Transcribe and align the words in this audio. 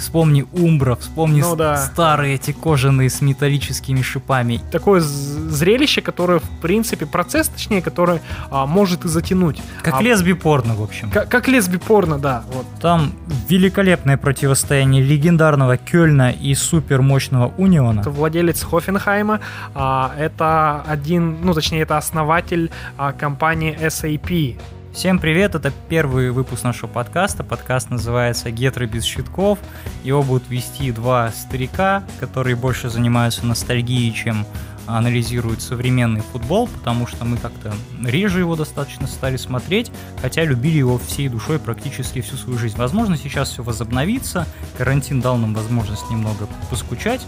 Вспомни 0.00 0.46
Умбра, 0.52 0.96
вспомни 0.96 1.40
Ну 1.42 1.54
да. 1.56 1.76
старые 1.76 2.34
эти 2.36 2.52
кожаные 2.52 3.10
с 3.10 3.20
металлическими 3.20 4.00
шипами. 4.02 4.60
Такое 4.72 5.00
зрелище, 5.00 6.00
которое, 6.00 6.38
в 6.40 6.48
принципе, 6.62 7.04
процесс, 7.06 7.48
точнее, 7.48 7.82
который 7.82 8.20
а, 8.50 8.66
может 8.66 9.04
и 9.04 9.08
затянуть. 9.08 9.60
Как 9.82 9.94
А, 9.94 10.02
лесби 10.02 10.32
порно, 10.32 10.74
в 10.74 10.82
общем. 10.82 11.10
Как, 11.10 11.28
как 11.28 11.48
лесби 11.48 11.76
порно, 11.78 12.18
да. 12.18 12.42
Вот. 12.52 12.66
Там 12.80 13.12
великолепное 13.48 14.16
противостояние 14.16 15.02
легендарного 15.02 15.76
Кёльна 15.76 16.30
и 16.30 16.54
супермощного 16.54 17.52
Униона. 17.58 18.00
Это 18.00 18.10
владелец 18.10 18.62
Хофенхайма. 18.62 19.40
а, 19.74 20.12
это 20.18 20.82
один, 20.88 21.38
ну, 21.42 21.52
точнее, 21.54 21.82
это 21.82 21.98
основатель 21.98 22.70
а, 22.96 23.12
компании 23.12 23.78
SAP. 23.80 24.56
Всем 24.92 25.20
привет, 25.20 25.54
это 25.54 25.72
первый 25.88 26.32
выпуск 26.32 26.64
нашего 26.64 26.88
подкаста. 26.88 27.44
Подкаст 27.44 27.90
называется 27.90 28.50
«Гетры 28.50 28.86
без 28.86 29.04
щитков». 29.04 29.60
Его 30.02 30.24
будут 30.24 30.48
вести 30.50 30.90
два 30.90 31.30
старика, 31.30 32.02
которые 32.18 32.56
больше 32.56 32.90
занимаются 32.90 33.46
ностальгией, 33.46 34.12
чем 34.12 34.44
анализируют 34.86 35.62
современный 35.62 36.22
футбол, 36.22 36.66
потому 36.66 37.06
что 37.06 37.24
мы 37.24 37.36
как-то 37.36 37.72
реже 38.04 38.40
его 38.40 38.56
достаточно 38.56 39.06
стали 39.06 39.36
смотреть, 39.36 39.92
хотя 40.20 40.44
любили 40.44 40.78
его 40.78 40.98
всей 40.98 41.28
душой 41.28 41.60
практически 41.60 42.20
всю 42.20 42.36
свою 42.36 42.58
жизнь. 42.58 42.76
Возможно, 42.76 43.16
сейчас 43.16 43.50
все 43.50 43.62
возобновится, 43.62 44.44
карантин 44.76 45.20
дал 45.20 45.36
нам 45.36 45.54
возможность 45.54 46.10
немного 46.10 46.48
поскучать. 46.68 47.24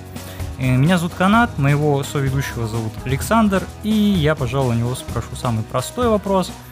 Э, 0.59 0.77
Меня 0.77 0.99
зовут 0.99 1.15
Канат, 1.15 1.57
моего 1.59 2.03
соведущего 2.03 2.67
зовут 2.67 2.93
Александр, 3.05 3.63
и 3.85 3.91
я, 3.91 4.35
пожалуй, 4.35 4.75
у 4.75 4.79
него 4.79 4.95
спрошу 4.97 5.37
самый 5.37 5.63
простой 5.63 6.09
вопрос– 6.09 6.51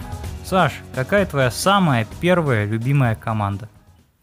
Саш, 0.50 0.72
какая 0.96 1.26
твоя 1.26 1.48
самая 1.48 2.08
первая 2.20 2.64
любимая 2.64 3.14
команда? 3.14 3.68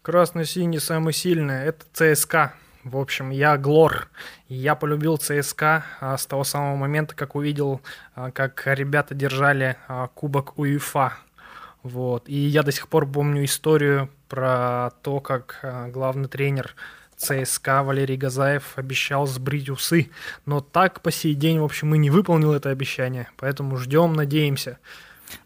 Красно-синий 0.02 0.78
самый 0.78 1.14
сильный, 1.14 1.64
это 1.64 1.86
ЦСКА. 1.94 2.52
В 2.84 2.98
общем, 2.98 3.30
я 3.30 3.56
Глор. 3.56 4.10
Я 4.46 4.74
полюбил 4.74 5.16
ЦСКА 5.16 5.86
а, 6.00 6.18
с 6.18 6.26
того 6.26 6.44
самого 6.44 6.76
момента, 6.76 7.14
как 7.14 7.34
увидел, 7.34 7.80
а, 8.14 8.30
как 8.30 8.62
ребята 8.66 9.14
держали 9.14 9.78
а, 9.88 10.08
кубок 10.08 10.58
УЕФА. 10.58 11.14
Вот. 11.82 12.28
И 12.28 12.36
я 12.36 12.62
до 12.62 12.72
сих 12.72 12.88
пор 12.88 13.10
помню 13.10 13.46
историю 13.46 14.10
про 14.28 14.90
то, 15.00 15.20
как 15.20 15.64
главный 15.94 16.28
тренер 16.28 16.74
ЦСКА 17.16 17.82
Валерий 17.82 18.18
Газаев 18.18 18.74
обещал 18.76 19.26
сбрить 19.26 19.70
усы. 19.70 20.10
Но 20.44 20.60
так 20.60 21.00
по 21.00 21.10
сей 21.10 21.32
день, 21.32 21.58
в 21.58 21.64
общем, 21.64 21.94
и 21.94 21.98
не 21.98 22.10
выполнил 22.10 22.52
это 22.52 22.68
обещание. 22.68 23.30
Поэтому 23.38 23.78
ждем, 23.78 24.12
надеемся. 24.12 24.76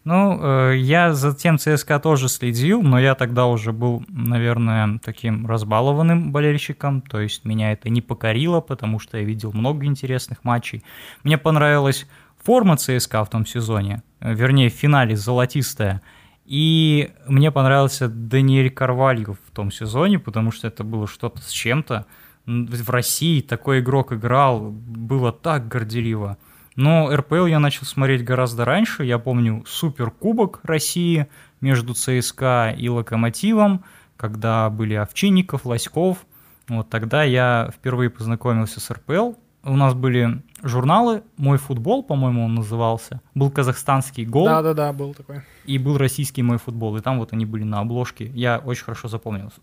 Ну, 0.03 0.39
э, 0.41 0.77
я 0.77 1.13
за 1.13 1.33
тем 1.33 1.57
ЦСКА 1.57 1.99
тоже 1.99 2.29
следил, 2.29 2.81
но 2.81 2.99
я 2.99 3.15
тогда 3.15 3.45
уже 3.45 3.71
был, 3.71 4.03
наверное, 4.07 4.99
таким 5.03 5.47
разбалованным 5.47 6.31
болельщиком, 6.31 7.01
то 7.01 7.19
есть 7.19 7.45
меня 7.45 7.71
это 7.71 7.89
не 7.89 8.01
покорило, 8.01 8.61
потому 8.61 8.99
что 8.99 9.17
я 9.17 9.23
видел 9.23 9.51
много 9.53 9.85
интересных 9.85 10.43
матчей. 10.43 10.83
Мне 11.23 11.37
понравилась 11.37 12.07
форма 12.43 12.77
ЦСКА 12.77 13.23
в 13.23 13.29
том 13.29 13.45
сезоне, 13.45 14.03
э, 14.19 14.33
вернее, 14.33 14.69
в 14.69 14.73
финале 14.73 15.15
золотистая, 15.15 16.01
и 16.45 17.11
мне 17.27 17.51
понравился 17.51 18.09
Даниэль 18.09 18.69
Карвалью 18.69 19.37
в 19.47 19.51
том 19.55 19.71
сезоне, 19.71 20.19
потому 20.19 20.51
что 20.51 20.67
это 20.67 20.83
было 20.83 21.07
что-то 21.07 21.41
с 21.41 21.49
чем-то. 21.49 22.05
В 22.45 22.89
России 22.89 23.39
такой 23.39 23.79
игрок 23.79 24.11
играл, 24.11 24.59
было 24.59 25.31
так 25.31 25.69
горделиво. 25.69 26.37
Но 26.75 27.15
РПЛ 27.15 27.45
я 27.45 27.59
начал 27.59 27.85
смотреть 27.85 28.23
гораздо 28.23 28.65
раньше. 28.65 29.03
Я 29.03 29.19
помню 29.19 29.63
Суперкубок 29.67 30.59
России 30.63 31.27
между 31.61 31.93
ЦСКА 31.93 32.75
и 32.77 32.89
Локомотивом, 32.89 33.83
когда 34.17 34.69
были 34.69 34.95
Овчинников, 34.95 35.65
Лоськов. 35.65 36.25
Вот 36.67 36.89
тогда 36.89 37.23
я 37.23 37.71
впервые 37.75 38.09
познакомился 38.09 38.79
с 38.79 38.89
РПЛ. 38.89 39.33
У 39.65 39.77
нас 39.77 39.93
были 39.93 40.41
журналы 40.61 41.23
«Мой 41.37 41.57
футбол», 41.57 42.03
по-моему, 42.03 42.45
он 42.45 42.55
назывался. 42.55 43.21
Был 43.33 43.49
казахстанский 43.49 44.25
гол 44.25 44.45
Да-да-да, 44.45 44.91
был 44.91 45.13
такой. 45.13 45.41
и 45.65 45.77
был 45.77 45.97
российский 45.97 46.43
«Мой 46.43 46.57
футбол». 46.57 46.97
И 46.97 47.01
там 47.01 47.17
вот 47.19 47.31
они 47.31 47.45
были 47.45 47.63
на 47.63 47.79
обложке. 47.79 48.25
Я 48.33 48.57
очень 48.59 48.83
хорошо 48.83 49.07
запомнил. 49.07 49.53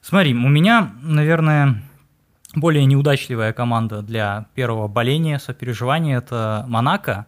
Смотри, 0.00 0.32
у 0.34 0.48
меня, 0.48 0.94
наверное, 1.02 1.82
более 2.56 2.84
неудачливая 2.86 3.52
команда 3.52 4.02
для 4.02 4.46
первого 4.54 4.88
боления, 4.88 5.38
сопереживания– 5.38 6.18
это 6.18 6.64
Монако. 6.66 7.26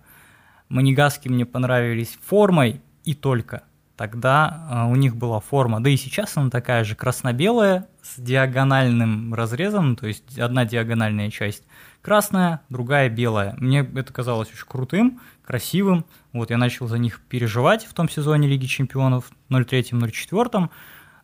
Манегаски 0.69 1.29
мне 1.29 1.47
понравились 1.47 2.19
формой 2.25 2.81
и 3.05 3.15
только. 3.15 3.63
Тогда 3.97 4.69
э, 4.71 4.93
у 4.93 4.97
них 4.97 5.17
была 5.17 5.41
форма, 5.41 5.81
да 5.81 5.91
и 5.91 5.97
сейчас 5.97 6.37
она 6.37 6.51
такая 6.51 6.85
же 6.85 6.95
красно-белая 6.95 7.89
с 8.01 8.19
диагональным 8.19 9.35
разрезом, 9.35 9.97
то 9.97 10.07
есть 10.07 10.39
одна 10.39 10.65
диагональная 10.65 11.31
часть 11.31 11.65
красная, 12.01 12.61
другая 12.69 13.09
белая. 13.09 13.55
Мне 13.59 13.81
это 13.81 14.13
казалось 14.13 14.49
очень 14.49 14.67
крутым, 14.67 15.21
красивым. 15.45 16.07
Вот 16.33 16.51
я 16.51 16.59
начал 16.59 16.87
за 16.87 16.97
них 16.97 17.21
переживать 17.29 17.85
в 17.87 17.93
том 17.93 18.09
сезоне 18.09 18.49
Лиги 18.49 18.67
Чемпионов 18.67 19.31
03-04, 19.51 20.71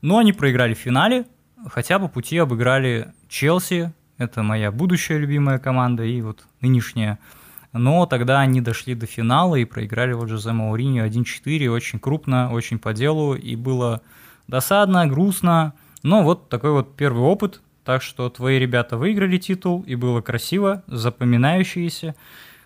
но 0.02 0.18
они 0.18 0.32
проиграли 0.32 0.74
в 0.74 0.78
финале, 0.78 1.26
хотя 1.70 1.98
по 1.98 2.08
пути 2.08 2.38
обыграли 2.38 3.12
Челси, 3.28 3.92
это 4.18 4.42
моя 4.42 4.70
будущая 4.70 5.18
любимая 5.18 5.58
команда 5.58 6.04
и 6.04 6.20
вот 6.20 6.44
нынешняя. 6.60 7.18
Но 7.72 8.06
тогда 8.06 8.40
они 8.40 8.60
дошли 8.60 8.94
до 8.94 9.06
финала 9.06 9.56
и 9.56 9.64
проиграли 9.64 10.12
вот 10.12 10.28
Жозе 10.28 10.52
Мауриньо 10.52 11.06
1-4, 11.06 11.68
очень 11.68 11.98
крупно, 11.98 12.52
очень 12.52 12.78
по 12.78 12.92
делу, 12.92 13.34
и 13.34 13.56
было 13.56 14.00
досадно, 14.46 15.06
грустно. 15.06 15.72
Но 16.04 16.22
вот 16.22 16.48
такой 16.48 16.70
вот 16.70 16.94
первый 16.94 17.24
опыт, 17.24 17.60
так 17.84 18.02
что 18.02 18.30
твои 18.30 18.58
ребята 18.58 18.96
выиграли 18.96 19.38
титул, 19.38 19.82
и 19.86 19.96
было 19.96 20.20
красиво, 20.20 20.84
запоминающийся 20.86 22.14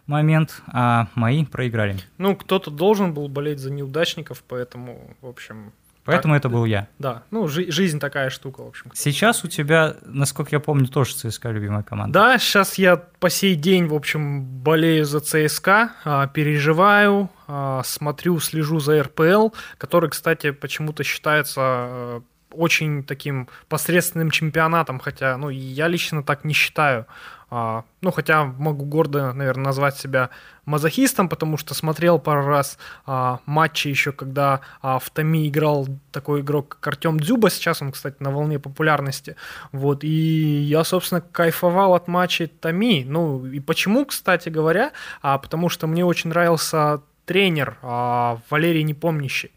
момент, 0.06 0.62
а 0.66 1.08
мои 1.14 1.44
проиграли. 1.44 1.96
Ну, 2.18 2.36
кто-то 2.36 2.70
должен 2.70 3.14
был 3.14 3.28
болеть 3.28 3.60
за 3.60 3.70
неудачников, 3.70 4.42
поэтому, 4.46 5.16
в 5.22 5.26
общем, 5.26 5.72
Поэтому 6.08 6.34
Так, 6.34 6.40
это 6.40 6.48
был 6.48 6.64
я. 6.64 6.88
да. 6.98 7.22
Ну, 7.30 7.46
жи- 7.48 7.70
жизнь 7.70 8.00
такая 8.00 8.30
штука, 8.30 8.62
в 8.64 8.68
общем. 8.68 8.90
Сейчас 8.94 9.44
у 9.44 9.48
тебя, 9.48 9.96
насколько 10.06 10.50
я 10.52 10.60
помню, 10.60 10.86
тоже 10.88 11.14
ЦСКА 11.14 11.50
любимая 11.50 11.82
команда. 11.82 12.12
Да, 12.18 12.38
сейчас 12.38 12.78
я 12.78 12.96
по 12.96 13.28
сей 13.30 13.54
день, 13.56 13.86
в 13.86 13.94
общем, 13.94 14.42
болею 14.44 15.04
за 15.04 15.20
ЦСКА, 15.20 15.90
а, 16.04 16.26
переживаю, 16.28 17.30
а, 17.46 17.82
смотрю, 17.84 18.40
слежу 18.40 18.80
за 18.80 19.02
РПЛ, 19.02 19.50
который, 19.76 20.08
кстати, 20.10 20.50
почему-то 20.50 21.04
считается 21.04 21.60
э, 21.60 22.20
очень 22.52 23.02
таким 23.02 23.48
посредственным 23.68 24.30
чемпионатом, 24.30 24.98
хотя, 24.98 25.36
ну, 25.36 25.50
я 25.50 25.88
лично 25.88 26.22
так 26.22 26.44
не 26.44 26.54
считаю. 26.54 27.06
А, 27.50 27.84
Ну, 28.02 28.10
хотя 28.10 28.44
могу 28.44 28.84
гордо, 28.84 29.32
наверное, 29.32 29.66
назвать 29.66 29.96
себя 29.96 30.28
мазохистом, 30.66 31.28
потому 31.28 31.56
что 31.56 31.74
смотрел 31.74 32.18
пару 32.18 32.46
раз 32.46 32.78
а, 33.06 33.40
матчи 33.46 33.88
еще, 33.88 34.12
когда 34.12 34.60
а, 34.82 34.98
в 34.98 35.08
Томи 35.10 35.48
играл 35.48 35.88
такой 36.12 36.42
игрок, 36.42 36.68
как 36.68 36.88
Артем 36.88 37.18
Дзюба, 37.18 37.48
сейчас 37.50 37.80
он, 37.80 37.92
кстати, 37.92 38.16
на 38.20 38.30
волне 38.30 38.58
популярности. 38.58 39.36
Вот, 39.72 40.04
и 40.04 40.08
я, 40.08 40.84
собственно, 40.84 41.22
кайфовал 41.22 41.94
от 41.94 42.06
матчей 42.06 42.48
Томи. 42.48 43.04
Ну, 43.08 43.46
и 43.46 43.60
почему, 43.60 44.04
кстати 44.04 44.50
говоря? 44.50 44.92
А, 45.22 45.38
потому 45.38 45.70
что 45.70 45.86
мне 45.86 46.04
очень 46.04 46.28
нравился 46.30 47.00
тренер 47.24 47.78
а, 47.82 48.38
Валерий 48.50 48.82
Непомнящий. 48.82 49.52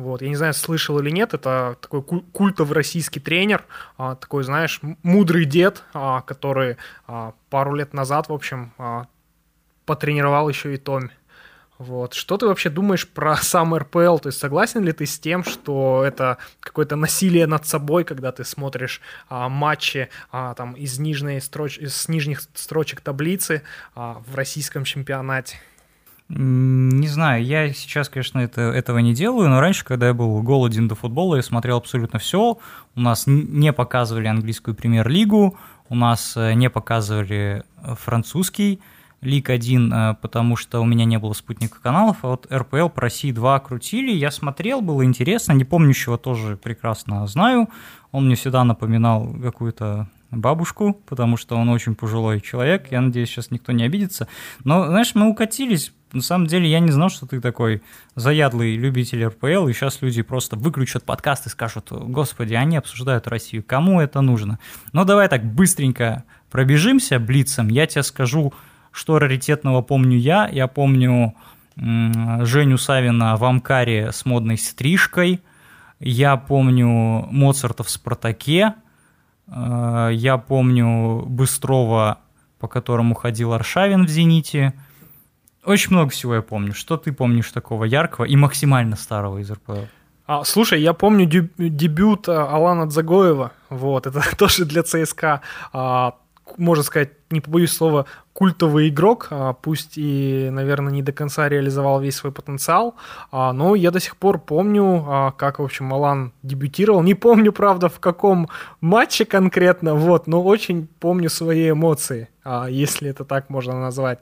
Вот, 0.00 0.22
я 0.22 0.28
не 0.28 0.36
знаю, 0.36 0.54
слышал 0.54 0.98
или 0.98 1.10
нет, 1.10 1.34
это 1.34 1.76
такой 1.80 2.00
куль- 2.00 2.24
культовый 2.32 2.74
российский 2.74 3.20
тренер, 3.20 3.66
а, 3.98 4.14
такой, 4.14 4.44
знаешь, 4.44 4.80
мудрый 5.02 5.44
дед, 5.44 5.84
а, 5.92 6.22
который 6.22 6.78
а, 7.06 7.34
пару 7.50 7.74
лет 7.74 7.92
назад, 7.92 8.28
в 8.28 8.32
общем, 8.32 8.72
потренировал 9.84 10.48
еще 10.48 10.72
и 10.74 10.78
Томи. 10.78 11.10
Вот. 11.80 12.12
Что 12.12 12.36
ты 12.36 12.46
вообще 12.46 12.68
думаешь 12.68 13.08
про 13.08 13.36
сам 13.42 13.74
РПЛ? 13.74 14.18
То 14.18 14.26
есть 14.26 14.38
согласен 14.38 14.84
ли 14.84 14.92
ты 14.92 15.06
с 15.06 15.18
тем, 15.18 15.44
что 15.44 16.02
это 16.06 16.36
какое-то 16.60 16.94
насилие 16.94 17.46
над 17.46 17.66
собой, 17.66 18.04
когда 18.04 18.32
ты 18.32 18.44
смотришь 18.44 19.00
а, 19.28 19.48
матчи 19.48 20.10
а, 20.30 20.54
там, 20.54 20.74
из, 20.74 20.98
нижней 20.98 21.40
строч... 21.40 21.78
из 21.78 22.08
нижних 22.08 22.42
строчек 22.54 23.00
таблицы 23.00 23.62
а, 23.94 24.22
в 24.26 24.34
российском 24.34 24.84
чемпионате? 24.84 25.56
Не 26.32 27.08
знаю, 27.08 27.44
я 27.44 27.72
сейчас, 27.72 28.08
конечно, 28.08 28.38
это, 28.38 28.60
этого 28.60 28.98
не 28.98 29.14
делаю, 29.14 29.48
но 29.48 29.60
раньше, 29.60 29.84
когда 29.84 30.06
я 30.06 30.14
был 30.14 30.40
голоден 30.42 30.86
до 30.86 30.94
футбола, 30.94 31.34
я 31.34 31.42
смотрел 31.42 31.78
абсолютно 31.78 32.20
все. 32.20 32.58
У 32.94 33.00
нас 33.00 33.24
не 33.26 33.72
показывали 33.72 34.28
английскую 34.28 34.76
премьер-лигу, 34.76 35.58
у 35.88 35.94
нас 35.96 36.36
э, 36.36 36.52
не 36.52 36.70
показывали 36.70 37.64
э, 37.82 37.94
французский 37.96 38.78
Лиг 39.22 39.50
1, 39.50 39.92
э, 39.92 40.14
потому 40.22 40.54
что 40.54 40.80
у 40.80 40.84
меня 40.84 41.04
не 41.04 41.18
было 41.18 41.32
спутника 41.32 41.80
каналов, 41.82 42.18
а 42.22 42.28
вот 42.28 42.46
РПЛ 42.48 42.90
по 42.90 43.00
России 43.00 43.32
2 43.32 43.58
крутили, 43.58 44.12
я 44.12 44.30
смотрел, 44.30 44.82
было 44.82 45.04
интересно, 45.04 45.52
не 45.52 45.64
помнящего 45.64 46.16
тоже 46.16 46.56
прекрасно 46.56 47.26
знаю, 47.26 47.68
он 48.12 48.26
мне 48.26 48.36
всегда 48.36 48.62
напоминал 48.62 49.34
какую-то 49.42 50.08
бабушку, 50.30 50.94
потому 51.06 51.36
что 51.36 51.56
он 51.56 51.68
очень 51.68 51.94
пожилой 51.94 52.40
человек. 52.40 52.90
Я 52.90 53.00
надеюсь, 53.00 53.28
сейчас 53.28 53.50
никто 53.50 53.72
не 53.72 53.84
обидится. 53.84 54.28
Но, 54.64 54.86
знаешь, 54.86 55.14
мы 55.14 55.28
укатились. 55.28 55.92
На 56.12 56.22
самом 56.22 56.46
деле, 56.46 56.68
я 56.68 56.80
не 56.80 56.90
знал, 56.90 57.08
что 57.08 57.26
ты 57.26 57.40
такой 57.40 57.82
заядлый 58.16 58.76
любитель 58.76 59.24
РПЛ, 59.26 59.68
и 59.68 59.72
сейчас 59.72 60.02
люди 60.02 60.22
просто 60.22 60.56
выключат 60.56 61.04
подкаст 61.04 61.46
и 61.46 61.50
скажут, 61.50 61.92
господи, 61.92 62.54
они 62.54 62.76
обсуждают 62.76 63.28
Россию, 63.28 63.62
кому 63.64 64.00
это 64.00 64.20
нужно? 64.20 64.58
Но 64.92 65.04
давай 65.04 65.28
так 65.28 65.44
быстренько 65.44 66.24
пробежимся 66.50 67.20
блицем, 67.20 67.68
я 67.68 67.86
тебе 67.86 68.02
скажу, 68.02 68.52
что 68.92 69.18
раритетного 69.18 69.82
помню 69.82 70.18
я. 70.18 70.48
Я 70.48 70.66
помню 70.66 71.34
Женю 71.76 72.76
Савина 72.76 73.36
в 73.36 73.44
Амкаре 73.44 74.12
с 74.12 74.24
модной 74.24 74.58
стрижкой. 74.58 75.40
Я 76.00 76.36
помню 76.36 77.28
Моцарта 77.30 77.84
в 77.84 77.90
«Спартаке». 77.90 78.74
Э, 79.50 80.10
я 80.12 80.38
помню 80.38 81.24
Быстрова, 81.26 82.18
по 82.58 82.68
которому 82.68 83.14
ходил 83.14 83.52
Аршавин 83.52 84.06
в 84.06 84.08
«Зените». 84.08 84.74
Очень 85.64 85.92
много 85.92 86.10
всего 86.10 86.34
я 86.34 86.42
помню. 86.42 86.72
Что 86.72 86.96
ты 86.96 87.12
помнишь 87.12 87.50
такого 87.52 87.84
яркого 87.84 88.24
и 88.24 88.36
максимально 88.36 88.96
старого 88.96 89.38
из 89.38 89.50
РПЛ? 89.50 89.84
А, 90.26 90.44
слушай, 90.44 90.80
я 90.80 90.92
помню 90.94 91.26
дебют 91.26 92.28
э, 92.28 92.32
Алана 92.32 92.86
Дзагоева. 92.86 93.52
Вот, 93.68 94.06
это 94.06 94.22
тоже 94.36 94.64
для 94.64 94.82
ЦСКА. 94.82 95.42
А, 95.72 96.14
можно 96.56 96.84
сказать, 96.84 97.10
не 97.30 97.40
побоюсь 97.40 97.72
слова, 97.72 98.06
культовый 98.40 98.88
игрок, 98.88 99.26
а, 99.30 99.52
пусть 99.52 99.98
и, 99.98 100.48
наверное, 100.50 100.90
не 100.90 101.02
до 101.02 101.12
конца 101.12 101.46
реализовал 101.46 102.00
весь 102.00 102.16
свой 102.16 102.32
потенциал, 102.32 102.94
а, 103.30 103.52
но 103.52 103.74
я 103.74 103.90
до 103.90 104.00
сих 104.00 104.16
пор 104.16 104.38
помню, 104.38 105.04
а, 105.06 105.32
как, 105.32 105.58
в 105.58 105.62
общем, 105.62 105.84
Малан 105.84 106.32
дебютировал. 106.42 107.02
Не 107.02 107.12
помню, 107.12 107.52
правда, 107.52 107.90
в 107.90 108.00
каком 108.00 108.48
матче 108.80 109.26
конкретно, 109.26 109.94
вот, 109.94 110.26
но 110.26 110.42
очень 110.42 110.88
помню 111.00 111.28
свои 111.28 111.70
эмоции, 111.70 112.28
если 112.70 113.10
это 113.10 113.24
так 113.24 113.50
можно 113.50 113.78
назвать. 113.78 114.20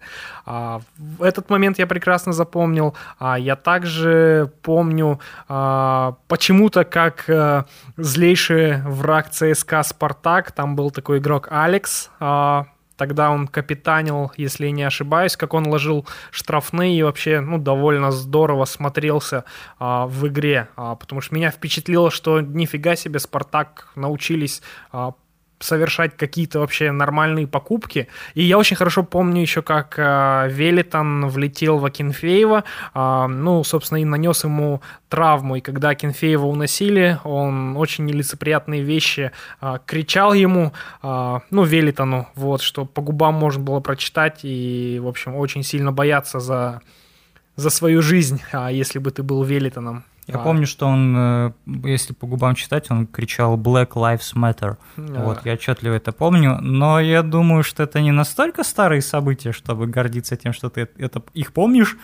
Этот 1.20 1.50
момент 1.50 1.78
я 1.78 1.86
прекрасно 1.86 2.32
запомнил. 2.32 2.94
Я 3.20 3.54
также 3.54 4.50
помню 4.62 5.20
почему-то, 5.46 6.84
как 6.84 7.30
э, 7.30 7.64
злейший 7.96 8.82
враг 8.82 9.30
ЦСКА 9.30 9.84
«Спартак», 9.84 10.50
там 10.50 10.74
был 10.74 10.90
такой 10.90 11.18
игрок 11.18 11.48
Алекс, 11.50 12.10
Тогда 12.98 13.30
он 13.30 13.46
капитанил, 13.46 14.32
если 14.36 14.68
не 14.68 14.82
ошибаюсь, 14.82 15.36
как 15.36 15.54
он 15.54 15.68
ложил 15.68 16.04
штрафные 16.32 16.98
и 16.98 17.02
вообще 17.04 17.40
ну, 17.40 17.56
довольно 17.56 18.10
здорово 18.10 18.64
смотрелся 18.64 19.44
а, 19.78 20.06
в 20.06 20.26
игре. 20.26 20.68
А, 20.76 20.96
потому 20.96 21.20
что 21.20 21.36
меня 21.36 21.52
впечатлило, 21.52 22.10
что 22.10 22.40
нифига 22.40 22.96
себе 22.96 23.20
Спартак 23.20 23.88
научились 23.94 24.62
а, 24.90 25.12
совершать 25.60 26.16
какие-то 26.16 26.60
вообще 26.60 26.92
нормальные 26.92 27.46
покупки. 27.46 28.08
И 28.34 28.42
я 28.42 28.58
очень 28.58 28.76
хорошо 28.76 29.02
помню 29.02 29.40
еще, 29.40 29.62
как 29.62 29.94
э, 29.98 30.48
Велитон 30.50 31.28
влетел 31.28 31.78
в 31.78 31.84
Акинфеева, 31.84 32.64
э, 32.94 33.26
ну, 33.26 33.64
собственно, 33.64 33.98
и 33.98 34.04
нанес 34.04 34.44
ему 34.44 34.80
травму. 35.08 35.56
И 35.56 35.60
когда 35.60 35.90
Акинфеева 35.90 36.46
уносили, 36.46 37.18
он 37.24 37.76
очень 37.76 38.04
нелицеприятные 38.04 38.82
вещи 38.82 39.32
э, 39.60 39.78
кричал 39.86 40.32
ему, 40.32 40.72
э, 41.02 41.38
ну, 41.50 41.64
Велитону, 41.64 42.28
вот, 42.34 42.62
что 42.62 42.84
по 42.84 43.02
губам 43.02 43.34
можно 43.34 43.62
было 43.62 43.80
прочитать 43.80 44.40
и, 44.44 45.00
в 45.02 45.08
общем, 45.08 45.34
очень 45.34 45.62
сильно 45.62 45.92
бояться 45.92 46.40
за, 46.40 46.82
за 47.56 47.70
свою 47.70 48.02
жизнь, 48.02 48.40
если 48.70 48.98
бы 48.98 49.10
ты 49.10 49.22
был 49.22 49.42
Велитоном. 49.42 50.04
Я 50.28 50.34
а. 50.34 50.38
помню, 50.38 50.66
что 50.66 50.86
он, 50.86 51.14
э, 51.16 51.52
если 51.84 52.12
по 52.12 52.26
губам 52.26 52.54
читать, 52.54 52.90
он 52.90 53.06
кричал 53.06 53.56
Black 53.56 53.92
Lives 53.94 54.34
Matter. 54.34 54.76
А. 54.98 55.24
Вот, 55.24 55.46
я 55.46 55.54
отчетливо 55.54 55.94
это 55.94 56.12
помню. 56.12 56.58
Но 56.60 57.00
я 57.00 57.22
думаю, 57.22 57.62
что 57.62 57.82
это 57.82 58.02
не 58.02 58.12
настолько 58.12 58.62
старые 58.62 59.00
события, 59.00 59.52
чтобы 59.52 59.86
гордиться 59.86 60.36
тем, 60.36 60.52
что 60.52 60.68
ты 60.68 60.86
это 60.98 61.22
их 61.32 61.54
помнишь. 61.54 61.96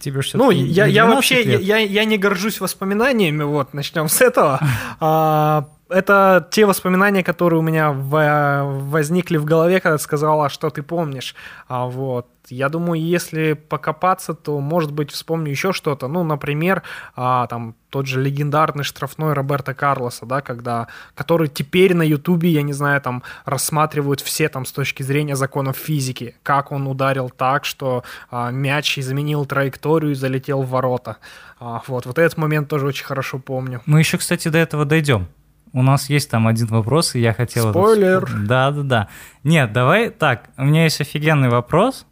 Тебе 0.00 0.20
ну, 0.34 0.50
я, 0.50 0.86
я 0.86 1.06
вообще 1.06 1.42
я, 1.42 1.78
я 1.78 2.04
не 2.04 2.18
горжусь 2.18 2.60
воспоминаниями, 2.60 3.44
вот, 3.44 3.72
начнем 3.72 4.08
с 4.08 4.20
этого. 4.20 4.60
А, 4.98 5.68
это 5.88 6.48
те 6.50 6.66
воспоминания, 6.66 7.22
которые 7.22 7.60
у 7.60 7.62
меня 7.62 7.92
возникли 7.92 9.36
в 9.36 9.44
голове, 9.44 9.80
когда 9.80 9.98
ты 9.98 10.02
сказал, 10.02 10.42
а 10.42 10.48
что 10.48 10.70
ты 10.70 10.82
помнишь. 10.82 11.34
А 11.68 11.86
вот. 11.86 12.26
Я 12.48 12.68
думаю, 12.68 13.00
если 13.00 13.52
покопаться, 13.54 14.34
то, 14.34 14.60
может 14.60 14.92
быть, 14.92 15.10
вспомню 15.10 15.50
еще 15.50 15.72
что-то. 15.72 16.08
Ну, 16.08 16.24
например, 16.24 16.82
а, 17.14 17.46
там 17.46 17.74
тот 17.90 18.06
же 18.06 18.20
легендарный 18.20 18.84
штрафной 18.84 19.32
Роберта 19.32 19.74
Карлоса, 19.74 20.26
да, 20.26 20.40
когда, 20.40 20.88
который 21.14 21.48
теперь 21.48 21.94
на 21.94 22.02
Ютубе, 22.02 22.50
я 22.50 22.62
не 22.62 22.72
знаю, 22.72 23.00
там 23.00 23.22
рассматривают 23.44 24.20
все 24.20 24.48
там 24.48 24.64
с 24.64 24.72
точки 24.72 25.02
зрения 25.02 25.36
законов 25.36 25.76
физики, 25.76 26.36
как 26.42 26.72
он 26.72 26.86
ударил 26.86 27.30
так, 27.30 27.64
что 27.64 28.04
а, 28.30 28.50
мяч 28.50 28.98
изменил 28.98 29.46
траекторию 29.46 30.12
и 30.12 30.14
залетел 30.14 30.62
в 30.62 30.70
ворота. 30.70 31.18
А, 31.58 31.82
вот, 31.86 32.06
вот 32.06 32.18
этот 32.18 32.36
момент 32.36 32.68
тоже 32.68 32.86
очень 32.86 33.04
хорошо 33.04 33.38
помню. 33.38 33.82
Мы 33.86 34.00
еще, 34.00 34.18
кстати, 34.18 34.48
до 34.48 34.58
этого 34.58 34.84
дойдем. 34.84 35.28
У 35.72 35.82
нас 35.82 36.08
есть 36.08 36.30
там 36.30 36.48
один 36.48 36.68
вопрос, 36.68 37.14
и 37.14 37.20
я 37.20 37.34
хотел... 37.34 37.70
Спойлер! 37.70 38.28
Да, 38.46 38.70
да, 38.70 38.82
да. 38.82 39.08
Нет, 39.44 39.72
давай 39.72 40.10
так, 40.10 40.48
у 40.56 40.64
меня 40.64 40.84
есть 40.84 41.00
офигенный 41.00 41.48
вопрос. 41.48 42.06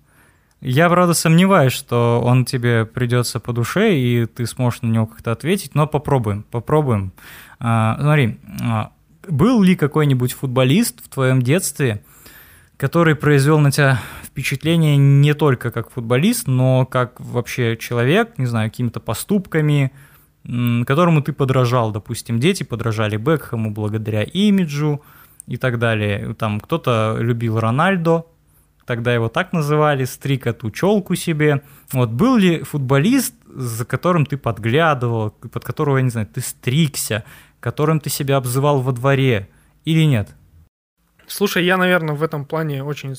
Я, 0.66 0.88
правда, 0.88 1.12
сомневаюсь, 1.12 1.74
что 1.74 2.22
он 2.24 2.46
тебе 2.46 2.86
придется 2.86 3.38
по 3.38 3.52
душе, 3.52 3.98
и 3.98 4.24
ты 4.24 4.46
сможешь 4.46 4.80
на 4.80 4.86
него 4.86 5.04
как-то 5.04 5.30
ответить, 5.30 5.74
но 5.74 5.86
попробуем, 5.86 6.42
попробуем. 6.50 7.12
А, 7.60 7.98
смотри, 8.00 8.38
а, 8.62 8.90
был 9.28 9.62
ли 9.62 9.76
какой-нибудь 9.76 10.32
футболист 10.32 11.04
в 11.04 11.10
твоем 11.10 11.42
детстве, 11.42 12.02
который 12.78 13.14
произвел 13.14 13.58
на 13.58 13.72
тебя 13.72 14.00
впечатление 14.22 14.96
не 14.96 15.34
только 15.34 15.70
как 15.70 15.90
футболист, 15.90 16.46
но 16.46 16.86
как 16.86 17.20
вообще 17.20 17.76
человек, 17.76 18.38
не 18.38 18.46
знаю, 18.46 18.70
какими-то 18.70 19.00
поступками, 19.00 19.92
которому 20.86 21.20
ты 21.20 21.34
подражал, 21.34 21.92
допустим, 21.92 22.40
дети 22.40 22.62
подражали 22.62 23.18
Бекхэму 23.18 23.70
благодаря 23.70 24.22
имиджу 24.22 25.02
и 25.46 25.58
так 25.58 25.78
далее. 25.78 26.32
Там 26.38 26.58
кто-то 26.58 27.18
любил 27.20 27.60
Рональдо, 27.60 28.24
тогда 28.86 29.14
его 29.14 29.28
так 29.28 29.52
называли, 29.52 30.04
стриг 30.04 30.46
эту 30.46 30.70
челку 30.70 31.14
себе. 31.14 31.62
Вот 31.92 32.10
был 32.10 32.36
ли 32.36 32.62
футболист, 32.62 33.34
за 33.46 33.84
которым 33.84 34.26
ты 34.26 34.36
подглядывал, 34.36 35.30
под 35.30 35.64
которого, 35.64 35.98
я 35.98 36.02
не 36.02 36.10
знаю, 36.10 36.26
ты 36.26 36.40
стригся, 36.40 37.24
которым 37.60 38.00
ты 38.00 38.10
себя 38.10 38.36
обзывал 38.36 38.80
во 38.80 38.92
дворе 38.92 39.48
или 39.84 40.04
нет? 40.04 40.34
Слушай, 41.26 41.64
я, 41.64 41.76
наверное, 41.76 42.14
в 42.14 42.22
этом 42.22 42.44
плане 42.44 42.84
очень 42.84 43.14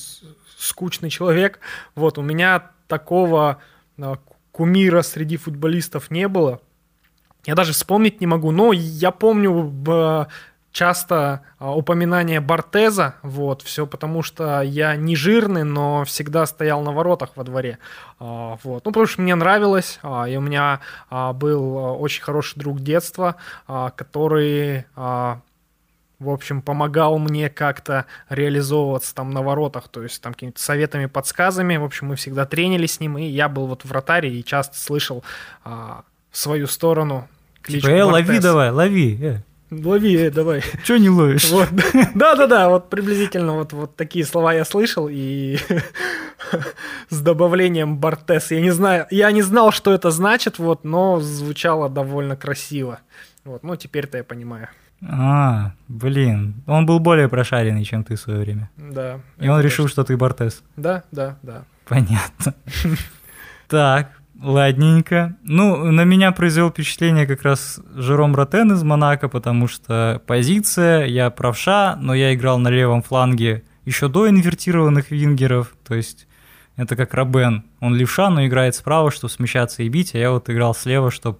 скучный 0.56 1.10
человек. 1.10 1.60
Вот, 1.94 2.18
у 2.18 2.22
меня 2.22 2.70
такого 2.86 3.58
а, 3.98 4.18
кумира 4.52 5.02
среди 5.02 5.36
футболистов 5.36 6.10
не 6.10 6.28
было. 6.28 6.60
Я 7.44 7.54
даже 7.54 7.72
вспомнить 7.72 8.20
не 8.20 8.26
могу, 8.26 8.50
но 8.50 8.72
я 8.72 9.10
помню 9.10 10.24
часто 10.76 11.40
а, 11.58 11.74
упоминание 11.74 12.38
Бортеза, 12.40 13.14
вот, 13.22 13.62
все 13.62 13.86
потому 13.86 14.22
что 14.22 14.60
я 14.60 14.94
не 14.94 15.16
жирный, 15.16 15.64
но 15.64 16.04
всегда 16.04 16.44
стоял 16.44 16.82
на 16.82 16.92
воротах 16.92 17.30
во 17.34 17.44
дворе, 17.44 17.78
а, 18.20 18.58
вот, 18.62 18.84
ну, 18.84 18.90
потому 18.90 19.06
что 19.06 19.22
мне 19.22 19.34
нравилось, 19.34 19.98
а, 20.02 20.28
и 20.28 20.36
у 20.36 20.42
меня 20.42 20.80
был 21.08 21.76
очень 21.98 22.22
хороший 22.22 22.58
друг 22.58 22.80
детства, 22.80 23.36
который 23.66 24.84
в 26.18 26.30
общем, 26.30 26.62
помогал 26.62 27.18
мне 27.18 27.50
как-то 27.50 28.06
реализовываться 28.30 29.14
там 29.14 29.30
на 29.30 29.42
воротах, 29.42 29.88
то 29.88 30.02
есть 30.02 30.22
там 30.22 30.32
какими-то 30.32 30.62
советами, 30.62 31.04
подсказами. 31.06 31.76
В 31.76 31.84
общем, 31.84 32.06
мы 32.06 32.16
всегда 32.16 32.46
тренились 32.46 32.94
с 32.94 33.00
ним, 33.00 33.18
и 33.18 33.24
я 33.24 33.50
был 33.50 33.66
вот 33.66 33.84
вратаре 33.84 34.30
и 34.30 34.42
часто 34.42 34.78
слышал 34.78 35.22
а, 35.62 36.04
в 36.30 36.38
свою 36.38 36.68
сторону 36.68 37.28
кличку 37.60 37.88
типа, 37.88 37.98
э, 37.98 38.02
лови 38.02 38.38
давай, 38.38 38.70
лови. 38.70 39.18
Э. 39.22 39.40
Лови, 39.70 40.16
э, 40.16 40.30
давай. 40.30 40.62
Че 40.84 40.98
не 40.98 41.10
ловишь? 41.10 41.50
Вот. 41.50 41.68
Да-да-да, 42.14 42.68
вот 42.68 42.88
приблизительно 42.88 43.54
вот, 43.54 43.72
вот 43.72 43.96
такие 43.96 44.24
слова 44.24 44.52
я 44.52 44.64
слышал, 44.64 45.08
и 45.10 45.58
с 47.10 47.20
добавлением 47.20 47.98
Бортес. 47.98 48.52
Я 48.52 48.60
не 48.60 48.70
знаю, 48.70 49.06
я 49.10 49.32
не 49.32 49.42
знал, 49.42 49.72
что 49.72 49.92
это 49.92 50.10
значит, 50.10 50.58
вот, 50.58 50.84
но 50.84 51.18
звучало 51.20 51.88
довольно 51.88 52.36
красиво. 52.36 53.00
Вот, 53.44 53.64
ну, 53.64 53.76
теперь-то 53.76 54.18
я 54.18 54.24
понимаю. 54.24 54.68
А, 55.02 55.72
блин, 55.88 56.54
он 56.66 56.86
был 56.86 57.00
более 57.00 57.28
прошаренный, 57.28 57.84
чем 57.84 58.04
ты 58.04 58.14
в 58.14 58.20
свое 58.20 58.40
время. 58.40 58.70
Да. 58.76 59.20
И 59.38 59.48
он 59.48 59.60
решил, 59.60 59.88
что 59.88 60.04
ты 60.04 60.16
Бортес. 60.16 60.62
Да, 60.76 61.02
да, 61.10 61.36
да. 61.42 61.64
Понятно. 61.88 62.54
Так, 63.68 64.12
Ладненько. 64.42 65.36
Ну, 65.42 65.90
на 65.90 66.04
меня 66.04 66.30
произвел 66.32 66.70
впечатление 66.70 67.26
как 67.26 67.42
раз 67.42 67.80
Жером 67.94 68.34
Ротен 68.34 68.72
из 68.72 68.82
Монако, 68.82 69.28
потому 69.28 69.66
что 69.66 70.20
позиция, 70.26 71.06
я 71.06 71.30
правша, 71.30 71.96
но 72.00 72.14
я 72.14 72.34
играл 72.34 72.58
на 72.58 72.68
левом 72.68 73.02
фланге 73.02 73.64
еще 73.86 74.08
до 74.08 74.28
инвертированных 74.28 75.10
вингеров, 75.10 75.74
то 75.86 75.94
есть 75.94 76.26
это 76.76 76.96
как 76.96 77.14
Робен. 77.14 77.64
Он 77.80 77.94
левша, 77.94 78.28
но 78.28 78.44
играет 78.46 78.74
справа, 78.74 79.10
чтобы 79.10 79.32
смещаться 79.32 79.82
и 79.82 79.88
бить, 79.88 80.14
а 80.14 80.18
я 80.18 80.30
вот 80.30 80.50
играл 80.50 80.74
слева, 80.74 81.10
чтобы 81.10 81.38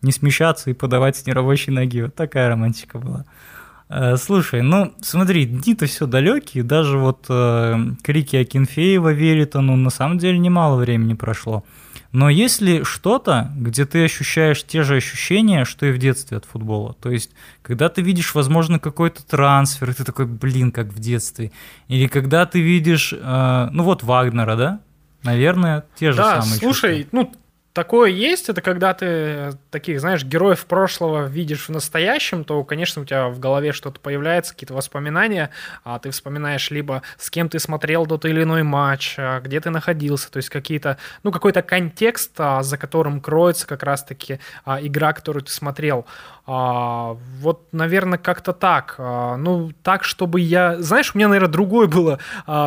не 0.00 0.12
смещаться 0.12 0.70
и 0.70 0.74
подавать 0.74 1.16
с 1.16 1.26
нерабочей 1.26 1.72
ноги. 1.72 2.02
Вот 2.02 2.14
такая 2.14 2.48
романтика 2.48 2.98
была. 2.98 3.26
Э, 3.88 4.16
слушай, 4.16 4.62
ну 4.62 4.94
смотри, 5.00 5.46
дни-то 5.46 5.86
все 5.86 6.06
далекие, 6.06 6.62
даже 6.62 6.96
вот 6.96 7.26
э, 7.28 7.76
крики 8.02 8.36
Акинфеева 8.36 9.12
Веритону 9.12 9.74
на 9.76 9.90
самом 9.90 10.18
деле 10.18 10.38
немало 10.38 10.76
времени 10.76 11.14
прошло. 11.14 11.64
Но 12.12 12.28
есть 12.28 12.60
ли 12.60 12.82
что-то, 12.82 13.52
где 13.56 13.86
ты 13.86 14.04
ощущаешь 14.04 14.64
те 14.64 14.82
же 14.82 14.96
ощущения, 14.96 15.64
что 15.64 15.86
и 15.86 15.92
в 15.92 15.98
детстве 15.98 16.38
от 16.38 16.44
футбола? 16.44 16.94
То 17.00 17.10
есть, 17.10 17.30
когда 17.62 17.88
ты 17.88 18.02
видишь, 18.02 18.34
возможно, 18.34 18.80
какой-то 18.80 19.24
трансфер, 19.24 19.90
и 19.90 19.94
ты 19.94 20.04
такой, 20.04 20.26
блин, 20.26 20.72
как 20.72 20.88
в 20.88 20.98
детстве. 20.98 21.52
Или 21.86 22.08
когда 22.08 22.46
ты 22.46 22.60
видишь, 22.60 23.12
э, 23.12 23.68
ну 23.70 23.84
вот 23.84 24.02
Вагнера, 24.02 24.56
да? 24.56 24.80
Наверное, 25.22 25.84
те 25.96 26.10
же 26.10 26.18
да, 26.18 26.42
самые 26.42 26.58
слушай, 26.58 27.02
чувства. 27.02 27.16
ну 27.16 27.32
такое 27.72 28.10
есть, 28.10 28.48
это 28.48 28.60
когда 28.62 28.94
ты 28.94 29.52
таких, 29.70 30.00
знаешь, 30.00 30.24
героев 30.24 30.66
прошлого 30.66 31.26
видишь 31.26 31.68
в 31.68 31.70
настоящем, 31.70 32.44
то, 32.44 32.62
конечно, 32.64 33.02
у 33.02 33.04
тебя 33.04 33.28
в 33.28 33.38
голове 33.38 33.72
что-то 33.72 34.00
появляется, 34.00 34.52
какие-то 34.52 34.74
воспоминания, 34.74 35.50
а 35.84 35.98
ты 35.98 36.10
вспоминаешь 36.10 36.70
либо 36.70 37.02
с 37.16 37.30
кем 37.30 37.48
ты 37.48 37.58
смотрел 37.58 38.06
тот 38.06 38.24
или 38.24 38.42
иной 38.42 38.62
матч, 38.62 39.14
а, 39.18 39.40
где 39.40 39.60
ты 39.60 39.70
находился, 39.70 40.30
то 40.30 40.38
есть 40.38 40.48
какие-то, 40.48 40.98
ну, 41.22 41.30
какой-то 41.30 41.62
контекст, 41.62 42.32
а, 42.38 42.62
за 42.62 42.76
которым 42.76 43.20
кроется 43.20 43.66
как 43.66 43.82
раз-таки 43.82 44.40
а, 44.64 44.80
игра, 44.80 45.12
которую 45.12 45.44
ты 45.44 45.52
смотрел. 45.52 46.06
Вот, 46.46 47.68
наверное, 47.70 48.18
как-то 48.18 48.52
так. 48.52 48.96
Ну, 48.98 49.70
так, 49.84 50.02
чтобы 50.02 50.40
я... 50.40 50.80
Знаешь, 50.80 51.12
у 51.14 51.18
меня, 51.18 51.28
наверное, 51.28 51.52
другое 51.52 51.86
было 51.86 52.18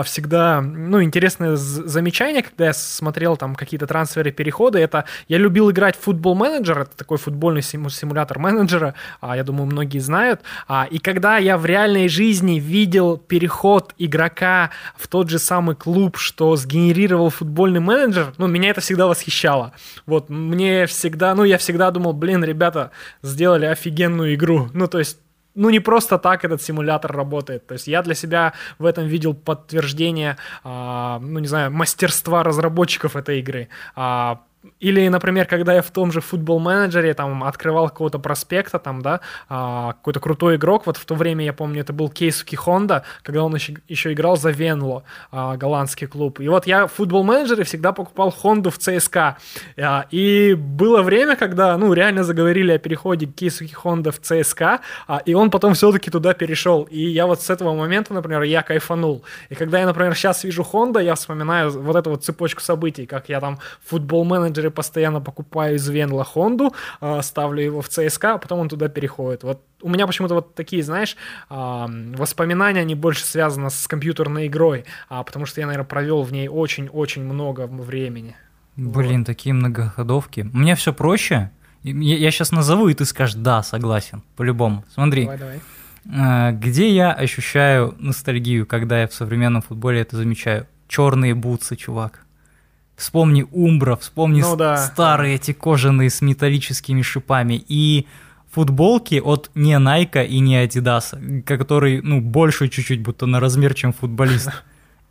всегда, 0.05 0.61
ну, 0.61 1.03
интересное 1.03 1.57
замечание, 1.57 2.43
когда 2.43 2.67
я 2.67 2.73
смотрел 2.73 3.35
там 3.35 3.55
какие-то 3.55 3.85
трансферы, 3.85 4.31
переходы, 4.31 4.79
это 4.79 4.92
я 5.27 5.37
любил 5.37 5.71
играть 5.71 5.95
в 5.95 6.01
футбол 6.01 6.35
менеджер, 6.35 6.79
это 6.79 6.95
такой 6.95 7.17
футбольный 7.17 7.61
симулятор 7.61 8.39
менеджера, 8.39 8.93
а, 9.21 9.35
я 9.35 9.43
думаю, 9.43 9.65
многие 9.65 9.99
знают. 9.99 10.41
А, 10.67 10.87
и 10.89 10.99
когда 10.99 11.37
я 11.37 11.57
в 11.57 11.65
реальной 11.65 12.07
жизни 12.07 12.59
видел 12.59 13.17
переход 13.17 13.93
игрока 13.97 14.69
в 14.95 15.07
тот 15.07 15.29
же 15.29 15.39
самый 15.39 15.75
клуб, 15.75 16.17
что 16.17 16.55
сгенерировал 16.55 17.29
футбольный 17.29 17.79
менеджер, 17.79 18.33
ну, 18.37 18.47
меня 18.47 18.69
это 18.69 18.81
всегда 18.81 19.07
восхищало. 19.07 19.73
Вот, 20.05 20.29
мне 20.29 20.85
всегда, 20.85 21.35
ну, 21.35 21.43
я 21.43 21.57
всегда 21.57 21.91
думал, 21.91 22.13
блин, 22.13 22.43
ребята 22.43 22.91
сделали 23.21 23.65
офигенную 23.65 24.35
игру. 24.35 24.69
Ну, 24.73 24.87
то 24.87 24.99
есть 24.99 25.17
ну, 25.55 25.69
не 25.69 25.79
просто 25.79 26.17
так 26.17 26.45
этот 26.45 26.61
симулятор 26.61 27.11
работает. 27.11 27.67
То 27.67 27.73
есть 27.73 27.87
я 27.87 28.01
для 28.01 28.15
себя 28.15 28.53
в 28.79 28.85
этом 28.85 29.05
видел 29.05 29.33
подтверждение, 29.33 30.37
а, 30.63 31.19
ну, 31.19 31.39
не 31.39 31.47
знаю, 31.47 31.71
мастерства 31.71 32.43
разработчиков 32.43 33.15
этой 33.15 33.39
игры. 33.39 33.69
А, 33.95 34.41
или, 34.79 35.07
например, 35.07 35.45
когда 35.45 35.73
я 35.73 35.81
в 35.81 35.91
том 35.91 36.11
же 36.11 36.21
футбол-менеджере 36.21 37.13
там 37.13 37.43
открывал 37.43 37.89
какого-то 37.89 38.19
проспекта, 38.19 38.79
там, 38.79 39.01
да, 39.01 39.19
а, 39.49 39.93
какой-то 39.93 40.19
крутой 40.19 40.55
игрок, 40.55 40.85
вот 40.85 40.97
в 40.97 41.05
то 41.05 41.15
время, 41.15 41.45
я 41.45 41.53
помню, 41.53 41.81
это 41.81 41.93
был 41.93 42.09
Кейсуки 42.09 42.55
Хонда, 42.55 43.03
когда 43.23 43.43
он 43.43 43.53
еще, 43.55 43.75
еще 43.87 44.13
играл 44.13 44.37
за 44.37 44.51
Венло, 44.51 45.03
а, 45.31 45.57
голландский 45.57 46.07
клуб. 46.07 46.39
И 46.39 46.47
вот 46.47 46.65
я 46.67 46.87
в 46.87 46.93
футбол-менеджере 46.93 47.63
всегда 47.63 47.91
покупал 47.91 48.31
Хонду 48.31 48.69
в 48.69 48.77
ЦСКА. 48.77 49.37
А, 49.77 50.05
и 50.11 50.53
было 50.53 51.01
время, 51.01 51.35
когда, 51.35 51.77
ну, 51.77 51.93
реально 51.93 52.23
заговорили 52.23 52.71
о 52.71 52.77
переходе 52.77 53.25
Кейсуки 53.25 53.73
Хонда 53.73 54.11
в 54.11 54.19
ЦСКА, 54.19 54.79
а, 55.07 55.21
и 55.25 55.33
он 55.33 55.51
потом 55.51 55.73
все-таки 55.73 56.09
туда 56.09 56.33
перешел. 56.33 56.83
И 56.83 56.99
я 56.99 57.27
вот 57.27 57.41
с 57.41 57.49
этого 57.49 57.73
момента, 57.73 58.13
например, 58.13 58.43
я 58.43 58.63
кайфанул. 58.63 59.23
И 59.49 59.55
когда 59.55 59.79
я, 59.79 59.85
например, 59.85 60.15
сейчас 60.15 60.43
вижу 60.43 60.63
Хонда, 60.63 60.99
я 60.99 61.15
вспоминаю 61.15 61.69
вот 61.69 61.95
эту 61.95 62.11
вот 62.11 62.23
цепочку 62.23 62.61
событий, 62.61 63.05
как 63.05 63.29
я 63.29 63.39
там 63.39 63.59
футбол-менеджер 63.85 64.52
менеджере 64.53 64.69
постоянно 64.69 65.21
покупаю 65.21 65.75
из 65.75 65.89
Венла 65.89 66.23
Хонду, 66.23 66.73
а, 67.01 67.21
ставлю 67.21 67.61
его 67.61 67.81
в 67.81 67.89
ЦСКА, 67.89 68.35
а 68.35 68.37
потом 68.37 68.59
он 68.59 68.69
туда 68.69 68.87
переходит. 68.87 69.43
Вот 69.43 69.61
у 69.81 69.89
меня 69.89 70.07
почему-то 70.07 70.35
вот 70.35 70.55
такие, 70.55 70.83
знаешь, 70.83 71.17
а, 71.49 71.89
воспоминания, 72.17 72.81
они 72.81 72.95
больше 72.95 73.25
связаны 73.25 73.69
с 73.69 73.87
компьютерной 73.87 74.47
игрой, 74.47 74.85
потому 75.09 75.45
что 75.45 75.61
я, 75.61 75.67
наверное, 75.67 75.87
провел 75.87 76.23
в 76.23 76.31
ней 76.31 76.47
очень-очень 76.47 77.23
много 77.23 77.67
времени. 77.67 78.35
Блин, 78.75 79.19
вот. 79.19 79.27
такие 79.27 79.53
многоходовки. 79.53 80.49
Меня 80.53 80.75
все 80.75 80.93
проще. 80.93 81.49
Я, 81.83 82.17
я 82.17 82.31
сейчас 82.31 82.51
назову, 82.51 82.87
и 82.87 82.93
ты 82.93 83.05
скажешь, 83.05 83.35
да, 83.35 83.63
согласен, 83.63 84.23
по-любому. 84.35 84.85
Смотри. 84.93 85.23
Давай, 85.23 85.37
давай. 85.37 85.59
Где 86.53 86.89
я 86.89 87.13
ощущаю 87.13 87.95
ностальгию, 87.97 88.65
когда 88.65 89.01
я 89.01 89.07
в 89.07 89.13
современном 89.13 89.61
футболе 89.61 90.01
это 90.01 90.17
замечаю? 90.17 90.67
Черные 90.87 91.33
бутсы, 91.33 91.75
чувак. 91.75 92.22
Вспомни 92.95 93.45
Умбра, 93.51 93.95
вспомни 93.95 94.41
ну, 94.41 94.55
да. 94.55 94.77
старые 94.77 95.35
эти 95.35 95.51
кожаные 95.51 96.09
с 96.09 96.21
металлическими 96.21 97.01
шипами. 97.01 97.63
И 97.67 98.07
футболки 98.51 99.19
от 99.23 99.49
не 99.55 99.73
Nike 99.73 100.25
и 100.25 100.39
не 100.39 100.63
Adidas, 100.63 101.41
который, 101.43 102.01
ну, 102.01 102.21
больше 102.21 102.69
чуть-чуть, 102.69 103.01
будто 103.01 103.25
на 103.25 103.39
размер, 103.39 103.73
чем 103.73 103.93
футболист. 103.93 104.51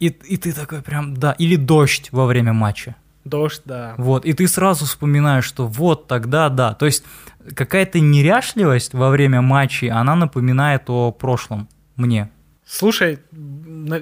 И, 0.01 0.07
и 0.09 0.37
ты 0.37 0.53
такой 0.53 0.83
прям, 0.83 1.15
да, 1.15 1.31
или 1.39 1.55
дождь 1.55 2.09
во 2.11 2.27
время 2.27 2.53
матча. 2.53 2.97
Дождь, 3.25 3.62
да. 3.65 3.95
Вот, 3.99 4.25
и 4.25 4.33
ты 4.33 4.49
сразу 4.49 4.85
вспоминаешь, 4.85 5.45
что 5.45 5.69
вот 5.69 6.09
тогда, 6.09 6.49
да. 6.49 6.75
То 6.75 6.87
есть 6.87 7.05
какая-то 7.55 8.01
неряшливость 8.01 8.95
во 8.95 9.11
время 9.11 9.43
матчей, 9.43 9.91
она 9.91 10.17
напоминает 10.17 10.91
о 10.91 11.12
прошлом 11.12 11.69
мне. 11.95 12.31
Слушай, 12.64 13.19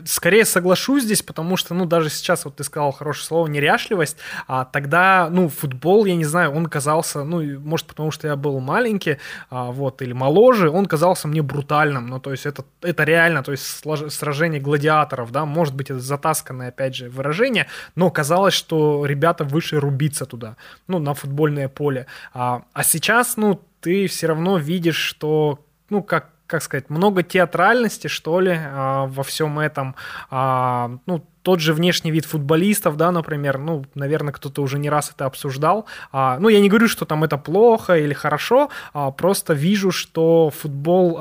скорее 0.05 0.45
соглашусь 0.45 1.05
здесь, 1.05 1.23
потому 1.23 1.57
что, 1.57 1.73
ну, 1.73 1.87
даже 1.87 2.11
сейчас, 2.11 2.45
вот 2.45 2.57
ты 2.57 2.65
сказал 2.65 2.93
хорошее 2.93 3.25
слово, 3.25 3.47
неряшливость, 3.47 4.19
а 4.47 4.67
тогда, 4.67 5.29
ну, 5.31 5.49
футбол, 5.49 6.05
я 6.05 6.15
не 6.15 6.27
знаю, 6.27 6.53
он 6.53 6.67
казался, 6.67 7.25
ну, 7.25 7.59
может, 7.59 7.87
потому 7.87 8.11
что 8.11 8.29
я 8.29 8.37
был 8.37 8.61
маленький, 8.61 9.17
а, 9.49 9.73
вот, 9.73 10.03
или 10.03 10.13
моложе, 10.13 10.69
он 10.69 10.85
казался 10.85 11.27
мне 11.27 11.41
брутальным, 11.41 12.07
ну, 12.09 12.21
то 12.21 12.33
есть 12.33 12.45
это, 12.45 12.65
это 12.83 13.05
реально, 13.05 13.43
то 13.43 13.53
есть 13.53 13.83
сражение 14.11 14.61
гладиаторов, 14.61 15.33
да, 15.33 15.47
может 15.47 15.75
быть, 15.75 15.91
это 15.91 16.01
затасканное, 16.01 16.69
опять 16.69 16.95
же, 16.95 17.09
выражение, 17.09 17.67
но 17.95 18.11
казалось, 18.11 18.55
что 18.55 19.07
ребята 19.07 19.45
выше 19.45 19.81
рубиться 19.81 20.27
туда, 20.27 20.57
ну, 20.87 20.99
на 20.99 21.15
футбольное 21.15 21.69
поле. 21.69 22.07
А, 22.35 22.63
а 22.75 22.85
сейчас, 22.85 23.39
ну, 23.39 23.59
ты 23.81 24.07
все 24.07 24.27
равно 24.27 24.59
видишь, 24.59 24.97
что, 24.97 25.65
ну, 25.89 26.03
как 26.03 26.31
как 26.51 26.65
сказать, 26.65 26.91
много 26.91 27.23
театральности, 27.23 28.09
что 28.09 28.41
ли, 28.41 28.59
а, 28.59 29.07
во 29.07 29.23
всем 29.23 29.61
этом. 29.61 29.95
А, 30.31 30.91
ну, 31.07 31.25
тот 31.43 31.61
же 31.61 31.73
внешний 31.73 32.11
вид 32.11 32.25
футболистов, 32.25 32.97
да, 32.97 33.13
например, 33.13 33.59
ну, 33.59 33.85
наверное, 33.95 34.33
кто-то 34.33 34.61
уже 34.61 34.79
не 34.79 34.91
раз 34.91 35.13
это 35.15 35.27
обсуждал. 35.27 35.87
А, 36.11 36.39
ну, 36.41 36.49
я 36.49 36.61
не 36.61 36.69
говорю, 36.69 36.89
что 36.89 37.05
там 37.05 37.23
это 37.23 37.39
плохо 37.39 37.97
или 37.97 38.13
хорошо, 38.13 38.69
просто 39.17 39.55
вижу, 39.55 39.93
что 39.93 40.51
футбол 40.51 41.15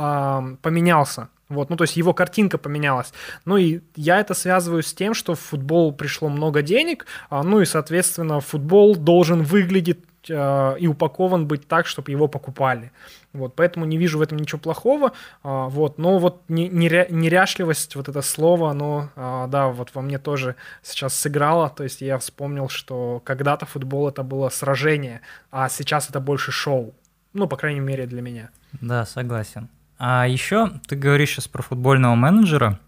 поменялся. 0.61 1.29
Вот, 1.47 1.69
ну, 1.69 1.77
то 1.77 1.83
есть 1.83 1.97
его 1.97 2.13
картинка 2.13 2.57
поменялась. 2.57 3.13
Ну, 3.45 3.57
и 3.57 3.81
я 3.95 4.19
это 4.19 4.33
связываю 4.33 4.81
с 4.83 4.93
тем, 4.93 5.13
что 5.13 5.35
в 5.35 5.39
футбол 5.39 5.93
пришло 5.93 6.29
много 6.29 6.61
денег, 6.61 7.05
ну, 7.31 7.61
и, 7.61 7.65
соответственно, 7.65 8.39
футбол 8.39 8.95
должен 8.95 9.43
выглядеть 9.43 9.99
а, 10.31 10.75
и 10.75 10.87
упакован 10.87 11.47
быть 11.47 11.67
так, 11.67 11.87
чтобы 11.87 12.11
его 12.11 12.27
покупали. 12.27 12.91
Вот, 13.31 13.55
поэтому 13.55 13.85
не 13.85 13.97
вижу 13.97 14.17
в 14.17 14.21
этом 14.21 14.37
ничего 14.37 14.59
плохого. 14.59 15.13
А, 15.43 15.67
вот, 15.67 15.97
но 15.97 16.17
вот 16.17 16.41
неря, 16.47 17.05
неряшливость, 17.09 17.95
вот 17.95 18.09
это 18.09 18.21
слово, 18.21 18.71
оно, 18.71 19.09
а, 19.15 19.47
да, 19.47 19.67
вот 19.67 19.91
во 19.93 20.01
мне 20.01 20.17
тоже 20.17 20.55
сейчас 20.81 21.13
сыграло. 21.13 21.69
То 21.69 21.83
есть 21.83 22.01
я 22.01 22.17
вспомнил, 22.17 22.69
что 22.69 23.21
когда-то 23.23 23.65
футбол 23.65 24.09
это 24.09 24.23
было 24.23 24.49
сражение, 24.49 25.21
а 25.51 25.69
сейчас 25.69 26.09
это 26.09 26.19
больше 26.19 26.51
шоу. 26.51 26.93
Ну, 27.33 27.47
по 27.47 27.57
крайней 27.57 27.81
мере, 27.81 28.07
для 28.07 28.21
меня. 28.21 28.49
Да, 28.81 29.05
согласен. 29.05 29.69
А 29.99 30.27
еще 30.27 30.71
ты 30.87 30.95
говоришь 30.95 31.31
сейчас 31.31 31.47
про 31.47 31.61
футбольного 31.61 32.15
менеджера. 32.15 32.79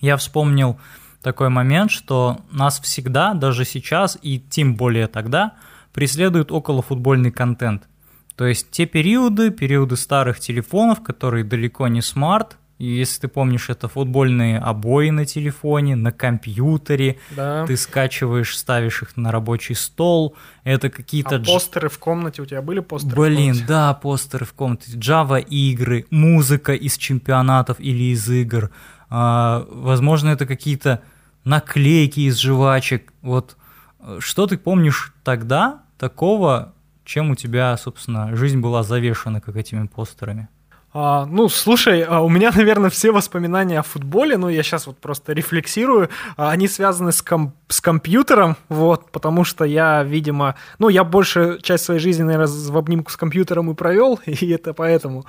Я 0.00 0.16
вспомнил 0.16 0.78
такой 1.22 1.48
момент, 1.48 1.90
что 1.90 2.40
нас 2.50 2.78
всегда, 2.80 3.32
даже 3.32 3.64
сейчас 3.64 4.18
и 4.20 4.38
тем 4.38 4.74
более 4.76 5.06
тогда, 5.06 5.54
преследует 5.94 6.52
околофутбольный 6.52 7.30
контент. 7.30 7.88
То 8.36 8.44
есть 8.46 8.70
те 8.70 8.84
периоды, 8.84 9.50
периоды 9.50 9.96
старых 9.96 10.40
телефонов, 10.40 11.02
которые 11.02 11.44
далеко 11.44 11.86
не 11.88 12.02
смарт, 12.02 12.58
и 12.78 12.86
если 12.86 13.20
ты 13.20 13.28
помнишь, 13.28 13.70
это 13.70 13.86
футбольные 13.86 14.58
обои 14.58 15.10
на 15.10 15.24
телефоне, 15.24 15.94
на 15.94 16.10
компьютере. 16.10 17.18
Да. 17.30 17.64
Ты 17.66 17.76
скачиваешь, 17.76 18.58
ставишь 18.58 19.02
их 19.02 19.16
на 19.16 19.30
рабочий 19.30 19.76
стол. 19.76 20.34
Это 20.64 20.90
какие-то... 20.90 21.36
А 21.36 21.38
постеры 21.38 21.88
в 21.88 21.98
комнате? 22.00 22.42
У 22.42 22.46
тебя 22.46 22.62
были 22.62 22.80
постеры 22.80 23.14
Блин, 23.14 23.56
да, 23.68 23.94
постеры 23.94 24.44
в 24.44 24.52
комнате. 24.54 24.90
Java 24.98 25.40
игры, 25.40 26.06
музыка 26.10 26.74
из 26.74 26.96
чемпионатов 26.96 27.78
или 27.78 28.12
из 28.12 28.28
игр. 28.28 28.70
А, 29.08 29.64
возможно, 29.70 30.30
это 30.30 30.44
какие-то 30.44 31.00
наклейки 31.44 32.20
из 32.20 32.38
жвачек. 32.40 33.12
Вот 33.22 33.56
э, 34.00 34.18
что 34.18 34.48
ты 34.48 34.58
помнишь 34.58 35.14
тогда 35.22 35.83
такого, 35.98 36.74
чем 37.04 37.30
у 37.30 37.34
тебя, 37.34 37.76
собственно, 37.76 38.34
жизнь 38.36 38.60
была 38.60 38.82
завешена, 38.82 39.40
как 39.40 39.56
этими 39.56 39.86
постерами? 39.86 40.48
А, 40.96 41.26
ну, 41.26 41.48
слушай, 41.48 42.02
а 42.02 42.20
у 42.20 42.28
меня, 42.28 42.52
наверное, 42.54 42.88
все 42.88 43.10
воспоминания 43.10 43.80
о 43.80 43.82
футболе, 43.82 44.36
ну, 44.36 44.48
я 44.48 44.62
сейчас 44.62 44.86
вот 44.86 44.96
просто 44.98 45.32
рефлексирую, 45.32 46.08
а, 46.36 46.50
они 46.50 46.68
связаны 46.68 47.10
с, 47.10 47.20
ком- 47.20 47.52
с 47.66 47.80
компьютером, 47.80 48.56
вот, 48.68 49.10
потому 49.10 49.42
что 49.42 49.64
я, 49.64 50.04
видимо, 50.04 50.54
ну, 50.78 50.88
я 50.88 51.02
большую 51.02 51.60
часть 51.60 51.84
своей 51.84 51.98
жизни, 51.98 52.22
наверное, 52.22 52.46
в 52.46 52.78
обнимку 52.78 53.10
с 53.10 53.16
компьютером 53.16 53.72
и 53.72 53.74
провел, 53.74 54.20
и 54.26 54.50
это 54.50 54.72
поэтому. 54.72 55.24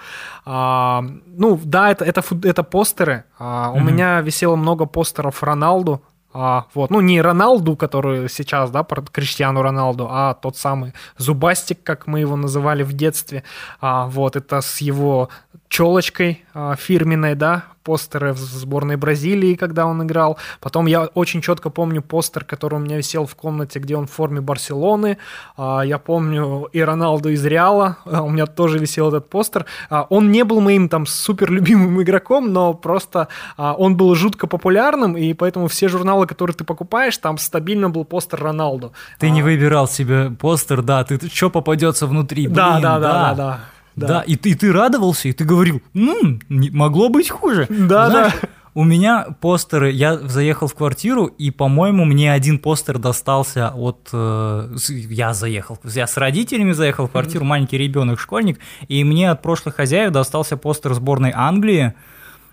А, 0.46 1.04
ну, 1.26 1.60
да, 1.64 1.90
это, 1.90 2.06
это, 2.06 2.24
это 2.44 2.62
постеры. 2.62 3.24
А, 3.40 3.72
mm-hmm. 3.72 3.78
У 3.78 3.84
меня 3.84 4.22
висело 4.22 4.56
много 4.56 4.86
постеров 4.86 5.42
Роналду, 5.42 6.04
а, 6.38 6.66
вот, 6.74 6.92
ну, 6.92 7.00
не 7.00 7.22
Роналду, 7.22 7.78
который 7.78 8.28
сейчас, 8.28 8.70
да, 8.70 8.84
про 8.84 9.02
Криштиану 9.02 9.62
Роналду, 9.62 10.08
а 10.12 10.34
тот 10.34 10.58
самый 10.58 10.94
Зубастик, 11.18 11.82
как 11.82 12.08
мы 12.08 12.20
его 12.20 12.36
называли 12.36 12.84
в 12.84 12.92
детстве. 12.92 13.44
А, 13.80 14.08
вот, 14.08 14.36
это 14.36 14.60
с 14.60 14.82
его 14.82 15.30
челочкой 15.70 16.44
а, 16.54 16.76
фирменной, 16.76 17.36
да, 17.36 17.66
постеры 17.84 18.34
в 18.34 18.40
сборной 18.40 18.96
Бразилии, 18.96 19.56
когда 19.56 19.86
он 19.86 20.04
играл. 20.04 20.38
Потом 20.60 20.88
я 20.88 21.04
очень 21.04 21.42
четко 21.42 21.70
помню 21.70 22.02
постер, 22.02 22.44
который 22.44 22.76
у 22.76 22.80
меня 22.80 22.98
висел 22.98 23.28
в 23.28 23.36
комнате, 23.36 23.78
где 23.78 23.96
он 23.96 24.08
в 24.08 24.12
форме 24.12 24.42
Барселоны. 24.42 25.18
А, 25.58 25.82
я 25.82 26.00
помню 26.00 26.68
и 26.72 26.82
Роналду 26.82 27.30
из 27.30 27.46
Реала, 27.46 27.98
а, 28.06 28.24
у 28.24 28.30
меня 28.30 28.46
тоже 28.48 28.80
висел 28.80 29.10
этот 29.10 29.30
постер. 29.30 29.66
Он 29.90 30.32
не 30.32 30.44
был 30.44 30.62
моим 30.62 30.90
там 30.90 31.06
супер 31.06 31.52
любимым 31.52 32.02
игроком, 32.02 32.54
но 32.54 32.74
просто 32.74 33.28
он 33.58 33.98
был 33.98 34.16
жутко 34.16 34.48
популярным, 34.48 35.18
и 35.18 35.34
поэтому 35.34 35.68
все 35.68 35.88
журналы, 35.88 36.26
которые 36.26 36.56
ты 36.56 36.64
покупаешь, 36.64 37.18
там 37.18 37.38
стабильно 37.38 37.90
был 37.90 38.06
постер 38.06 38.42
Роналду. 38.42 38.94
Ты 39.20 39.30
не 39.30 39.44
выбирал 39.44 39.88
себе 39.88 40.32
постер, 40.32 40.82
да, 40.82 41.04
ты 41.04 41.20
что 41.30 41.50
попадется 41.50 42.08
внутри, 42.08 42.48
блин, 42.48 42.56
да, 42.56 42.80
да, 42.80 43.00
да, 43.00 43.00
да, 43.00 43.34
да. 43.34 43.36
Да. 43.36 43.60
Да, 43.96 44.22
и, 44.22 44.36
ты, 44.36 44.52
и 44.52 44.56
ты 44.56 44.74
радовался, 44.74 45.30
и 45.30 45.34
ты 45.34 45.46
говорил, 45.46 45.82
ну, 45.94 46.40
могло 46.50 47.10
быть 47.10 47.30
хуже. 47.30 47.68
Да, 47.70 48.10
Знаешь, 48.10 48.34
да. 48.42 48.50
У 48.76 48.84
меня 48.84 49.28
постеры, 49.40 49.90
я 49.90 50.18
заехал 50.18 50.68
в 50.68 50.76
квартиру, 50.76 51.28
и, 51.28 51.50
по-моему, 51.50 52.04
мне 52.04 52.34
один 52.34 52.60
постер 52.60 52.98
достался 52.98 53.70
от... 53.70 54.10
Э, 54.12 54.76
я 54.90 55.34
заехал, 55.34 55.80
я 55.86 56.06
с 56.06 56.18
родителями 56.18 56.74
заехал 56.74 57.08
в 57.08 57.12
квартиру, 57.12 57.46
маленький 57.46 57.78
ребенок, 57.78 58.20
школьник, 58.20 58.60
и 58.90 59.06
мне 59.06 59.32
от 59.32 59.42
прошлых 59.42 59.76
хозяев 59.76 60.12
достался 60.12 60.58
постер 60.58 60.94
сборной 60.94 61.32
Англии, 61.34 61.94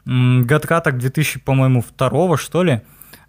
годка 0.05 0.81
так 0.81 0.99
2000, 0.99 1.41
по-моему, 1.41 1.83
второго, 1.83 2.39
что 2.39 2.63
ли, 2.63 2.83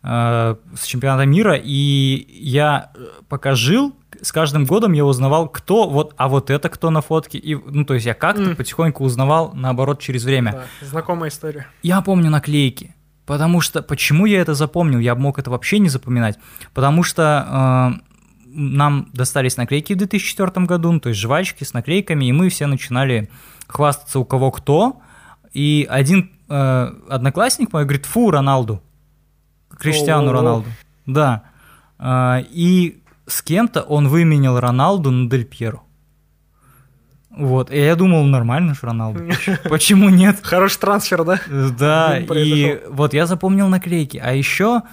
э, 0.03 0.55
с 0.75 0.86
чемпионата 0.86 1.25
мира, 1.25 1.55
и 1.55 2.27
я 2.29 2.91
э, 2.93 3.08
пока 3.27 3.55
жил, 3.55 3.96
с 4.24 4.32
каждым 4.32 4.65
годом 4.65 4.94
я 4.94 5.06
узнавал, 5.06 5.50
кто 5.50 5.89
вот, 5.89 6.13
а 6.15 6.30
вот 6.30 6.50
это 6.50 6.70
кто 6.70 6.89
на 6.89 7.01
фотке. 7.01 7.38
И, 7.38 7.56
ну, 7.56 7.84
то 7.84 7.94
есть 7.94 8.06
я 8.06 8.13
как-то 8.13 8.51
mm. 8.51 8.56
потихоньку 8.56 9.03
узнавал, 9.03 9.51
наоборот, 9.53 10.00
через 10.00 10.24
время. 10.24 10.53
Да, 10.53 10.88
знакомая 10.88 11.30
история. 11.30 11.68
Я 11.84 12.01
помню 12.01 12.30
наклейки. 12.30 12.96
Потому 13.25 13.60
что, 13.60 13.82
почему 13.82 14.25
я 14.25 14.39
это 14.39 14.53
запомнил? 14.53 15.00
Я 15.00 15.15
мог 15.15 15.39
это 15.39 15.51
вообще 15.51 15.80
не 15.80 15.89
запоминать. 15.89 16.39
Потому 16.74 17.03
что 17.03 18.00
э, 18.00 18.48
нам 18.48 19.10
достались 19.13 19.58
наклейки 19.58 19.94
в 19.94 19.98
2004 19.98 20.65
году, 20.65 20.92
ну, 20.94 21.00
то 21.01 21.10
есть 21.10 21.20
жвачки 21.20 21.65
с 21.65 21.74
наклейками, 21.74 22.25
и 22.25 22.32
мы 22.32 22.50
все 22.50 22.65
начинали 22.65 23.30
хвастаться 23.68 24.20
у 24.20 24.25
кого 24.25 24.51
кто. 24.51 25.01
И 25.51 25.86
один 25.89 26.32
э, 26.48 26.92
одноклассник 27.10 27.74
мой 27.74 27.84
говорит, 27.84 28.06
фу, 28.06 28.32
Роналду. 28.32 28.82
Криштиану 29.70 30.32
Роналду. 30.32 30.70
Да. 31.06 31.44
Э, 32.00 32.42
и 32.50 33.02
с 33.27 33.42
кем-то 33.42 33.82
он 33.82 34.08
выменял 34.08 34.60
Роналду 34.60 35.12
на 35.12 35.30
Дель 35.30 35.46
Пьеро. 35.46 35.82
Вот, 37.30 37.72
и 37.72 37.77
я 37.80 37.96
думал, 37.96 38.24
нормально 38.25 38.75
же 38.75 38.82
Роналду. 38.84 39.27
Почему 39.70 40.10
нет? 40.10 40.39
Хороший 40.44 40.80
трансфер, 40.80 41.24
да? 41.24 41.39
Да, 41.77 42.20
и 42.20 42.82
вот 42.89 43.13
я 43.13 43.25
запомнил 43.25 43.68
наклейки. 43.70 44.18
А 44.24 44.34
еще 44.34 44.84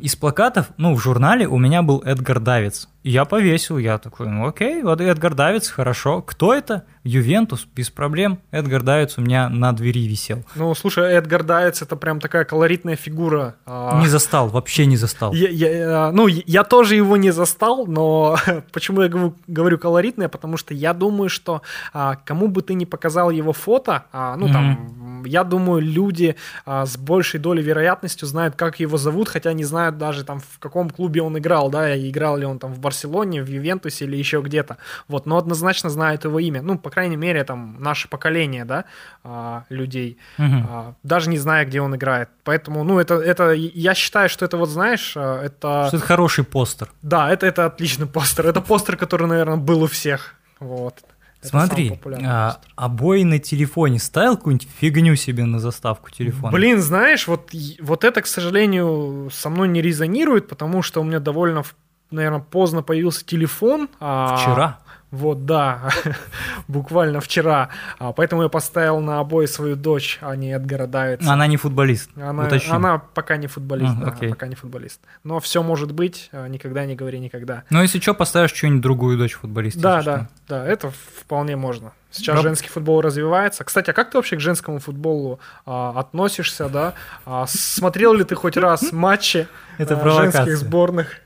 из 0.00 0.14
плакатов, 0.14 0.66
ну, 0.76 0.94
в 0.94 1.00
журнале 1.00 1.48
у 1.48 1.56
меня 1.56 1.82
был 1.82 2.02
Эдгар 2.04 2.38
Давиц. 2.38 2.88
Я 3.02 3.24
повесил, 3.24 3.78
я 3.78 3.96
такой, 3.96 4.28
ну 4.28 4.46
окей, 4.46 4.82
вот 4.82 5.00
Эдгар 5.00 5.34
Давиц, 5.34 5.68
хорошо. 5.68 6.20
Кто 6.20 6.52
это? 6.52 6.84
Ювентус, 7.02 7.66
без 7.74 7.88
проблем. 7.88 8.40
Эдгар 8.50 8.82
Давиц 8.82 9.16
у 9.16 9.22
меня 9.22 9.48
на 9.48 9.72
двери 9.72 10.06
висел. 10.06 10.44
Ну, 10.54 10.74
слушай, 10.74 11.14
Эдгар 11.14 11.42
Давиц 11.42 11.80
это 11.80 11.96
прям 11.96 12.20
такая 12.20 12.44
колоритная 12.44 12.96
фигура. 12.96 13.54
А, 13.64 13.98
не 14.00 14.06
застал, 14.06 14.48
вообще 14.48 14.84
не 14.84 14.98
застал. 14.98 15.32
Я, 15.32 15.48
я, 15.48 16.12
ну, 16.12 16.26
я 16.26 16.62
тоже 16.62 16.96
его 16.96 17.16
не 17.16 17.30
застал, 17.30 17.86
но 17.86 18.36
почему 18.72 19.00
я 19.00 19.08
говорю, 19.08 19.34
говорю 19.46 19.78
колоритная? 19.78 20.28
Потому 20.28 20.58
что 20.58 20.74
я 20.74 20.92
думаю, 20.92 21.30
что 21.30 21.62
а, 21.94 22.16
кому 22.16 22.48
бы 22.48 22.60
ты 22.60 22.74
ни 22.74 22.84
показал 22.84 23.30
его 23.30 23.54
фото, 23.54 24.04
а, 24.12 24.36
ну, 24.36 24.46
mm-hmm. 24.46 24.52
там, 24.52 25.22
я 25.24 25.44
думаю, 25.44 25.80
люди 25.80 26.36
с 26.66 26.98
большей 26.98 27.40
долей 27.40 27.62
вероятностью 27.62 28.28
знают, 28.28 28.56
как 28.56 28.78
его 28.78 28.98
зовут, 28.98 29.30
хотя 29.30 29.54
не 29.54 29.64
знают 29.64 29.96
даже 29.96 30.22
там, 30.22 30.40
в 30.40 30.58
каком 30.58 30.90
клубе 30.90 31.22
он 31.22 31.38
играл, 31.38 31.70
да, 31.70 31.96
играл 31.96 32.36
ли 32.36 32.44
он 32.44 32.58
там 32.58 32.74
в 32.74 32.78
Барселоне, 32.78 32.89
в 32.90 33.48
Ювентусе 33.48 34.04
или 34.04 34.16
еще 34.16 34.40
где-то. 34.40 34.78
Вот, 35.08 35.26
но 35.26 35.38
однозначно 35.38 35.90
знают 35.90 36.24
его 36.24 36.38
имя. 36.38 36.62
Ну, 36.62 36.78
по 36.78 36.90
крайней 36.90 37.16
мере, 37.16 37.44
там, 37.44 37.76
наше 37.80 38.08
поколение, 38.08 38.64
да, 38.64 38.84
а, 39.24 39.64
людей, 39.68 40.18
угу. 40.38 40.66
а, 40.68 40.94
даже 41.02 41.30
не 41.30 41.38
зная, 41.38 41.64
где 41.64 41.80
он 41.80 41.94
играет. 41.94 42.28
Поэтому, 42.44 42.84
ну, 42.84 42.98
это, 42.98 43.14
это, 43.14 43.52
я 43.52 43.94
считаю, 43.94 44.28
что 44.28 44.44
это 44.44 44.56
вот, 44.56 44.68
знаешь, 44.68 45.14
а, 45.16 45.42
это... 45.44 45.86
Что 45.88 45.96
это 45.96 46.06
хороший 46.06 46.44
постер. 46.44 46.90
Да, 47.02 47.30
это, 47.30 47.46
это 47.46 47.66
отличный 47.66 48.06
постер. 48.06 48.46
Это 48.46 48.60
постер, 48.60 48.96
который, 48.96 49.26
наверное, 49.26 49.56
был 49.56 49.82
у 49.82 49.86
всех. 49.86 50.34
Вот. 50.58 50.94
Это 51.40 51.48
Смотри, 51.48 51.98
а, 52.22 52.60
обои 52.76 53.22
на 53.22 53.38
телефоне 53.38 53.98
ставил 53.98 54.36
какую-нибудь 54.36 54.68
фигню 54.78 55.16
себе 55.16 55.46
на 55.46 55.58
заставку 55.58 56.10
телефона? 56.10 56.52
Блин, 56.52 56.80
знаешь, 56.82 57.26
вот, 57.26 57.50
вот 57.80 58.04
это, 58.04 58.20
к 58.20 58.26
сожалению, 58.26 59.30
со 59.32 59.48
мной 59.48 59.68
не 59.68 59.80
резонирует, 59.80 60.48
потому 60.48 60.82
что 60.82 61.00
у 61.00 61.04
меня 61.04 61.18
довольно 61.18 61.64
наверное, 62.10 62.40
поздно 62.40 62.82
появился 62.82 63.24
телефон. 63.24 63.88
А, 64.00 64.36
Вчера? 64.36 64.78
Вот, 65.10 65.44
да, 65.44 65.90
буквально 66.68 67.20
вчера. 67.20 67.70
А, 67.98 68.12
поэтому 68.12 68.44
я 68.44 68.48
поставил 68.48 69.00
на 69.00 69.18
обои 69.18 69.46
свою 69.46 69.74
дочь, 69.74 70.18
а 70.20 70.36
не 70.36 70.52
Эдгара 70.52 70.86
Давица. 70.86 71.32
Она 71.32 71.48
не 71.48 71.56
футболист. 71.56 72.10
Она, 72.16 72.48
она 72.68 72.98
пока 72.98 73.36
не 73.36 73.48
футболист, 73.48 73.92
а, 73.98 74.04
да, 74.04 74.12
окей. 74.12 74.28
пока 74.30 74.46
не 74.46 74.54
футболист. 74.54 75.00
Но 75.24 75.40
все 75.40 75.64
может 75.64 75.90
быть, 75.90 76.28
а, 76.30 76.46
никогда 76.46 76.86
не 76.86 76.94
говори 76.94 77.18
никогда. 77.18 77.64
Ну, 77.70 77.82
если 77.82 77.98
что, 77.98 78.14
поставишь 78.14 78.52
что-нибудь 78.52 78.82
другую 78.82 79.18
дочь 79.18 79.32
футболиста. 79.34 79.80
Да, 79.80 80.02
да, 80.02 80.28
да, 80.48 80.64
это 80.64 80.92
вполне 81.18 81.56
можно. 81.56 81.92
Сейчас 82.12 82.36
Раб... 82.36 82.44
женский 82.44 82.68
футбол 82.68 83.00
развивается. 83.00 83.64
Кстати, 83.64 83.90
а 83.90 83.92
как 83.92 84.12
ты 84.12 84.18
вообще 84.18 84.36
к 84.36 84.40
женскому 84.40 84.78
футболу 84.78 85.40
а, 85.66 85.92
относишься, 85.96 86.68
да? 86.68 86.94
А, 87.26 87.46
смотрел 87.48 88.14
ли 88.14 88.22
ты 88.22 88.36
хоть 88.36 88.56
раз 88.56 88.92
матчи 88.92 89.48
а, 89.78 90.10
женских 90.10 90.56
сборных? 90.56 91.16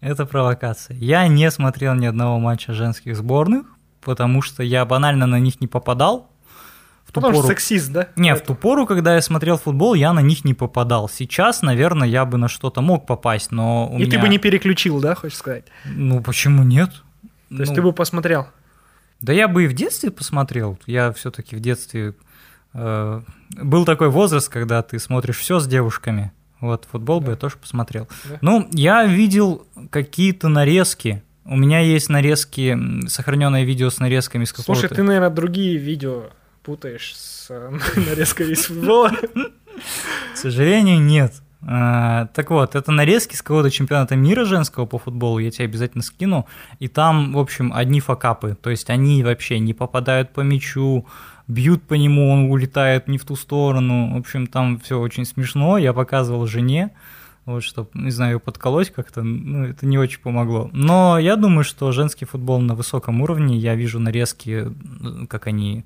Это 0.00 0.26
провокация. 0.26 0.96
Я 0.98 1.26
не 1.28 1.50
смотрел 1.50 1.94
ни 1.94 2.06
одного 2.06 2.38
матча 2.38 2.72
женских 2.72 3.16
сборных, 3.16 3.66
потому 4.00 4.42
что 4.42 4.62
я 4.62 4.84
банально 4.84 5.26
на 5.26 5.38
них 5.38 5.60
не 5.60 5.66
попадал. 5.66 6.30
В 7.04 7.12
ту 7.12 7.20
Потому 7.20 7.34
пору... 7.34 7.44
что 7.44 7.52
сексист, 7.52 7.92
да? 7.92 8.08
Не, 8.16 8.34
в 8.34 8.40
ту 8.40 8.54
пору, 8.56 8.84
когда 8.84 9.14
я 9.14 9.22
смотрел 9.22 9.58
футбол, 9.58 9.94
я 9.94 10.12
на 10.12 10.20
них 10.20 10.44
не 10.44 10.54
попадал. 10.54 11.08
Сейчас, 11.08 11.62
наверное, 11.62 12.08
я 12.08 12.24
бы 12.24 12.36
на 12.36 12.48
что-то 12.48 12.80
мог 12.80 13.06
попасть, 13.06 13.52
но 13.52 13.88
у 13.88 13.96
И 13.96 14.02
меня... 14.02 14.10
ты 14.10 14.18
бы 14.18 14.28
не 14.28 14.38
переключил, 14.38 15.00
да, 15.00 15.14
хочешь 15.14 15.38
сказать? 15.38 15.66
Ну, 15.84 16.20
почему 16.20 16.64
нет? 16.64 16.90
То 16.90 17.28
ну... 17.50 17.60
есть 17.60 17.74
ты 17.74 17.80
бы 17.80 17.92
посмотрел? 17.92 18.48
Да 19.20 19.32
я 19.32 19.48
бы 19.48 19.64
и 19.64 19.66
в 19.66 19.72
детстве 19.72 20.10
посмотрел. 20.10 20.78
Я 20.86 21.12
все-таки 21.12 21.56
в 21.56 21.60
детстве... 21.60 22.14
Э, 22.74 23.22
был 23.50 23.84
такой 23.84 24.10
возраст, 24.10 24.48
когда 24.48 24.82
ты 24.82 24.98
смотришь 24.98 25.38
все 25.38 25.60
с 25.60 25.66
девушками. 25.66 26.32
Вот, 26.60 26.86
футбол 26.90 27.20
да. 27.20 27.26
бы 27.26 27.32
я 27.32 27.36
тоже 27.36 27.56
посмотрел. 27.56 28.08
Да. 28.24 28.38
Ну, 28.40 28.68
я 28.72 29.04
видел 29.04 29.66
какие-то 29.90 30.48
нарезки. 30.48 31.22
У 31.44 31.56
меня 31.56 31.80
есть 31.80 32.08
нарезки, 32.08 32.76
сохраненное 33.08 33.64
видео 33.64 33.90
с 33.90 33.98
нарезками 33.98 34.44
с 34.44 34.52
какого-то... 34.52 34.80
Слушай, 34.80 34.94
ты, 34.94 35.02
наверное, 35.02 35.30
другие 35.30 35.76
видео 35.76 36.30
путаешь 36.62 37.14
с 37.16 37.48
нарезкой 37.96 38.52
из 38.52 38.66
футбола. 38.66 39.12
К 40.32 40.36
сожалению, 40.36 41.00
нет. 41.00 41.34
А, 41.62 42.26
так 42.34 42.50
вот, 42.50 42.74
это 42.74 42.92
нарезки 42.92 43.34
с 43.34 43.42
какого-то 43.42 43.70
чемпионата 43.70 44.14
мира 44.16 44.44
женского 44.44 44.86
по 44.86 44.98
футболу, 44.98 45.38
я 45.38 45.50
тебе 45.50 45.64
обязательно 45.64 46.02
скину. 46.02 46.46
И 46.78 46.88
там, 46.88 47.32
в 47.32 47.38
общем, 47.38 47.72
одни 47.74 48.00
факапы. 48.00 48.56
То 48.60 48.70
есть 48.70 48.90
они 48.90 49.22
вообще 49.22 49.58
не 49.58 49.74
попадают 49.74 50.32
по 50.32 50.40
мячу, 50.40 51.06
бьют 51.48 51.82
по 51.82 51.94
нему, 51.94 52.30
он 52.30 52.50
улетает 52.50 53.08
не 53.08 53.18
в 53.18 53.24
ту 53.24 53.36
сторону. 53.36 54.14
В 54.14 54.18
общем, 54.18 54.46
там 54.46 54.78
все 54.80 54.98
очень 54.98 55.24
смешно. 55.24 55.78
Я 55.78 55.92
показывал 55.92 56.46
жене, 56.46 56.92
вот, 57.46 57.62
чтобы, 57.62 57.90
не 57.94 58.10
знаю, 58.10 58.34
ее 58.34 58.40
подколоть 58.40 58.90
как-то, 58.90 59.22
ну, 59.22 59.64
это 59.64 59.86
не 59.86 59.98
очень 59.98 60.20
помогло. 60.20 60.68
Но 60.72 61.18
я 61.18 61.36
думаю, 61.36 61.64
что 61.64 61.92
женский 61.92 62.24
футбол 62.24 62.60
на 62.60 62.74
высоком 62.74 63.22
уровне, 63.22 63.56
я 63.56 63.74
вижу 63.74 63.98
нарезки, 64.00 64.66
как 65.28 65.46
они 65.46 65.84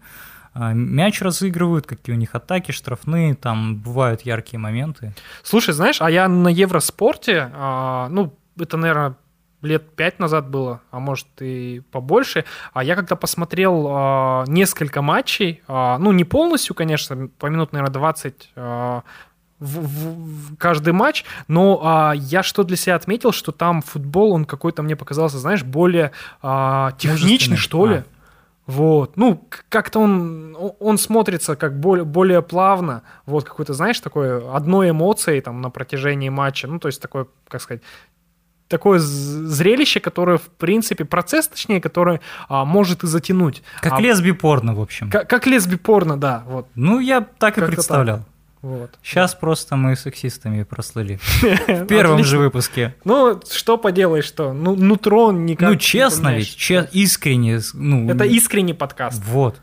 мяч 0.55 1.23
разыгрывают, 1.23 1.87
какие 1.87 2.15
у 2.15 2.19
них 2.19 2.35
атаки, 2.35 2.73
штрафные, 2.73 3.35
там 3.35 3.77
бывают 3.77 4.23
яркие 4.23 4.59
моменты. 4.59 5.15
Слушай, 5.43 5.75
знаешь, 5.75 6.01
а 6.01 6.11
я 6.11 6.29
на 6.29 6.49
Евроспорте, 6.49 7.51
а, 7.55 8.09
ну, 8.11 8.35
это, 8.59 8.77
наверное, 8.77 9.15
лет 9.63 9.95
пять 9.95 10.19
назад 10.19 10.49
было, 10.49 10.81
а 10.91 11.01
может 11.01 11.27
и 11.41 11.83
побольше. 11.91 12.45
А 12.73 12.83
я 12.83 12.97
когда 12.97 13.17
посмотрел 13.17 13.87
а, 13.89 14.45
несколько 14.47 15.03
матчей, 15.03 15.63
а, 15.69 15.99
ну 15.99 16.13
не 16.13 16.25
полностью, 16.25 16.75
конечно, 16.75 17.29
по 17.39 17.47
минут, 17.47 17.73
наверное, 17.73 17.93
20 17.93 18.51
а, 18.57 19.03
в, 19.59 19.81
в, 19.81 20.53
в 20.53 20.57
каждый 20.57 20.93
матч, 20.93 21.25
но 21.47 21.81
а, 21.83 22.13
я 22.15 22.43
что 22.43 22.65
для 22.65 22.77
себя 22.77 22.97
отметил, 22.97 23.33
что 23.33 23.53
там 23.53 23.83
футбол, 23.83 24.33
он 24.33 24.45
какой-то 24.47 24.83
мне 24.83 24.97
показался, 24.97 25.39
знаешь, 25.39 25.63
более 25.63 26.13
а, 26.43 26.93
техничный, 26.93 27.57
что 27.57 27.87
ли. 27.87 27.97
А. 27.97 28.05
Вот. 28.71 29.17
Ну, 29.17 29.49
как-то 29.69 29.99
он, 29.99 30.57
он 30.79 30.97
смотрится 30.97 31.57
как 31.57 31.81
более, 31.81 32.05
более 32.05 32.41
плавно. 32.41 33.03
Вот 33.27 33.45
какой-то, 33.45 33.75
знаешь, 33.75 33.99
такой 33.99 34.49
одной 34.55 34.91
эмоцией 34.91 35.41
там 35.41 35.61
на 35.61 35.71
протяжении 35.71 36.29
матча. 36.29 36.69
Ну, 36.69 36.79
то 36.79 36.87
есть 36.87 37.03
такой, 37.03 37.27
как 37.49 37.61
сказать, 37.61 37.83
такое 38.69 39.01
зрелище, 39.01 39.99
которое, 39.99 40.39
в 40.39 40.49
принципе, 40.49 41.05
процесс, 41.05 41.49
точнее, 41.49 41.81
который 41.81 42.21
а, 42.49 42.65
может 42.65 43.03
и 43.03 43.09
затянуть. 43.09 43.63
Как 43.81 43.95
а, 43.95 44.01
лесби-порно, 44.01 44.75
в 44.75 44.81
общем. 44.81 45.11
Как, 45.11 45.29
как 45.29 45.49
лесби-порно, 45.49 46.17
да. 46.17 46.45
Вот. 46.47 46.69
Ну, 46.77 47.01
я 47.01 47.23
так 47.23 47.57
как 47.57 47.65
и 47.65 47.73
представлял. 47.73 48.19
Так. 48.19 48.27
Вот. 48.63 48.99
Сейчас 49.03 49.35
просто 49.35 49.77
мы 49.77 49.97
сексистами 49.97 50.65
прослыли. 50.65 51.19
В 51.67 51.87
первом 51.87 52.25
же 52.25 52.39
выпуске. 52.39 52.95
Ну, 53.05 53.41
что 53.51 53.79
поделаешь, 53.79 54.27
что? 54.27 54.53
Ну, 54.53 54.77
нутро 54.77 55.33
никак 55.33 55.71
Ну, 55.71 55.77
честно 55.77 56.37
ведь, 56.37 56.71
искренне. 56.93 57.61
Ну, 57.73 58.11
Это 58.11 58.25
искренний 58.25 58.75
подкаст. 58.75 59.23
Вот. 59.25 59.57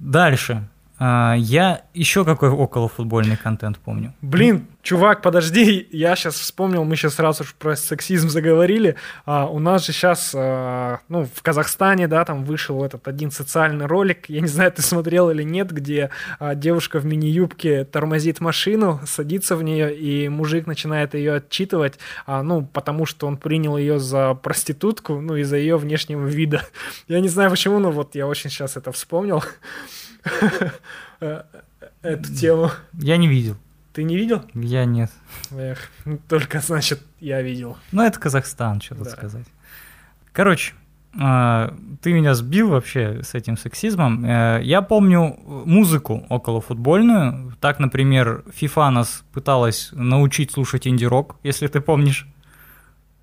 Дальше. 0.00 0.68
А, 1.02 1.34
я 1.34 1.84
еще 1.94 2.26
какой 2.26 2.50
околофутбольный 2.50 3.38
контент 3.38 3.78
помню. 3.78 4.12
Блин, 4.20 4.66
чувак, 4.82 5.22
подожди, 5.22 5.88
я 5.90 6.14
сейчас 6.14 6.34
вспомнил, 6.34 6.84
мы 6.84 6.94
сейчас 6.94 7.14
сразу 7.14 7.42
же 7.42 7.50
про 7.58 7.74
сексизм 7.74 8.28
заговорили. 8.28 8.96
А, 9.24 9.46
у 9.46 9.58
нас 9.58 9.86
же 9.86 9.92
сейчас, 9.92 10.34
а, 10.36 10.98
ну, 11.08 11.26
в 11.34 11.40
Казахстане, 11.40 12.06
да, 12.06 12.26
там 12.26 12.44
вышел 12.44 12.84
этот 12.84 13.08
один 13.08 13.30
социальный 13.30 13.86
ролик, 13.86 14.28
я 14.28 14.42
не 14.42 14.46
знаю, 14.46 14.72
ты 14.72 14.82
смотрел 14.82 15.30
или 15.30 15.42
нет, 15.42 15.72
где 15.72 16.10
а, 16.38 16.54
девушка 16.54 16.98
в 16.98 17.06
мини-юбке 17.06 17.86
тормозит 17.86 18.40
машину, 18.40 19.00
садится 19.06 19.56
в 19.56 19.62
нее, 19.62 19.96
и 19.96 20.28
мужик 20.28 20.66
начинает 20.66 21.14
ее 21.14 21.36
отчитывать, 21.36 21.98
а, 22.26 22.42
ну, 22.42 22.66
потому 22.66 23.06
что 23.06 23.26
он 23.26 23.38
принял 23.38 23.78
ее 23.78 23.98
за 23.98 24.34
проститутку, 24.34 25.18
ну, 25.18 25.36
из-за 25.36 25.56
ее 25.56 25.78
внешнего 25.78 26.26
вида. 26.26 26.62
Я 27.08 27.20
не 27.20 27.30
знаю 27.30 27.48
почему, 27.48 27.78
но 27.78 27.90
вот 27.90 28.14
я 28.14 28.26
очень 28.26 28.50
сейчас 28.50 28.76
это 28.76 28.92
вспомнил. 28.92 29.42
эту 32.02 32.34
тему. 32.34 32.70
Я 32.94 33.16
не 33.16 33.28
видел. 33.28 33.56
Ты 33.92 34.04
не 34.04 34.16
видел? 34.16 34.44
Я 34.54 34.84
нет. 34.84 35.10
Эх, 35.50 35.90
ну, 36.04 36.18
только 36.28 36.60
значит 36.60 37.02
я 37.18 37.42
видел. 37.42 37.76
Ну 37.92 38.02
это 38.02 38.18
Казахстан, 38.20 38.80
что 38.80 38.94
тут 38.94 39.04
да. 39.04 39.10
сказать. 39.10 39.46
Короче, 40.32 40.74
а, 41.18 41.74
ты 42.02 42.12
меня 42.12 42.34
сбил 42.34 42.70
вообще 42.70 43.22
с 43.24 43.34
этим 43.34 43.56
сексизмом. 43.56 44.24
Э, 44.24 44.60
я 44.62 44.80
помню 44.80 45.36
музыку 45.44 46.24
околофутбольную. 46.28 47.56
Так, 47.60 47.80
например, 47.80 48.44
FIFA 48.60 48.90
нас 48.90 49.24
пыталась 49.32 49.90
научить 49.92 50.52
слушать 50.52 50.86
инди-рок, 50.86 51.36
если 51.42 51.66
ты 51.66 51.80
помнишь. 51.80 52.28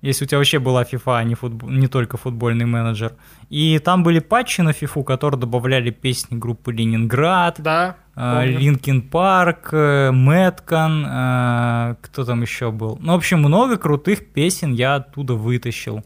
Если 0.00 0.24
у 0.24 0.28
тебя 0.28 0.38
вообще 0.38 0.60
была 0.60 0.84
FIFA, 0.84 1.18
а 1.18 1.24
не, 1.24 1.34
футбол, 1.34 1.70
не 1.70 1.88
только 1.88 2.16
футбольный 2.16 2.66
менеджер. 2.66 3.14
И 3.50 3.80
там 3.80 4.04
были 4.04 4.20
патчи 4.20 4.60
на 4.60 4.70
FIFA, 4.70 5.02
которые 5.02 5.40
добавляли 5.40 5.90
песни 5.90 6.36
группы 6.36 6.72
Ленинград, 6.72 7.56
да, 7.58 7.96
Linkin 8.14 9.02
Park, 9.02 9.72
Madcon, 9.72 11.96
кто 12.00 12.24
там 12.24 12.42
еще 12.42 12.70
был. 12.70 12.96
Ну, 13.00 13.12
в 13.12 13.16
общем, 13.16 13.40
много 13.40 13.76
крутых 13.76 14.32
песен 14.32 14.72
я 14.72 14.96
оттуда 14.96 15.34
вытащил. 15.34 16.04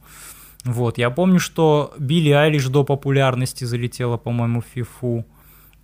Вот, 0.64 0.96
я 0.96 1.10
помню, 1.10 1.38
что 1.38 1.92
Билли 1.98 2.30
Айлиш 2.30 2.68
до 2.68 2.84
популярности 2.84 3.64
залетела, 3.64 4.16
по-моему, 4.16 4.62
в 4.62 4.74
FIFA. 4.74 5.24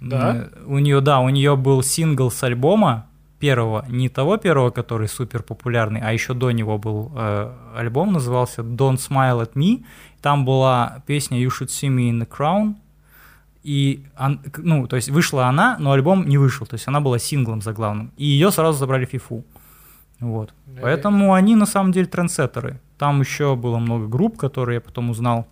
Да? 0.01 0.49
У 0.65 0.79
нее, 0.79 1.01
да, 1.01 1.19
у 1.19 1.29
нее 1.29 1.57
был 1.57 1.83
сингл 1.83 2.31
с 2.31 2.41
альбома, 2.45 3.08
первого, 3.39 3.85
не 3.89 4.09
того 4.09 4.37
первого, 4.37 4.71
который 4.71 5.09
супер 5.09 5.43
популярный, 5.43 6.01
а 6.01 6.13
еще 6.13 6.35
до 6.35 6.51
него 6.51 6.79
был 6.79 7.13
э, 7.15 7.53
альбом, 7.77 8.13
назывался 8.13 8.63
Don't 8.63 8.97
Smile 8.97 9.43
at 9.43 9.53
Me. 9.55 9.85
Там 10.21 10.45
была 10.45 11.03
песня 11.07 11.39
You 11.39 11.49
Should 11.49 11.69
See 11.69 11.89
Me 11.89 12.11
in 12.11 12.21
the 12.21 12.29
Crown. 12.29 12.75
И, 13.65 14.05
ну, 14.57 14.87
то 14.87 14.97
есть 14.97 15.11
вышла 15.11 15.47
она, 15.47 15.77
но 15.79 15.93
альбом 15.93 16.27
не 16.27 16.39
вышел, 16.39 16.67
то 16.67 16.75
есть 16.75 16.89
она 16.89 17.01
была 17.01 17.19
синглом 17.19 17.61
заглавным. 17.61 18.13
И 18.17 18.25
ее 18.25 18.51
сразу 18.51 18.79
забрали 18.79 19.05
в 19.05 19.11
фифу. 19.11 19.45
Вот. 20.21 20.55
Да, 20.67 20.81
Поэтому 20.83 21.35
они 21.35 21.55
на 21.55 21.67
самом 21.67 21.93
деле 21.93 22.07
трендсеттеры. 22.07 22.81
Там 22.97 23.21
еще 23.21 23.57
было 23.57 23.79
много 23.79 24.07
групп, 24.07 24.37
которые 24.37 24.77
я 24.77 24.81
потом 24.81 25.11
узнал. 25.11 25.47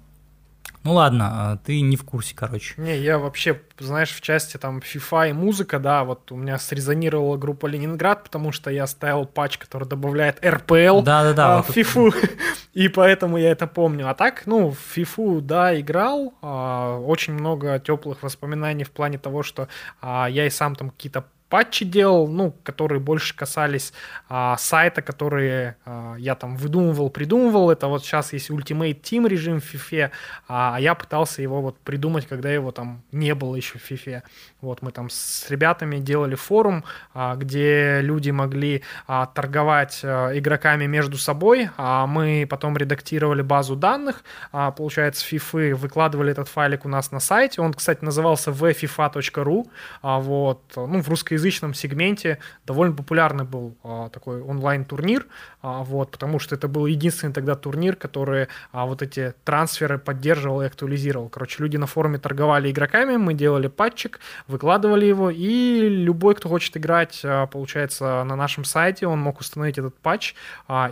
Ну 0.86 0.92
ладно, 0.92 1.30
а, 1.32 1.56
ты 1.56 1.80
не 1.80 1.96
в 1.96 2.04
курсе, 2.04 2.32
короче. 2.36 2.74
Не, 2.76 2.96
я 2.96 3.18
вообще, 3.18 3.60
знаешь, 3.80 4.10
в 4.10 4.20
части 4.20 4.56
там 4.56 4.78
FIFA 4.78 5.30
и 5.30 5.32
музыка, 5.32 5.80
да, 5.80 6.04
вот 6.04 6.30
у 6.30 6.36
меня 6.36 6.58
срезонировала 6.58 7.36
группа 7.36 7.66
Ленинград, 7.66 8.22
потому 8.22 8.52
что 8.52 8.70
я 8.70 8.86
ставил 8.86 9.24
патч, 9.24 9.58
который 9.58 9.88
добавляет 9.88 10.38
РПЛ 10.46 11.02
да, 11.02 11.24
да, 11.24 11.32
да, 11.32 11.58
а, 11.58 11.62
в 11.62 11.70
FIFA, 11.70 12.38
и 12.72 12.86
поэтому 12.86 13.36
я 13.36 13.50
это 13.50 13.66
помню. 13.66 14.08
А 14.08 14.14
так, 14.14 14.44
ну, 14.46 14.70
в 14.70 14.96
FIFA, 14.96 15.40
да, 15.40 15.80
играл, 15.80 16.34
а, 16.40 16.98
очень 17.00 17.32
много 17.32 17.80
теплых 17.80 18.22
воспоминаний 18.22 18.84
в 18.84 18.92
плане 18.92 19.18
того, 19.18 19.42
что 19.42 19.66
а, 20.00 20.28
я 20.30 20.46
и 20.46 20.50
сам 20.50 20.76
там 20.76 20.90
какие-то 20.90 21.24
патчи 21.48 21.84
делал, 21.84 22.28
ну, 22.28 22.54
которые 22.62 23.00
больше 23.00 23.36
касались 23.36 23.92
а, 24.28 24.56
сайта, 24.56 25.02
которые 25.02 25.76
а, 25.84 26.16
я 26.16 26.34
там 26.34 26.56
выдумывал, 26.56 27.10
придумывал. 27.10 27.70
Это 27.70 27.86
вот 27.86 28.04
сейчас 28.04 28.32
есть 28.32 28.50
Ultimate 28.50 29.00
Team 29.00 29.28
режим 29.28 29.60
в 29.60 29.74
FIFA, 29.74 30.10
а, 30.48 30.76
а 30.76 30.80
я 30.80 30.94
пытался 30.94 31.42
его 31.42 31.60
вот 31.62 31.78
придумать, 31.78 32.26
когда 32.26 32.50
его 32.50 32.72
там 32.72 33.02
не 33.12 33.34
было 33.34 33.54
еще 33.54 33.78
в 33.78 33.90
FIFA. 33.90 34.22
Вот 34.60 34.82
мы 34.82 34.90
там 34.90 35.08
с 35.10 35.48
ребятами 35.48 35.98
делали 35.98 36.34
форум, 36.34 36.84
а, 37.14 37.36
где 37.36 38.00
люди 38.00 38.30
могли 38.30 38.82
а, 39.06 39.26
торговать 39.26 40.00
а, 40.02 40.36
игроками 40.36 40.86
между 40.86 41.16
собой, 41.16 41.70
а 41.76 42.06
мы 42.06 42.46
потом 42.48 42.76
редактировали 42.76 43.42
базу 43.42 43.76
данных, 43.76 44.24
а, 44.50 44.72
получается, 44.72 45.24
FIFA, 45.30 45.74
выкладывали 45.74 46.32
этот 46.32 46.48
файлик 46.48 46.84
у 46.84 46.88
нас 46.88 47.12
на 47.12 47.20
сайте. 47.20 47.60
Он, 47.60 47.72
кстати, 47.72 48.04
назывался 48.04 48.50
vfifa.ru, 48.50 49.70
а, 50.02 50.18
вот, 50.18 50.62
ну, 50.74 51.00
в 51.00 51.08
русской 51.08 51.35
русскоязычном 51.36 51.74
сегменте 51.74 52.38
довольно 52.66 52.94
популярный 52.94 53.44
был 53.44 53.76
а, 53.82 54.08
такой 54.08 54.40
онлайн-турнир, 54.40 55.26
а, 55.62 55.82
вот, 55.82 56.10
потому 56.10 56.38
что 56.38 56.54
это 56.54 56.68
был 56.68 56.86
единственный 56.86 57.32
тогда 57.32 57.54
турнир, 57.54 57.96
который 57.96 58.48
а, 58.72 58.86
вот 58.86 59.02
эти 59.02 59.34
трансферы 59.44 59.98
поддерживал 59.98 60.62
и 60.62 60.66
актуализировал. 60.66 61.28
Короче, 61.28 61.62
люди 61.62 61.76
на 61.76 61.86
форуме 61.86 62.18
торговали 62.18 62.70
игроками, 62.70 63.16
мы 63.16 63.34
делали 63.34 63.68
патчик, 63.68 64.20
выкладывали 64.48 65.06
его, 65.06 65.30
и 65.30 65.88
любой, 65.88 66.34
кто 66.34 66.48
хочет 66.48 66.76
играть, 66.76 67.22
получается, 67.52 68.24
на 68.24 68.36
нашем 68.36 68.64
сайте, 68.64 69.06
он 69.06 69.20
мог 69.20 69.40
установить 69.40 69.78
этот 69.78 69.94
патч 69.98 70.34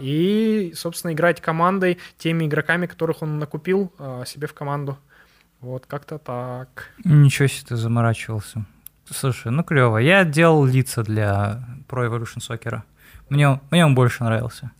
и, 0.00 0.72
собственно, 0.74 1.12
играть 1.12 1.40
командой 1.40 1.98
теми 2.18 2.44
игроками, 2.44 2.86
которых 2.86 3.22
он 3.22 3.38
накупил 3.38 3.92
себе 4.26 4.46
в 4.46 4.54
команду. 4.54 4.98
Вот 5.60 5.86
как-то 5.86 6.18
так. 6.18 6.90
Ничего 7.04 7.48
себе 7.48 7.66
ты 7.68 7.76
заморачивался. 7.76 8.66
Слушай, 9.10 9.52
ну 9.52 9.62
клево. 9.62 9.98
Я 9.98 10.24
делал 10.24 10.64
лица 10.64 11.02
для 11.02 11.64
Pro 11.88 12.08
Evolution 12.08 12.38
Soccer. 12.38 12.82
Мне, 13.28 13.60
мне 13.70 13.84
он 13.84 13.94
больше 13.94 14.24
нравился. 14.24 14.70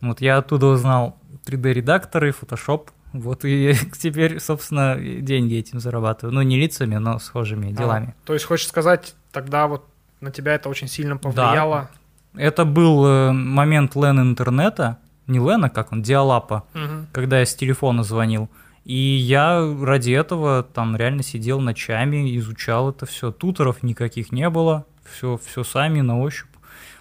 Вот 0.00 0.20
я 0.20 0.38
оттуда 0.38 0.66
узнал 0.66 1.16
3D-редакторы, 1.46 2.34
Photoshop. 2.38 2.88
Вот 3.12 3.44
и 3.44 3.74
теперь, 3.98 4.40
собственно, 4.40 4.96
деньги 4.96 5.56
этим 5.56 5.80
зарабатываю. 5.80 6.34
Ну, 6.34 6.42
не 6.42 6.58
лицами, 6.58 6.96
но 6.96 7.18
схожими 7.18 7.72
а, 7.72 7.76
делами. 7.76 8.14
То 8.24 8.34
есть, 8.34 8.44
хочешь 8.44 8.68
сказать, 8.68 9.14
тогда 9.32 9.66
вот 9.66 9.86
на 10.20 10.30
тебя 10.30 10.54
это 10.54 10.68
очень 10.68 10.88
сильно 10.88 11.16
повлияло? 11.16 11.90
Да. 12.34 12.40
Это 12.42 12.64
был 12.64 13.06
э, 13.06 13.32
момент 13.32 13.96
Лен 13.96 14.20
интернета, 14.20 14.98
не 15.26 15.38
Лена, 15.38 15.68
как 15.68 15.92
он, 15.92 16.02
Диалапа, 16.02 16.64
угу. 16.74 17.06
когда 17.12 17.40
я 17.40 17.46
с 17.46 17.54
телефона 17.54 18.02
звонил. 18.04 18.48
И 18.84 18.94
я 18.94 19.74
ради 19.82 20.12
этого 20.12 20.62
там 20.62 20.96
реально 20.96 21.22
сидел 21.22 21.60
ночами, 21.60 22.36
изучал 22.38 22.90
это 22.90 23.06
все. 23.06 23.30
Туторов 23.30 23.82
никаких 23.82 24.32
не 24.32 24.48
было, 24.48 24.86
все, 25.04 25.38
все 25.44 25.64
сами 25.64 26.00
на 26.00 26.18
ощупь. 26.20 26.48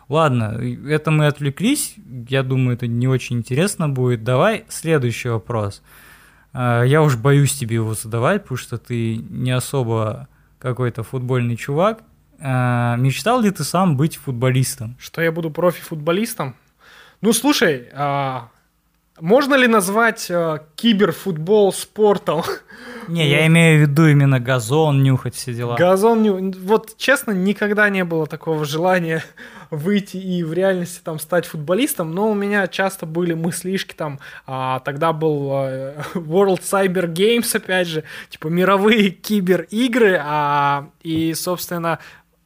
Ладно, 0.10 0.60
это 0.88 1.12
мы 1.12 1.28
отвлеклись. 1.28 1.96
Я 2.28 2.42
думаю, 2.42 2.76
это 2.76 2.88
не 2.88 3.08
очень 3.08 3.38
интересно 3.38 3.88
будет. 3.88 4.24
Давай 4.24 4.66
следующий 4.68 5.30
вопрос. 5.30 5.84
А, 6.52 6.84
я 6.84 7.04
уж 7.04 7.16
боюсь 7.16 7.54
тебе 7.54 7.76
его 7.76 7.94
задавать, 7.94 8.42
потому 8.42 8.58
что 8.58 8.78
ты 8.78 9.18
не 9.18 9.52
особо 9.52 10.28
какой-то 10.58 11.04
футбольный 11.04 11.56
чувак. 11.56 12.02
А, 12.40 12.96
мечтал 12.98 13.42
ли 13.42 13.52
ты 13.52 13.64
сам 13.64 13.98
быть 13.98 14.18
футболистом? 14.18 14.98
Что 15.00 15.22
я 15.22 15.32
буду 15.32 15.52
профи-футболистом? 15.52 16.56
Ну, 17.22 17.32
слушай, 17.32 17.90
а, 17.94 18.50
Можно 19.20 19.56
ли 19.56 19.68
назвать 19.68 20.28
э, 20.30 20.60
киберфутбол 20.76 21.74
спортом? 21.74 22.44
Не, 23.08 23.28
я 23.28 23.48
имею 23.48 23.80
в 23.80 23.90
виду 23.90 24.08
именно 24.08 24.40
газон, 24.40 25.04
нюхать 25.04 25.36
все 25.36 25.54
дела. 25.54 25.76
Газон, 25.76 26.22
ню- 26.22 26.54
вот 26.64 26.96
честно, 26.98 27.32
никогда 27.32 27.90
не 27.90 28.04
было 28.04 28.28
такого 28.28 28.66
желания 28.66 29.24
выйти 29.72 30.18
и 30.18 30.44
в 30.44 30.54
реальности 30.54 31.02
там 31.04 31.20
стать 31.20 31.46
футболистом, 31.46 32.14
но 32.14 32.30
у 32.30 32.34
меня 32.34 32.68
часто 32.68 33.06
были 33.06 33.34
мыслишки 33.34 33.94
там, 33.94 34.20
а, 34.48 34.80
тогда 34.80 35.14
был 35.14 35.52
э, 35.54 35.96
World 36.16 36.62
Cyber 36.62 37.08
Games, 37.12 37.56
опять 37.56 37.88
же, 37.88 38.04
типа 38.30 38.48
мировые 38.48 39.10
кибер-игры, 39.10 40.20
а, 40.24 40.90
и, 41.02 41.34
собственно, 41.34 42.00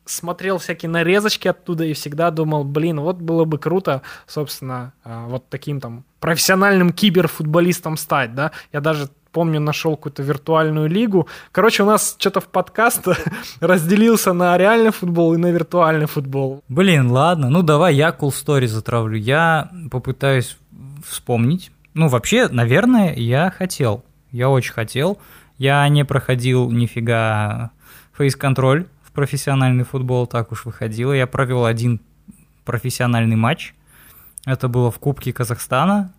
смотрел 0.05 0.57
всякие 0.57 0.89
нарезочки 0.89 1.47
оттуда 1.47 1.85
и 1.85 1.93
всегда 1.93 2.31
думал, 2.31 2.63
блин, 2.63 2.99
вот 2.99 3.17
было 3.17 3.45
бы 3.45 3.57
круто, 3.57 4.01
собственно, 4.27 4.93
а, 5.03 5.27
вот 5.27 5.49
таким 5.49 5.79
там 5.79 6.03
профессиональным 6.19 6.91
киберфутболистом 6.91 7.97
стать, 7.97 8.35
да. 8.35 8.51
Я 8.71 8.81
даже 8.81 9.09
помню, 9.31 9.59
нашел 9.59 9.97
какую-то 9.97 10.23
виртуальную 10.23 10.87
лигу. 10.87 11.27
Короче, 11.51 11.83
у 11.83 11.85
нас 11.85 12.15
что-то 12.17 12.39
в 12.39 12.47
подкаст 12.47 13.07
разделился 13.59 14.31
на 14.31 14.57
реальный 14.57 14.91
футбол 14.91 15.33
и 15.33 15.37
на 15.37 15.47
виртуальный 15.47 16.05
футбол. 16.05 16.63
Блин, 16.69 17.11
ладно, 17.11 17.49
ну 17.49 17.63
давай 17.63 17.95
я 17.95 18.09
cool 18.09 18.29
story 18.29 18.67
затравлю. 18.67 19.17
Я 19.17 19.71
попытаюсь 19.91 20.57
вспомнить. 21.05 21.71
Ну, 21.93 22.07
вообще, 22.07 22.47
наверное, 22.47 23.13
я 23.15 23.51
хотел. 23.51 24.03
Я 24.31 24.49
очень 24.49 24.73
хотел. 24.73 25.17
Я 25.57 25.87
не 25.89 26.05
проходил 26.05 26.71
нифига 26.71 27.71
фейс-контроль 28.13 28.87
профессиональный 29.13 29.83
футбол, 29.83 30.27
так 30.27 30.51
уж 30.51 30.65
выходило. 30.65 31.13
Я 31.13 31.27
провел 31.27 31.65
один 31.65 32.01
профессиональный 32.65 33.35
матч. 33.35 33.73
Это 34.45 34.67
было 34.67 34.91
в 34.91 34.99
Кубке 34.99 35.31
Казахстана. 35.31 36.13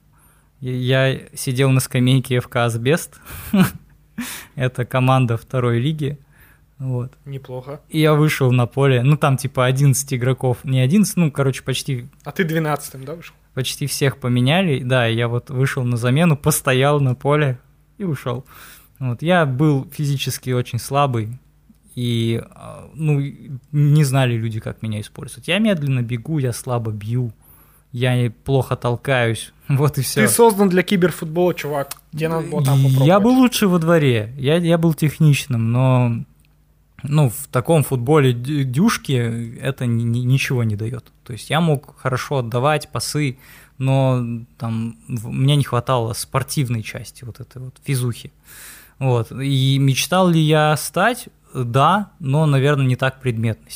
Я 0.61 1.21
сидел 1.35 1.71
на 1.71 1.81
скамейке 1.81 2.41
ФК 2.41 2.57
«Асбест». 2.57 3.21
Это 4.55 4.85
команда 4.85 5.37
второй 5.37 5.79
лиги. 5.81 6.19
Вот. 6.79 7.13
Неплохо. 7.25 7.81
И 7.89 8.01
я 8.01 8.15
вышел 8.15 8.51
на 8.51 8.67
поле. 8.67 9.03
Ну, 9.03 9.17
там 9.17 9.37
типа 9.37 9.67
11 9.67 10.15
игроков. 10.15 10.59
Не 10.65 10.81
11, 10.81 11.17
ну, 11.17 11.31
короче, 11.31 11.63
почти... 11.63 12.09
А 12.25 12.33
ты 12.33 12.45
12-м, 12.45 13.05
да, 13.05 13.15
вышел? 13.15 13.35
Почти 13.55 13.87
всех 13.87 14.19
поменяли. 14.19 14.83
Да, 14.83 15.07
я 15.07 15.29
вот 15.29 15.51
вышел 15.51 15.85
на 15.85 15.97
замену, 15.97 16.37
постоял 16.37 17.01
на 17.01 17.15
поле 17.15 17.59
и 17.99 18.05
ушел. 18.05 18.45
Вот. 18.99 19.23
Я 19.23 19.47
был 19.47 19.89
физически 19.93 20.51
очень 20.51 20.79
слабый. 20.79 21.39
И, 21.95 22.43
ну, 22.95 23.21
не 23.73 24.05
знали 24.05 24.35
люди, 24.35 24.61
как 24.61 24.83
меня 24.83 25.01
использовать. 25.01 25.49
Я 25.49 25.59
медленно 25.59 26.03
бегу, 26.03 26.39
я 26.39 26.53
слабо 26.53 26.91
бью 26.91 27.33
я 27.95 28.33
плохо 28.45 28.75
толкаюсь, 28.75 29.53
вот 29.69 29.99
и 29.99 30.03
все. 30.03 30.23
Ты 30.23 30.29
создан 30.29 30.69
для 30.69 30.83
киберфутбола, 30.83 31.55
чувак. 31.55 31.97
Где 32.13 32.29
надо 32.29 32.49
было 32.49 32.65
там 32.65 32.79
попробовать? 32.79 33.07
Я 33.07 33.21
был 33.21 33.35
лучше 33.37 33.69
во 33.69 33.79
дворе, 33.79 34.35
я, 34.37 34.57
я 34.57 34.79
был 34.79 34.95
техничным, 34.95 35.71
но 35.71 36.25
ну, 37.05 37.31
в 37.31 37.47
таком 37.53 37.85
футболе 37.85 38.33
дюшки 38.33 39.59
это 39.61 39.87
ни, 39.87 40.03
ничего 40.03 40.65
не 40.65 40.75
дает. 40.75 41.13
То 41.23 41.33
есть 41.35 41.51
я 41.51 41.61
мог 41.61 41.97
хорошо 41.99 42.39
отдавать 42.39 42.89
пасы, 42.89 43.39
но 43.79 44.25
там 44.59 44.97
мне 45.07 45.55
не 45.55 45.65
хватало 45.65 46.15
спортивной 46.15 46.83
части, 46.83 47.25
вот 47.25 47.39
этой 47.39 47.63
вот 47.63 47.77
физухи. 47.85 48.33
Вот. 48.99 49.31
И 49.33 49.79
мечтал 49.79 50.29
ли 50.29 50.41
я 50.41 50.77
стать? 50.77 51.29
Да, 51.55 52.11
но, 52.19 52.47
наверное, 52.47 52.85
не 52.85 52.97
так 52.97 53.21
предметно. 53.21 53.71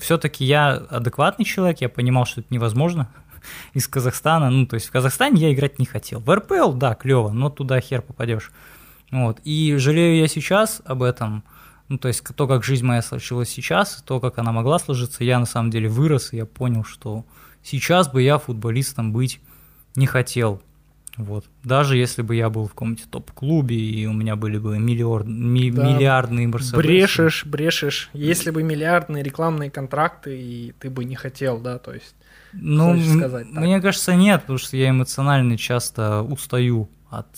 Все-таки 0.00 0.44
я 0.44 0.74
адекватный 0.74 1.46
человек, 1.46 1.80
я 1.80 1.88
понимал, 1.88 2.26
что 2.26 2.42
это 2.42 2.52
невозможно, 2.52 3.08
из 3.72 3.88
Казахстана. 3.88 4.50
Ну, 4.50 4.66
то 4.66 4.74
есть 4.74 4.88
в 4.88 4.92
Казахстане 4.92 5.40
я 5.40 5.52
играть 5.52 5.78
не 5.78 5.86
хотел. 5.86 6.20
В 6.20 6.34
РПЛ, 6.34 6.72
да, 6.72 6.94
клево, 6.94 7.30
но 7.30 7.48
туда 7.48 7.80
хер 7.80 8.02
попадешь. 8.02 8.52
Вот. 9.10 9.40
И 9.44 9.74
жалею 9.76 10.18
я 10.18 10.28
сейчас 10.28 10.82
об 10.84 11.02
этом. 11.02 11.42
Ну, 11.88 11.96
то 11.96 12.08
есть 12.08 12.22
то, 12.36 12.46
как 12.46 12.64
жизнь 12.64 12.84
моя 12.84 13.00
сложилась 13.00 13.48
сейчас, 13.48 14.02
то, 14.06 14.20
как 14.20 14.38
она 14.38 14.52
могла 14.52 14.78
сложиться, 14.78 15.24
я 15.24 15.38
на 15.38 15.46
самом 15.46 15.70
деле 15.70 15.88
вырос, 15.88 16.34
и 16.34 16.36
я 16.36 16.46
понял, 16.46 16.84
что 16.84 17.24
сейчас 17.62 18.08
бы 18.08 18.22
я 18.22 18.38
футболистом 18.38 19.12
быть 19.12 19.40
не 19.96 20.06
хотел. 20.06 20.62
Вот. 21.16 21.44
Даже 21.62 21.96
если 21.96 22.22
бы 22.22 22.34
я 22.34 22.48
был 22.48 22.66
в 22.66 22.70
каком-нибудь 22.70 23.10
топ-клубе, 23.10 23.76
и 23.76 24.06
у 24.06 24.12
меня 24.12 24.34
были 24.34 24.58
бы 24.58 24.78
миллиард, 24.78 25.26
ми, 25.26 25.70
да. 25.70 25.92
миллиардные 25.92 26.48
Мерседесы. 26.48 26.76
Брешешь, 26.76 27.44
брешешь. 27.44 28.10
Если 28.14 28.50
бы 28.50 28.62
миллиардные 28.62 29.22
рекламные 29.22 29.70
контракты, 29.70 30.40
и 30.40 30.72
ты 30.78 30.88
бы 30.88 31.04
не 31.04 31.14
хотел, 31.14 31.58
да, 31.58 31.78
то 31.78 31.92
есть... 31.92 32.14
Ну, 32.54 32.98
сказать 33.18 33.46
так? 33.52 33.62
мне 33.62 33.80
кажется, 33.80 34.14
нет, 34.14 34.42
потому 34.42 34.58
что 34.58 34.76
я 34.76 34.90
эмоционально 34.90 35.56
часто 35.56 36.22
устаю 36.22 36.88
от 37.10 37.28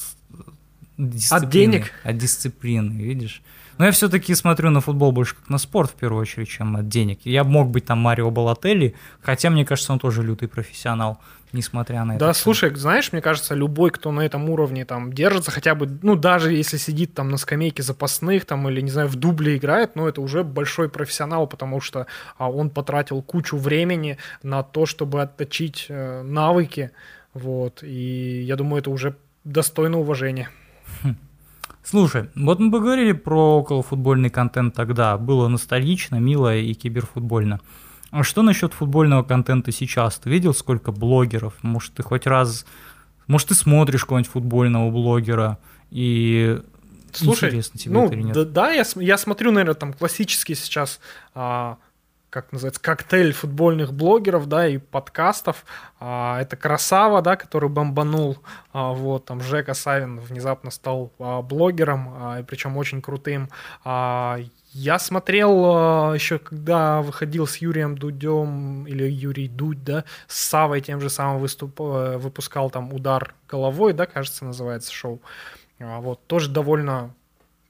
дисциплины. 0.97 1.45
От 1.45 1.51
денег? 1.51 1.93
От 2.05 2.19
дисциплины, 2.19 2.93
видишь? 2.93 3.43
Но 3.79 3.87
я 3.87 3.91
все-таки 3.91 4.35
смотрю 4.35 4.71
на 4.71 4.81
футбол 4.81 5.11
больше 5.11 5.35
как 5.35 5.49
на 5.49 5.59
спорт, 5.59 5.91
в 5.91 5.95
первую 5.95 6.23
очередь, 6.23 6.49
чем 6.49 6.77
от 6.77 6.89
денег. 6.89 7.21
Я 7.25 7.43
мог 7.43 7.71
быть 7.71 7.85
там 7.87 7.99
Марио 7.99 8.31
Балотелли, 8.31 8.95
хотя, 9.21 9.51
мне 9.51 9.65
кажется, 9.65 9.93
он 9.93 9.99
тоже 9.99 10.23
лютый 10.23 10.49
профессионал, 10.49 11.21
несмотря 11.55 12.05
на 12.05 12.13
это. 12.13 12.27
Да, 12.27 12.35
слушай, 12.35 12.75
знаешь, 12.75 13.13
мне 13.13 13.23
кажется, 13.23 13.55
любой, 13.55 13.91
кто 13.91 14.13
на 14.13 14.21
этом 14.21 14.51
уровне 14.51 14.85
там 14.85 15.13
держится, 15.13 15.51
хотя 15.51 15.75
бы, 15.75 15.89
ну, 16.03 16.17
даже 16.17 16.53
если 16.53 16.77
сидит 16.77 17.15
там 17.15 17.31
на 17.31 17.37
скамейке 17.37 17.83
запасных, 17.83 18.45
там, 18.45 18.69
или, 18.69 18.81
не 18.81 18.91
знаю, 18.91 19.09
в 19.09 19.15
дубле 19.17 19.57
играет, 19.57 19.97
ну, 19.97 20.07
это 20.07 20.21
уже 20.21 20.45
большой 20.45 20.89
профессионал, 20.89 21.47
потому 21.47 21.81
что 21.81 22.07
а, 22.37 22.51
он 22.51 22.71
потратил 22.71 23.23
кучу 23.23 23.57
времени 23.57 24.19
на 24.43 24.63
то, 24.63 24.85
чтобы 24.85 25.23
отточить 25.23 25.87
э, 25.89 26.23
навыки, 26.23 26.91
вот, 27.33 27.83
и 27.83 28.43
я 28.43 28.57
думаю, 28.57 28.81
это 28.81 28.91
уже 28.91 29.17
достойно 29.45 29.99
уважения. 29.99 30.51
Хм. 31.03 31.17
Слушай, 31.83 32.31
вот 32.35 32.61
мы 32.61 32.71
поговорили 32.71 33.13
про 33.13 33.59
околофутбольный 33.59 34.31
контент 34.31 34.75
тогда. 34.75 35.19
Было 35.19 35.49
ностальгично, 35.49 36.17
мило 36.17 36.57
и 36.57 36.73
киберфутбольно. 36.73 37.61
А 38.15 38.23
что 38.23 38.43
насчет 38.43 38.73
футбольного 38.73 39.25
контента 39.25 39.73
сейчас? 39.73 40.21
Ты 40.21 40.31
видел, 40.31 40.55
сколько 40.55 40.93
блогеров? 40.93 41.55
Может, 41.63 41.95
ты 41.95 42.05
хоть 42.05 42.29
раз... 42.29 42.65
Может, 43.27 43.49
ты 43.49 43.55
смотришь 43.57 44.03
какого-нибудь 44.03 44.31
футбольного 44.31 44.89
блогера 44.89 45.59
и 45.91 46.63
Слушай, 47.11 47.49
интересно 47.49 47.81
тебе 47.81 47.95
ну, 47.95 48.05
это 48.05 48.15
или 48.15 48.23
нет? 48.23 48.35
Да, 48.35 48.45
да 48.45 48.71
я, 48.71 48.85
я 48.97 49.19
смотрю, 49.19 49.51
наверное, 49.51 49.75
там 49.75 49.93
классический 49.93 50.55
сейчас 50.55 51.01
а, 51.35 51.79
как 52.35 52.51
называется, 52.51 52.81
коктейль 52.81 53.33
футбольных 53.33 53.93
блогеров, 53.93 54.49
да, 54.49 54.67
и 54.67 54.79
подкастов. 54.79 55.65
А, 56.01 56.41
это 56.41 56.57
Красава, 56.57 57.23
да, 57.23 57.37
который 57.37 57.69
бомбанул. 57.69 58.39
А, 58.73 58.93
вот, 58.93 59.25
там 59.25 59.41
Жека 59.41 59.75
Савин 59.75 60.19
внезапно 60.19 60.73
стал 60.73 61.13
а, 61.21 61.43
блогером, 61.43 62.09
а, 62.13 62.43
причем 62.43 62.77
очень 62.77 63.03
крутым. 63.03 63.51
А, 63.85 64.39
я 64.75 64.99
смотрел 64.99 65.65
а, 65.67 66.15
еще, 66.15 66.39
когда 66.39 67.01
выходил 67.01 67.47
с 67.47 67.57
Юрием 67.59 67.97
Дудем, 67.97 68.87
или 68.87 69.05
Юрий 69.09 69.49
Дудь, 69.49 69.85
да, 69.85 70.05
с 70.27 70.37
Савой 70.45 70.81
тем 70.81 71.01
же 71.01 71.09
самым 71.09 71.39
выступ, 71.39 71.81
э, 71.81 72.19
выпускал 72.19 72.71
там 72.71 72.93
«Удар 72.93 73.35
головой», 73.49 73.93
да, 73.93 74.07
кажется, 74.07 74.45
называется 74.45 74.93
шоу. 74.93 75.23
А, 75.79 76.01
вот, 76.01 76.27
тоже 76.27 76.51
довольно 76.51 77.15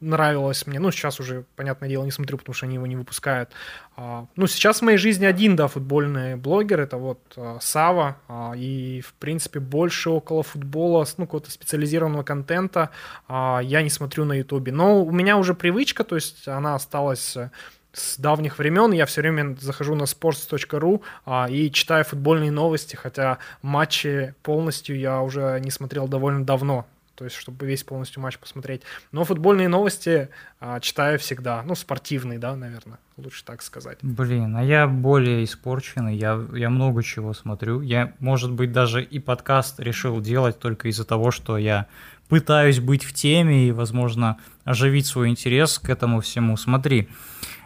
нравилось 0.04 0.66
мне. 0.66 0.78
Ну, 0.78 0.90
сейчас 0.90 1.20
уже, 1.20 1.44
понятное 1.56 1.88
дело, 1.88 2.04
не 2.04 2.10
смотрю, 2.10 2.38
потому 2.38 2.54
что 2.54 2.66
они 2.66 2.74
его 2.74 2.86
не 2.86 2.96
выпускают. 2.96 3.50
А, 3.96 4.26
ну, 4.36 4.46
сейчас 4.46 4.78
в 4.78 4.82
моей 4.82 4.98
жизни 4.98 5.24
один, 5.24 5.56
да, 5.56 5.68
футбольный 5.68 6.36
блогер, 6.36 6.80
это 6.80 6.96
вот 6.96 7.20
а, 7.36 7.58
Сава, 7.60 8.16
а, 8.28 8.52
и, 8.56 9.00
в 9.00 9.14
принципе, 9.14 9.60
больше 9.60 10.10
около 10.10 10.42
футбола, 10.42 11.06
ну, 11.16 11.26
какого-то 11.26 11.50
специализированного 11.50 12.22
контента 12.22 12.90
я 13.28 13.82
не 13.82 13.90
смотрю 13.90 14.24
на 14.24 14.34
ютубе. 14.34 14.72
Но 14.72 15.02
у 15.04 15.10
меня 15.10 15.36
уже 15.36 15.54
привычка, 15.54 16.04
то 16.04 16.14
есть 16.14 16.46
она 16.48 16.74
осталась 16.74 17.36
э, 17.36 17.50
с 17.94 18.18
давних 18.18 18.58
времен 18.58 18.92
я 18.92 19.06
все 19.06 19.20
время 19.20 19.56
захожу 19.60 19.94
на 19.94 20.02
sports.ru 20.02 21.00
а, 21.24 21.48
и 21.48 21.70
читаю 21.70 22.04
футбольные 22.04 22.50
новости, 22.50 22.96
хотя 22.96 23.38
матчи 23.62 24.34
полностью 24.42 24.98
я 24.98 25.22
уже 25.22 25.60
не 25.60 25.70
смотрел 25.70 26.08
довольно 26.08 26.44
давно 26.44 26.86
то 27.14 27.24
есть 27.24 27.36
чтобы 27.36 27.66
весь 27.66 27.84
полностью 27.84 28.22
матч 28.22 28.38
посмотреть. 28.38 28.82
Но 29.12 29.24
футбольные 29.24 29.68
новости 29.68 30.28
а, 30.60 30.80
читаю 30.80 31.18
всегда, 31.18 31.62
ну, 31.62 31.74
спортивные, 31.74 32.38
да, 32.38 32.56
наверное, 32.56 32.98
лучше 33.16 33.44
так 33.44 33.62
сказать. 33.62 33.98
Блин, 34.02 34.56
а 34.56 34.62
я 34.62 34.86
более 34.86 35.44
испорченный, 35.44 36.16
я, 36.16 36.40
я 36.54 36.70
много 36.70 37.02
чего 37.02 37.32
смотрю. 37.32 37.80
Я, 37.80 38.14
может 38.18 38.52
быть, 38.52 38.72
даже 38.72 39.02
и 39.02 39.18
подкаст 39.18 39.80
решил 39.80 40.20
делать 40.20 40.58
только 40.58 40.88
из-за 40.88 41.04
того, 41.04 41.30
что 41.30 41.58
я 41.58 41.86
пытаюсь 42.28 42.80
быть 42.80 43.04
в 43.04 43.12
теме 43.12 43.68
и, 43.68 43.72
возможно, 43.72 44.38
оживить 44.64 45.06
свой 45.06 45.28
интерес 45.28 45.78
к 45.78 45.90
этому 45.90 46.20
всему. 46.20 46.56
Смотри, 46.56 47.08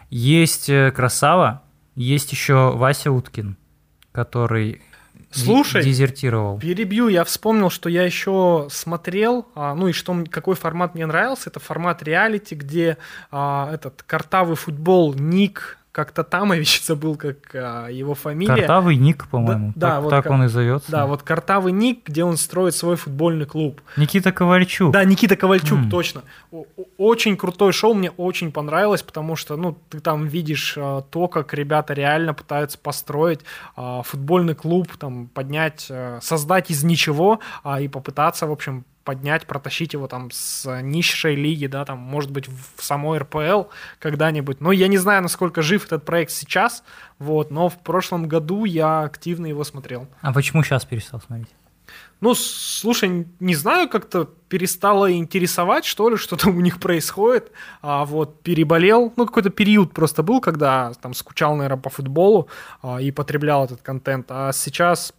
есть 0.09 0.69
э, 0.69 0.91
Красава, 0.91 1.63
есть 1.95 2.31
еще 2.31 2.71
Вася 2.75 3.11
Уткин, 3.11 3.57
который 4.11 4.81
Слушай, 5.31 5.83
дезертировал. 5.83 6.59
Перебью, 6.59 7.07
я 7.07 7.23
вспомнил, 7.23 7.69
что 7.69 7.89
я 7.89 8.03
еще 8.03 8.67
смотрел, 8.71 9.47
а, 9.55 9.75
ну 9.75 9.87
и 9.87 9.91
что 9.91 10.23
какой 10.29 10.55
формат 10.55 10.95
мне 10.95 11.05
нравился, 11.05 11.49
это 11.49 11.59
формат 11.59 12.03
реалити, 12.03 12.55
где 12.55 12.97
а, 13.31 13.71
этот 13.73 14.03
картавый 14.03 14.55
футбол 14.55 15.13
Ник 15.13 15.78
как-то 15.99 16.23
Тамович 16.23 16.81
забыл, 16.85 17.17
как 17.17 17.37
а, 17.53 17.87
его 17.89 18.15
фамилия. 18.15 18.55
Картавый 18.55 18.95
ник, 18.95 19.27
по-моему. 19.27 19.73
Да, 19.75 19.87
да, 19.87 19.95
так, 19.95 20.03
вот 20.03 20.09
так 20.11 20.25
он 20.31 20.43
и 20.43 20.47
зовется. 20.47 20.89
Да, 20.89 21.05
вот 21.05 21.23
Картавый 21.23 21.73
ник, 21.73 22.07
где 22.07 22.23
он 22.23 22.37
строит 22.37 22.73
свой 22.73 22.95
футбольный 22.95 23.45
клуб. 23.45 23.81
Никита 23.97 24.31
Ковальчук. 24.31 24.93
Да, 24.93 25.03
Никита 25.03 25.35
Ковальчук, 25.35 25.77
М. 25.77 25.89
точно. 25.89 26.21
Очень 26.97 27.35
крутое 27.35 27.73
шоу, 27.73 27.93
мне 27.93 28.11
очень 28.11 28.53
понравилось, 28.53 29.03
потому 29.03 29.35
что, 29.35 29.57
ну, 29.57 29.77
ты 29.89 29.99
там 29.99 30.25
видишь 30.25 30.75
а, 30.77 31.01
то, 31.01 31.27
как 31.27 31.53
ребята 31.53 31.93
реально 31.93 32.33
пытаются 32.33 32.77
построить 32.77 33.41
а, 33.75 34.01
футбольный 34.03 34.55
клуб, 34.55 34.87
там, 34.97 35.27
поднять, 35.27 35.87
а, 35.89 36.19
создать 36.21 36.71
из 36.71 36.81
ничего 36.85 37.41
а, 37.63 37.81
и 37.81 37.89
попытаться, 37.89 38.47
в 38.47 38.51
общем, 38.53 38.85
поднять, 39.09 39.47
протащить 39.47 39.93
его 39.93 40.07
там 40.07 40.29
с 40.29 40.81
низшей 40.83 41.33
лиги, 41.33 41.65
да, 41.65 41.83
там, 41.83 41.97
может 41.97 42.29
быть, 42.29 42.47
в 42.47 42.83
самой 42.83 43.17
РПЛ 43.17 43.63
когда-нибудь. 43.97 44.61
Но 44.61 44.71
я 44.71 44.87
не 44.87 44.99
знаю, 44.99 45.23
насколько 45.23 45.63
жив 45.63 45.83
этот 45.83 46.05
проект 46.05 46.29
сейчас, 46.29 46.83
вот, 47.17 47.49
но 47.49 47.69
в 47.69 47.79
прошлом 47.79 48.27
году 48.27 48.65
я 48.65 49.01
активно 49.01 49.47
его 49.47 49.63
смотрел. 49.63 50.07
А 50.21 50.31
почему 50.31 50.61
сейчас 50.61 50.85
перестал 50.85 51.21
смотреть? 51.21 51.49
Ну, 52.21 52.35
слушай, 52.35 53.25
не 53.39 53.55
знаю, 53.55 53.89
как-то 53.89 54.25
перестало 54.47 55.11
интересовать, 55.11 55.85
что 55.85 56.09
ли, 56.09 56.17
что-то 56.25 56.49
у 56.49 56.61
них 56.61 56.79
происходит. 56.79 57.51
А 57.81 58.05
вот 58.05 58.43
переболел, 58.43 59.11
ну, 59.15 59.25
какой-то 59.25 59.49
период 59.49 59.91
просто 59.91 60.21
был, 60.21 60.39
когда 60.39 60.93
там 61.01 61.15
скучал, 61.15 61.55
наверное, 61.55 61.81
по 61.81 61.89
футболу 61.89 62.47
а, 62.83 63.01
и 63.01 63.09
потреблял 63.09 63.65
этот 63.65 63.81
контент. 63.81 64.27
А 64.29 64.51
сейчас 64.51 65.13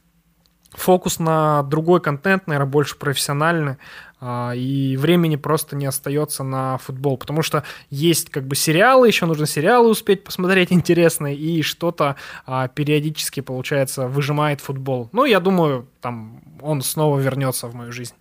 фокус 0.72 1.18
на 1.18 1.62
другой 1.64 2.00
контент, 2.00 2.46
наверное, 2.46 2.70
больше 2.70 2.96
профессиональный, 2.96 3.76
а, 4.20 4.52
и 4.54 4.96
времени 4.96 5.37
просто 5.37 5.76
не 5.76 5.87
остается 5.87 6.44
на 6.44 6.76
футбол, 6.78 7.16
потому 7.16 7.42
что 7.42 7.64
есть 7.88 8.30
как 8.30 8.46
бы 8.46 8.54
сериалы, 8.54 9.06
еще 9.06 9.26
нужно 9.26 9.46
сериалы 9.46 9.88
успеть 9.90 10.24
посмотреть 10.24 10.72
интересные, 10.72 11.37
и 11.37 11.62
что-то 11.62 12.16
а, 12.46 12.68
периодически, 12.68 13.40
получается, 13.40 14.09
выжимает 14.09 14.61
футбол. 14.61 15.09
Ну, 15.12 15.24
я 15.24 15.40
думаю, 15.40 15.88
там 16.00 16.42
он 16.61 16.83
снова 16.83 17.18
вернется 17.18 17.66
в 17.66 17.74
мою 17.74 17.92
жизнь. 17.92 18.14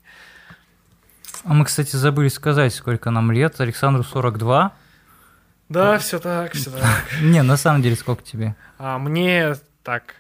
А 1.43 1.53
мы, 1.53 1.65
кстати, 1.65 1.95
забыли 1.95 2.27
сказать, 2.27 2.73
сколько 2.73 3.12
нам 3.12 3.31
лет. 3.31 3.59
Александру 3.62 4.03
42. 4.03 4.73
Да, 5.69 5.97
все 5.99 6.19
так, 6.19 6.53
все 6.53 6.69
так. 6.71 7.05
Не, 7.21 7.43
на 7.43 7.57
самом 7.57 7.81
деле, 7.81 7.95
сколько 7.95 8.23
тебе? 8.23 8.55
А 8.77 8.97
мне 8.97 9.55
так, 9.83 10.15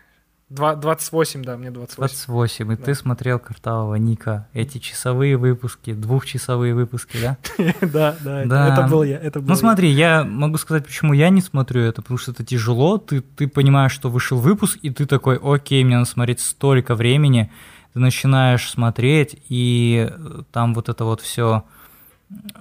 два- 0.49 0.75
28, 0.75 1.43
да, 1.43 1.57
мне 1.57 1.71
28. 1.71 1.97
28. 1.99 2.73
И 2.73 2.75
Да. 2.77 2.83
ты 2.83 2.95
смотрел 2.95 3.39
Картавого 3.39 3.95
Ника. 3.95 4.47
Эти 4.53 4.77
часовые 4.79 5.37
выпуски, 5.37 5.93
двухчасовые 5.93 6.73
выпуски, 6.73 7.17
да? 7.21 7.37
Да, 7.81 8.15
да, 8.23 8.43
это- 8.43 8.87
был 8.89 9.03
я, 9.03 9.19
Ну 9.35 9.55
смотри, 9.55 9.89
я 9.89 10.23
могу 10.23 10.57
сказать, 10.57 10.85
почему 10.85 11.13
я 11.13 11.29
не 11.29 11.41
смотрю 11.41 11.81
это, 11.81 12.01
потому 12.01 12.17
что 12.17 12.31
это 12.31 12.43
тяжело, 12.43 12.97
ты, 12.97 13.21
ты 13.21 13.47
понимаешь, 13.47 13.91
что 13.91 14.09
вышел 14.09 14.37
выпуск, 14.39 14.79
и 14.81 14.89
ты 14.89 15.05
такой, 15.05 15.39
окей, 15.41 15.83
мне 15.83 15.97
надо 15.97 16.09
смотреть 16.09 16.39
столько 16.39 16.95
времени, 16.95 17.51
ты 17.93 17.99
начинаешь 17.99 18.69
смотреть, 18.69 19.41
и 19.49 20.07
э, 20.11 20.41
там 20.51 20.73
вот 20.73 20.89
это 20.89 21.05
вот 21.05 21.21
все... 21.21 21.63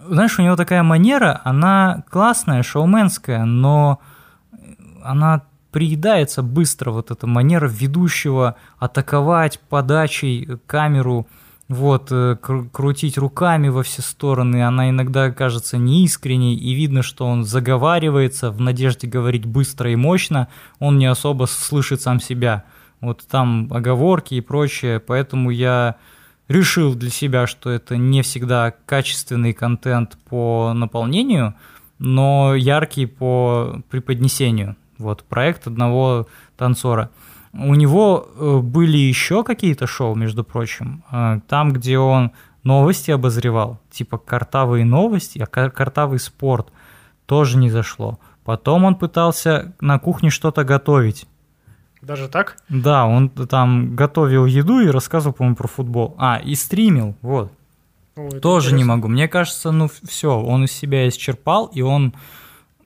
Знаешь, 0.09 0.38
у 0.38 0.42
него 0.42 0.57
такая 0.57 0.83
манера, 0.83 1.42
она 1.44 2.03
классная, 2.11 2.62
шоуменская, 2.62 3.44
но 3.44 4.01
она 5.05 5.42
приедается 5.70 6.42
быстро, 6.42 6.90
вот 6.90 7.11
эта 7.11 7.26
манера 7.26 7.68
ведущего 7.68 8.57
атаковать 8.78 9.61
подачей 9.68 10.59
камеру, 10.66 11.26
вот, 11.68 12.09
э, 12.11 12.37
кру- 12.40 12.68
крутить 12.70 13.18
руками 13.18 13.68
во 13.68 13.83
все 13.83 14.00
стороны, 14.00 14.66
она 14.66 14.88
иногда 14.88 15.31
кажется 15.31 15.76
неискренней, 15.76 16.54
и 16.54 16.72
видно, 16.72 17.02
что 17.02 17.26
он 17.26 17.44
заговаривается 17.44 18.50
в 18.50 18.61
надежде 18.61 19.07
говорить 19.07 19.44
быстро 19.44 19.92
и 19.92 19.96
мощно, 19.96 20.48
он 20.78 20.98
не 20.98 21.07
особо 21.07 21.44
слышит 21.44 22.00
сам 22.00 22.20
себя. 22.20 22.64
Вот 23.00 23.24
там 23.31 23.68
оговорки 23.70 24.35
и 24.35 24.40
прочее, 24.40 24.98
поэтому 24.98 25.50
я 25.50 25.96
решил 26.48 26.94
для 26.94 27.11
себя, 27.11 27.46
что 27.46 27.70
это 27.70 27.96
не 27.96 28.22
всегда 28.22 28.72
качественный 28.87 29.52
контент 29.52 30.16
по 30.28 30.72
наполнению, 30.74 31.54
но 31.98 32.54
яркий 32.54 33.07
по 33.07 33.83
преподнесению. 33.90 34.76
Вот 34.98 35.24
проект 35.24 35.66
одного 35.66 36.26
танцора. 36.56 37.11
У 37.52 37.74
него 37.74 38.28
э, 38.37 38.58
были 38.58 38.98
еще 38.98 39.42
какие-то 39.42 39.87
шоу, 39.87 40.14
между 40.14 40.44
прочим, 40.44 41.02
э, 41.11 41.40
там, 41.48 41.72
где 41.72 41.98
он 41.98 42.32
новости 42.62 43.11
обозревал, 43.11 43.80
типа 43.90 44.18
картавые 44.18 44.84
новости, 44.84 45.38
а 45.38 45.46
кар- 45.46 45.70
картавый 45.70 46.18
спорт 46.18 46.68
тоже 47.26 47.56
не 47.58 47.70
зашло. 47.70 48.18
Потом 48.44 48.84
он 48.84 48.94
пытался 48.94 49.74
на 49.80 49.98
кухне 49.98 50.30
что-то 50.30 50.64
готовить. 50.64 51.26
Даже 52.00 52.28
так? 52.28 52.56
Да, 52.68 53.06
он 53.06 53.28
там 53.28 53.96
готовил 53.96 54.46
еду 54.46 54.80
и 54.80 54.88
рассказывал, 54.88 55.34
по-моему, 55.34 55.56
про 55.56 55.68
футбол. 55.68 56.14
А, 56.18 56.38
и 56.38 56.54
стримил, 56.54 57.14
вот. 57.22 57.52
О, 58.16 58.30
Тоже 58.40 58.74
не 58.74 58.84
могу. 58.84 59.08
Мне 59.08 59.28
кажется, 59.28 59.70
ну 59.70 59.88
все, 60.04 60.38
он 60.40 60.64
из 60.64 60.72
себя 60.72 61.08
исчерпал, 61.08 61.66
и 61.66 61.82
он 61.82 62.14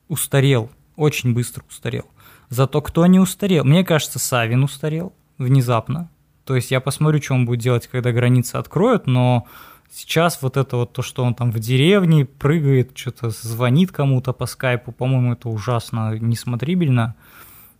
устарел, 0.09 0.71
очень 1.03 1.35
быстро 1.35 1.65
устарел. 1.69 2.07
Зато 2.49 2.81
кто 2.81 3.05
не 3.07 3.19
устарел? 3.19 3.65
Мне 3.65 3.85
кажется, 3.85 4.19
Савин 4.19 4.63
устарел 4.63 5.13
внезапно. 5.39 6.09
То 6.45 6.55
есть 6.57 6.71
я 6.71 6.81
посмотрю, 6.81 7.21
что 7.23 7.35
он 7.35 7.47
будет 7.47 7.61
делать, 7.61 7.87
когда 7.87 8.13
границы 8.13 8.57
откроют, 8.57 9.07
но 9.07 9.47
сейчас 9.93 10.41
вот 10.43 10.57
это 10.57 10.77
вот 10.77 10.93
то, 10.93 11.03
что 11.03 11.25
он 11.25 11.35
там 11.35 11.51
в 11.51 11.59
деревне 11.59 12.25
прыгает, 12.25 12.97
что-то 12.97 13.31
звонит 13.31 13.93
кому-то 13.93 14.33
по 14.33 14.47
скайпу, 14.47 14.93
по-моему, 14.93 15.33
это 15.35 15.49
ужасно 15.49 16.19
несмотрибельно. 16.19 17.15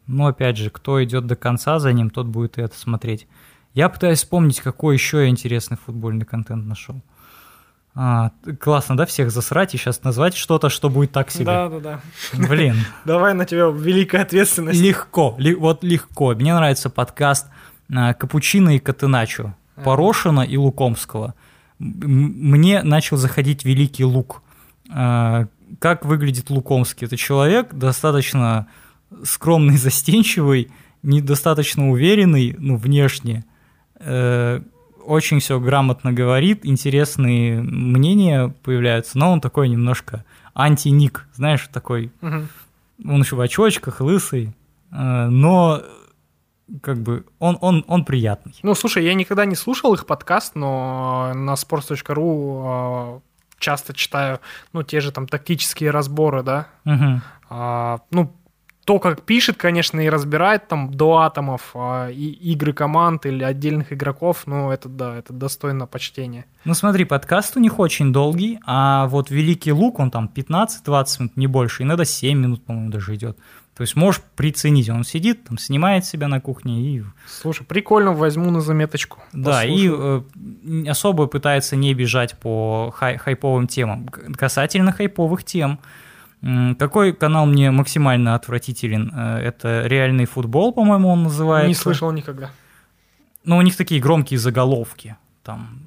Но 0.07 0.27
опять 0.27 0.57
же, 0.57 0.71
кто 0.71 1.03
идет 1.03 1.27
до 1.27 1.37
конца 1.37 1.79
за 1.79 1.93
ним, 1.93 2.11
тот 2.11 2.27
будет 2.27 2.59
и 2.59 2.63
это 2.63 2.77
смотреть. 2.77 3.27
Я 3.75 3.89
пытаюсь 3.89 4.19
вспомнить, 4.19 4.61
какой 4.61 4.95
еще 4.95 5.23
я 5.23 5.29
интересный 5.29 5.77
футбольный 5.77 6.27
контент 6.27 6.67
нашел. 6.67 7.01
А, 7.95 8.31
классно, 8.59 8.97
да, 8.97 9.05
всех 9.05 9.31
засрать 9.31 9.75
и 9.75 9.79
сейчас 9.79 10.03
назвать 10.03 10.35
что-то, 10.35 10.71
что 10.71 10.89
будет 10.89 11.13
так 11.13 11.31
себе. 11.31 11.45
Да, 11.45 11.69
да, 11.69 11.79
да. 11.79 12.01
Блин, 12.33 12.77
Давай 13.05 13.35
на 13.35 13.45
тебя 13.45 13.67
великая 13.67 14.23
ответственность. 14.23 14.81
легко, 14.81 15.37
вот 15.59 15.85
легко. 15.85 16.35
Мне 16.35 16.55
нравится 16.55 16.89
подкаст 16.89 17.49
а, 17.95 18.15
Капучино 18.15 18.77
и 18.77 18.79
Катыначо, 18.79 19.55
Порошина 19.85 20.41
и 20.41 20.57
Лукомского. 20.57 21.35
Мне 21.79 22.83
начал 22.83 23.17
заходить 23.19 23.65
великий 23.65 24.05
лук. 24.05 24.43
А, 24.91 25.47
Как 25.79 26.07
выглядит 26.07 26.49
Лукомский? 26.49 27.07
Это 27.07 27.19
человек 27.19 27.75
достаточно 27.75 28.69
скромный, 29.25 29.77
застенчивый, 29.77 30.71
недостаточно 31.03 31.91
уверенный, 31.91 32.55
ну, 32.59 32.77
внешне, 32.77 33.45
э, 33.99 34.63
очень 35.05 35.41
все 35.41 35.59
грамотно 35.61 36.13
говорит, 36.13 36.65
интересные 36.65 37.61
мнения 37.63 38.55
появляются, 38.63 39.19
но 39.19 39.33
он 39.33 39.41
такой 39.41 39.69
немножко 39.69 40.25
анти-ник, 40.55 41.27
знаешь, 41.35 41.69
такой 41.73 42.13
Мгм. 42.21 42.49
он 43.05 43.21
еще 43.23 43.37
в 43.37 43.41
очочках, 43.41 44.01
лысый, 44.01 44.53
э, 44.93 45.27
но 45.29 45.83
как 46.83 47.03
бы 47.03 47.25
он, 47.39 47.59
он, 47.61 47.85
он 47.87 48.05
приятный. 48.05 48.55
Ну, 48.63 48.75
слушай, 48.75 49.05
я 49.05 49.15
никогда 49.15 49.45
не 49.45 49.55
слушал 49.57 49.93
их 49.95 50.07
подкаст, 50.07 50.55
но 50.55 51.33
на 51.35 51.55
sports.ru 51.55 53.17
э, 53.17 53.21
часто 53.59 53.93
читаю, 53.95 54.41
ну, 54.73 54.83
те 54.83 55.01
же 55.01 55.13
там 55.13 55.27
тактические 55.27 55.91
разборы, 55.91 56.43
да. 56.43 56.69
Мгм. 56.85 57.23
А, 57.51 58.01
ну, 58.11 58.33
то, 58.85 58.99
как 58.99 59.23
пишет, 59.23 59.57
конечно, 59.57 60.01
и 60.01 60.09
разбирает 60.09 60.67
там 60.67 60.93
до 60.93 61.19
атомов 61.19 61.71
а, 61.75 62.09
и 62.11 62.31
игры 62.53 62.73
команд 62.73 63.27
или 63.27 63.45
отдельных 63.45 63.93
игроков, 63.93 64.43
ну, 64.47 64.71
это 64.71 64.89
да, 64.89 65.17
это 65.17 65.33
достойно 65.33 65.87
почтения. 65.87 66.47
Ну 66.65 66.75
смотри, 66.75 67.05
подкаст 67.05 67.57
у 67.57 67.61
них 67.61 67.79
очень 67.79 68.13
долгий, 68.13 68.59
а 68.67 69.07
вот 69.07 69.31
Великий 69.31 69.73
Лук, 69.73 70.01
он 70.01 70.11
там 70.11 70.29
15-20 70.35 71.07
минут, 71.21 71.37
не 71.37 71.47
больше, 71.47 71.85
иногда 71.85 72.05
7 72.05 72.37
минут, 72.39 72.65
по-моему, 72.65 72.91
даже 72.91 73.15
идет. 73.15 73.39
То 73.77 73.83
есть 73.83 73.97
можешь 73.97 74.21
приценить, 74.37 74.91
он 74.91 75.03
сидит, 75.03 75.45
там 75.45 75.57
снимает 75.59 76.05
себя 76.05 76.29
на 76.29 76.41
кухне 76.41 76.81
и 76.83 77.05
Слушай, 77.27 77.65
прикольно, 77.65 78.13
возьму 78.13 78.51
на 78.51 78.61
заметочку. 78.61 79.21
Да, 79.33 79.65
и 79.65 79.89
Послушаю. 79.89 80.27
э, 80.65 80.89
особо 80.91 81.27
пытается 81.27 81.77
не 81.77 81.95
бежать 81.95 82.37
по 82.39 82.93
хай- 82.95 83.17
хайповым 83.17 83.69
темам. 83.69 84.09
Касательно 84.09 84.93
хайповых 84.93 85.45
тем, 85.45 85.79
какой 86.79 87.13
канал 87.13 87.47
мне 87.47 87.71
максимально 87.71 88.35
отвратителен? 88.35 89.13
Э, 89.15 89.39
Это 89.39 89.87
реальный 89.87 90.27
футбол, 90.27 90.73
по-моему, 90.73 91.09
он 91.11 91.23
называется. 91.25 91.69
не 91.69 91.75
слышал 91.75 92.11
никогда. 92.13 92.51
Но 93.45 93.59
у 93.59 93.63
них 93.63 93.77
такие 93.77 94.01
громкие 94.01 94.39
заголовки. 94.39 95.17
Там 95.43 95.79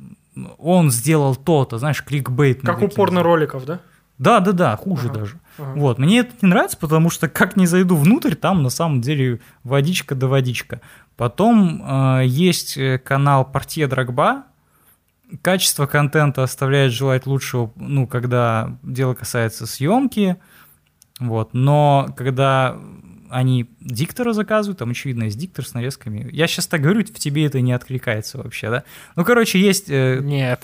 он 0.57 0.91
сделал 0.91 1.35
то-то, 1.35 1.77
знаешь, 1.77 2.03
кликбейт. 2.03 2.61
Как 2.61 2.81
у 2.81 2.87
порно-роликов, 2.89 3.65
да? 3.65 3.79
Да, 4.17 4.39
да, 4.39 4.51
да, 4.53 4.75
хуже 4.77 5.09
Ага. 5.09 5.19
даже. 5.19 5.39
Ага. 5.57 5.73
Вот, 5.79 5.97
мне 5.99 6.19
это 6.19 6.31
не 6.41 6.49
нравится, 6.49 6.77
потому 6.77 7.09
что 7.09 7.27
как 7.27 7.55
не 7.57 7.65
зайду 7.67 7.95
внутрь, 7.95 8.35
там 8.35 8.63
на 8.63 8.69
самом 8.69 9.01
деле 9.01 9.39
водичка 9.63 10.15
да 10.15 10.27
водичка. 10.27 10.81
Потом 11.17 11.83
э, 11.85 12.23
есть 12.25 12.77
э, 12.77 12.97
канал 12.97 13.45
Портье 13.45 13.87
Драгба. 13.87 14.43
Качество 15.41 15.85
контента 15.85 16.43
оставляет 16.43 16.91
желать 16.91 17.25
лучшего, 17.25 17.71
ну, 17.75 18.07
когда 18.07 18.77
дело 18.83 19.13
касается 19.13 19.65
съемки. 19.65 20.37
Вот, 21.19 21.53
но 21.53 22.13
когда 22.17 22.77
они 23.29 23.69
диктора 23.79 24.33
заказывают, 24.33 24.79
там, 24.79 24.91
очевидно, 24.91 25.23
есть 25.23 25.37
диктор 25.37 25.65
с 25.65 25.73
нарезками. 25.73 26.29
Я 26.31 26.47
сейчас 26.47 26.67
так 26.67 26.81
говорю, 26.81 27.01
в 27.01 27.19
тебе 27.19 27.45
это 27.45 27.61
не 27.61 27.73
откликается 27.73 28.37
вообще, 28.37 28.69
да? 28.69 28.83
Ну, 29.15 29.25
короче, 29.25 29.59
есть... 29.59 29.89
Э, 29.89 30.19
Нет. 30.21 30.63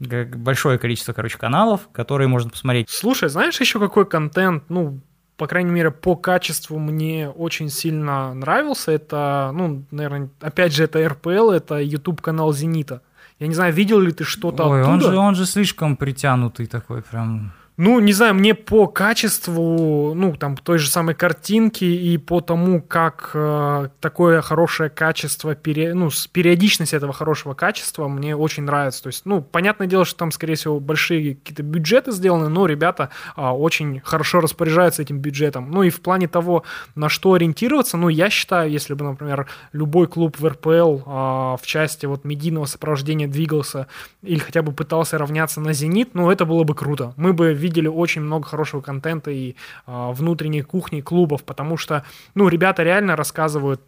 Большое 0.00 0.78
количество, 0.78 1.12
короче, 1.12 1.38
каналов, 1.38 1.88
которые 1.92 2.28
можно 2.28 2.50
посмотреть. 2.50 2.90
Слушай, 2.90 3.28
знаешь 3.28 3.60
еще 3.60 3.78
какой 3.78 4.04
контент, 4.04 4.64
ну, 4.68 5.00
по 5.36 5.46
крайней 5.46 5.70
мере, 5.70 5.90
по 5.90 6.16
качеству 6.16 6.78
мне 6.78 7.28
очень 7.28 7.68
сильно 7.68 8.34
нравился. 8.34 8.92
Это, 8.92 9.50
ну, 9.54 9.84
наверное, 9.90 10.28
опять 10.40 10.74
же, 10.74 10.84
это 10.84 11.06
РПЛ, 11.08 11.50
это 11.50 11.78
YouTube-канал 11.80 12.52
«Зенита». 12.52 13.02
Я 13.42 13.48
не 13.48 13.54
знаю, 13.54 13.72
видел 13.72 13.98
ли 13.98 14.12
ты 14.12 14.22
что-то 14.22 14.68
Ой, 14.68 14.82
оттуда? 14.82 14.92
Он 14.92 15.00
же, 15.00 15.18
он 15.18 15.34
же 15.34 15.46
слишком 15.46 15.96
притянутый 15.96 16.66
такой 16.66 17.02
прям... 17.02 17.50
Ну, 17.78 18.00
не 18.00 18.12
знаю, 18.12 18.34
мне 18.34 18.54
по 18.54 18.86
качеству, 18.86 20.12
ну, 20.14 20.36
там, 20.36 20.58
той 20.58 20.76
же 20.76 20.90
самой 20.90 21.14
картинки 21.14 21.84
и 21.84 22.18
по 22.18 22.42
тому, 22.42 22.82
как 22.82 23.30
э, 23.32 23.88
такое 23.98 24.42
хорошее 24.42 24.90
качество, 24.90 25.54
пере, 25.54 25.94
ну, 25.94 26.10
с 26.10 26.26
периодичность 26.26 26.92
этого 26.92 27.14
хорошего 27.14 27.54
качества 27.54 28.08
мне 28.08 28.36
очень 28.36 28.64
нравится. 28.64 29.02
То 29.02 29.06
есть, 29.06 29.24
ну, 29.24 29.40
понятное 29.40 29.86
дело, 29.86 30.04
что 30.04 30.18
там, 30.18 30.32
скорее 30.32 30.56
всего, 30.56 30.80
большие 30.80 31.34
какие-то 31.34 31.62
бюджеты 31.62 32.12
сделаны, 32.12 32.50
но 32.50 32.66
ребята 32.66 33.08
э, 33.38 33.40
очень 33.40 34.00
хорошо 34.04 34.40
распоряжаются 34.40 35.00
этим 35.00 35.20
бюджетом. 35.20 35.70
Ну, 35.70 35.82
и 35.82 35.88
в 35.88 36.02
плане 36.02 36.28
того, 36.28 36.64
на 36.94 37.08
что 37.08 37.32
ориентироваться, 37.32 37.96
ну, 37.96 38.10
я 38.10 38.28
считаю, 38.28 38.70
если 38.70 38.92
бы, 38.92 39.06
например, 39.06 39.48
любой 39.72 40.08
клуб 40.08 40.38
в 40.38 40.46
РПЛ 40.46 40.68
э, 40.68 41.00
в 41.06 41.62
части 41.62 42.04
вот 42.04 42.26
медийного 42.26 42.66
сопровождения 42.66 43.28
двигался 43.28 43.86
или 44.20 44.40
хотя 44.40 44.60
бы 44.60 44.72
пытался 44.72 45.16
равняться 45.16 45.62
на 45.62 45.72
«Зенит», 45.72 46.10
ну, 46.12 46.30
это 46.30 46.44
было 46.44 46.64
бы 46.64 46.74
круто. 46.74 47.14
Мы 47.16 47.32
бы 47.32 47.61
видели 47.62 47.88
очень 47.88 48.22
много 48.22 48.46
хорошего 48.46 48.80
контента 48.80 49.30
и 49.30 49.52
э, 49.86 50.12
внутренней 50.12 50.62
кухни 50.62 51.00
клубов, 51.00 51.44
потому 51.44 51.76
что, 51.76 52.04
ну, 52.34 52.48
ребята 52.48 52.82
реально 52.82 53.16
рассказывают 53.16 53.80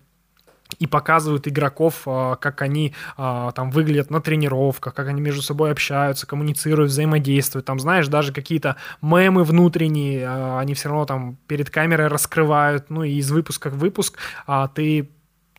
и 0.78 0.86
показывают 0.86 1.46
игроков, 1.46 2.02
а, 2.06 2.36
как 2.36 2.62
они 2.62 2.94
а, 3.16 3.52
там 3.52 3.70
выглядят 3.70 4.10
на 4.10 4.20
тренировках, 4.20 4.94
как 4.94 5.08
они 5.08 5.20
между 5.20 5.42
собой 5.42 5.70
общаются, 5.70 6.26
коммуницируют, 6.26 6.90
взаимодействуют. 6.90 7.66
Там, 7.66 7.78
знаешь, 7.78 8.08
даже 8.08 8.32
какие-то 8.32 8.76
мемы 9.02 9.44
внутренние, 9.44 10.28
они 10.58 10.74
все 10.74 10.88
равно 10.88 11.04
там 11.04 11.36
перед 11.46 11.70
камерой 11.70 12.08
раскрывают, 12.08 12.90
ну 12.90 13.02
и 13.02 13.12
из 13.12 13.30
выпуска 13.30 13.70
в 13.70 13.78
выпуск 13.78 14.18
ты 14.74 15.10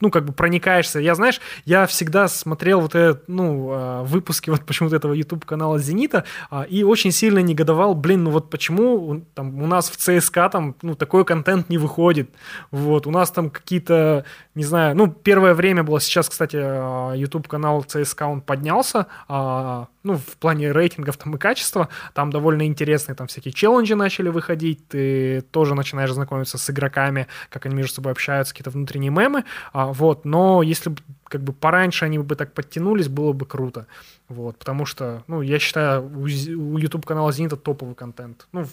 ну, 0.02 0.10
как 0.10 0.26
бы 0.26 0.34
проникаешься. 0.34 1.00
Я, 1.00 1.16
знаешь, 1.16 1.40
я 1.66 1.86
всегда 1.86 2.28
смотрел 2.28 2.82
вот 2.82 2.96
этот, 2.96 3.28
ну, 3.28 3.70
а, 3.72 4.04
выпуски 4.04 4.50
вот 4.50 4.66
почему-то 4.66 4.96
этого 4.96 5.14
YouTube-канала 5.14 5.80
«Зенита» 5.80 6.26
а, 6.50 6.64
и 6.64 6.84
очень 6.84 7.12
сильно 7.12 7.40
негодовал, 7.40 7.96
блин, 7.96 8.26
ну 8.26 8.32
вот 8.32 8.50
почему 8.50 9.22
там 9.34 9.62
у 9.62 9.68
нас 9.68 9.90
в 9.90 9.98
ЦСКА 9.98 10.50
там, 10.50 10.76
ну, 10.82 10.96
такой 10.96 11.26
контент 11.26 11.70
не 11.70 11.78
выходит, 11.78 12.30
вот, 12.72 13.08
у 13.08 13.12
нас 13.12 13.32
там 13.32 13.50
какие-то, 13.50 14.26
не 14.54 14.64
знаю, 14.64 14.96
ну, 14.96 15.08
первое 15.08 15.54
время 15.54 15.84
было, 15.84 16.00
сейчас, 16.00 16.30
кстати, 16.30 16.58
а, 16.60 17.14
YouTube-канал 17.14 17.84
ЦСКА, 17.84 18.24
он 18.28 18.42
поднялся, 18.42 19.08
ну, 20.06 20.18
в 20.18 20.38
плане 20.38 20.72
рейтингов 20.72 21.18
там 21.18 21.36
и 21.36 21.40
качества, 21.40 21.90
там 22.14 22.30
довольно 22.30 22.66
интересные 22.68 23.16
там 23.16 23.26
всякие 23.26 23.52
челленджи 23.52 23.96
начали 23.96 24.30
выходить, 24.30 24.88
ты 24.88 25.42
тоже 25.52 25.74
начинаешь 25.74 26.14
знакомиться 26.14 26.60
с 26.60 26.70
игроками, 26.70 27.28
как 27.50 27.66
они 27.66 27.76
между 27.76 27.96
собой 27.96 28.12
общаются, 28.12 28.54
какие-то 28.54 28.70
внутренние 28.70 29.10
мемы, 29.10 29.46
а, 29.74 29.88
вот, 29.88 30.24
но 30.24 30.62
если 30.62 30.92
бы 30.92 30.98
как 31.28 31.42
бы 31.42 31.54
пораньше 31.54 32.06
они 32.06 32.20
бы 32.20 32.36
так 32.36 32.54
подтянулись, 32.54 33.08
было 33.08 33.34
бы 33.34 33.48
круто, 33.48 33.88
вот, 34.30 34.60
потому 34.60 34.86
что, 34.86 35.24
ну, 35.28 35.42
я 35.42 35.58
считаю, 35.58 36.04
у, 36.04 36.22
у 36.22 36.78
YouTube-канала 36.78 37.32
«Зенита» 37.32 37.58
топовый 37.58 37.96
контент, 37.96 38.48
ну, 38.52 38.68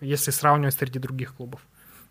если 0.00 0.30
сравнивать 0.30 0.74
среди 0.74 1.00
других 1.00 1.34
клубов. 1.34 1.60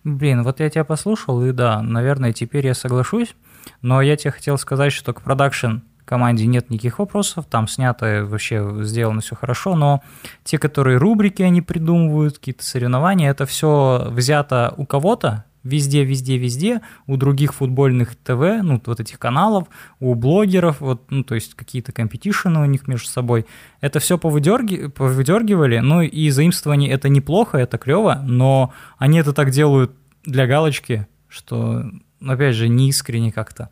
Блин, 0.03 0.43
вот 0.43 0.59
я 0.59 0.69
тебя 0.69 0.83
послушал, 0.83 1.43
и 1.45 1.53
да, 1.53 1.81
наверное, 1.81 2.33
теперь 2.33 2.67
я 2.67 2.73
соглашусь, 2.73 3.35
но 3.81 4.01
я 4.01 4.17
тебе 4.17 4.31
хотел 4.31 4.57
сказать, 4.57 4.91
что 4.91 5.13
к 5.13 5.21
продакшн 5.21 5.77
команде 6.05 6.45
нет 6.45 6.69
никаких 6.69 6.99
вопросов, 6.99 7.45
там 7.49 7.67
снято 7.67 8.25
вообще 8.25 8.83
сделано 8.83 9.21
все 9.21 9.35
хорошо, 9.35 9.75
но 9.75 10.01
те, 10.43 10.57
которые 10.57 10.97
рубрики 10.97 11.41
они 11.41 11.61
придумывают, 11.61 12.37
какие-то 12.37 12.63
соревнования, 12.63 13.29
это 13.29 13.45
все 13.45 14.07
взято 14.09 14.73
у 14.77 14.85
кого-то, 14.85 15.45
везде, 15.65 16.05
везде, 16.05 16.37
везде, 16.37 16.81
у 17.07 17.17
других 17.17 17.53
футбольных 17.53 18.15
ТВ, 18.15 18.61
ну, 18.63 18.81
вот 18.85 18.99
этих 18.99 19.19
каналов, 19.19 19.67
у 19.99 20.13
блогеров, 20.13 20.79
вот, 20.79 21.01
ну, 21.09 21.23
то 21.23 21.35
есть 21.35 21.55
какие-то 21.55 21.91
компетишены 21.91 22.61
у 22.61 22.65
них 22.65 22.87
между 22.87 23.09
собой. 23.09 23.45
Это 23.81 23.99
все 23.99 24.17
повыдерги, 24.17 24.87
повыдергивали, 24.87 25.79
ну, 25.79 26.01
и 26.01 26.29
заимствование 26.29 26.91
это 26.91 27.09
неплохо, 27.09 27.57
это 27.57 27.77
клево, 27.77 28.21
но 28.23 28.73
они 28.97 29.19
это 29.19 29.33
так 29.33 29.49
делают 29.49 29.91
для 30.23 30.45
галочки, 30.47 31.07
что, 31.27 31.83
опять 32.25 32.55
же, 32.55 32.69
не 32.69 32.89
искренне 32.89 33.31
как-то. 33.31 33.69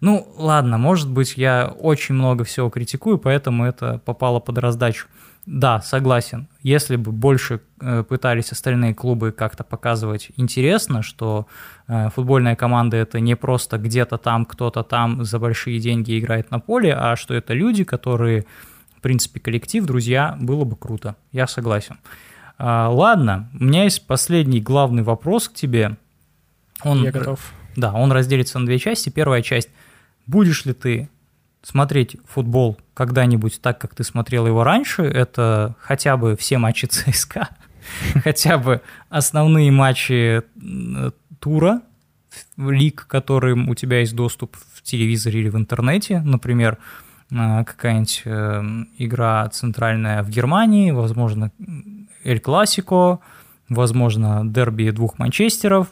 Ну, 0.00 0.26
ладно, 0.36 0.78
может 0.78 1.10
быть, 1.10 1.36
я 1.36 1.74
очень 1.78 2.14
много 2.14 2.44
всего 2.44 2.70
критикую, 2.70 3.18
поэтому 3.18 3.64
это 3.64 4.00
попало 4.04 4.40
под 4.40 4.58
раздачу. 4.58 5.06
Да, 5.46 5.82
согласен. 5.82 6.48
Если 6.62 6.96
бы 6.96 7.12
больше 7.12 7.60
э, 7.80 8.02
пытались 8.02 8.50
остальные 8.52 8.94
клубы 8.94 9.30
как-то 9.30 9.62
показывать 9.62 10.30
интересно, 10.36 11.02
что 11.02 11.46
э, 11.86 12.08
футбольная 12.14 12.56
команда 12.56 12.96
это 12.96 13.20
не 13.20 13.36
просто 13.36 13.76
где-то 13.76 14.16
там, 14.16 14.46
кто-то 14.46 14.82
там 14.82 15.22
за 15.22 15.38
большие 15.38 15.80
деньги 15.80 16.18
играет 16.18 16.50
на 16.50 16.60
поле, 16.60 16.94
а 16.94 17.16
что 17.16 17.34
это 17.34 17.52
люди, 17.52 17.84
которые, 17.84 18.46
в 18.96 19.02
принципе, 19.02 19.38
коллектив, 19.38 19.84
друзья, 19.84 20.34
было 20.40 20.64
бы 20.64 20.76
круто. 20.76 21.14
Я 21.30 21.46
согласен. 21.46 21.98
А, 22.56 22.88
ладно, 22.88 23.50
у 23.60 23.64
меня 23.64 23.84
есть 23.84 24.06
последний 24.06 24.60
главный 24.60 25.02
вопрос 25.02 25.50
к 25.50 25.54
тебе. 25.54 25.96
Он, 26.82 27.02
Я 27.02 27.12
готов. 27.12 27.52
Да, 27.76 27.92
он 27.92 28.12
разделится 28.12 28.58
на 28.58 28.64
две 28.64 28.78
части. 28.78 29.10
Первая 29.10 29.42
часть– 29.42 29.68
Будешь 30.26 30.64
ли 30.64 30.72
ты 30.72 31.08
смотреть 31.62 32.16
футбол 32.26 32.78
когда-нибудь 32.94 33.60
так, 33.60 33.80
как 33.80 33.94
ты 33.94 34.04
смотрел 34.04 34.46
его 34.46 34.64
раньше? 34.64 35.02
Это 35.02 35.74
хотя 35.80 36.16
бы 36.16 36.36
все 36.36 36.58
матчи 36.58 36.86
ЦСКА, 36.90 37.48
хотя 38.22 38.58
бы 38.58 38.80
основные 39.08 39.70
матчи 39.70 40.42
тура, 41.40 41.82
лиг, 42.56 43.06
которым 43.06 43.68
у 43.68 43.74
тебя 43.74 44.00
есть 44.00 44.14
доступ 44.14 44.56
в 44.56 44.82
телевизоре 44.82 45.40
или 45.40 45.48
в 45.48 45.56
интернете, 45.56 46.20
например, 46.20 46.78
э, 47.30 47.64
какая-нибудь 47.64 48.22
э, 48.24 48.62
игра 48.98 49.48
центральная 49.50 50.22
в 50.22 50.30
Германии, 50.30 50.90
возможно, 50.90 51.52
Эль 52.24 52.40
Классико, 52.40 53.20
возможно, 53.68 54.42
дерби 54.44 54.90
двух 54.90 55.18
Манчестеров. 55.18 55.88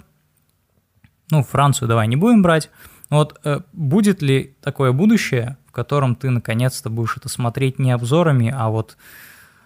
Ну, 1.30 1.42
Францию 1.42 1.88
давай 1.88 2.08
не 2.08 2.16
будем 2.16 2.42
брать. 2.42 2.70
Вот 3.12 3.38
э, 3.44 3.60
будет 3.74 4.22
ли 4.22 4.56
такое 4.62 4.92
будущее, 4.92 5.58
в 5.68 5.72
котором 5.72 6.16
ты 6.16 6.30
наконец-то 6.30 6.88
будешь 6.88 7.18
это 7.18 7.28
смотреть 7.28 7.78
не 7.78 7.90
обзорами, 7.90 8.50
а 8.56 8.70
вот 8.70 8.96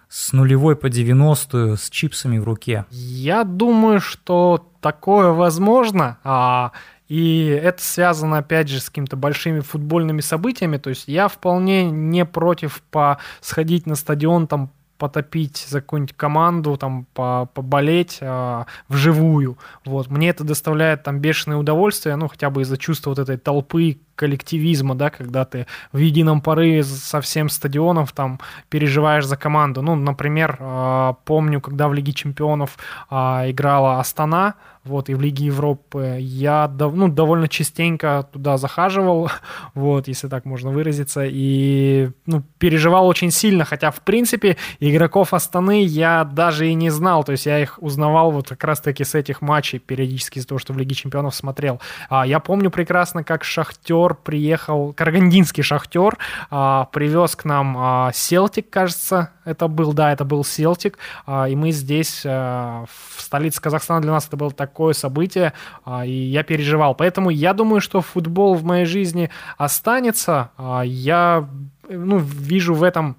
с 0.09 0.33
нулевой 0.33 0.75
по 0.75 0.89
90 0.89 1.77
с 1.77 1.89
чипсами 1.89 2.39
в 2.39 2.43
руке? 2.43 2.83
Я 2.91 3.45
думаю, 3.45 4.01
что 4.01 4.69
такое 4.81 5.31
возможно. 5.31 6.17
А, 6.25 6.73
и 7.07 7.45
это 7.45 7.81
связано, 7.81 8.39
опять 8.39 8.67
же, 8.67 8.81
с 8.81 8.89
какими-то 8.89 9.15
большими 9.15 9.61
футбольными 9.61 10.19
событиями. 10.19 10.75
То 10.75 10.89
есть 10.89 11.07
я 11.07 11.29
вполне 11.29 11.89
не 11.89 12.25
против 12.25 12.81
по 12.91 13.17
сходить 13.39 13.85
на 13.85 13.95
стадион, 13.95 14.47
там, 14.47 14.71
потопить 14.97 15.65
за 15.69 15.81
какую-нибудь 15.81 16.15
команду, 16.15 16.77
там, 16.77 17.05
по 17.13 17.49
поболеть 17.53 18.17
э, 18.21 18.65
вживую. 18.89 19.57
Вот. 19.85 20.09
Мне 20.09 20.29
это 20.29 20.43
доставляет 20.43 21.03
там 21.03 21.19
бешеное 21.19 21.57
удовольствие, 21.57 22.15
ну, 22.15 22.27
хотя 22.27 22.49
бы 22.49 22.61
из-за 22.61 22.77
чувства 22.77 23.11
вот 23.11 23.19
этой 23.19 23.37
толпы, 23.37 23.99
коллективизма, 24.17 24.95
да, 24.95 25.09
когда 25.09 25.45
ты 25.45 25.67
в 25.93 25.97
едином 25.99 26.41
порыве 26.41 26.83
со 26.83 27.21
всем 27.21 27.49
стадионов 27.49 28.11
там 28.11 28.39
переживаешь 28.69 29.25
за 29.25 29.37
команду. 29.37 29.81
Ну, 29.81 29.95
например, 29.95 30.57
э, 30.59 31.13
помню, 31.23 31.61
когда 31.61 31.87
в 31.87 31.93
Лиге 31.93 32.11
Чемпионов 32.11 32.77
э, 33.09 33.15
играла 33.51 33.99
Астана, 33.99 34.55
вот, 34.87 35.09
и 35.09 35.13
в 35.13 35.21
Лиге 35.21 35.45
Европы. 35.45 36.17
Я 36.19 36.67
ну, 36.67 37.07
довольно 37.07 37.47
частенько 37.47 38.27
туда 38.31 38.57
захаживал, 38.57 39.29
вот, 39.73 40.07
если 40.07 40.27
так 40.27 40.45
можно 40.45 40.71
выразиться, 40.71 41.25
и 41.25 42.09
ну, 42.25 42.43
переживал 42.57 43.07
очень 43.07 43.31
сильно, 43.31 43.65
хотя, 43.65 43.91
в 43.91 44.01
принципе, 44.01 44.57
игроков 44.79 45.33
Астаны 45.33 45.83
я 45.83 46.23
даже 46.23 46.67
и 46.67 46.73
не 46.73 46.89
знал, 46.89 47.23
то 47.23 47.33
есть 47.33 47.45
я 47.45 47.59
их 47.59 47.77
узнавал 47.81 48.31
вот 48.31 48.49
как 48.49 48.63
раз-таки 48.63 49.03
с 49.03 49.13
этих 49.15 49.41
матчей 49.41 49.79
периодически 49.79 50.39
из-за 50.39 50.47
того, 50.47 50.59
что 50.59 50.73
в 50.73 50.77
Лиге 50.77 50.95
Чемпионов 50.95 51.35
смотрел. 51.35 51.79
А, 52.09 52.25
я 52.25 52.39
помню 52.39 52.71
прекрасно, 52.71 53.23
как 53.23 53.43
Шахтер 53.43 54.06
приехал, 54.15 54.93
карагандинский 54.93 55.63
Шахтер 55.63 56.17
а, 56.49 56.85
привез 56.85 57.35
к 57.35 57.45
нам 57.45 57.75
а, 57.77 58.11
Селтик, 58.13 58.69
кажется, 58.69 59.31
это 59.43 59.67
был, 59.67 59.93
да, 59.93 60.11
это 60.13 60.23
был 60.23 60.43
Селтик, 60.43 60.97
а, 61.25 61.49
и 61.49 61.55
мы 61.55 61.71
здесь, 61.71 62.21
а, 62.25 62.85
в 63.15 63.21
столице 63.21 63.61
Казахстана 63.61 64.01
для 64.01 64.11
нас 64.11 64.27
это 64.27 64.37
было 64.37 64.51
так 64.51 64.67
такое 64.67 64.93
событие, 64.93 65.53
а, 65.85 66.05
и 66.05 66.11
я 66.11 66.43
переживал. 66.43 66.93
Поэтому 66.93 67.31
я 67.31 67.53
думаю, 67.53 67.81
что 67.81 68.01
футбол 68.01 68.53
в 68.53 68.63
моей 68.63 68.85
жизни 68.85 69.31
останется. 69.57 70.51
А, 70.57 70.81
я 70.81 71.49
ну, 71.89 72.17
вижу 72.19 72.75
в 72.75 72.83
этом 72.83 73.15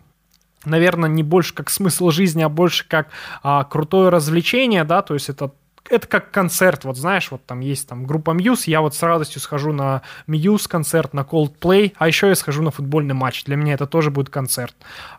наверное, 0.64 1.08
не 1.08 1.22
больше 1.22 1.54
как 1.54 1.70
смысл 1.70 2.10
жизни, 2.10 2.42
а 2.42 2.48
больше 2.48 2.86
как 2.86 3.08
а, 3.42 3.64
крутое 3.64 4.10
развлечение, 4.10 4.84
да, 4.84 5.02
то 5.02 5.14
есть 5.14 5.30
это 5.30 5.52
это 5.90 6.06
как 6.06 6.30
концерт, 6.30 6.84
вот 6.84 6.96
знаешь, 6.96 7.30
вот 7.30 7.44
там 7.46 7.60
есть 7.60 7.88
там 7.88 8.04
группа 8.04 8.32
Muse, 8.32 8.64
я 8.66 8.80
вот 8.80 8.94
с 8.94 9.02
радостью 9.02 9.40
схожу 9.40 9.72
на 9.72 10.02
Muse 10.26 10.68
концерт, 10.68 11.14
на 11.14 11.20
Coldplay, 11.20 11.92
а 11.96 12.06
еще 12.06 12.28
я 12.28 12.34
схожу 12.34 12.62
на 12.62 12.70
футбольный 12.70 13.14
матч. 13.14 13.44
Для 13.44 13.56
меня 13.56 13.74
это 13.74 13.86
тоже 13.86 14.10
будет 14.10 14.30
концерт. 14.30 14.74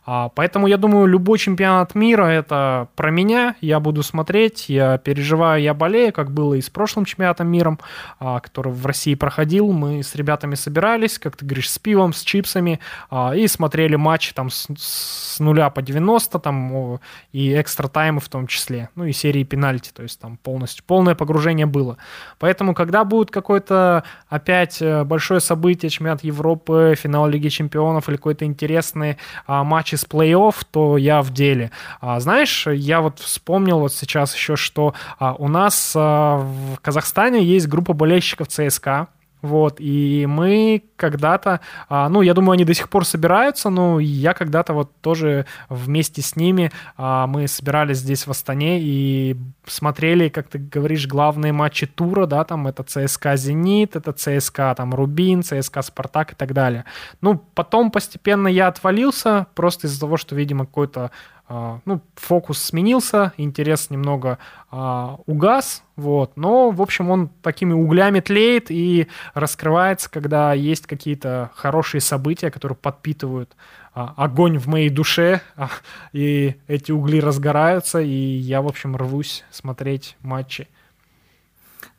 А, 0.06 0.30
поэтому 0.30 0.68
я 0.68 0.78
думаю, 0.78 1.08
любой 1.08 1.38
чемпионат 1.40 1.96
мира 1.96 2.26
это 2.26 2.88
про 2.96 3.12
меня, 3.12 3.56
я 3.62 3.80
буду 3.80 4.04
смотреть, 4.04 4.70
я 4.70 4.98
переживаю, 4.98 5.62
я 5.62 5.74
болею, 5.74 6.14
как 6.14 6.32
было 6.32 6.56
и 6.56 6.62
с 6.62 6.70
прошлым 6.70 7.06
чемпионатом 7.06 7.48
мира, 7.48 7.78
а, 8.20 8.40
который 8.40 8.72
в 8.72 8.86
России 8.86 9.16
проходил. 9.16 9.72
Мы 9.72 10.04
с 10.04 10.16
ребятами 10.16 10.56
собирались, 10.56 11.20
как 11.20 11.36
ты 11.36 11.46
говоришь, 11.46 11.70
с 11.70 11.80
пивом, 11.80 12.14
с 12.14 12.24
чипсами 12.24 12.80
а, 13.10 13.36
и 13.36 13.48
смотрели 13.48 13.96
матч 13.96 14.34
там 14.34 14.50
с, 14.50 14.68
с 14.78 15.40
нуля 15.40 15.70
по 15.70 15.82
90 15.82 16.40
там 16.40 17.00
и 17.32 17.60
экстра 17.60 17.88
таймы 17.88 18.20
в 18.20 18.30
том 18.30 18.48
числе, 18.48 18.90
ну 18.96 19.06
и 19.06 19.12
серии 19.12 19.44
пенальти, 19.44 19.92
то 19.94 20.04
есть 20.04 20.20
там 20.20 20.38
полностью 20.60 20.84
полное 20.86 21.16
погружение 21.16 21.66
было. 21.66 21.98
Поэтому 22.38 22.74
когда 22.74 23.04
будет 23.04 23.32
какое-то 23.32 24.04
опять 24.28 24.82
э, 24.82 25.04
большое 25.04 25.40
событие, 25.40 25.90
чемпионат 25.90 26.24
Европы, 26.24 26.96
финал 26.98 27.28
Лиги 27.28 27.50
Чемпионов 27.50 28.10
или 28.10 28.18
какой-то 28.18 28.46
интересный 28.46 29.18
а, 29.48 29.64
матч 29.64 29.94
из 29.94 30.06
плей-офф, 30.06 30.56
то 30.72 30.98
я 30.98 31.22
в 31.22 31.32
деле. 31.32 31.72
А, 32.02 32.20
знаешь, 32.20 32.68
я 32.68 33.02
вот 33.02 33.20
вспомнил 33.20 33.80
вот 33.80 33.94
сейчас 33.94 34.36
еще, 34.36 34.56
что 34.56 34.94
а, 35.18 35.34
у 35.34 35.48
нас 35.48 35.94
а, 35.96 36.38
в 36.38 36.80
Казахстане 36.82 37.44
есть 37.44 37.68
группа 37.68 37.94
болельщиков 37.94 38.48
ЦСКА, 38.48 39.08
вот, 39.42 39.78
и 39.80 40.26
мы 40.28 40.84
когда-то, 40.96 41.62
а, 41.88 42.10
ну, 42.10 42.22
я 42.22 42.34
думаю, 42.34 42.54
они 42.54 42.66
до 42.66 42.74
сих 42.74 42.90
пор 42.90 43.06
собираются, 43.06 43.70
но 43.70 44.00
я 44.00 44.34
когда-то 44.34 44.74
вот 44.74 44.92
тоже 45.02 45.46
вместе 45.70 46.22
с 46.22 46.36
ними, 46.36 46.72
а, 46.98 47.26
мы 47.28 47.48
собирались 47.48 47.98
здесь 47.98 48.28
в 48.28 48.32
Астане 48.32 48.80
и 48.82 49.38
смотрели, 49.66 50.30
как 50.30 50.50
ты 50.50 50.60
говоришь, 50.60 51.08
главные 51.08 51.54
матчи 51.54 51.88
тура, 51.88 52.26
да, 52.26 52.44
там 52.44 52.68
это 52.68 52.84
ЦСКА 52.84 53.38
«Зенит», 53.38 53.96
это 53.96 54.12
ЦСКА 54.12 54.74
там 54.76 54.94
«Рубин», 54.94 55.42
ЦСКА 55.44 55.82
«Спартак» 55.82 56.34
и 56.34 56.36
так 56.36 56.54
далее. 56.54 56.86
Ну, 57.22 57.38
потом 57.56 57.92
постепенно 57.92 58.48
я 58.48 58.68
отвалился, 58.68 59.48
просто 59.56 59.88
из-за 59.88 60.02
того, 60.02 60.18
что, 60.18 60.36
видимо, 60.36 60.66
какой-то 60.66 61.12
ну, 61.50 62.02
фокус 62.16 62.62
сменился, 62.62 63.34
интерес 63.38 63.90
немного 63.90 64.38
а, 64.70 65.18
угас, 65.26 65.84
вот, 65.96 66.38
но, 66.38 66.70
в 66.70 66.82
общем, 66.82 67.10
он 67.10 67.30
такими 67.42 67.74
углями 67.74 68.20
тлеет 68.20 68.70
и 68.70 69.08
раскрывается, 69.34 70.12
когда 70.12 70.54
есть 70.54 70.86
какие-то 70.86 71.50
хорошие 71.56 72.02
события, 72.02 72.52
которые 72.52 72.76
подпитывают 72.76 73.56
а, 73.96 74.14
огонь 74.16 74.60
в 74.60 74.68
моей 74.68 74.90
душе, 74.90 75.42
а, 75.56 75.70
и 76.14 76.56
эти 76.68 76.92
угли 76.92 77.20
разгораются, 77.20 78.00
и 78.00 78.08
я, 78.08 78.62
в 78.62 78.68
общем, 78.68 78.96
рвусь 78.96 79.44
смотреть 79.50 80.16
матчи. 80.22 80.68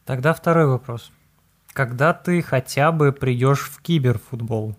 Тогда 0.05 0.33
второй 0.33 0.67
вопрос. 0.67 1.11
Когда 1.73 2.13
ты 2.13 2.41
хотя 2.43 2.93
бы 2.93 3.13
придешь 3.13 3.61
в 3.61 3.83
киберфутбол? 3.83 4.77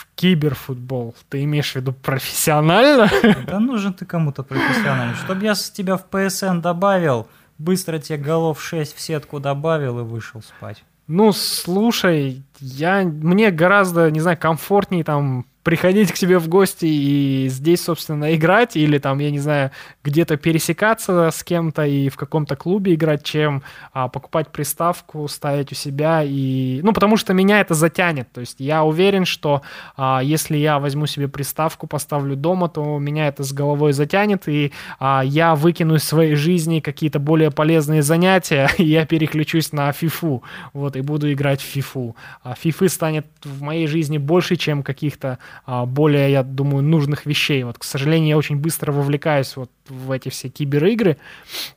В 0.00 0.06
киберфутбол. 0.14 1.14
Ты 1.28 1.44
имеешь 1.44 1.72
в 1.72 1.76
виду 1.76 1.92
профессионально? 1.92 3.10
Да 3.46 3.60
нужен 3.60 3.92
ты 3.92 4.06
кому-то 4.06 4.42
профессионально. 4.42 5.14
Чтобы 5.14 5.44
я 5.44 5.54
с 5.54 5.70
тебя 5.70 5.96
в 5.96 6.06
ПСН 6.06 6.60
добавил, 6.60 7.28
быстро 7.58 7.98
тебе 7.98 8.18
голов 8.18 8.62
6 8.62 8.96
в 8.96 9.00
сетку 9.00 9.40
добавил 9.40 10.00
и 10.00 10.02
вышел 10.02 10.42
спать. 10.42 10.82
Ну, 11.06 11.32
слушай, 11.32 12.42
я, 12.60 13.02
мне 13.02 13.50
гораздо, 13.50 14.10
не 14.10 14.20
знаю, 14.20 14.38
комфортнее 14.38 15.04
там 15.04 15.44
приходить 15.62 16.12
к 16.12 16.16
себе 16.16 16.38
в 16.38 16.48
гости 16.48 16.86
и 16.86 17.48
здесь, 17.48 17.84
собственно, 17.84 18.34
играть, 18.34 18.76
или 18.76 18.98
там, 18.98 19.18
я 19.18 19.30
не 19.30 19.38
знаю, 19.38 19.70
где-то 20.02 20.36
пересекаться 20.36 21.30
с 21.30 21.44
кем-то 21.44 21.84
и 21.84 22.08
в 22.08 22.16
каком-то 22.16 22.56
клубе 22.56 22.94
играть, 22.94 23.22
чем 23.24 23.62
а, 23.92 24.08
покупать 24.08 24.48
приставку, 24.48 25.28
ставить 25.28 25.72
у 25.72 25.74
себя 25.74 26.22
и... 26.24 26.80
Ну, 26.82 26.92
потому 26.92 27.16
что 27.16 27.34
меня 27.34 27.60
это 27.60 27.74
затянет. 27.74 28.32
То 28.32 28.40
есть 28.40 28.56
я 28.58 28.84
уверен, 28.84 29.26
что 29.26 29.62
а, 29.96 30.20
если 30.22 30.56
я 30.56 30.78
возьму 30.78 31.06
себе 31.06 31.28
приставку, 31.28 31.86
поставлю 31.86 32.36
дома, 32.36 32.68
то 32.68 32.98
меня 32.98 33.28
это 33.28 33.44
с 33.44 33.52
головой 33.52 33.92
затянет, 33.92 34.48
и 34.48 34.72
а, 34.98 35.22
я 35.24 35.54
выкину 35.54 35.96
из 35.96 36.04
своей 36.04 36.36
жизни 36.36 36.80
какие-то 36.80 37.18
более 37.18 37.50
полезные 37.50 38.02
занятия, 38.02 38.70
и 38.78 38.84
я 38.84 39.04
переключусь 39.04 39.72
на 39.72 39.92
фифу, 39.92 40.42
вот, 40.72 40.96
и 40.96 41.02
буду 41.02 41.30
играть 41.30 41.60
в 41.60 41.64
фифу. 41.64 42.16
А 42.42 42.54
фифы 42.54 42.88
станет 42.88 43.26
в 43.44 43.62
моей 43.62 43.86
жизни 43.86 44.16
больше, 44.16 44.56
чем 44.56 44.82
каких-то 44.82 45.38
более, 45.66 46.32
я 46.32 46.42
думаю, 46.42 46.82
нужных 46.82 47.26
вещей. 47.26 47.62
Вот, 47.64 47.78
к 47.78 47.84
сожалению, 47.84 48.30
я 48.30 48.36
очень 48.38 48.56
быстро 48.56 48.92
вовлекаюсь 48.92 49.56
вот 49.56 49.70
в 49.88 50.10
эти 50.10 50.28
все 50.28 50.48
киберигры, 50.48 51.18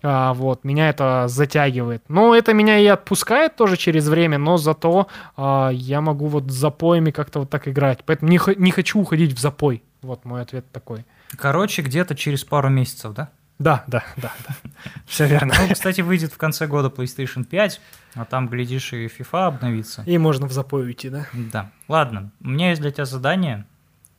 а, 0.01 0.33
вот, 0.33 0.63
меня 0.63 0.89
это 0.89 1.25
затягивает. 1.27 2.03
Но 2.07 2.35
это 2.35 2.53
меня 2.53 2.77
и 2.79 2.85
отпускает 2.85 3.55
тоже 3.55 3.77
через 3.77 4.07
время, 4.07 4.37
но 4.37 4.57
зато 4.57 5.07
а, 5.35 5.69
я 5.69 6.01
могу 6.01 6.27
вот 6.27 6.51
запоями 6.51 7.11
как-то 7.11 7.39
вот 7.39 7.49
так 7.49 7.67
играть. 7.67 7.99
Поэтому 8.05 8.31
не, 8.31 8.39
не 8.57 8.71
хочу 8.71 8.99
уходить 8.99 9.33
в 9.33 9.39
запой. 9.39 9.83
Вот 10.01 10.25
мой 10.25 10.41
ответ 10.41 10.71
такой. 10.71 11.05
Короче, 11.37 11.81
где-то 11.81 12.15
через 12.15 12.43
пару 12.43 12.69
месяцев, 12.69 13.13
да? 13.13 13.29
Да, 13.59 13.83
да, 13.87 14.03
да, 14.17 14.31
да. 14.47 14.55
Все 15.07 15.25
верно. 15.25 15.53
Ну, 15.59 15.73
кстати, 15.73 16.01
выйдет 16.01 16.33
в 16.33 16.37
конце 16.37 16.67
года 16.67 16.89
PlayStation 16.89 17.43
5, 17.43 17.81
а 18.15 18.25
там, 18.25 18.49
глядишь, 18.49 18.93
и 18.93 19.05
FIFA 19.05 19.47
обновится. 19.47 20.03
И 20.05 20.17
можно 20.17 20.47
в 20.47 20.51
запой 20.51 20.83
уйти, 20.83 21.09
да? 21.09 21.27
Да. 21.33 21.71
Ладно, 21.87 22.31
у 22.41 22.49
меня 22.49 22.71
есть 22.71 22.81
для 22.81 22.91
тебя 22.91 23.05
задание. 23.05 23.65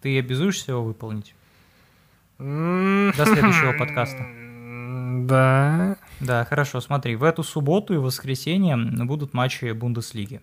Ты 0.04 0.18
обязуешься 0.18 0.72
его 0.72 0.84
выполнить? 0.84 1.34
До 2.36 3.24
следующего 3.24 3.72
подкаста. 3.72 4.26
Да. 5.26 5.96
Да, 6.20 6.44
хорошо, 6.44 6.82
смотри, 6.82 7.16
в 7.16 7.24
эту 7.24 7.42
субботу 7.42 7.94
и 7.94 7.96
воскресенье 7.96 8.76
будут 8.76 9.32
матчи 9.32 9.72
Бундеслиги. 9.72 10.42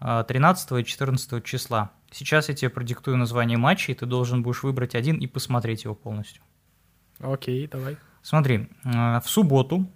13 0.00 0.72
и 0.72 0.84
14 0.84 1.42
числа. 1.42 1.92
Сейчас 2.10 2.50
я 2.50 2.54
тебе 2.54 2.68
продиктую 2.68 3.16
название 3.16 3.56
матча, 3.56 3.90
и 3.90 3.94
ты 3.94 4.04
должен 4.04 4.42
будешь 4.42 4.62
выбрать 4.62 4.94
один 4.94 5.16
и 5.16 5.26
посмотреть 5.26 5.84
его 5.84 5.94
полностью. 5.94 6.42
Окей, 7.20 7.66
давай. 7.66 7.96
Смотри, 8.20 8.68
э, 8.84 9.20
в 9.20 9.24
субботу, 9.24 9.90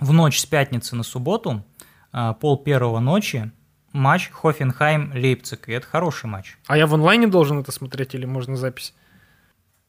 в 0.00 0.12
ночь 0.12 0.40
с 0.40 0.46
пятницы 0.46 0.96
на 0.96 1.04
субботу, 1.04 1.64
э, 2.12 2.34
пол 2.40 2.58
первого 2.64 2.98
ночи, 2.98 3.52
матч 3.92 4.30
Хофенхайм-Лейпциг, 4.30 5.64
и 5.66 5.72
это 5.72 5.86
хороший 5.86 6.26
матч. 6.26 6.56
А 6.66 6.76
я 6.76 6.86
в 6.86 6.94
онлайне 6.94 7.26
должен 7.26 7.60
это 7.60 7.72
смотреть 7.72 8.14
или 8.14 8.26
можно 8.26 8.56
запись? 8.56 8.94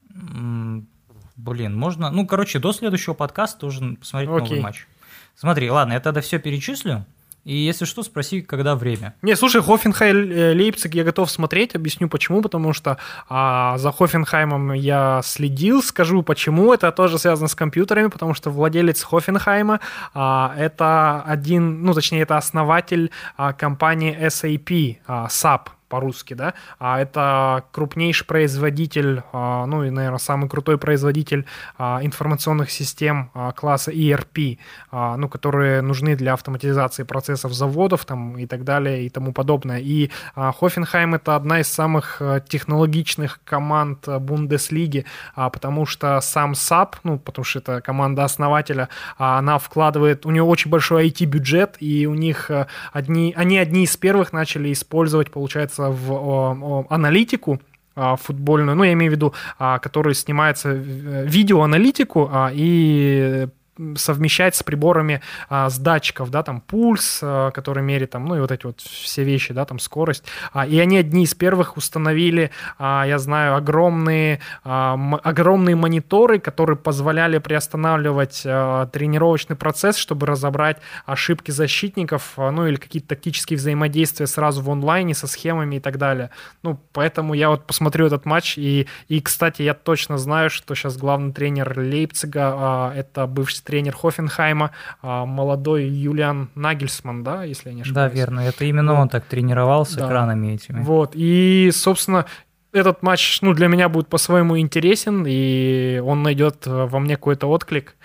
Блин, 0.10 1.78
можно... 1.78 2.12
Ну, 2.12 2.26
короче, 2.28 2.60
до 2.60 2.74
следующего 2.74 3.14
подкаста 3.14 3.60
должен 3.62 3.96
посмотреть 3.96 4.30
Окей. 4.30 4.42
новый 4.42 4.62
матч. 4.62 4.88
Смотри, 5.36 5.70
ладно, 5.70 5.94
я 5.94 6.00
тогда 6.00 6.22
все 6.22 6.40
перечислю. 6.40 7.06
И 7.46 7.56
если 7.56 7.86
что, 7.86 8.04
спроси, 8.04 8.42
когда 8.42 8.76
время. 8.76 9.16
Не, 9.22 9.36
слушай, 9.36 9.62
Хофенхайм 9.62 10.32
э, 10.32 10.54
Лейпциг 10.54 10.94
я 10.94 11.04
готов 11.04 11.32
смотреть, 11.32 11.76
объясню 11.76 12.10
почему, 12.10 12.42
потому 12.42 12.74
что 12.74 12.98
а, 13.30 13.78
за 13.78 13.92
Хофенхаймом 13.92 14.74
я 14.74 15.22
следил, 15.24 15.82
скажу 15.82 16.22
почему, 16.22 16.74
это 16.74 16.92
тоже 16.92 17.18
связано 17.18 17.48
с 17.48 17.56
компьютерами, 17.56 18.08
потому 18.08 18.34
что 18.34 18.50
владелец 18.50 19.04
Хофенхайма 19.04 19.80
а, 20.14 20.54
это 20.58 21.24
один, 21.26 21.84
ну 21.84 21.94
точнее 21.94 22.22
это 22.22 22.38
основатель 22.38 23.12
а, 23.38 23.54
компании 23.54 24.18
SAP, 24.28 24.98
а, 25.08 25.28
SAP, 25.28 25.70
по-русски, 25.90 26.36
да, 26.36 26.54
а 26.78 27.00
это 27.02 27.64
крупнейший 27.72 28.26
производитель, 28.26 29.24
а, 29.34 29.66
ну 29.66 29.84
и, 29.84 29.90
наверное, 29.90 30.20
самый 30.20 30.48
крутой 30.50 30.78
производитель 30.78 31.46
а, 31.78 32.00
информационных 32.04 32.72
систем 32.72 33.32
а, 33.34 33.52
класса 33.52 33.92
ERP, 33.92 34.60
ну, 34.92 35.28
которые 35.28 35.82
нужны 35.82 36.16
для 36.16 36.34
автоматизации 36.34 37.04
процессов 37.04 37.54
заводов 37.54 38.06
там 38.06 38.38
и 38.38 38.46
так 38.46 38.64
далее 38.64 39.06
и 39.06 39.10
тому 39.10 39.34
подобное. 39.34 39.80
И 39.80 40.12
Хофенхайм 40.36 41.16
это 41.16 41.36
одна 41.36 41.62
из 41.62 41.68
самых 41.68 42.22
технологичных 42.48 43.40
команд 43.44 44.08
Бундеслиги, 44.08 45.06
потому 45.36 45.86
что 45.86 46.22
сам 46.22 46.52
SAP, 46.52 46.96
ну, 47.04 47.18
потому 47.18 47.46
что 47.46 47.60
это 47.60 47.82
команда 47.82 48.24
основателя, 48.24 48.90
она 49.18 49.58
вкладывает, 49.58 50.26
у 50.26 50.32
нее 50.32 50.44
очень 50.44 50.70
большой 50.70 51.08
IT-бюджет, 51.10 51.78
и 51.80 52.06
у 52.06 52.14
них 52.14 52.52
одни, 52.92 53.34
они 53.36 53.58
одни 53.58 53.84
из 53.84 53.98
первых 53.98 54.34
начали 54.34 54.72
использовать, 54.72 55.32
получается, 55.32 55.79
вкладываться 55.80 55.90
в 55.90 56.12
о, 56.12 56.58
о, 56.62 56.86
аналитику, 56.90 57.60
а, 57.96 58.16
футбольную, 58.16 58.76
ну, 58.78 58.84
я 58.84 58.94
имею 58.94 59.12
в 59.12 59.16
виду, 59.16 59.34
а, 59.58 59.80
который 59.80 60.14
снимается 60.14 60.70
э, 60.70 61.26
видеоаналитику 61.26 62.30
а, 62.32 62.52
и 62.54 63.48
совмещать 63.96 64.56
с 64.56 64.64
приборами 64.64 65.22
а, 65.50 65.70
с 65.70 65.78
датчиков, 65.78 66.30
да, 66.30 66.44
там 66.44 66.62
пульс, 66.62 67.20
а, 67.22 67.52
который 67.52 67.84
меряет 67.84 68.12
там, 68.12 68.26
ну 68.26 68.36
и 68.36 68.40
вот 68.40 68.52
эти 68.52 68.66
вот 68.66 68.82
все 68.82 69.24
вещи, 69.24 69.54
да, 69.54 69.66
там 69.66 69.80
скорость. 69.80 70.24
А, 70.54 70.66
и 70.66 70.78
они 70.80 70.98
одни 70.98 71.24
из 71.24 71.34
первых 71.34 71.78
установили, 71.78 72.52
а, 72.78 73.06
я 73.06 73.20
знаю, 73.20 73.56
огромные, 73.56 74.42
а, 74.64 75.00
огромные 75.24 75.76
мониторы, 75.76 76.40
которые 76.40 76.78
позволяли 76.78 77.38
приостанавливать 77.38 78.44
а, 78.46 78.88
тренировочный 78.88 79.56
процесс, 79.56 79.98
чтобы 79.98 80.26
разобрать 80.26 80.78
ошибки 81.06 81.52
защитников, 81.52 82.34
а, 82.38 82.52
ну 82.52 82.68
или 82.68 82.76
какие-то 82.76 83.10
тактические 83.10 83.58
взаимодействия 83.58 84.28
сразу 84.28 84.62
в 84.62 84.70
онлайне 84.70 85.14
со 85.14 85.28
схемами 85.28 85.78
и 85.78 85.80
так 85.80 85.98
далее. 85.98 86.32
Ну, 86.64 86.80
поэтому 86.94 87.34
я 87.34 87.50
вот 87.50 87.66
посмотрю 87.66 88.08
этот 88.08 88.26
матч, 88.26 88.58
и, 88.58 88.88
и 89.08 89.22
кстати, 89.22 89.62
я 89.62 89.74
точно 89.74 90.18
знаю, 90.18 90.50
что 90.50 90.76
сейчас 90.76 90.98
главный 90.98 91.34
тренер 91.34 91.78
Лейпцига 91.78 92.54
а, 92.56 92.94
это 92.96 93.28
бывший 93.28 93.69
тренер 93.70 93.96
Хофенхайма, 93.96 94.72
а, 95.04 95.28
молодой 95.28 95.88
Юлиан 95.88 96.50
Нагельсман, 96.56 97.24
да, 97.24 97.44
если 97.44 97.70
я 97.70 97.76
не 97.76 97.82
ошибаюсь. 97.84 98.12
Да, 98.12 98.18
верно. 98.18 98.40
Это 98.40 98.66
именно 98.66 98.96
вот. 98.96 99.02
он 99.02 99.10
так 99.10 99.26
тренировал 99.26 99.86
с 99.86 99.94
да. 99.94 100.08
экранами 100.08 100.54
этими. 100.54 100.82
Вот. 100.82 101.12
И, 101.14 101.70
собственно, 101.72 102.26
этот 102.72 103.04
матч, 103.04 103.42
ну, 103.44 103.54
для 103.54 103.68
меня 103.68 103.88
будет 103.88 104.08
по-своему 104.08 104.58
интересен, 104.58 105.24
и 105.28 106.02
он 106.04 106.24
найдет 106.24 106.66
во 106.66 107.00
мне 107.00 107.16
какой-то 107.16 107.46
отклик. 107.46 107.96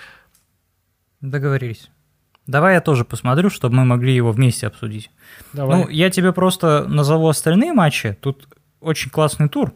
Договорились. 1.22 1.90
Давай 2.46 2.74
я 2.74 2.82
тоже 2.82 3.06
посмотрю, 3.06 3.48
чтобы 3.48 3.76
мы 3.76 3.86
могли 3.86 4.14
его 4.14 4.32
вместе 4.32 4.66
обсудить. 4.66 5.10
Давай. 5.54 5.78
Ну, 5.78 5.88
я 5.88 6.10
тебе 6.10 6.34
просто 6.34 6.84
назову 6.86 7.28
остальные 7.28 7.72
матчи. 7.72 8.18
Тут 8.20 8.48
очень 8.80 9.10
классный 9.10 9.48
тур. 9.48 9.72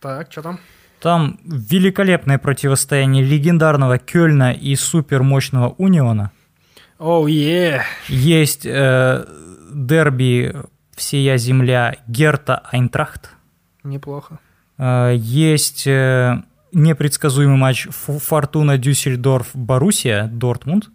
Так, 0.00 0.32
что 0.32 0.40
там? 0.40 0.60
Там 1.00 1.38
великолепное 1.44 2.38
противостояние 2.38 3.22
легендарного 3.22 3.98
Кёльна 3.98 4.52
и 4.52 4.74
супермощного 4.76 5.74
Униона. 5.78 6.32
Оу, 6.98 7.26
oh, 7.26 7.30
yeah. 7.30 7.82
Есть 8.08 8.64
э, 8.64 9.24
дерби 9.70 10.56
«Всея 10.94 11.36
земля» 11.36 11.96
Герта 12.06 12.62
Айнтрахт. 12.72 13.30
Неплохо. 13.84 14.38
Э, 14.78 15.14
есть 15.14 15.86
э, 15.86 16.42
непредсказуемый 16.72 17.58
матч 17.58 17.86
Фортуна 17.90 18.78
Дюссельдорф 18.78 19.50
Боруссия 19.54 20.26
Дортмунд. 20.26 20.90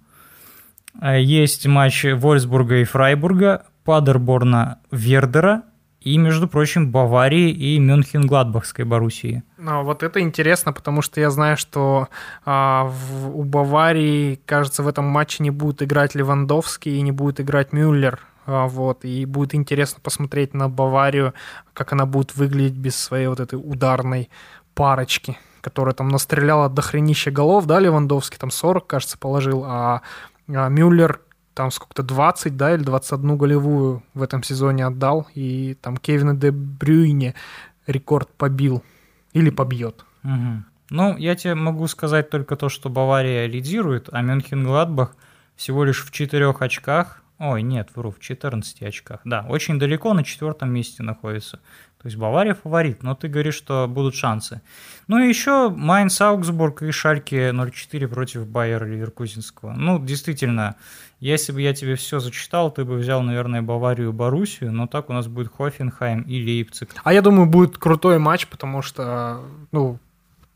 Э, 0.99 1.21
есть 1.21 1.67
матч 1.67 2.05
Вольсбурга 2.05 2.77
и 2.77 2.83
Фрайбурга, 2.83 3.65
Падерборна 3.83 4.79
Вердера 4.91 5.63
и, 6.01 6.17
между 6.17 6.47
прочим, 6.47 6.91
Баварии 6.91 7.51
и 7.51 7.79
Мюнхен-Гладбахской 7.79 8.85
Боруссии. 8.85 9.43
Ну, 9.57 9.83
вот 9.83 10.01
это 10.01 10.19
интересно, 10.19 10.73
потому 10.73 11.03
что 11.03 11.21
я 11.21 11.29
знаю, 11.29 11.57
что 11.57 12.09
а, 12.43 12.85
в, 12.85 13.37
у 13.37 13.43
Баварии, 13.43 14.39
кажется, 14.45 14.81
в 14.81 14.87
этом 14.87 15.05
матче 15.05 15.43
не 15.43 15.51
будет 15.51 15.83
играть 15.83 16.15
Левандовский 16.15 16.97
и 16.97 17.01
не 17.01 17.11
будет 17.11 17.39
играть 17.39 17.71
Мюллер. 17.71 18.19
А, 18.47 18.67
вот, 18.67 19.05
и 19.05 19.25
будет 19.25 19.53
интересно 19.53 19.99
посмотреть 20.01 20.55
на 20.55 20.69
Баварию, 20.69 21.35
как 21.73 21.93
она 21.93 22.07
будет 22.07 22.35
выглядеть 22.35 22.77
без 22.77 22.95
своей 22.95 23.27
вот 23.27 23.39
этой 23.39 23.55
ударной 23.55 24.29
парочки, 24.73 25.37
которая 25.61 25.93
там 25.93 26.09
настреляла 26.09 26.67
до 26.67 26.81
хренища 26.81 27.29
голов, 27.29 27.67
да, 27.67 27.79
Левандовский, 27.79 28.39
там 28.39 28.49
40, 28.49 28.87
кажется, 28.87 29.19
положил, 29.19 29.63
а, 29.67 30.01
а 30.47 30.69
Мюллер 30.69 31.21
там 31.53 31.71
сколько-то 31.71 32.03
20, 32.03 32.57
да, 32.57 32.73
или 32.73 32.83
21 32.83 33.37
голевую 33.37 34.03
в 34.13 34.21
этом 34.21 34.43
сезоне 34.43 34.85
отдал, 34.85 35.27
и 35.35 35.75
там 35.81 35.97
Кевина 35.97 36.35
де 36.35 36.51
Брюйне 36.51 37.35
рекорд 37.87 38.29
побил 38.29 38.83
или 39.33 39.49
побьет. 39.49 40.05
Угу. 40.23 40.63
Ну, 40.91 41.17
я 41.17 41.35
тебе 41.35 41.55
могу 41.55 41.87
сказать 41.87 42.29
только 42.29 42.55
то, 42.55 42.69
что 42.69 42.89
Бавария 42.89 43.47
лидирует, 43.47 44.09
а 44.11 44.21
Мюнхен-Гладбах 44.21 45.15
всего 45.55 45.83
лишь 45.83 46.03
в 46.03 46.11
четырех 46.11 46.61
очках. 46.61 47.21
Ой, 47.39 47.63
нет, 47.63 47.89
вру, 47.95 48.11
в 48.11 48.19
14 48.19 48.83
очках. 48.83 49.21
Да, 49.23 49.45
очень 49.49 49.79
далеко 49.79 50.13
на 50.13 50.23
четвертом 50.23 50.71
месте 50.71 51.01
находится. 51.01 51.59
То 52.01 52.07
есть 52.07 52.17
Бавария 52.17 52.55
фаворит, 52.55 53.03
но 53.03 53.15
ты 53.15 53.27
говоришь, 53.27 53.55
что 53.55 53.87
будут 53.87 54.15
шансы. 54.15 54.61
Ну 55.07 55.19
и 55.19 55.29
еще 55.29 55.69
Майнц 55.69 56.19
Аугсбург 56.19 56.81
и 56.81 56.91
Шальке 56.91 57.49
0-4 57.49 58.07
против 58.07 58.47
Байера 58.47 58.85
Ливеркузинского. 58.85 59.73
Ну, 59.73 60.03
действительно, 60.03 60.75
если 61.21 61.51
бы 61.51 61.61
я 61.61 61.73
тебе 61.73 61.95
все 61.95 62.19
зачитал, 62.19 62.71
ты 62.71 62.83
бы 62.83 62.95
взял, 62.95 63.21
наверное, 63.21 63.61
Баварию 63.61 64.09
и 64.09 64.11
Боруссию, 64.11 64.73
но 64.73 64.87
так 64.87 65.09
у 65.09 65.13
нас 65.13 65.27
будет 65.27 65.51
Хофенхайм 65.55 66.23
и 66.23 66.43
Лейпциг. 66.43 66.89
А 67.03 67.13
я 67.13 67.21
думаю, 67.21 67.45
будет 67.45 67.77
крутой 67.77 68.17
матч, 68.17 68.47
потому 68.47 68.81
что, 68.81 69.39
ну, 69.71 69.99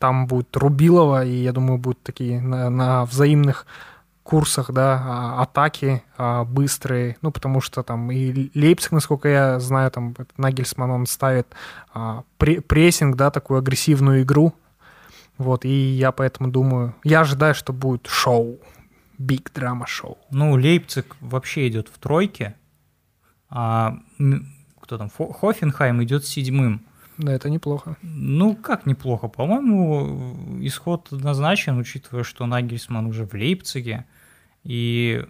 там 0.00 0.26
будет 0.26 0.54
Рубилова, 0.56 1.24
и 1.24 1.36
я 1.36 1.52
думаю, 1.52 1.78
будут 1.78 2.02
такие 2.02 2.40
на, 2.40 2.68
на 2.68 3.04
взаимных 3.04 3.64
курсах, 4.24 4.72
да, 4.72 5.00
а, 5.06 5.42
атаки 5.42 6.02
а, 6.18 6.42
быстрые, 6.44 7.16
ну, 7.22 7.30
потому 7.30 7.60
что 7.60 7.84
там 7.84 8.10
и 8.10 8.50
Лейпциг, 8.58 8.90
насколько 8.90 9.28
я 9.28 9.60
знаю, 9.60 9.92
там 9.92 10.16
Нагельсман, 10.36 10.90
он 10.90 11.06
ставит 11.06 11.46
а, 11.94 12.24
прессинг, 12.38 13.14
да, 13.14 13.30
такую 13.30 13.58
агрессивную 13.58 14.22
игру, 14.22 14.52
вот, 15.38 15.64
и 15.64 15.68
я 15.68 16.10
поэтому 16.10 16.50
думаю, 16.50 16.96
я 17.04 17.20
ожидаю, 17.20 17.54
что 17.54 17.72
будет 17.72 18.08
шоу, 18.08 18.58
big 19.18 19.50
драма 19.54 19.86
шоу. 19.86 20.18
Ну, 20.30 20.54
Лейпциг 20.54 21.16
вообще 21.20 21.68
идет 21.68 21.88
в 21.88 21.98
тройке, 21.98 22.56
а 23.48 23.98
кто 24.80 24.98
там, 24.98 25.10
Хофенхайм 25.10 26.02
идет 26.02 26.24
седьмым. 26.24 26.86
Да, 27.18 27.32
это 27.32 27.48
неплохо. 27.48 27.96
Ну, 28.02 28.54
как 28.54 28.86
неплохо? 28.86 29.28
По-моему, 29.28 30.58
исход 30.60 31.08
назначен, 31.10 31.78
учитывая, 31.78 32.24
что 32.24 32.46
Нагельсман 32.46 33.06
уже 33.06 33.24
в 33.24 33.32
Лейпциге. 33.32 34.04
И, 34.64 35.24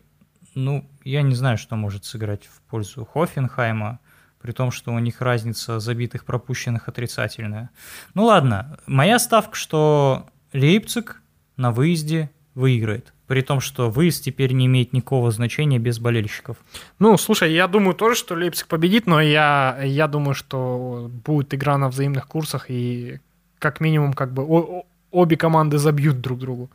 ну, 0.54 0.88
я 1.04 1.22
не 1.22 1.34
знаю, 1.34 1.58
что 1.58 1.76
может 1.76 2.04
сыграть 2.04 2.46
в 2.46 2.60
пользу 2.62 3.04
Хофенхайма, 3.04 4.00
при 4.40 4.52
том, 4.52 4.70
что 4.70 4.92
у 4.92 4.98
них 4.98 5.20
разница 5.20 5.80
забитых 5.80 6.24
пропущенных 6.24 6.88
отрицательная. 6.88 7.70
Ну 8.14 8.24
ладно, 8.24 8.78
моя 8.86 9.18
ставка, 9.18 9.56
что 9.56 10.28
Лейпциг 10.52 11.22
на 11.56 11.72
выезде 11.72 12.30
выиграет. 12.54 13.12
При 13.26 13.40
том, 13.40 13.60
что 13.60 13.90
выезд 13.90 14.24
теперь 14.24 14.52
не 14.52 14.66
имеет 14.66 14.92
никакого 14.92 15.30
значения 15.32 15.78
без 15.78 15.98
болельщиков. 15.98 16.56
Ну, 16.98 17.18
слушай, 17.18 17.52
я 17.52 17.66
думаю 17.66 17.94
тоже, 17.94 18.14
что 18.14 18.34
Лейпциг 18.34 18.68
победит, 18.68 19.06
но 19.06 19.20
я, 19.20 19.78
я 19.82 20.06
думаю, 20.06 20.34
что 20.34 21.10
будет 21.24 21.52
игра 21.52 21.76
на 21.76 21.88
взаимных 21.88 22.28
курсах, 22.28 22.66
и 22.68 23.18
как 23.58 23.80
минимум 23.80 24.12
как 24.12 24.32
бы 24.32 24.44
о, 24.44 24.84
обе 25.10 25.36
команды 25.36 25.78
забьют 25.78 26.20
друг 26.20 26.38
другу. 26.38 26.70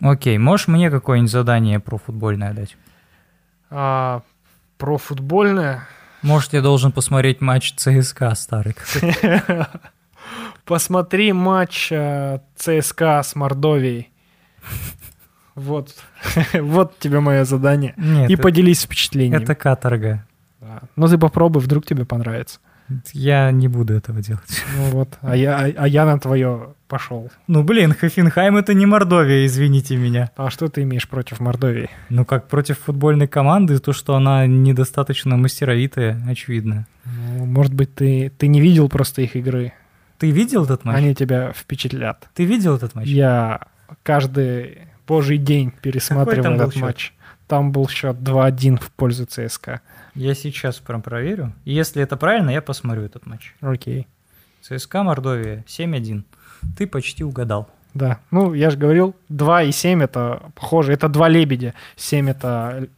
Окей, 0.00 0.36
можешь 0.38 0.68
мне 0.68 0.90
какое-нибудь 0.90 1.30
задание 1.30 1.78
про 1.78 1.98
футбольное 1.98 2.52
дать? 2.52 2.76
А, 3.70 4.22
про 4.78 4.98
футбольное? 4.98 5.86
Может, 6.22 6.54
я 6.54 6.62
должен 6.62 6.90
посмотреть 6.90 7.40
матч 7.40 7.74
ЦСКА 7.74 8.34
старый 8.34 8.74
Посмотри 10.64 11.32
матч 11.34 11.92
э, 11.92 12.40
ЦСКА 12.56 13.22
с 13.22 13.34
Мордовией. 13.34 14.10
Вот, 15.54 15.94
вот 16.54 16.98
тебе 16.98 17.20
мое 17.20 17.44
задание. 17.44 17.94
Нет, 17.96 18.30
и 18.30 18.36
поделись 18.36 18.82
впечатлением. 18.82 19.40
Это 19.42 19.54
каторга. 19.54 20.26
Да. 20.60 20.82
Ну 20.96 21.08
ты 21.08 21.18
попробуй, 21.18 21.62
вдруг 21.62 21.86
тебе 21.86 22.04
понравится. 22.04 22.58
Я 23.12 23.50
не 23.50 23.68
буду 23.68 23.94
этого 23.94 24.20
делать. 24.20 24.62
Ну 24.76 24.84
вот, 24.90 25.16
а 25.22 25.34
я, 25.36 25.56
а, 25.56 25.72
а 25.76 25.88
я 25.88 26.04
на 26.04 26.18
твое 26.18 26.74
пошел. 26.86 27.30
Ну 27.46 27.62
блин, 27.62 27.94
Хофенхайм 27.94 28.56
это 28.56 28.74
не 28.74 28.84
Мордовия, 28.84 29.46
извините 29.46 29.96
меня. 29.96 30.30
А 30.36 30.50
что 30.50 30.68
ты 30.68 30.82
имеешь 30.82 31.08
против 31.08 31.40
Мордовии? 31.40 31.88
Ну 32.10 32.26
как 32.26 32.48
против 32.48 32.78
футбольной 32.80 33.26
команды, 33.26 33.78
то 33.78 33.92
что 33.92 34.16
она 34.16 34.46
недостаточно 34.46 35.36
мастеровитая, 35.36 36.20
очевидно. 36.28 36.86
Ну, 37.04 37.46
может 37.46 37.72
быть, 37.72 37.94
ты, 37.94 38.30
ты 38.36 38.48
не 38.48 38.60
видел 38.60 38.88
просто 38.88 39.22
их 39.22 39.34
игры. 39.36 39.72
Ты 40.18 40.30
видел 40.30 40.64
этот 40.64 40.84
матч? 40.84 40.96
Они 40.96 41.14
тебя 41.14 41.52
впечатлят. 41.52 42.28
Ты 42.34 42.44
видел 42.44 42.76
этот 42.76 42.94
матч? 42.94 43.06
Я 43.08 43.60
каждый 44.02 44.88
божий 45.06 45.38
день 45.38 45.72
пересматривал 45.82 46.54
этот 46.54 46.76
матч. 46.76 47.12
Там 47.46 47.72
был 47.72 47.88
счет 47.88 48.16
2-1 48.16 48.80
в 48.80 48.90
пользу 48.92 49.26
ЦСКА. 49.26 49.80
Я 50.14 50.34
сейчас 50.34 50.78
прям 50.78 51.02
проверю. 51.02 51.52
если 51.64 52.02
это 52.02 52.16
правильно, 52.16 52.50
я 52.50 52.62
посмотрю 52.62 53.02
этот 53.02 53.26
матч. 53.26 53.54
Окей. 53.60 54.06
ЦСКА 54.62 55.02
Мордовия 55.02 55.64
7-1. 55.66 56.22
Ты 56.78 56.86
почти 56.86 57.22
угадал. 57.22 57.68
Да. 57.92 58.18
Ну, 58.30 58.54
я 58.54 58.70
же 58.70 58.76
говорил, 58.76 59.14
2 59.28 59.64
и 59.64 59.72
7 59.72 60.02
это 60.02 60.42
похоже. 60.54 60.92
Это 60.92 61.08
два 61.08 61.28
лебедя. 61.28 61.74
7 61.96 62.30
это 62.30 62.88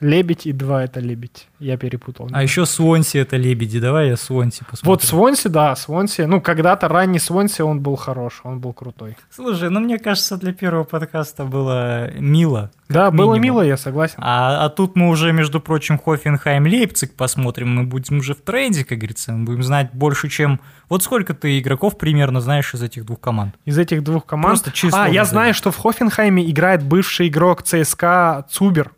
Лебедь 0.00 0.46
и 0.46 0.52
два 0.52 0.84
это 0.84 1.00
лебедь. 1.00 1.48
Я 1.58 1.78
перепутал. 1.78 2.28
А 2.32 2.42
еще 2.42 2.66
Свонси 2.66 3.16
это 3.16 3.38
лебеди. 3.38 3.80
Давай 3.80 4.08
я 4.08 4.16
Свонси 4.16 4.62
посмотрю. 4.68 4.90
Вот 4.90 5.02
Свонси, 5.02 5.48
да, 5.48 5.74
Свонси. 5.74 6.22
Ну, 6.22 6.42
когда-то 6.42 6.88
ранний 6.88 7.18
Свонси, 7.18 7.62
он 7.62 7.80
был 7.80 7.96
хорош, 7.96 8.40
он 8.44 8.60
был 8.60 8.74
крутой. 8.74 9.16
Слушай, 9.30 9.70
ну 9.70 9.80
мне 9.80 9.98
кажется, 9.98 10.36
для 10.36 10.52
первого 10.52 10.84
подкаста 10.84 11.44
было 11.44 12.10
мило. 12.12 12.70
Да, 12.90 13.06
минимум. 13.06 13.16
было 13.16 13.34
мило, 13.36 13.62
я 13.62 13.78
согласен. 13.78 14.18
А, 14.18 14.66
а 14.66 14.68
тут 14.68 14.96
мы 14.96 15.08
уже, 15.08 15.32
между 15.32 15.60
прочим, 15.60 15.98
Хофенхайм 15.98 16.64
Лейпциг 16.66 17.14
посмотрим. 17.14 17.74
Мы 17.74 17.84
будем 17.84 18.18
уже 18.18 18.34
в 18.34 18.42
тренде, 18.42 18.84
как 18.84 18.98
говорится. 18.98 19.32
Мы 19.32 19.46
будем 19.46 19.62
знать 19.62 19.92
больше, 19.92 20.28
чем... 20.28 20.60
Вот 20.90 21.02
сколько 21.02 21.32
ты 21.34 21.58
игроков 21.58 21.96
примерно 21.98 22.40
знаешь 22.40 22.74
из 22.74 22.82
этих 22.82 23.06
двух 23.06 23.18
команд? 23.18 23.54
Из 23.64 23.76
этих 23.78 24.04
двух 24.04 24.26
команд? 24.26 24.46
Просто 24.62 24.72
число. 24.72 25.00
А, 25.00 25.08
я 25.08 25.24
знаю, 25.24 25.54
что 25.54 25.72
в 25.72 25.78
Хофенхайме 25.78 26.48
играет 26.48 26.82
бывший 26.82 27.28
игрок 27.28 27.62
ЦСКА 27.62 28.46
Цубер. 28.50 28.92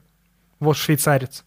Вот 0.60 0.76
швейцарец, 0.76 1.44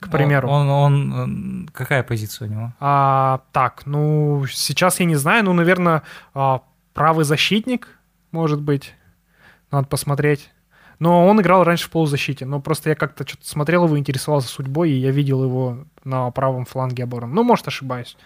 к 0.00 0.10
примеру. 0.10 0.48
Он, 0.48 0.68
он, 0.68 1.12
он 1.12 1.70
какая 1.72 2.02
позиция 2.02 2.48
у 2.48 2.50
него? 2.50 2.72
А, 2.80 3.42
так, 3.52 3.86
ну 3.86 4.44
сейчас 4.50 5.00
я 5.00 5.06
не 5.06 5.16
знаю, 5.16 5.44
ну, 5.44 5.52
наверное, 5.52 6.02
а, 6.34 6.62
правый 6.94 7.24
защитник, 7.24 7.88
может 8.32 8.60
быть, 8.60 8.94
надо 9.70 9.86
посмотреть. 9.86 10.50
Но 10.98 11.28
он 11.28 11.40
играл 11.40 11.62
раньше 11.62 11.86
в 11.86 11.90
полузащите. 11.90 12.44
Но 12.44 12.60
просто 12.60 12.90
я 12.90 12.96
как-то 12.96 13.26
что-то 13.26 13.46
смотрел 13.46 13.84
его, 13.84 13.96
интересовался 13.96 14.48
судьбой, 14.48 14.90
и 14.90 14.98
я 14.98 15.12
видел 15.12 15.44
его 15.44 15.84
на 16.04 16.30
правом 16.32 16.64
фланге 16.64 17.04
обороны. 17.04 17.32
Ну, 17.34 17.44
может, 17.44 17.68
ошибаюсь. 17.68 18.16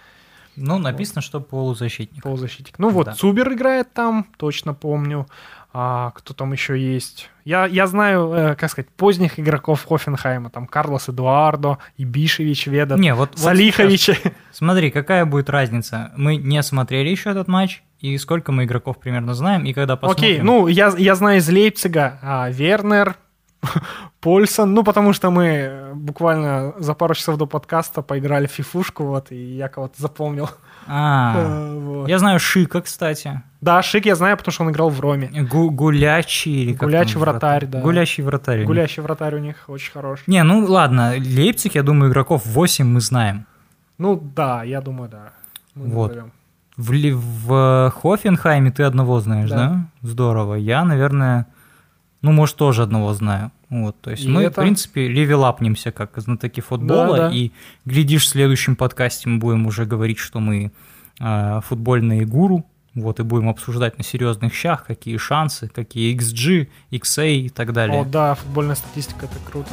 Ну, 0.57 0.79
написано, 0.79 1.23
что 1.23 1.41
полузащитник. 1.41 2.23
Полузащитник. 2.23 2.79
Ну 2.79 2.91
вот, 2.91 3.07
Да. 3.07 3.15
Цубер 3.15 3.53
играет 3.53 3.93
там, 3.93 4.27
точно 4.37 4.75
помню. 4.75 5.27
А, 5.75 6.11
кто 6.11 6.35
там 6.35 6.53
еще 6.53 6.79
есть? 6.79 7.31
Я, 7.45 7.65
я 7.65 7.87
знаю, 7.87 8.33
э, 8.33 8.55
как 8.57 8.71
сказать, 8.71 8.91
поздних 8.91 9.41
игроков 9.41 9.87
Хофенхайма. 9.89 10.51
Там 10.51 10.67
Карлос 10.67 11.09
Эдуардо, 11.09 11.79
Ибишевич, 11.97 12.67
Веда, 12.67 12.97
Не, 12.97 13.15
вот, 13.15 13.31
вот 13.31 13.39
Салихович. 13.39 14.01
сейчас 14.01 14.19
смотри, 14.51 14.91
какая 14.91 15.25
будет 15.25 15.49
разница. 15.49 16.13
Мы 16.17 16.37
не 16.37 16.63
смотрели 16.63 17.09
еще 17.09 17.31
этот 17.31 17.49
матч, 17.49 17.83
и 18.01 18.19
сколько 18.19 18.53
мы 18.53 18.65
игроков 18.65 18.99
примерно 18.99 19.35
знаем, 19.35 19.65
и 19.65 19.73
когда 19.73 19.97
посмотрим... 19.97 20.25
Окей, 20.25 20.41
ну 20.43 20.67
я, 20.67 20.93
я 20.99 21.15
знаю 21.15 21.39
из 21.39 21.49
Лейпцига 21.49 22.19
а, 22.21 22.51
Вернер, 22.51 23.17
Польсон, 24.21 24.75
ну 24.75 24.85
потому 24.85 25.13
что 25.15 25.31
мы 25.31 25.47
э, 25.47 25.95
буквально 25.95 26.75
за 26.79 26.95
пару 26.95 27.15
часов 27.15 27.39
до 27.39 27.47
подкаста 27.47 28.03
поиграли 28.03 28.47
в 28.47 28.51
фифушку, 28.51 29.05
вот, 29.05 29.33
и 29.33 29.57
я 29.57 29.69
кого-то 29.69 29.95
запомнил. 29.97 30.51
А, 30.87 31.73
вот. 31.75 32.09
я 32.09 32.19
знаю 32.19 32.41
Шика, 32.41 32.83
кстати. 32.83 33.43
Да, 33.63 33.81
Шик 33.81 34.05
я 34.07 34.17
знаю, 34.17 34.37
потому 34.37 34.53
что 34.53 34.65
он 34.65 34.71
играл 34.73 34.91
в 34.91 35.01
Роме. 35.01 35.29
Гу- 35.51 35.71
гулячий 35.71 36.63
или 36.65 36.73
как 36.73 36.89
Гулячий 36.89 37.13
там 37.15 37.23
вратарь, 37.23 37.67
да. 37.67 37.81
Гулящий 37.81 38.23
вратарь. 38.25 38.65
Гулящий 38.65 39.03
вратарь 39.03 39.37
у 39.37 39.39
них 39.39 39.65
очень 39.69 39.93
хороший. 39.93 40.25
Не, 40.27 40.43
ну 40.43 40.65
ладно, 40.67 41.15
Лейпциг, 41.17 41.75
я 41.77 41.83
думаю, 41.83 42.11
игроков 42.11 42.43
8 42.45 42.85
мы 42.87 43.01
знаем. 43.01 43.47
Ну 43.99 44.17
да, 44.37 44.65
я 44.65 44.81
думаю, 44.81 45.09
да. 45.09 45.31
Мы 45.77 45.87
Вот. 45.87 46.09
назовем. 46.09 46.33
В, 46.77 47.23
в 47.47 47.91
Хофенхайме 48.03 48.71
ты 48.73 48.83
одного 48.83 49.21
знаешь, 49.21 49.49
да? 49.51 49.57
Да. 49.57 49.85
Здорово. 50.09 50.55
Я, 50.57 50.85
наверное, 50.85 51.47
ну, 52.23 52.33
может, 52.33 52.57
тоже 52.57 52.83
одного 52.83 53.15
знаю. 53.15 53.53
Вот, 53.71 54.01
то 54.01 54.11
есть 54.11 54.25
И 54.25 54.29
мы, 54.29 54.43
это- 54.43 54.61
в 54.61 54.65
принципе, 54.65 55.07
левелапнемся 55.09 55.93
как 55.93 56.11
знатоки 56.17 56.61
футбола, 56.61 57.17
Да, 57.17 57.29
да. 57.29 57.35
и, 57.35 57.53
глядишь, 57.85 58.25
в 58.25 58.29
следующем 58.29 58.75
подкасте 58.77 59.29
мы 59.29 59.39
будем 59.39 59.67
уже 59.67 59.85
говорить, 59.87 60.19
что 60.19 60.41
мы 60.41 60.73
э, 61.21 61.61
футбольные 61.65 62.25
гуру, 62.27 62.65
вот, 62.95 63.21
и 63.21 63.23
будем 63.23 63.49
обсуждать 63.49 63.99
на 63.99 64.05
серьезных 64.05 64.55
щах, 64.55 64.85
какие 64.85 65.17
шансы, 65.17 65.69
какие 65.69 66.17
XG, 66.17 66.69
XA 66.91 67.33
и 67.33 67.49
так 67.49 67.73
далее. 67.73 68.01
О, 68.01 68.05
да, 68.05 68.35
футбольная 68.35 68.75
статистика, 68.75 69.27
это 69.27 69.37
круто. 69.51 69.71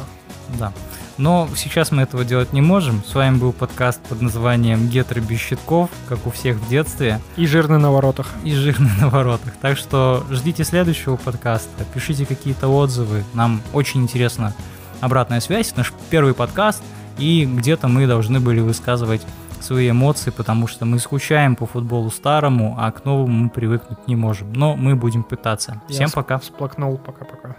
Да. 0.58 0.72
Но 1.18 1.48
сейчас 1.54 1.92
мы 1.92 2.02
этого 2.02 2.24
делать 2.24 2.52
не 2.52 2.62
можем. 2.62 3.04
С 3.04 3.14
вами 3.14 3.36
был 3.36 3.52
подкаст 3.52 4.00
под 4.08 4.22
названием 4.22 4.88
«Гетры 4.88 5.20
без 5.20 5.38
щитков», 5.38 5.90
как 6.08 6.26
у 6.26 6.30
всех 6.30 6.56
в 6.56 6.68
детстве, 6.68 7.20
И 7.36 7.46
жирный 7.46 7.78
на 7.78 7.92
воротах. 7.92 8.26
и 8.42 8.52
«Жирный 8.54 8.90
на 9.00 9.10
воротах». 9.10 9.52
Так 9.60 9.76
что 9.76 10.24
ждите 10.30 10.64
следующего 10.64 11.16
подкаста, 11.16 11.84
пишите 11.94 12.24
какие-то 12.24 12.68
отзывы. 12.68 13.22
Нам 13.34 13.60
очень 13.72 14.02
интересна 14.02 14.54
обратная 15.00 15.40
связь. 15.40 15.76
Наш 15.76 15.92
первый 16.08 16.34
подкаст, 16.34 16.82
и 17.18 17.44
где-то 17.44 17.86
мы 17.88 18.06
должны 18.06 18.40
были 18.40 18.60
высказывать 18.60 19.22
свои 19.64 19.90
эмоции, 19.90 20.30
потому 20.30 20.66
что 20.66 20.84
мы 20.84 20.98
скучаем 20.98 21.56
по 21.56 21.66
футболу 21.66 22.10
старому, 22.10 22.76
а 22.78 22.90
к 22.92 23.04
новому 23.04 23.44
мы 23.44 23.50
привыкнуть 23.50 24.06
не 24.08 24.16
можем. 24.16 24.52
Но 24.52 24.76
мы 24.76 24.96
будем 24.96 25.22
пытаться. 25.22 25.80
Я 25.88 25.94
Всем 25.94 26.08
сп- 26.08 26.14
пока. 26.14 26.38
Всплакнул, 26.38 26.96
пока-пока. 26.98 27.56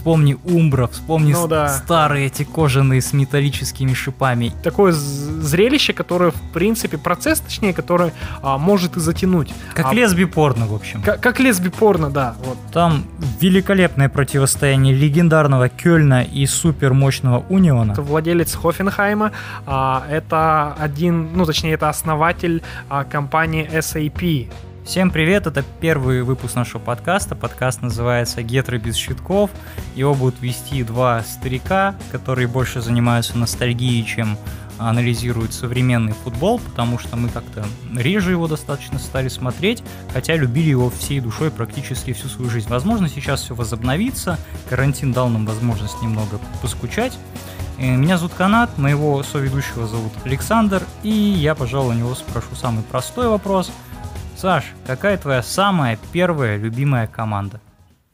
Вспомни 0.00 0.34
Умбра, 0.44 0.86
вспомни 0.86 1.34
Ну 1.34 1.46
да. 1.46 1.68
старые 1.68 2.28
эти 2.28 2.42
кожаные 2.42 3.02
с 3.02 3.12
металлическими 3.12 3.92
шипами. 3.92 4.50
Такое 4.64 4.92
зрелище, 4.92 5.92
которое, 5.92 6.30
в 6.30 6.40
принципе, 6.54 6.96
процесс, 6.96 7.40
точнее, 7.40 7.74
который 7.74 8.12
а, 8.40 8.56
может 8.56 8.96
и 8.96 9.00
затянуть. 9.00 9.52
Как 9.74 9.88
А- 9.88 9.92
лесби 9.94 10.24
порно, 10.24 10.66
в 10.66 10.74
общем. 10.74 11.02
Как, 11.02 11.20
как 11.20 11.38
лесби 11.38 11.68
порно, 11.68 12.08
да. 12.08 12.34
Вот. 12.42 12.56
Там 12.72 13.04
великолепное 13.42 14.08
противостояние 14.08 14.94
легендарного 14.94 15.68
Кёльна 15.68 16.22
и 16.22 16.46
супермощного 16.46 17.44
Униона. 17.50 17.92
Это 17.92 18.00
владелец 18.00 18.54
Хофенхайма. 18.54 19.32
а, 19.66 20.04
это 20.10 20.72
один, 20.80 21.34
ну, 21.34 21.44
точнее, 21.44 21.74
это 21.74 21.90
основатель 21.90 22.62
а, 22.88 23.04
компании 23.04 23.68
SAP. 23.70 24.48
Всем 24.90 25.12
привет, 25.12 25.46
это 25.46 25.62
первый 25.80 26.24
выпуск 26.24 26.56
нашего 26.56 26.80
подкаста. 26.80 27.36
Подкаст 27.36 27.80
называется 27.80 28.42
«Гетры 28.42 28.78
без 28.78 28.96
щитков». 28.96 29.52
Его 29.94 30.16
будут 30.16 30.40
вести 30.40 30.82
два 30.82 31.22
старика, 31.22 31.94
которые 32.10 32.48
больше 32.48 32.80
занимаются 32.80 33.38
ностальгией, 33.38 34.04
чем 34.04 34.36
анализируют 34.78 35.54
современный 35.54 36.12
футбол, 36.12 36.58
потому 36.58 36.98
что 36.98 37.14
мы 37.14 37.28
как-то 37.28 37.64
реже 37.96 38.32
его 38.32 38.48
достаточно 38.48 38.98
стали 38.98 39.28
смотреть, 39.28 39.84
хотя 40.12 40.34
любили 40.34 40.70
его 40.70 40.90
всей 40.90 41.20
душой 41.20 41.52
практически 41.52 42.12
всю 42.12 42.26
свою 42.26 42.50
жизнь. 42.50 42.68
Возможно, 42.68 43.08
сейчас 43.08 43.42
все 43.42 43.54
возобновится, 43.54 44.40
карантин 44.68 45.12
дал 45.12 45.28
нам 45.28 45.46
возможность 45.46 46.02
немного 46.02 46.40
поскучать. 46.62 47.16
Э, 47.78 47.94
Меня 47.94 48.18
зовут 48.18 48.34
Канат, 48.34 48.76
моего 48.76 49.22
соведущего 49.22 49.86
зовут 49.86 50.12
Александр, 50.24 50.82
и 51.04 51.10
я, 51.10 51.54
пожалуй, 51.54 51.94
у 51.94 51.98
него 51.98 52.14
спрошу 52.16 52.56
самый 52.56 52.82
простой 52.82 53.28
вопрос. 53.28 53.70
Саш, 54.40 54.64
какая 54.86 55.18
твоя 55.18 55.42
самая 55.42 55.98
первая 56.14 56.56
любимая 56.56 57.06
команда? 57.06 57.60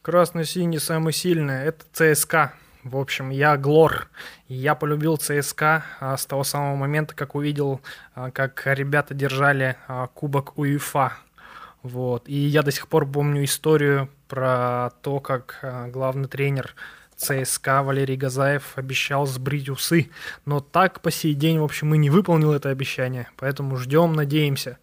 Красно-синий 0.03 0.81
самый 0.81 1.13
сильный, 1.13 1.63
это 1.63 1.85
ЦСКА. 1.93 2.53
В 2.83 2.97
общем, 2.97 3.31
я 3.31 3.57
Глор. 3.57 4.09
Я 4.49 4.75
полюбил 4.75 5.19
ЦСКА 5.19 5.85
а, 6.01 6.17
с 6.17 6.27
того 6.27 6.43
самого 6.43 6.75
момента, 6.75 7.15
как 7.15 7.37
увидел, 7.37 7.81
а, 8.17 8.33
как 8.33 8.61
ребята 8.67 9.15
держали 9.15 9.77
а, 9.87 10.09
кубок 10.09 10.59
УЕФА. 10.59 11.13
Вот. 11.85 12.29
И 12.29 12.35
я 12.35 12.65
до 12.65 12.73
сих 12.73 12.89
пор 12.89 13.07
помню 13.07 13.45
историю 13.45 14.11
про 14.27 14.91
то, 15.03 15.21
как 15.21 15.65
главный 15.93 16.27
тренер 16.27 16.75
ЦСКА 17.15 17.85
Валерий 17.85 18.17
Газаев 18.17 18.73
обещал 18.75 19.27
сбрить 19.27 19.69
усы. 19.69 20.11
Но 20.45 20.59
так 20.59 21.03
по 21.03 21.13
сей 21.13 21.35
день, 21.35 21.61
в 21.61 21.65
общем, 21.65 21.95
и 21.95 21.99
не 21.99 22.11
выполнил 22.11 22.53
это 22.53 22.71
обещание. 22.71 23.29
Поэтому 23.37 23.77
ждем, 23.77 24.15
надеемся. 24.15 24.79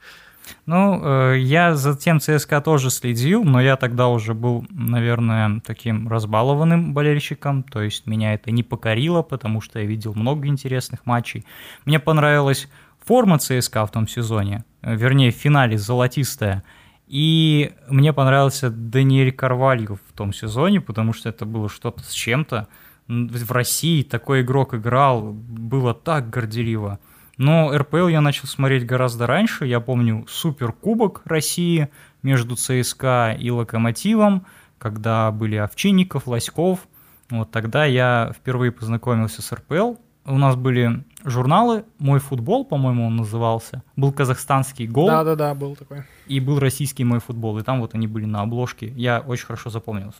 Ну, 0.65 1.01
э, 1.03 1.39
я 1.39 1.75
за 1.75 1.95
тем 1.95 2.19
ЦСКА 2.19 2.61
тоже 2.61 2.89
следил, 2.89 3.43
но 3.43 3.61
я 3.61 3.75
тогда 3.75 4.07
уже 4.07 4.33
был, 4.33 4.65
наверное, 4.69 5.61
таким 5.65 6.07
разбалованным 6.07 6.93
болельщиком, 6.93 7.63
то 7.63 7.81
есть 7.81 8.07
меня 8.07 8.33
это 8.33 8.51
не 8.51 8.63
покорило, 8.63 9.21
потому 9.21 9.61
что 9.61 9.79
я 9.79 9.85
видел 9.85 10.13
много 10.15 10.47
интересных 10.47 11.05
матчей. 11.05 11.45
Мне 11.85 11.99
понравилась 11.99 12.67
форма 13.05 13.39
ЦСКА 13.39 13.85
в 13.85 13.91
том 13.91 14.07
сезоне, 14.07 14.63
э, 14.81 14.95
вернее, 14.95 15.31
в 15.31 15.35
финале 15.35 15.77
золотистая, 15.77 16.63
и 17.07 17.73
мне 17.89 18.13
понравился 18.13 18.69
Даниэль 18.69 19.31
Карвалью 19.31 19.99
в 20.07 20.17
том 20.17 20.33
сезоне, 20.33 20.81
потому 20.81 21.13
что 21.13 21.29
это 21.29 21.45
было 21.45 21.69
что-то 21.69 22.01
с 22.03 22.11
чем-то. 22.11 22.67
В 23.07 23.51
России 23.51 24.01
такой 24.03 24.41
игрок 24.41 24.73
играл, 24.73 25.33
было 25.33 25.93
так 25.93 26.29
горделиво. 26.29 26.99
Но 27.37 27.75
РПЛ 27.75 28.07
я 28.07 28.21
начал 28.21 28.47
смотреть 28.47 28.85
гораздо 28.85 29.25
раньше. 29.27 29.65
Я 29.65 29.79
помню 29.79 30.25
Суперкубок 30.29 31.21
России 31.25 31.89
между 32.21 32.55
ЦСКА 32.55 33.35
и 33.39 33.49
Локомотивом, 33.49 34.45
когда 34.77 35.31
были 35.31 35.55
Овчинников, 35.55 36.27
Лоськов. 36.27 36.87
Вот 37.29 37.51
тогда 37.51 37.85
я 37.85 38.31
впервые 38.37 38.71
познакомился 38.71 39.41
с 39.41 39.51
РПЛ. 39.51 39.95
У 40.25 40.37
нас 40.37 40.55
были 40.55 41.03
журналы 41.25 41.83
«Мой 41.99 42.19
футбол», 42.19 42.63
по-моему, 42.63 43.07
он 43.07 43.17
назывался. 43.17 43.83
Был 43.97 44.13
казахстанский 44.13 44.87
гол 44.87 45.07
Да-да-да, 45.07 45.53
был 45.53 45.75
такой. 45.75 46.03
и 46.27 46.39
был 46.39 46.59
российский 46.59 47.03
«Мой 47.03 47.19
футбол». 47.19 47.57
И 47.59 47.63
там 47.63 47.81
вот 47.81 47.93
они 47.93 48.07
были 48.07 48.25
на 48.25 48.41
обложке. 48.41 48.87
Я 48.95 49.19
очень 49.19 49.45
хорошо 49.45 49.69
запомнил. 49.69 50.13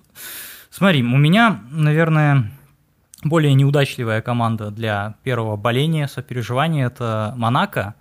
Смотри, 0.69 1.03
у 1.03 1.17
меня, 1.17 1.61
наверное, 1.71 2.51
более 3.23 3.53
неудачливая 3.53 4.21
команда 4.21 4.71
для 4.71 5.15
первого 5.23 5.55
боления, 5.55 6.07
сопереживания– 6.07 6.85
это 6.87 7.33
Монако. 7.37 7.95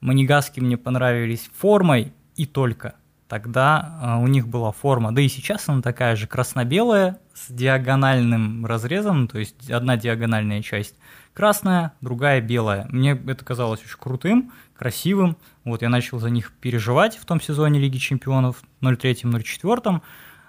Манегаски 0.00 0.60
мне 0.60 0.76
понравились 0.76 1.50
формой 1.56 2.12
и 2.36 2.46
только. 2.46 2.94
Тогда 3.28 3.98
э, 4.00 4.22
у 4.22 4.26
них 4.26 4.48
была 4.48 4.72
форма, 4.72 5.12
да 5.12 5.20
и 5.20 5.28
сейчас 5.28 5.68
она 5.68 5.82
такая 5.82 6.16
же 6.16 6.26
красно-белая 6.26 7.18
с 7.34 7.52
диагональным 7.52 8.64
разрезом, 8.64 9.28
то 9.28 9.38
есть 9.38 9.70
одна 9.70 9.98
диагональная 9.98 10.62
часть 10.62 10.94
красная, 11.34 11.92
другая 12.00 12.40
белая. 12.40 12.86
Мне 12.90 13.12
это 13.12 13.44
казалось 13.44 13.80
очень 13.80 13.98
крутым, 13.98 14.52
красивым. 14.74 15.36
Вот 15.64 15.82
я 15.82 15.88
начал 15.90 16.18
за 16.18 16.30
них 16.30 16.52
переживать 16.52 17.18
в 17.18 17.26
том 17.26 17.40
сезоне 17.40 17.78
Лиги 17.78 17.98
Чемпионов 17.98 18.62
03-04, 18.80 20.00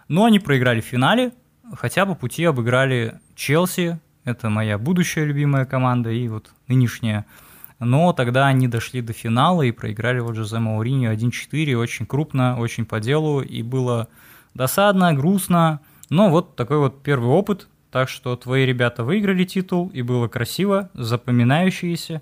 но 0.08 0.26
они 0.26 0.40
проиграли 0.40 0.80
в 0.80 0.86
финале, 0.86 1.34
хотя 1.74 2.06
по 2.06 2.16
пути 2.16 2.44
обыграли 2.46 3.20
Челси, 3.36 4.00
это 4.26 4.50
моя 4.50 4.78
будущая 4.78 5.26
любимая 5.26 5.66
команда 5.66 6.12
и 6.12 6.28
вот 6.28 6.52
нынешняя. 6.68 7.26
Но 7.80 8.12
тогда 8.12 8.48
они 8.48 8.68
дошли 8.68 9.02
до 9.02 9.14
финала 9.14 9.62
и 9.62 9.72
проиграли 9.72 10.20
вот 10.20 10.36
Жозе 10.36 10.60
Мауриньо 10.60 11.14
1-4, 11.14 11.76
очень 11.76 12.06
крупно, 12.06 12.60
очень 12.60 12.86
по 12.86 13.00
делу, 13.00 13.42
и 13.42 13.64
было 13.64 14.10
досадно, 14.54 15.14
грустно. 15.14 15.80
Но 16.10 16.30
вот 16.30 16.56
такой 16.56 16.80
вот 16.80 17.02
первый 17.02 17.30
опыт, 17.30 17.68
так 17.90 18.10
что 18.10 18.36
твои 18.36 18.66
ребята 18.66 19.04
выиграли 19.04 19.46
титул, 19.46 19.90
и 19.94 20.02
было 20.02 20.28
красиво, 20.28 20.90
запоминающийся 20.94 22.22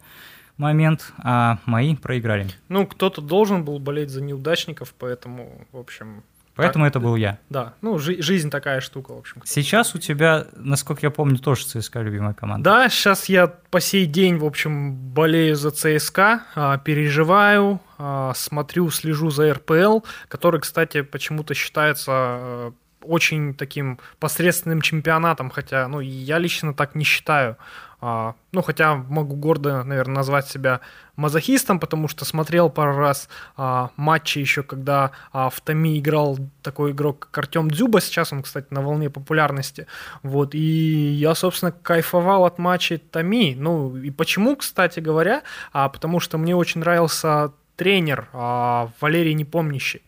момент, 0.57 1.13
а 1.17 1.57
мои 1.65 1.95
проиграли. 1.95 2.47
Ну, 2.69 2.85
кто-то 2.85 3.21
должен 3.21 3.63
был 3.65 3.79
болеть 3.79 4.09
за 4.09 4.21
неудачников, 4.21 4.93
поэтому, 4.97 5.65
в 5.71 5.77
общем, 5.77 6.23
Поэтому 6.57 6.85
так, 6.85 6.91
это 6.91 6.99
был 6.99 7.15
я. 7.15 7.39
Да, 7.49 7.73
ну 7.81 7.97
жи- 7.99 8.21
жизнь 8.21 8.49
такая 8.49 8.81
штука, 8.81 9.13
в 9.13 9.19
общем. 9.19 9.41
Сейчас 9.45 9.95
у 9.95 9.99
тебя, 9.99 10.47
насколько 10.55 11.05
я 11.05 11.11
помню, 11.11 11.37
тоже 11.37 11.65
ЦСКА 11.65 12.01
любимая 12.01 12.33
команда. 12.33 12.63
Да, 12.69 12.89
сейчас 12.89 13.29
я 13.29 13.47
по 13.47 13.79
сей 13.79 14.05
день, 14.05 14.37
в 14.37 14.45
общем, 14.45 14.95
болею 14.95 15.55
за 15.55 15.71
ЦСКА, 15.71 16.41
а, 16.55 16.77
переживаю, 16.77 17.79
а, 17.97 18.33
смотрю, 18.35 18.89
слежу 18.89 19.29
за 19.29 19.53
РПЛ, 19.53 19.99
который, 20.27 20.59
кстати, 20.59 21.01
почему-то 21.01 21.53
считается 21.53 22.11
а, 22.11 22.73
очень 23.01 23.53
таким 23.53 23.99
посредственным 24.19 24.81
чемпионатом, 24.81 25.49
хотя, 25.49 25.87
ну, 25.87 25.99
я 25.99 26.39
лично 26.39 26.73
так 26.73 26.95
не 26.95 27.05
считаю. 27.05 27.57
А, 27.99 28.35
ну, 28.51 28.61
хотя 28.61 28.95
могу 28.95 29.35
гордо, 29.35 29.83
наверное, 29.83 30.17
назвать 30.17 30.47
себя 30.47 30.81
мазохистом, 31.15 31.79
потому 31.79 32.07
что 32.07 32.25
смотрел 32.25 32.69
пару 32.69 32.95
раз 32.95 33.27
а, 33.55 33.89
матчи 33.95 34.37
еще, 34.37 34.61
когда 34.61 35.11
а, 35.31 35.49
в 35.49 35.59
Томи 35.61 35.97
играл 35.97 36.37
такой 36.61 36.91
игрок, 36.91 37.19
как 37.31 37.37
Артем 37.39 37.71
Дзюба, 37.71 37.99
сейчас 37.99 38.31
он, 38.31 38.43
кстати, 38.43 38.67
на 38.69 38.81
волне 38.81 39.09
популярности, 39.09 39.87
вот, 40.21 40.53
и 40.53 40.59
я, 40.59 41.33
собственно, 41.33 41.71
кайфовал 41.71 42.45
от 42.45 42.59
матчей 42.59 42.99
Томи, 42.99 43.55
ну, 43.57 43.97
и 43.97 44.11
почему, 44.11 44.55
кстати 44.55 44.99
говоря, 44.99 45.41
а, 45.73 45.89
потому 45.89 46.19
что 46.19 46.37
мне 46.37 46.55
очень 46.55 46.81
нравился 46.81 47.51
тренер 47.77 48.29
а, 48.31 48.89
Валерий 49.01 49.33
Непомнящий, 49.33 50.03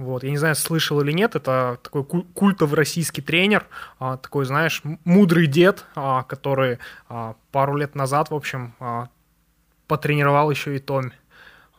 вот, 0.00 0.24
я 0.24 0.30
не 0.30 0.38
знаю, 0.38 0.54
слышал 0.54 1.00
или 1.00 1.12
нет, 1.12 1.36
это 1.36 1.78
такой 1.82 2.04
культовый 2.04 2.76
российский 2.76 3.20
тренер, 3.20 3.66
а, 3.98 4.16
такой, 4.16 4.46
знаешь, 4.46 4.82
мудрый 5.04 5.46
дед, 5.46 5.84
а, 5.94 6.22
который 6.22 6.78
а, 7.08 7.36
пару 7.52 7.76
лет 7.76 7.94
назад, 7.94 8.30
в 8.30 8.34
общем, 8.34 8.74
потренировал 9.86 10.50
еще 10.50 10.76
и 10.76 10.78
Томи. 10.78 11.12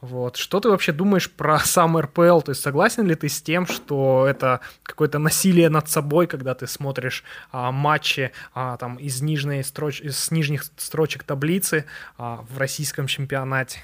Вот. 0.01 0.35
Что 0.35 0.59
ты 0.59 0.69
вообще 0.69 0.91
думаешь 0.91 1.31
про 1.31 1.59
сам 1.63 1.97
РПЛ? 1.97 2.41
То 2.41 2.49
есть 2.49 2.61
согласен 2.61 3.05
ли 3.05 3.15
ты 3.15 3.29
с 3.29 3.41
тем, 3.41 3.67
что 3.67 4.25
это 4.27 4.59
какое-то 4.83 5.19
насилие 5.19 5.69
над 5.69 5.89
собой, 5.89 6.27
когда 6.27 6.55
ты 6.55 6.67
смотришь 6.67 7.23
а, 7.51 7.71
матчи 7.71 8.31
а, 8.53 8.77
там, 8.77 8.97
из, 8.97 9.21
нижней 9.21 9.63
строч... 9.63 10.01
из 10.01 10.31
нижних 10.31 10.63
строчек 10.77 11.23
таблицы 11.23 11.85
а, 12.17 12.43
в 12.49 12.57
российском 12.57 13.07
чемпионате? 13.07 13.79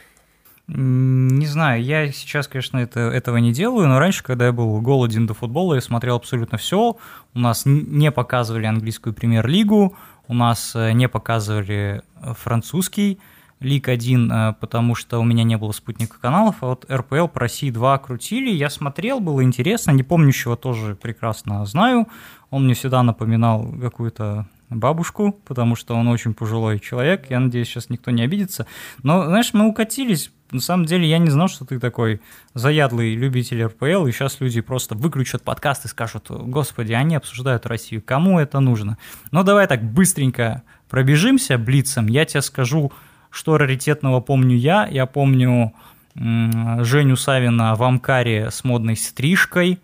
Не 0.68 1.45
знаю, 1.45 1.82
я 1.82 2.11
сейчас, 2.11 2.49
конечно, 2.49 2.78
это, 2.78 2.99
этого 2.99 3.38
не 3.38 3.53
делаю, 3.53 3.88
но 3.88 3.99
раньше, 3.99 4.22
когда 4.22 4.47
я 4.47 4.51
был 4.51 4.82
голоден 4.82 5.26
до 5.26 5.34
футбола, 5.34 5.76
я 5.76 5.82
смотрел 5.82 6.18
абсолютно 6.18 6.57
все. 6.57 6.97
У 7.34 7.39
нас 7.39 7.63
не 7.65 8.11
показывали 8.11 8.65
английскую 8.65 9.13
премьер-лигу, 9.13 9.95
у 10.28 10.34
нас 10.34 10.76
э, 10.76 10.91
не 10.91 11.07
показывали 11.07 12.01
э, 12.22 12.34
французский 12.34 13.18
Лиг 13.61 13.88
1, 13.88 14.32
э, 14.32 14.53
потому 14.59 14.93
что 14.93 15.20
у 15.20 15.24
меня 15.24 15.45
не 15.45 15.55
было 15.55 15.72
спутника 15.72 16.20
каналов, 16.20 16.57
а 16.59 16.68
вот 16.68 16.86
РПЛ 16.91 17.28
по 17.28 17.39
России 17.39 17.72
2 17.72 17.97
крутили, 17.99 18.49
я 18.49 18.70
смотрел, 18.70 19.22
было 19.22 19.41
интересно, 19.43 19.91
не 19.91 20.03
помнящего 20.03 20.57
тоже 20.57 20.95
прекрасно 20.95 21.65
знаю, 21.65 22.09
он 22.49 22.65
мне 22.65 22.74
всегда 22.74 23.03
напоминал 23.03 23.74
какую-то 23.80 24.47
бабушку, 24.70 25.32
потому 25.45 25.78
что 25.78 25.95
он 25.95 26.09
очень 26.09 26.34
пожилой 26.34 26.80
человек, 26.80 27.30
я 27.30 27.39
надеюсь, 27.39 27.70
сейчас 27.70 27.89
никто 27.89 28.11
не 28.11 28.22
обидится, 28.22 28.68
но, 29.01 29.26
знаешь, 29.26 29.53
мы 29.53 29.65
укатились 29.65 30.30
на 30.52 30.62
самом 30.62 30.86
деле 30.86 31.08
я 31.08 31.18
не 31.18 31.30
знал, 31.30 31.48
что 31.48 31.66
ты 31.66 31.80
такой 31.80 32.22
заядлый 32.54 33.16
любитель 33.16 33.64
РПЛ, 33.64 34.08
и 34.08 34.12
сейчас 34.12 34.39
люди 34.39 34.62
просто 34.62 34.95
выключат 34.95 35.43
подкаст 35.43 35.86
и 35.86 35.88
скажут, 35.88 36.30
господи, 36.30 36.93
они 36.93 37.16
обсуждают 37.16 37.66
Россию, 37.66 38.02
кому 38.06 38.39
это 38.39 38.60
нужно? 38.60 38.98
Ну 39.32 39.43
давай 39.43 39.68
так 39.68 39.84
быстренько 39.84 40.64
пробежимся 40.89 41.58
блицем, 41.58 42.08
я 42.08 42.26
тебе 42.26 42.41
скажу, 42.41 42.91
что 43.30 43.58
раритетного 43.58 44.22
помню 44.22 44.56
я, 44.56 44.88
я 44.88 45.06
помню 45.06 45.74
Женю 46.16 47.16
Савина 47.16 47.76
в 47.76 47.84
Амкаре 47.84 48.50
с 48.50 48.64
модной 48.64 48.95
стрижкой, 48.95 49.80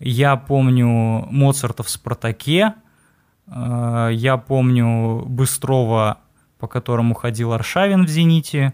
я 0.00 0.36
помню 0.36 1.26
Моцарта 1.30 1.82
в 1.82 1.90
«Спартаке», 1.90 2.74
э, 3.46 4.10
я 4.12 4.36
помню 4.36 5.24
Быстрова, 5.26 6.18
по 6.58 6.66
которому 6.66 7.14
ходил 7.14 7.52
Аршавин 7.52 8.06
в 8.06 8.08
«Зените», 8.08 8.72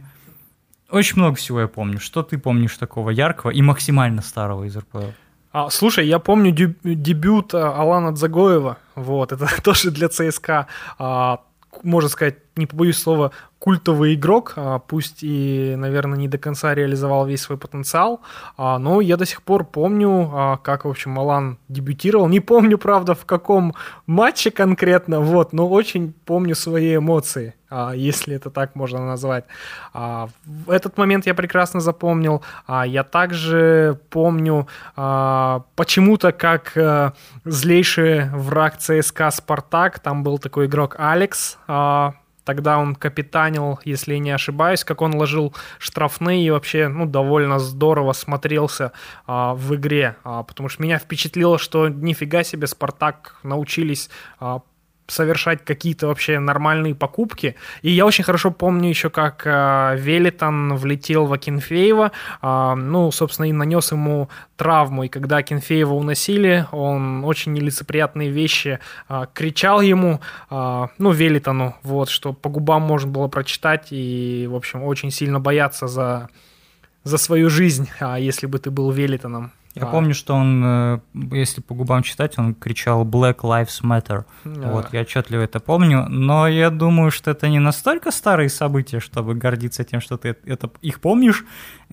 очень 0.95 1.19
много 1.19 1.37
всего 1.37 1.61
я 1.61 1.69
помню. 1.69 2.01
Что 2.01 2.23
ты 2.23 2.39
помнишь 2.39 2.77
такого 2.77 3.11
яркого 3.11 3.51
и 3.51 3.63
максимально 3.63 4.23
старого 4.23 4.65
из 4.65 4.77
РПЛ? 4.77 5.13
А, 5.53 5.71
слушай, 5.71 6.07
я 6.07 6.19
помню 6.19 6.51
дебют 6.53 7.55
а, 7.55 7.75
Алана 7.81 8.13
Дзагоева. 8.13 8.79
Вот, 8.97 9.33
это 9.33 9.49
тоже 9.63 9.91
для 9.91 10.09
ЦСКА. 10.09 10.67
А, 10.99 11.41
можно 11.83 12.09
сказать, 12.09 12.37
не 12.57 12.67
побоюсь 12.67 12.99
слова, 12.99 13.33
культовый 13.59 14.15
игрок, 14.15 14.53
а, 14.57 14.79
пусть 14.79 15.23
и, 15.23 15.75
наверное, 15.77 16.19
не 16.19 16.29
до 16.29 16.39
конца 16.39 16.75
реализовал 16.75 17.27
весь 17.27 17.43
свой 17.43 17.59
потенциал, 17.59 18.21
а, 18.57 18.79
но 18.79 19.01
я 19.01 19.17
до 19.17 19.27
сих 19.27 19.43
пор 19.43 19.65
помню, 19.65 20.31
а, 20.33 20.57
как, 20.59 20.85
в 20.85 20.89
общем, 20.89 21.13
Малан 21.13 21.59
дебютировал. 21.69 22.29
Не 22.29 22.41
помню, 22.41 22.79
правда, 22.79 23.15
в 23.15 23.25
каком 23.25 23.75
матче 24.07 24.51
конкретно, 24.51 25.21
вот, 25.21 25.53
но 25.53 25.69
очень 25.69 26.13
помню 26.25 26.55
свои 26.55 26.97
эмоции, 26.97 27.55
если 27.95 28.37
это 28.37 28.51
так 28.51 28.75
можно 28.75 29.05
назвать. 29.07 29.45
В 29.93 30.71
этот 30.71 30.99
момент 30.99 31.27
я 31.27 31.35
прекрасно 31.35 31.81
запомнил. 31.81 32.43
Я 32.69 33.05
также 33.05 33.99
помню 34.11 34.67
почему-то, 34.95 36.33
как 36.33 36.77
злейший 37.45 38.31
враг 38.31 38.79
ЦСКА 38.79 39.31
«Спартак», 39.31 39.99
там 39.99 40.23
был 40.23 40.39
такой 40.39 40.67
игрок 40.67 40.97
Алекс, 40.99 41.59
Тогда 42.45 42.79
он 42.79 42.95
капитанил, 42.95 43.81
если 43.85 44.17
не 44.17 44.31
ошибаюсь, 44.31 44.85
как 44.85 45.01
он 45.01 45.15
ложил 45.15 45.55
штрафные 45.79 46.47
и 46.47 46.51
вообще 46.51 46.89
ну, 46.89 47.07
довольно 47.07 47.59
здорово 47.59 48.13
смотрелся 48.13 48.93
а, 49.27 49.55
в 49.55 49.75
игре. 49.75 50.17
А, 50.25 50.43
потому 50.43 50.69
что 50.69 50.83
меня 50.83 50.99
впечатлило, 50.99 51.59
что 51.59 51.89
нифига 51.89 52.45
себе 52.45 52.67
Спартак 52.67 53.37
научились 53.43 54.11
а, 54.39 54.61
совершать 55.07 55.65
какие-то 55.65 56.07
вообще 56.07 56.39
нормальные 56.39 56.95
покупки. 56.95 57.57
И 57.83 57.91
я 57.91 58.07
очень 58.07 58.25
хорошо 58.25 58.51
помню 58.51 58.89
еще, 58.89 59.11
как 59.11 59.43
э, 59.45 59.97
Велитон 59.99 60.77
влетел 60.77 61.27
в 61.27 61.33
Акинфеева, 61.33 62.13
э, 62.43 62.75
ну, 62.75 63.11
собственно, 63.13 63.47
и 63.47 63.53
нанес 63.53 63.93
ему 63.93 64.29
травму. 64.57 65.05
И 65.05 65.09
когда 65.09 65.39
Акинфеева 65.39 65.93
уносили, 65.93 66.67
он 66.73 67.25
очень 67.25 67.53
нелицеприятные 67.53 68.31
вещи 68.31 68.79
э, 69.09 69.27
кричал 69.35 69.81
ему, 69.81 70.21
э, 70.51 70.87
ну, 70.99 71.11
Велитону, 71.11 71.77
вот, 71.83 72.09
что 72.09 72.33
по 72.33 72.49
губам 72.49 72.83
можно 72.83 73.11
было 73.11 73.29
прочитать 73.29 73.89
и, 73.91 74.47
в 74.51 74.55
общем, 74.55 74.83
очень 74.85 75.11
сильно 75.11 75.39
бояться 75.39 75.87
за, 75.87 76.29
за 77.03 77.19
свою 77.19 77.51
жизнь, 77.51 77.91
если 78.19 78.47
бы 78.47 78.59
ты 78.59 78.71
был 78.71 78.91
Велитоном. 78.91 79.53
Я 79.75 79.85
а. 79.85 79.87
помню, 79.87 80.15
что 80.15 80.35
он, 80.35 80.63
э, 80.65 80.99
если 81.33 81.61
по 81.61 81.75
губам 81.75 82.03
читать, 82.03 82.39
он 82.39 82.55
кричал 82.55 83.05
Black 83.05 83.39
Lives 83.39 83.83
Matter. 83.83 84.25
А. 84.45 84.73
Вот, 84.73 84.93
я 84.93 85.01
отчетливо 85.01 85.43
это 85.43 85.59
помню. 85.59 86.07
Но 86.09 86.47
я 86.47 86.71
думаю, 86.71 87.11
что 87.11 87.33
это 87.33 87.49
не 87.49 87.59
настолько 87.59 88.13
старые 88.13 88.49
события, 88.51 89.01
чтобы 89.01 89.35
гордиться 89.35 89.83
тем, 89.83 90.01
что 90.01 90.17
ты 90.17 90.37
это, 90.45 90.71
их 90.81 91.01
помнишь. 91.01 91.45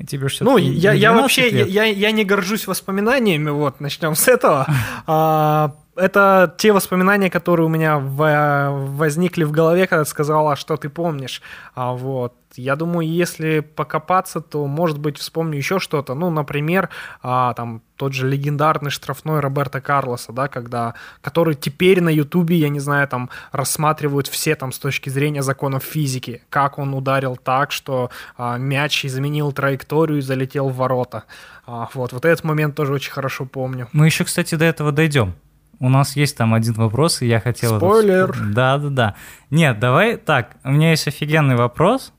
Тебе 0.08 0.28
ну, 0.42 0.58
я, 0.58 0.94
я 0.94 1.14
вообще 1.14 1.50
я, 1.66 1.86
я 1.86 2.12
не 2.12 2.24
горжусь 2.24 2.68
воспоминаниями, 2.68 3.50
вот, 3.50 3.80
начнем 3.80 4.16
с 4.16 4.28
этого. 4.28 4.68
А, 5.96 6.02
это 6.02 6.54
те 6.58 6.72
воспоминания, 6.72 7.30
которые 7.30 7.66
у 7.66 7.70
меня 7.70 8.00
возникли 8.00 9.44
в 9.44 9.52
голове, 9.52 9.88
когда 9.88 10.04
ты 10.04 10.10
сказала, 10.10 10.56
что 10.56 10.78
ты 10.78 10.90
помнишь. 10.90 11.42
А 11.76 11.94
вот 11.94 12.34
я 12.56 12.76
думаю, 12.76 13.08
если 13.08 13.62
покопаться, 13.62 14.42
то, 14.42 14.68
может 14.68 14.98
быть, 14.98 15.18
вспомню 15.18 15.58
еще 15.58 15.80
что-то. 15.80 16.16
Ну, 16.16 16.30
например, 16.30 16.90
а, 17.22 17.54
там 17.54 17.82
тот 17.96 18.14
же 18.14 18.28
легендарный 18.28 18.92
штрафной 18.92 19.40
Роберта 19.40 19.80
Карлоса, 19.80 20.34
да, 20.34 20.48
когда, 20.48 20.96
который 21.22 21.56
теперь 21.56 22.02
на 22.02 22.10
Ютубе, 22.10 22.58
я 22.58 22.70
не 22.70 22.80
знаю, 22.80 23.08
там 23.08 23.30
рассматривают 23.52 24.28
все 24.28 24.56
там 24.56 24.72
с 24.72 24.80
точки 24.80 25.10
зрения 25.10 25.44
законов 25.44 25.84
физики, 25.84 26.42
как 26.50 26.78
он 26.78 26.94
ударил 26.94 27.38
так, 27.38 27.72
что 27.72 28.10
а, 28.38 28.58
мяч 28.58 29.06
изменил 29.06 29.52
траекторию 29.52 30.20
и 30.20 30.22
залетел 30.22 30.70
в 30.70 30.76
ворота. 30.76 31.24
А, 31.66 31.90
вот, 31.94 32.12
вот 32.12 32.26
этот 32.26 32.44
момент 32.44 32.76
тоже 32.76 32.94
очень 32.94 33.12
хорошо 33.12 33.46
помню. 33.46 33.88
Мы 33.94 34.08
еще, 34.08 34.24
кстати, 34.26 34.56
до 34.56 34.66
этого 34.66 34.92
дойдем. 34.92 35.36
У 35.82 35.90
нас 35.90 36.16
есть 36.16 36.38
там 36.38 36.54
один 36.54 36.76
вопрос, 36.76 37.24
и 37.24 37.28
я 37.28 37.40
хотел... 37.40 37.78
Спойлер! 37.78 38.38
Да-да-да. 38.54 39.16
Нет, 39.50 39.80
давай 39.80 40.16
так, 40.16 40.58
у 40.64 40.72
меня 40.72 40.92
есть 40.92 41.08
офигенный 41.08 41.56
вопрос, 41.56 42.14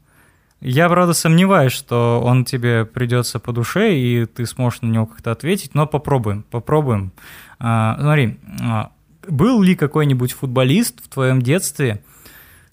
я, 0.61 0.89
правда, 0.89 1.13
сомневаюсь, 1.13 1.73
что 1.73 2.21
он 2.25 2.45
тебе 2.45 2.85
придется 2.85 3.41
по 3.41 3.53
душе, 3.53 3.97
и 3.97 4.27
ты 4.27 4.47
сможешь 4.47 4.83
на 4.83 4.87
него 4.87 5.07
как-то 5.07 5.33
ответить, 5.33 5.75
но 5.75 5.89
попробуем, 5.89 6.45
попробуем. 6.45 7.13
А, 7.59 7.97
смотри, 8.01 8.39
а, 8.61 8.93
был 9.29 9.61
ли 9.63 9.75
какой-нибудь 9.75 10.33
футболист 10.33 11.05
в 11.05 11.09
твоем 11.09 11.43
детстве, 11.43 12.05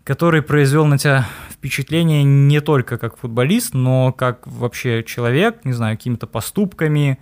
который 0.04 0.44
произвел 0.44 0.86
на 0.86 0.98
тебя 0.98 1.28
впечатление 1.50 2.24
не 2.24 2.62
только 2.62 2.98
как 2.98 3.18
футболист, 3.18 3.74
но 3.74 4.12
как 4.12 4.46
вообще 4.46 5.04
человек, 5.04 5.66
не 5.66 5.74
знаю, 5.74 5.98
какими-то 5.98 6.28
поступками, 6.28 7.20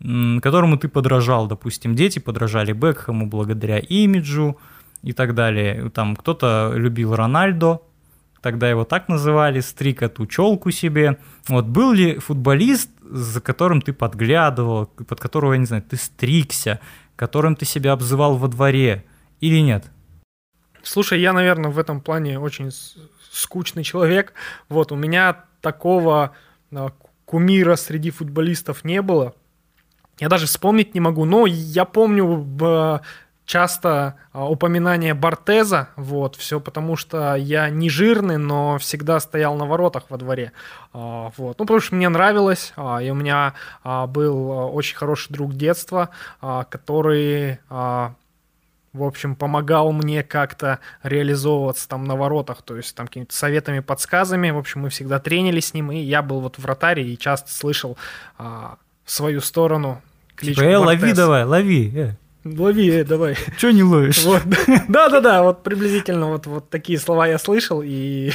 которому 0.00 0.78
ты 0.78 0.88
подражал, 0.88 1.46
допустим, 1.46 1.94
дети 1.94 2.18
подражали 2.18 2.72
Бекхэму 2.72 3.26
благодаря 3.26 3.78
имиджу 3.78 4.58
и 5.02 5.12
так 5.12 5.34
далее. 5.34 5.90
Там 5.90 6.14
кто-то 6.16 6.72
любил 6.74 7.14
Рональдо, 7.14 7.80
тогда 8.40 8.70
его 8.70 8.84
так 8.84 9.08
называли, 9.08 9.60
стриг 9.60 10.02
эту 10.02 10.26
челку 10.26 10.70
себе. 10.70 11.18
Вот 11.48 11.66
был 11.66 11.92
ли 11.92 12.18
футболист, 12.18 12.90
за 13.02 13.40
которым 13.40 13.82
ты 13.82 13.92
подглядывал, 13.92 14.86
под 14.86 15.20
которого, 15.20 15.54
я 15.54 15.58
не 15.58 15.66
знаю, 15.66 15.82
ты 15.82 15.96
стригся, 15.96 16.80
которым 17.16 17.56
ты 17.56 17.64
себя 17.64 17.92
обзывал 17.92 18.36
во 18.36 18.48
дворе 18.48 19.04
или 19.40 19.58
нет? 19.60 19.90
Слушай, 20.82 21.20
я, 21.20 21.32
наверное, 21.32 21.70
в 21.70 21.78
этом 21.78 22.00
плане 22.00 22.38
очень 22.38 22.70
скучный 23.30 23.82
человек. 23.82 24.32
Вот, 24.68 24.92
у 24.92 24.96
меня 24.96 25.44
такого 25.60 26.32
а, 26.72 26.92
кумира 27.24 27.76
среди 27.76 28.10
футболистов 28.10 28.84
не 28.84 29.02
было. 29.02 29.34
Я 30.18 30.28
даже 30.28 30.46
вспомнить 30.46 30.94
не 30.94 31.00
могу, 31.00 31.24
но 31.24 31.46
я 31.46 31.84
помню 31.84 32.46
часто 33.48 34.16
а, 34.32 34.46
упоминание 34.46 35.14
Бартеза, 35.14 35.88
вот, 35.96 36.36
все 36.36 36.60
потому 36.60 36.96
что 36.96 37.34
я 37.34 37.70
не 37.70 37.88
жирный, 37.88 38.36
но 38.36 38.76
всегда 38.76 39.18
стоял 39.20 39.56
на 39.56 39.64
воротах 39.64 40.04
во 40.10 40.18
дворе, 40.18 40.52
а, 40.92 41.32
вот, 41.38 41.58
ну, 41.58 41.64
потому 41.64 41.80
что 41.80 41.94
мне 41.94 42.10
нравилось, 42.10 42.74
а, 42.76 42.98
и 43.02 43.08
у 43.10 43.14
меня 43.14 43.54
был 43.82 44.50
очень 44.74 44.96
хороший 44.96 45.32
друг 45.32 45.54
детства, 45.54 46.10
который 46.40 47.58
в 48.94 49.02
общем, 49.04 49.36
помогал 49.36 49.92
мне 49.92 50.22
как-то 50.24 50.80
реализовываться 51.02 51.88
там 51.88 52.04
на 52.04 52.16
воротах, 52.16 52.62
то 52.62 52.76
есть 52.76 52.96
там 52.96 53.06
какими-то 53.06 53.36
советами, 53.36 53.80
подсказами. 53.80 54.50
В 54.50 54.58
общем, 54.58 54.80
мы 54.80 54.88
всегда 54.88 55.20
тренились 55.20 55.68
с 55.68 55.74
ним, 55.74 55.92
и 55.92 55.98
я 55.98 56.20
был 56.22 56.40
вот 56.40 56.58
вратарь 56.58 57.00
и 57.00 57.18
часто 57.18 57.52
слышал 57.52 57.96
в 58.38 58.78
свою 59.04 59.40
сторону 59.40 60.02
кличку 60.38 60.62
типа, 60.62 60.70
э, 60.70 60.76
лови 60.76 61.12
давай, 61.12 61.44
лови, 61.44 61.92
э. 61.94 62.14
Лови, 62.44 62.90
э, 62.90 63.04
давай. 63.04 63.36
Че 63.58 63.72
не 63.72 63.82
ловишь? 63.82 64.24
Вот. 64.24 64.42
Да-да-да, 64.88 65.42
вот 65.42 65.62
приблизительно 65.62 66.26
вот, 66.26 66.46
вот 66.46 66.70
такие 66.70 66.98
слова 66.98 67.26
я 67.26 67.38
слышал, 67.38 67.82
и 67.84 68.30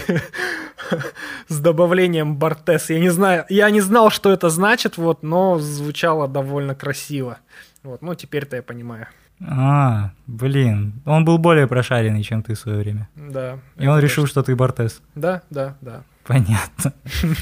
с 1.47 1.59
добавлением 1.59 2.35
Бартес. 2.35 2.89
Я 2.89 2.99
не 2.99 3.09
знаю, 3.09 3.45
я 3.49 3.69
не 3.69 3.81
знал, 3.81 4.09
что 4.09 4.31
это 4.31 4.49
значит, 4.49 4.97
вот, 4.97 5.23
но 5.23 5.57
звучало 5.59 6.27
довольно 6.27 6.75
красиво. 6.75 7.37
Вот, 7.83 8.01
ну 8.01 8.15
теперь-то 8.15 8.55
я 8.55 8.61
понимаю. 8.61 9.07
А, 9.45 10.11
блин, 10.27 11.01
он 11.05 11.25
был 11.25 11.37
более 11.37 11.67
прошаренный, 11.67 12.23
чем 12.23 12.43
ты 12.43 12.53
в 12.53 12.59
свое 12.59 12.79
время. 12.79 13.09
Да. 13.15 13.59
И 13.77 13.87
он 13.87 13.99
решил, 13.99 14.25
что 14.25 14.43
ты 14.43 14.55
Бартес. 14.55 15.01
Да, 15.15 15.41
да, 15.49 15.75
да. 15.81 16.03
Понятно. 16.25 16.93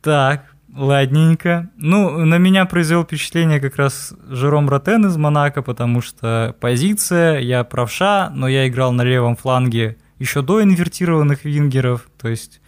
Так, 0.00 0.44
Ладненько. 0.78 1.70
Ну, 1.76 2.24
на 2.24 2.38
меня 2.38 2.64
произвел 2.64 3.02
впечатление 3.02 3.58
как 3.58 3.76
раз 3.76 4.14
Жером 4.28 4.68
Ротен 4.68 5.06
из 5.06 5.16
Монако, 5.16 5.60
потому 5.60 6.00
что 6.00 6.54
позиция, 6.60 7.40
я 7.40 7.64
правша, 7.64 8.30
но 8.32 8.46
я 8.46 8.68
играл 8.68 8.92
на 8.92 9.02
левом 9.02 9.34
фланге 9.34 9.96
еще 10.20 10.40
до 10.40 10.62
инвертированных 10.62 11.44
вингеров, 11.44 12.08
то 12.16 12.28
есть 12.28 12.60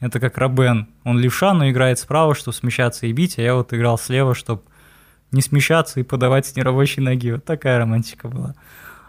это 0.00 0.18
как 0.18 0.38
Робен. 0.38 0.88
Он 1.04 1.18
левша, 1.18 1.52
но 1.52 1.68
играет 1.68 1.98
справа, 1.98 2.34
чтобы 2.34 2.56
смещаться 2.56 3.06
и 3.06 3.12
бить, 3.12 3.38
а 3.38 3.42
я 3.42 3.54
вот 3.54 3.74
играл 3.74 3.98
слева, 3.98 4.34
чтобы 4.34 4.62
не 5.30 5.42
смещаться 5.42 6.00
и 6.00 6.04
подавать 6.04 6.46
с 6.46 6.56
нерабочей 6.56 7.02
ноги. 7.02 7.32
Вот 7.32 7.44
такая 7.44 7.78
романтика 7.78 8.28
была. 8.28 8.54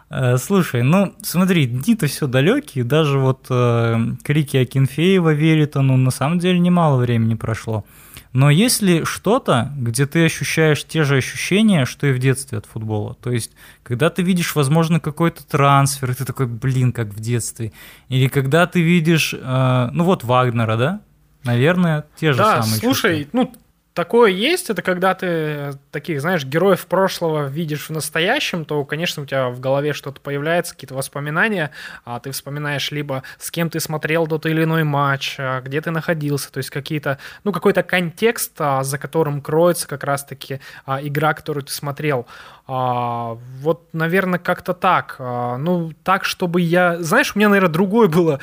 Э, 0.10 0.38
слушай, 0.38 0.84
ну 0.84 1.14
смотри, 1.22 1.66
дни-то 1.66 2.08
все 2.08 2.28
далекие, 2.28 2.84
даже 2.84 3.20
вот 3.20 3.46
э, 3.50 3.98
крики 4.22 4.58
Акинфеева 4.58 5.32
Веритону 5.32 5.96
на 5.96 6.12
самом 6.12 6.40
деле 6.40 6.60
немало 6.60 7.00
времени 7.00 7.36
прошло. 7.36 7.86
Но 8.32 8.52
есть 8.52 8.82
ли 8.82 9.04
что-то, 9.06 9.74
где 9.76 10.06
ты 10.06 10.26
ощущаешь 10.26 10.86
те 10.86 11.04
же 11.04 11.18
ощущения, 11.18 11.86
что 11.86 12.06
и 12.06 12.14
в 12.14 12.20
детстве 12.20 12.60
от 12.60 12.68
футбола? 12.68 13.16
То 13.16 13.32
есть, 13.32 13.52
когда 13.82 14.12
ты 14.12 14.22
видишь, 14.22 14.54
возможно, 14.56 15.00
какой-то 15.00 15.46
трансфер, 15.46 16.12
и 16.12 16.14
ты 16.14 16.26
такой, 16.26 16.46
блин, 16.46 16.92
как 16.92 17.08
в 17.08 17.20
детстве. 17.20 17.72
Или 18.08 18.28
когда 18.28 18.68
ты 18.68 18.82
видишь, 18.82 19.34
э, 19.34 19.90
ну 19.92 20.04
вот 20.04 20.24
Вагнера, 20.24 20.78
да? 20.78 21.02
Наверное, 21.44 22.06
те 22.20 22.34
же 22.34 22.40
да, 22.40 22.62
самые 22.62 22.80
слушай, 22.80 23.24
чувства. 23.24 23.38
ну 23.38 23.54
такое 24.00 24.32
есть, 24.32 24.70
это 24.70 24.82
когда 24.82 25.14
ты 25.14 25.74
таких, 25.92 26.22
знаешь, 26.22 26.46
героев 26.46 26.88
прошлого 26.88 27.48
видишь 27.50 27.90
в 27.90 27.92
настоящем, 27.92 28.64
то, 28.64 28.86
конечно, 28.86 29.24
у 29.24 29.26
тебя 29.26 29.50
в 29.50 29.60
голове 29.60 29.92
что-то 29.92 30.22
появляется, 30.22 30.74
какие-то 30.74 30.96
воспоминания, 30.96 31.72
а 32.06 32.22
ты 32.22 32.32
вспоминаешь 32.32 32.92
либо 32.92 33.24
с 33.38 33.52
кем 33.52 33.70
ты 33.70 33.82
смотрел 33.82 34.26
тот 34.26 34.46
или 34.46 34.64
иной 34.64 34.86
матч, 34.86 35.36
а, 35.38 35.60
где 35.60 35.82
ты 35.82 35.92
находился, 35.92 36.50
то 36.50 36.60
есть 36.60 36.70
какие-то, 36.70 37.18
ну, 37.44 37.52
какой-то 37.52 37.84
контекст, 37.84 38.54
а, 38.60 38.86
за 38.86 38.98
которым 38.98 39.42
кроется 39.42 39.86
как 39.86 40.06
раз-таки 40.06 40.62
а, 40.86 41.06
игра, 41.06 41.34
которую 41.34 41.66
ты 41.66 41.74
смотрел. 41.74 42.26
Вот, 42.70 43.88
наверное, 43.94 44.40
как-то 44.40 44.74
так. 44.74 45.16
Ну, 45.20 45.92
так, 46.04 46.24
чтобы 46.24 46.62
я... 46.62 47.02
Знаешь, 47.02 47.32
у 47.36 47.40
меня, 47.40 47.50
наверное, 47.50 47.72
другое 47.72 48.08
было 48.08 48.40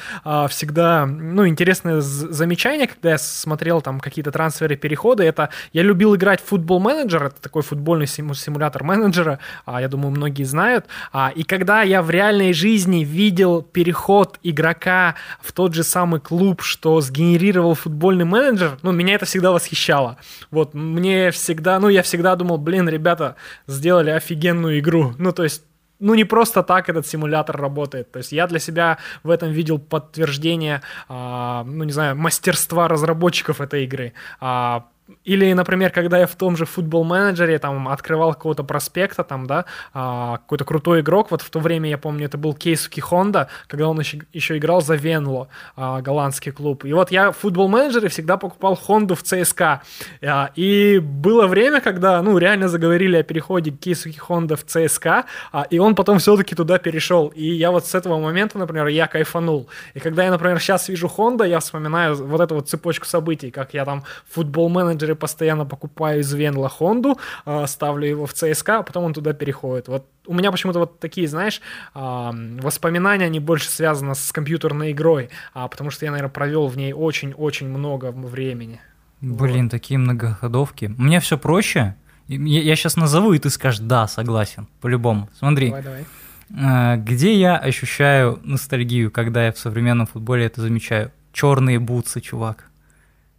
всегда, 0.48 1.06
ну, 1.06 1.46
интересное 1.46 2.00
замечание, 2.00 2.88
когда 2.88 3.10
я 3.10 3.18
смотрел 3.18 3.80
там 3.80 4.00
какие-то 4.00 4.32
трансферы, 4.32 4.76
переходы, 4.76 5.24
это 5.24 5.50
я 5.72 5.82
любил 5.82 6.14
играть 6.16 6.40
в 6.40 6.44
футбол 6.44 6.80
менеджер, 6.80 7.24
это 7.24 7.40
такой 7.40 7.62
футбольный 7.62 8.06
симулятор 8.06 8.84
менеджера, 8.84 9.38
а, 9.64 9.80
я 9.80 9.88
думаю, 9.88 10.10
многие 10.10 10.44
знают. 10.44 10.86
А, 11.12 11.32
и 11.34 11.42
когда 11.42 11.82
я 11.82 12.02
в 12.02 12.10
реальной 12.10 12.52
жизни 12.52 13.04
видел 13.04 13.62
переход 13.62 14.38
игрока 14.42 15.14
в 15.40 15.52
тот 15.52 15.74
же 15.74 15.82
самый 15.82 16.20
клуб, 16.20 16.62
что 16.62 17.00
сгенерировал 17.00 17.74
футбольный 17.74 18.24
менеджер, 18.24 18.78
ну, 18.82 18.92
меня 18.92 19.14
это 19.14 19.26
всегда 19.26 19.52
восхищало. 19.52 20.16
Вот, 20.50 20.74
мне 20.74 21.30
всегда, 21.30 21.78
ну, 21.78 21.88
я 21.88 22.02
всегда 22.02 22.36
думал, 22.36 22.58
блин, 22.58 22.88
ребята 22.88 23.36
сделали 23.66 24.10
офигенную 24.16 24.78
игру. 24.78 25.14
Ну, 25.18 25.32
то 25.32 25.44
есть 25.44 25.62
ну, 25.98 26.14
не 26.14 26.24
просто 26.24 26.62
так 26.62 26.88
этот 26.88 27.06
симулятор 27.06 27.56
работает. 27.56 28.12
То 28.12 28.18
есть 28.18 28.32
я 28.32 28.46
для 28.46 28.58
себя 28.58 28.98
в 29.22 29.30
этом 29.30 29.50
видел 29.50 29.78
подтверждение, 29.78 30.82
а, 31.08 31.64
ну, 31.64 31.84
не 31.84 31.92
знаю, 31.92 32.16
мастерства 32.16 32.88
разработчиков 32.88 33.60
этой 33.60 33.84
игры. 33.84 34.12
А, 34.40 34.88
или, 35.24 35.52
например, 35.52 35.90
когда 35.90 36.18
я 36.18 36.26
в 36.26 36.34
том 36.34 36.56
же 36.56 36.64
футбол-менеджере 36.64 37.58
там 37.58 37.88
открывал 37.88 38.34
какого-то 38.34 38.64
проспекта, 38.64 39.22
там, 39.22 39.46
да, 39.46 39.64
а, 39.94 40.38
какой-то 40.38 40.64
крутой 40.64 41.00
игрок, 41.00 41.30
вот 41.30 41.42
в 41.42 41.50
то 41.50 41.60
время, 41.60 41.88
я 41.88 41.98
помню, 41.98 42.26
это 42.26 42.38
был 42.38 42.54
Кейсуки 42.54 43.00
Хонда, 43.00 43.48
когда 43.68 43.88
он 43.88 43.98
еще, 44.00 44.20
еще 44.32 44.58
играл 44.58 44.80
за 44.80 44.96
Венло, 44.96 45.48
а, 45.76 46.00
голландский 46.00 46.50
клуб. 46.52 46.84
И 46.84 46.92
вот 46.92 47.12
я 47.12 47.30
в 47.30 47.36
футбол-менеджере 47.36 48.08
всегда 48.08 48.36
покупал 48.36 48.74
Хонду 48.74 49.14
в 49.14 49.22
ЦСКА. 49.22 49.82
А, 50.22 50.50
и 50.56 50.98
было 50.98 51.46
время, 51.46 51.80
когда, 51.80 52.20
ну, 52.22 52.36
реально 52.38 52.68
заговорили 52.68 53.16
о 53.16 53.22
переходе 53.22 53.70
Кейсуки 53.70 54.18
Хонда 54.18 54.56
в 54.56 54.64
ЦСКА, 54.64 55.26
а, 55.52 55.66
и 55.70 55.78
он 55.78 55.94
потом 55.94 56.18
все-таки 56.18 56.56
туда 56.56 56.78
перешел. 56.78 57.28
И 57.28 57.44
я 57.44 57.70
вот 57.70 57.86
с 57.86 57.94
этого 57.94 58.18
момента, 58.18 58.58
например, 58.58 58.88
я 58.88 59.06
кайфанул. 59.06 59.68
И 59.94 60.00
когда 60.00 60.24
я, 60.24 60.30
например, 60.30 60.58
сейчас 60.58 60.88
вижу 60.88 61.06
Хонда, 61.06 61.44
я 61.44 61.60
вспоминаю 61.60 62.16
вот 62.16 62.40
эту 62.40 62.56
вот 62.56 62.68
цепочку 62.68 63.06
событий, 63.06 63.52
как 63.52 63.72
я 63.72 63.84
там 63.84 64.02
футбол-менеджер 64.28 64.95
менеджере 64.96 65.14
постоянно 65.14 65.66
покупаю 65.66 66.20
из 66.20 66.32
Венла 66.32 66.68
Хонду, 66.68 67.18
а, 67.44 67.66
ставлю 67.66 68.06
его 68.06 68.26
в 68.26 68.32
ЦСКА, 68.32 68.78
а 68.78 68.82
потом 68.82 69.04
он 69.04 69.12
туда 69.12 69.32
переходит. 69.32 69.88
Вот 69.88 70.06
у 70.26 70.34
меня 70.34 70.50
почему-то 70.50 70.80
вот 70.80 70.98
такие, 70.98 71.28
знаешь, 71.28 71.60
а, 71.94 72.32
воспоминания, 72.60 73.26
они 73.26 73.40
больше 73.40 73.68
связаны 73.68 74.14
с 74.14 74.32
компьютерной 74.32 74.92
игрой, 74.92 75.28
потому 75.54 75.90
что 75.90 76.04
я, 76.04 76.10
наверное, 76.10 76.32
провел 76.32 76.66
в 76.66 76.76
ней 76.76 76.92
очень-очень 76.92 77.68
много 77.68 78.10
времени. 78.10 78.80
Блин, 79.20 79.64
вот. 79.64 79.70
такие 79.70 79.98
многоходовки. 79.98 80.94
Меня 80.98 81.20
все 81.20 81.38
проще. 81.38 81.94
Я, 82.28 82.62
я 82.62 82.76
сейчас 82.76 82.96
назову, 82.96 83.32
и 83.34 83.38
ты 83.38 83.50
скажешь, 83.50 83.80
да, 83.80 84.08
согласен, 84.08 84.66
по-любому. 84.80 85.28
Смотри. 85.38 85.68
Давай, 85.68 85.82
давай. 85.82 86.98
Где 86.98 87.34
я 87.34 87.56
ощущаю 87.56 88.38
ностальгию, 88.44 89.10
когда 89.10 89.46
я 89.46 89.52
в 89.52 89.58
современном 89.58 90.06
футболе 90.06 90.44
это 90.44 90.60
замечаю? 90.60 91.10
Черные 91.32 91.78
бутсы, 91.80 92.20
чувак. 92.20 92.70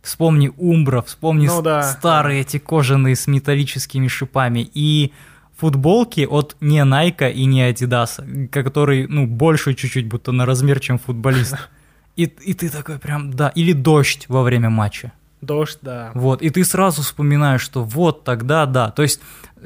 Вспомни 0.07 0.53
Умбра, 0.55 1.01
вспомни 1.01 1.47
ну, 1.47 1.61
да. 1.61 1.83
старые 1.83 2.39
эти 2.39 2.59
кожаные 2.59 3.17
с 3.17 3.27
металлическими 3.27 4.07
шипами. 4.07 4.65
И 4.73 5.11
футболки 5.57 6.25
от 6.25 6.55
не 6.61 6.79
Nike 6.79 7.29
и 7.29 7.43
не 7.43 7.69
Adidas, 7.69 8.47
который, 8.47 9.05
ну, 9.07 9.27
больше 9.27 9.73
чуть-чуть, 9.73 10.07
будто 10.07 10.31
на 10.31 10.45
размер, 10.45 10.79
чем 10.79 10.97
футболист. 10.97 11.57
И, 12.15 12.23
и 12.23 12.55
ты 12.55 12.69
такой 12.69 12.97
прям, 12.97 13.31
да, 13.31 13.49
или 13.49 13.73
дождь 13.73 14.25
во 14.27 14.41
время 14.41 14.71
матча. 14.71 15.11
Дождь, 15.41 15.77
да. 15.83 16.09
Вот, 16.15 16.41
и 16.41 16.49
ты 16.49 16.65
сразу 16.65 17.03
вспоминаешь, 17.03 17.61
что 17.61 17.83
вот 17.83 18.23
тогда, 18.23 18.65
да. 18.65 18.89
То 18.89 19.03
есть 19.03 19.21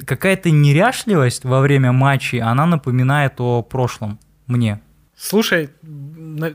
какая-то 0.05 0.51
неряшливость 0.51 1.45
во 1.45 1.61
время 1.61 1.93
матчей, 1.93 2.41
она 2.41 2.65
напоминает 2.65 3.39
о 3.39 3.61
прошлом 3.61 4.19
мне. 4.47 4.81
Слушай, 5.15 5.69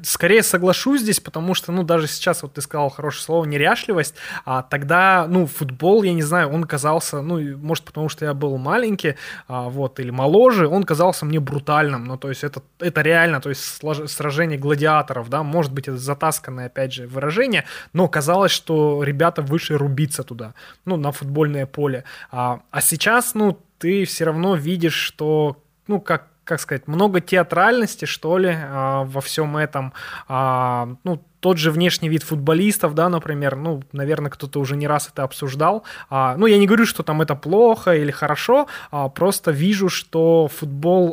скорее 0.03 0.43
соглашусь 0.43 1.01
здесь, 1.01 1.20
потому 1.20 1.55
что, 1.55 1.72
ну, 1.72 1.83
даже 1.83 2.07
сейчас 2.07 2.43
вот 2.43 2.55
ты 2.55 2.61
сказал 2.61 2.89
хорошее 2.89 3.22
слово 3.22 3.45
неряшливость, 3.45 4.14
а 4.45 4.62
тогда, 4.62 5.27
ну, 5.29 5.47
футбол, 5.47 6.03
я 6.03 6.12
не 6.12 6.22
знаю, 6.22 6.51
он 6.51 6.64
казался, 6.64 7.22
ну, 7.22 7.57
может, 7.59 7.85
потому 7.85 8.09
что 8.09 8.24
я 8.24 8.35
был 8.35 8.57
маленький, 8.57 9.16
а, 9.49 9.68
вот, 9.68 10.01
или 10.01 10.11
моложе, 10.11 10.68
он 10.68 10.85
казался 10.85 11.24
мне 11.27 11.41
брутальным, 11.41 12.05
ну, 12.05 12.16
то 12.16 12.29
есть 12.29 12.45
это, 12.45 12.62
это 12.79 13.03
реально, 13.03 13.41
то 13.41 13.49
есть 13.49 13.81
сражение 14.07 14.59
гладиаторов, 14.59 15.29
да, 15.29 15.43
может 15.43 15.72
быть, 15.72 15.89
это 15.89 15.99
затасканное, 15.99 16.66
опять 16.66 16.93
же, 16.93 17.07
выражение, 17.07 17.64
но 17.93 18.09
казалось, 18.09 18.53
что 18.53 19.03
ребята 19.03 19.43
выше 19.43 19.77
рубиться 19.77 20.22
туда, 20.22 20.55
ну, 20.85 20.97
на 20.97 21.12
футбольное 21.12 21.66
поле. 21.66 22.05
А, 22.31 22.61
а 22.70 22.81
сейчас, 22.81 23.35
ну, 23.35 23.59
ты 23.79 24.05
все 24.05 24.24
равно 24.24 24.55
видишь, 24.55 24.95
что, 24.95 25.62
ну, 25.87 26.01
как 26.01 26.29
как 26.47 26.61
сказать, 26.61 26.86
много 26.86 27.20
театральности, 27.20 28.05
что 28.05 28.38
ли, 28.38 28.55
а, 28.57 29.03
во 29.05 29.20
всем 29.20 29.57
этом. 29.57 29.92
А, 30.28 30.88
ну, 31.03 31.22
тот 31.40 31.59
же 31.59 31.72
внешний 31.72 32.09
вид 32.09 32.22
футболистов, 32.22 32.94
да, 32.94 33.09
например, 33.09 33.57
ну, 33.57 33.82
наверное, 33.92 34.30
кто-то 34.30 34.61
уже 34.61 34.76
не 34.76 34.86
раз 34.86 35.09
это 35.12 35.24
обсуждал. 35.24 35.82
А, 36.09 36.36
ну, 36.36 36.47
я 36.47 36.57
не 36.59 36.66
говорю, 36.66 36.86
что 36.86 37.03
там 37.03 37.20
это 37.20 37.34
плохо 37.34 37.97
или 37.97 38.12
хорошо, 38.12 38.68
просто 39.14 39.51
вижу, 39.51 39.88
что 39.88 40.49
футбол 40.49 41.12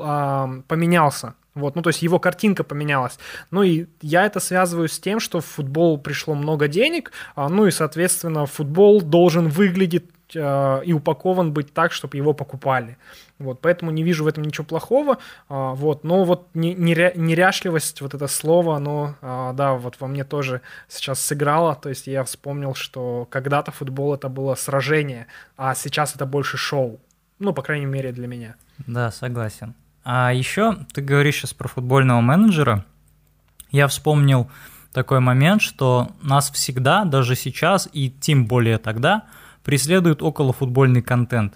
поменялся. 0.67 1.33
Вот, 1.55 1.75
ну, 1.75 1.81
то 1.81 1.89
есть 1.89 2.03
его 2.03 2.19
картинка 2.19 2.63
поменялась. 2.63 3.19
Ну, 3.51 3.63
и 3.63 3.85
я 4.01 4.25
это 4.25 4.39
связываю 4.39 4.87
с 4.87 4.99
тем, 4.99 5.19
что 5.19 5.39
в 5.39 5.45
футбол 5.45 5.97
пришло 5.97 6.35
много 6.35 6.67
денег, 6.67 7.11
ну, 7.35 7.67
и, 7.67 7.71
соответственно, 7.71 8.45
футбол 8.45 9.01
должен 9.01 9.49
выглядеть 9.49 10.05
и 10.35 10.93
упакован 10.93 11.53
быть 11.53 11.73
так, 11.73 11.91
чтобы 11.91 12.17
его 12.17 12.33
покупали. 12.33 12.97
Вот, 13.43 13.59
поэтому 13.59 13.91
не 13.91 14.03
вижу 14.03 14.23
в 14.23 14.27
этом 14.27 14.43
ничего 14.43 14.65
плохого. 14.65 15.17
А, 15.49 15.73
вот, 15.73 16.05
но 16.05 16.23
вот 16.23 16.47
неря, 16.53 17.11
неряшливость, 17.15 17.99
вот 17.99 18.13
это 18.13 18.27
слово, 18.27 18.77
оно, 18.77 19.15
а, 19.21 19.51
да, 19.51 19.73
вот 19.73 19.97
во 19.99 20.07
мне 20.07 20.23
тоже 20.23 20.61
сейчас 20.87 21.19
сыграло. 21.19 21.75
То 21.75 21.89
есть 21.89 22.07
я 22.07 22.23
вспомнил, 22.23 22.73
что 22.73 23.27
когда-то 23.29 23.71
футбол 23.71 24.13
это 24.13 24.29
было 24.29 24.55
сражение, 24.55 25.27
а 25.57 25.75
сейчас 25.75 26.15
это 26.15 26.25
больше 26.25 26.55
шоу. 26.57 27.01
Ну, 27.39 27.53
по 27.53 27.61
крайней 27.61 27.85
мере, 27.85 28.13
для 28.13 28.27
меня. 28.27 28.55
Да, 28.87 29.11
согласен. 29.11 29.75
А 30.05 30.31
еще 30.33 30.77
ты 30.93 31.01
говоришь 31.01 31.35
сейчас 31.35 31.53
про 31.53 31.67
футбольного 31.67 32.21
менеджера. 32.21 32.85
Я 33.71 33.87
вспомнил 33.87 34.49
такой 34.93 35.19
момент, 35.19 35.61
что 35.61 36.11
нас 36.21 36.49
всегда, 36.51 37.03
даже 37.03 37.35
сейчас 37.35 37.89
и 37.91 38.09
тем 38.09 38.45
более 38.45 38.77
тогда, 38.77 39.23
преследует 39.63 40.21
околофутбольный 40.21 41.01
контент. 41.01 41.55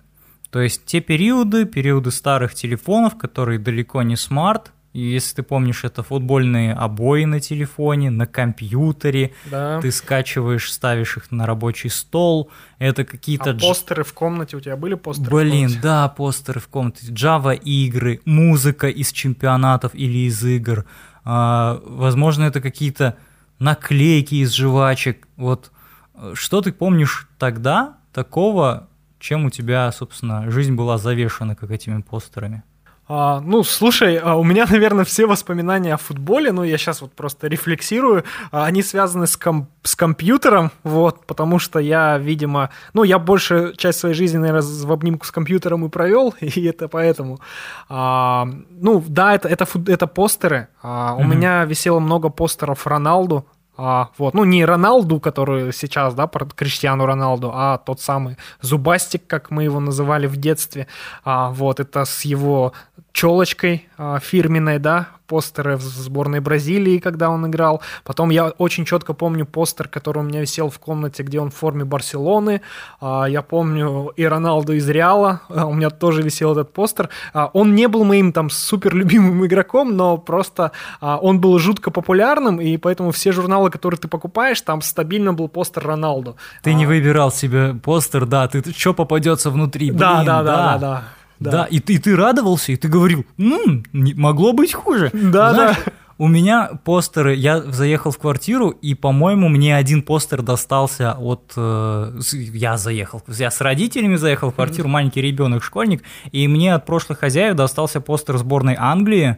То 0.49 0.61
есть 0.61 0.85
те 0.85 1.01
периоды, 1.01 1.65
периоды 1.65 2.11
старых 2.11 2.53
телефонов, 2.53 3.17
которые 3.17 3.59
далеко 3.59 4.01
не 4.01 4.15
смарт, 4.15 4.71
и 4.97 5.01
если 5.01 5.35
ты 5.35 5.43
помнишь, 5.43 5.83
это 5.83 6.01
футбольные 6.01 6.73
обои 6.73 7.25
на 7.25 7.39
телефоне, 7.39 8.09
на 8.09 8.25
компьютере. 8.25 9.31
Да. 9.45 9.79
Ты 9.79 9.91
скачиваешь, 9.91 10.71
ставишь 10.71 11.17
их 11.17 11.31
на 11.31 11.45
рабочий 11.45 11.89
стол. 11.89 12.49
Это 12.79 13.03
какие-то... 13.03 13.51
А 13.51 13.53
постеры 13.53 14.03
в 14.03 14.13
комнате? 14.13 14.57
У 14.57 14.59
тебя 14.59 14.75
были 14.75 14.95
постеры 14.95 15.29
Блин, 15.29 15.69
да, 15.83 16.07
постеры 16.07 16.59
в 16.59 16.67
комнате. 16.67 17.05
Java 17.11 17.55
игры, 17.55 18.21
музыка 18.25 18.87
из 18.87 19.11
чемпионатов 19.11 19.93
или 19.93 20.27
из 20.27 20.43
игр. 20.43 20.85
А, 21.23 21.79
возможно, 21.85 22.45
это 22.45 22.59
какие-то 22.59 23.17
наклейки 23.59 24.33
из 24.35 24.51
жвачек. 24.53 25.27
Вот 25.35 25.71
э, 26.15 26.31
что 26.33 26.61
ты 26.61 26.71
помнишь 26.71 27.29
тогда 27.37 27.97
такого, 28.13 28.87
чем 29.19 29.45
у 29.45 29.49
тебя, 29.49 29.91
собственно, 29.91 30.49
жизнь 30.49 30.75
была 30.75 30.97
завешена, 30.97 31.55
как 31.55 31.71
этими 31.71 32.01
постерами? 32.01 32.63
А, 33.09 33.39
ну, 33.39 33.63
слушай, 33.63 34.17
а 34.17 34.35
у 34.35 34.43
меня, 34.43 34.65
наверное, 34.69 35.05
все 35.05 35.25
воспоминания 35.25 35.93
о 35.93 35.97
футболе, 35.97 36.51
ну, 36.51 36.63
я 36.63 36.77
сейчас 36.77 37.01
вот 37.01 37.13
просто 37.13 37.47
рефлексирую, 37.47 38.25
а, 38.51 38.65
они 38.65 38.83
связаны 38.83 39.27
с, 39.27 39.37
ком- 39.37 39.69
с 39.83 39.95
компьютером, 39.95 40.71
вот, 40.83 41.25
потому 41.25 41.57
что 41.59 41.79
я, 41.79 42.17
видимо, 42.17 42.69
ну, 42.93 43.03
я 43.03 43.17
большую 43.17 43.75
часть 43.75 43.99
своей 43.99 44.15
жизни, 44.15 44.37
наверное, 44.37 44.61
в 44.61 44.91
обнимку 44.91 45.25
с 45.25 45.31
компьютером 45.31 45.85
и 45.85 45.89
провел, 45.89 46.35
и 46.41 46.65
это 46.65 46.89
поэтому. 46.89 47.39
А, 47.87 48.47
ну, 48.69 49.03
да, 49.07 49.35
это, 49.35 49.47
это, 49.47 49.65
это 49.87 50.07
постеры. 50.07 50.67
А, 50.81 51.15
mm-hmm. 51.15 51.21
У 51.21 51.23
меня 51.23 51.65
висело 51.65 51.99
много 51.99 52.29
постеров 52.29 52.85
Роналду, 52.85 53.47
а, 53.77 54.09
вот, 54.17 54.33
ну, 54.33 54.43
не 54.43 54.65
Роналду, 54.65 55.19
который 55.19 55.71
сейчас, 55.71 56.13
да, 56.13 56.27
про 56.27 56.45
Криштиану 56.45 57.05
Роналду, 57.05 57.51
а 57.53 57.77
тот 57.77 58.01
самый 58.01 58.37
Зубастик, 58.61 59.27
как 59.27 59.51
мы 59.51 59.63
его 59.63 59.79
называли 59.79 60.27
в 60.27 60.35
детстве. 60.37 60.87
А, 61.23 61.51
вот, 61.51 61.79
это 61.79 62.05
с 62.05 62.25
его 62.25 62.73
челочкой 63.17 63.89
а, 63.97 64.19
фирменной, 64.19 64.77
да, 64.77 65.07
постеры 65.25 65.75
в 65.75 65.81
сборной 65.81 66.39
Бразилии, 66.39 66.99
когда 66.99 67.31
он 67.31 67.47
играл. 67.47 67.81
Потом 68.03 68.29
я 68.29 68.49
очень 68.49 68.85
четко 68.85 69.13
помню 69.13 69.47
постер, 69.47 69.87
который 69.87 70.19
у 70.19 70.21
меня 70.21 70.39
висел 70.41 70.69
в 70.69 70.77
комнате, 70.77 71.23
где 71.23 71.39
он 71.39 71.49
в 71.49 71.55
форме 71.55 71.83
Барселоны. 71.83 72.61
А, 73.01 73.25
я 73.25 73.41
помню 73.41 74.11
и 74.15 74.23
Роналду 74.23 74.73
из 74.73 74.87
Реала, 74.87 75.41
а, 75.49 75.65
у 75.65 75.73
меня 75.73 75.89
тоже 75.89 76.21
висел 76.21 76.51
этот 76.51 76.71
постер. 76.73 77.09
Он 77.33 77.73
не 77.73 77.87
был 77.87 78.03
моим 78.03 78.31
там 78.31 78.51
супер 78.51 78.93
любимым 78.93 79.43
игроком, 79.47 79.97
но 79.97 80.17
просто 80.19 80.71
он 81.01 81.41
был 81.41 81.57
жутко 81.57 81.89
популярным, 81.89 82.61
и 82.61 82.77
поэтому 82.77 83.09
все 83.09 83.31
журналы, 83.31 83.71
которые 83.71 83.99
ты 83.99 84.07
покупаешь, 84.07 84.61
там 84.61 84.83
стабильно 84.83 85.33
был 85.33 85.47
постер 85.47 85.83
Роналду. 85.83 86.35
Ты 86.61 86.75
не 86.75 86.85
выбирал 86.85 87.31
себе 87.31 87.73
постер, 87.73 88.27
да, 88.27 88.47
ты 88.47 88.63
что 88.77 88.93
попадется 88.93 89.49
внутри, 89.49 89.87
блин, 89.87 89.99
да, 89.99 90.23
да, 90.23 90.43
да, 90.43 90.43
да, 90.43 90.77
да. 90.77 90.77
Да, 90.77 91.03
да 91.39 91.65
и, 91.65 91.79
ты, 91.79 91.93
и 91.93 91.97
ты 91.97 92.15
радовался, 92.15 92.71
и 92.71 92.75
ты 92.75 92.87
говорил, 92.87 93.25
ну, 93.37 93.83
не, 93.93 94.13
могло 94.13 94.53
быть 94.53 94.73
хуже. 94.73 95.11
Да, 95.13 95.53
Знаешь, 95.53 95.77
да. 95.85 95.91
У 96.19 96.27
меня 96.27 96.71
постеры, 96.83 97.35
я 97.35 97.61
заехал 97.61 98.09
в 98.09 98.17
квартиру, 98.17 98.69
и, 98.69 98.95
по-моему, 98.95 99.49
мне 99.49 99.75
один 99.75 100.01
постер 100.01 100.41
достался 100.41 101.13
от... 101.13 101.53
Э, 101.55 102.19
я 102.31 102.77
заехал, 102.77 103.21
я 103.27 103.51
с 103.51 103.61
родителями 103.61 104.15
заехал 104.15 104.49
в 104.49 104.55
квартиру, 104.55 104.87
маленький 104.87 105.21
ребенок, 105.21 105.63
школьник, 105.63 106.01
и 106.31 106.47
мне 106.47 106.73
от 106.73 106.87
прошлых 106.87 107.19
хозяев 107.19 107.55
достался 107.55 108.01
постер 108.01 108.37
сборной 108.37 108.75
Англии, 108.79 109.37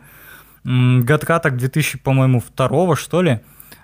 годка 0.63 1.39
так 1.39 1.57
2000, 1.57 1.97
по-моему, 1.99 2.39
второго, 2.39 2.95
что 2.95 3.23
ли, 3.23 3.41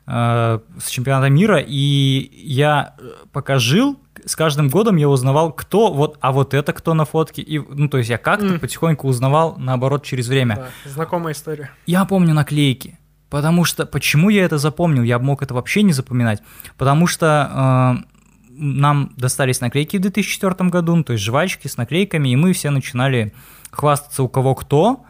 э, 0.07 0.59
с 0.79 0.89
чемпионата 0.89 1.29
мира, 1.29 1.59
и 1.59 2.31
я 2.45 2.95
э, 2.97 3.09
пока 3.33 3.59
жил, 3.59 3.99
с 4.25 4.35
каждым 4.35 4.69
годом 4.69 4.95
я 4.95 5.07
узнавал, 5.07 5.51
кто 5.53 5.93
вот, 5.93 6.17
а 6.19 6.31
вот 6.31 6.53
это 6.53 6.73
кто 6.73 6.93
на 6.93 7.05
фотке. 7.05 7.41
И, 7.41 7.59
ну, 7.59 7.87
то 7.87 7.97
есть 7.97 8.09
я 8.09 8.17
как-то 8.17 8.55
mm. 8.55 8.59
потихоньку 8.59 9.07
узнавал, 9.07 9.55
наоборот, 9.57 10.03
через 10.03 10.27
время. 10.27 10.55
Да, 10.55 10.89
знакомая 10.89 11.33
история. 11.33 11.71
Я 11.85 12.05
помню 12.05 12.33
наклейки. 12.33 12.97
Потому 13.29 13.65
что, 13.65 13.85
почему 13.85 14.29
я 14.29 14.45
это 14.45 14.57
запомнил? 14.57 15.03
Я 15.03 15.19
мог 15.19 15.43
это 15.43 15.53
вообще 15.53 15.83
не 15.83 15.93
запоминать. 15.93 16.41
Потому 16.77 17.07
что 17.07 18.01
э, 18.01 18.15
нам 18.49 19.13
достались 19.17 19.61
наклейки 19.61 19.97
в 19.97 20.01
2004 20.01 20.69
году, 20.69 20.95
ну, 20.95 21.03
то 21.03 21.13
есть 21.13 21.23
жвачки 21.23 21.67
с 21.67 21.77
наклейками, 21.77 22.29
и 22.29 22.35
мы 22.35 22.53
все 22.53 22.69
начинали 22.69 23.33
хвастаться 23.71 24.23
у 24.23 24.29
кого 24.29 24.55
кто. 24.55 25.05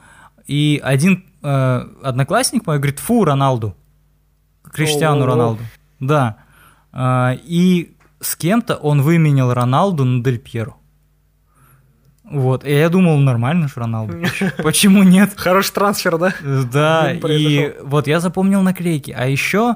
И 0.47 0.81
один 0.83 1.25
э, 1.41 1.87
одноклассник 2.03 2.65
мой 2.65 2.77
говорит, 2.77 2.99
фу, 2.99 3.25
Роналду. 3.25 3.75
Криштиану 4.63 5.25
Роналду. 5.25 5.63
Да. 5.99 6.37
Э, 6.91 7.35
и 7.43 7.94
с 8.19 8.35
кем-то 8.35 8.75
он 8.75 9.01
выменял 9.01 9.53
Роналду 9.53 10.05
на 10.05 10.23
Дель 10.23 10.39
Пьеро. 10.39 10.75
Вот, 12.23 12.65
и 12.65 12.71
я 12.71 12.89
думал, 12.89 13.17
нормально 13.17 13.67
же 13.67 13.73
Роналду. 13.75 14.17
Почему 14.57 15.03
нет? 15.03 15.33
Хороший 15.35 15.73
трансфер, 15.73 16.17
да? 16.17 16.33
Да, 16.71 17.11
и 17.11 17.75
вот 17.83 18.07
я 18.07 18.19
запомнил 18.19 18.63
наклейки. 18.63 19.11
А 19.11 19.27
еще 19.27 19.75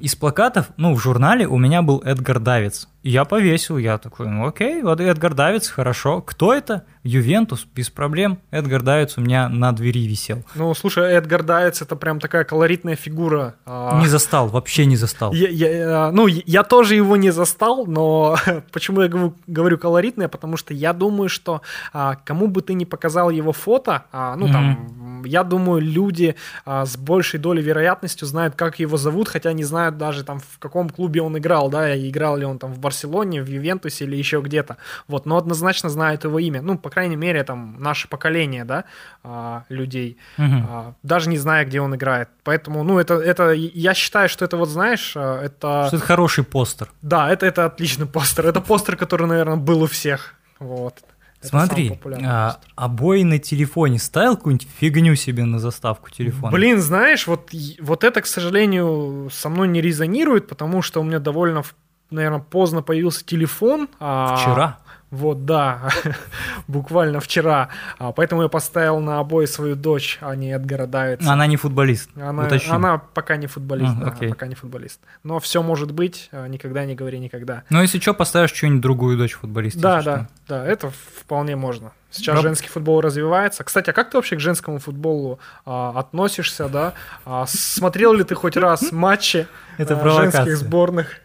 из 0.00 0.16
плакатов, 0.16 0.70
ну, 0.76 0.94
в 0.94 0.98
журнале 0.98 1.46
у 1.46 1.56
меня 1.56 1.82
был 1.82 2.02
Эдгар 2.04 2.40
Давиц. 2.40 2.88
И 3.04 3.10
я 3.10 3.24
повесил, 3.24 3.78
я 3.78 3.96
такой, 3.96 4.26
ну 4.26 4.46
окей, 4.46 4.82
вот 4.82 5.00
Эдгар 5.00 5.32
Давиц, 5.34 5.68
хорошо. 5.68 6.20
Кто 6.20 6.52
это? 6.52 6.84
Ювентус, 7.04 7.64
без 7.64 7.88
проблем. 7.88 8.40
Эдгар 8.50 8.82
Давиц 8.82 9.16
у 9.16 9.20
меня 9.20 9.48
на 9.48 9.70
двери 9.72 10.06
висел. 10.08 10.44
Ну, 10.56 10.74
слушай, 10.74 11.12
Эдгар 11.14 11.44
Давиц 11.44 11.80
это 11.80 11.94
прям 11.94 12.18
такая 12.18 12.42
колоритная 12.42 12.96
фигура. 12.96 13.54
А. 13.64 14.00
Не 14.00 14.08
застал, 14.08 14.48
вообще 14.48 14.84
не 14.84 14.96
застал. 14.96 15.32
Я, 15.32 15.48
я, 15.48 16.10
ну, 16.10 16.26
я 16.26 16.64
тоже 16.64 16.96
его 16.96 17.16
не 17.16 17.30
застал, 17.30 17.86
но 17.86 18.36
почему 18.72 19.02
я 19.02 19.32
говорю 19.46 19.78
колоритная? 19.78 20.28
Потому 20.28 20.56
что 20.56 20.74
я 20.74 20.92
думаю, 20.92 21.28
что 21.28 21.62
а, 21.92 22.16
кому 22.16 22.48
бы 22.48 22.62
ты 22.62 22.74
ни 22.74 22.84
показал 22.84 23.30
его 23.30 23.52
фото, 23.52 24.06
а, 24.10 24.34
ну, 24.34 24.48
там, 24.48 25.22
я 25.24 25.44
думаю, 25.44 25.80
люди 25.80 26.34
с 26.66 26.96
большей 26.96 27.38
долей 27.38 27.62
вероятностью 27.62 28.26
знают, 28.26 28.56
как 28.56 28.80
его 28.80 28.96
зовут, 28.96 29.28
хотя 29.28 29.52
не 29.52 29.67
знают 29.68 29.96
даже 29.96 30.24
там, 30.24 30.40
в 30.40 30.58
каком 30.58 30.90
клубе 30.90 31.22
он 31.22 31.38
играл, 31.38 31.70
да, 31.70 31.96
играл 31.96 32.36
ли 32.36 32.44
он 32.44 32.58
там 32.58 32.72
в 32.72 32.78
Барселоне, 32.78 33.42
в 33.42 33.48
Ювентусе 33.48 34.04
или 34.04 34.16
еще 34.16 34.40
где-то. 34.40 34.76
Вот, 35.06 35.26
но 35.26 35.36
однозначно 35.36 35.88
знают 35.88 36.24
его 36.24 36.38
имя. 36.38 36.62
Ну, 36.62 36.78
по 36.78 36.90
крайней 36.90 37.16
мере, 37.16 37.44
там, 37.44 37.76
наше 37.78 38.08
поколение, 38.08 38.64
да, 38.64 38.84
а, 39.22 39.64
людей, 39.68 40.16
угу. 40.38 40.94
даже 41.02 41.28
не 41.28 41.38
зная, 41.38 41.64
где 41.64 41.80
он 41.80 41.94
играет. 41.94 42.28
Поэтому, 42.42 42.82
ну, 42.82 42.98
это, 42.98 43.14
это, 43.14 43.52
я 43.52 43.94
считаю, 43.94 44.28
что 44.28 44.44
это 44.44 44.56
вот, 44.56 44.68
знаешь, 44.68 45.12
а, 45.16 45.42
это... 45.44 45.84
Что 45.88 45.96
это 45.96 46.06
хороший 46.06 46.44
постер. 46.44 46.88
Да, 47.02 47.30
это, 47.30 47.46
это 47.46 47.66
отличный 47.66 48.06
постер. 48.06 48.46
Это 48.46 48.60
постер, 48.60 48.96
который, 48.96 49.26
наверное, 49.26 49.56
был 49.56 49.82
у 49.82 49.86
всех. 49.86 50.34
Вот. 50.58 50.94
Это 51.40 51.48
Смотри, 51.48 51.98
а, 52.24 52.58
обои 52.74 53.22
на 53.22 53.38
телефоне 53.38 54.00
ставил 54.00 54.36
какую-нибудь 54.36 54.68
фигню 54.78 55.14
себе 55.14 55.44
на 55.44 55.60
заставку 55.60 56.10
телефона? 56.10 56.52
Блин, 56.52 56.80
знаешь, 56.80 57.28
вот, 57.28 57.50
вот 57.80 58.02
это, 58.02 58.22
к 58.22 58.26
сожалению, 58.26 59.28
со 59.32 59.48
мной 59.48 59.68
не 59.68 59.80
резонирует, 59.80 60.48
потому 60.48 60.82
что 60.82 61.00
у 61.00 61.04
меня 61.04 61.20
довольно 61.20 61.62
наверное, 62.10 62.40
поздно 62.40 62.82
появился 62.82 63.24
телефон. 63.24 63.88
А, 64.00 64.36
Вчера? 64.36 64.78
Вот, 65.10 65.46
да, 65.46 65.90
буквально 66.68 67.20
вчера. 67.20 67.70
А, 67.98 68.12
поэтому 68.12 68.42
я 68.42 68.48
поставил 68.48 69.00
на 69.00 69.20
обои 69.20 69.46
свою 69.46 69.74
дочь, 69.74 70.18
а 70.20 70.36
не 70.36 70.50
Эдгара 70.52 70.86
Давидса. 70.86 71.32
Она 71.32 71.46
не 71.46 71.56
футболист. 71.56 72.10
Она, 72.16 72.48
она 72.68 72.98
пока 72.98 73.36
не 73.36 73.46
футболист. 73.46 73.94
А, 74.02 74.10
да, 74.10 74.28
пока 74.28 74.46
не 74.46 74.54
футболист. 74.54 75.00
Но 75.24 75.40
все 75.40 75.62
может 75.62 75.92
быть, 75.92 76.28
а, 76.30 76.46
никогда 76.46 76.84
не 76.84 76.94
говори 76.94 77.18
никогда. 77.18 77.62
Ну, 77.70 77.80
если 77.80 77.98
что, 78.00 78.12
поставишь 78.12 78.52
что-нибудь 78.52 78.82
другую 78.82 79.16
дочь 79.16 79.32
футболиста. 79.32 79.80
Да, 79.80 80.02
да, 80.02 80.02
что. 80.02 80.28
да, 80.48 80.66
это 80.66 80.90
вполне 81.20 81.56
можно. 81.56 81.92
Сейчас 82.10 82.36
да. 82.36 82.42
женский 82.42 82.68
футбол 82.68 83.00
развивается. 83.00 83.64
Кстати, 83.64 83.90
а 83.90 83.92
как 83.92 84.10
ты 84.10 84.16
вообще 84.16 84.36
к 84.36 84.40
женскому 84.40 84.78
футболу 84.78 85.38
а, 85.64 85.92
относишься, 85.96 86.68
да? 86.68 86.94
А, 87.24 87.46
смотрел 87.46 88.12
ли 88.12 88.24
ты 88.24 88.34
хоть 88.34 88.56
раз 88.56 88.92
матчи 88.92 89.46
это 89.78 89.98
а, 90.00 90.10
женских 90.10 90.56
сборных? 90.56 91.20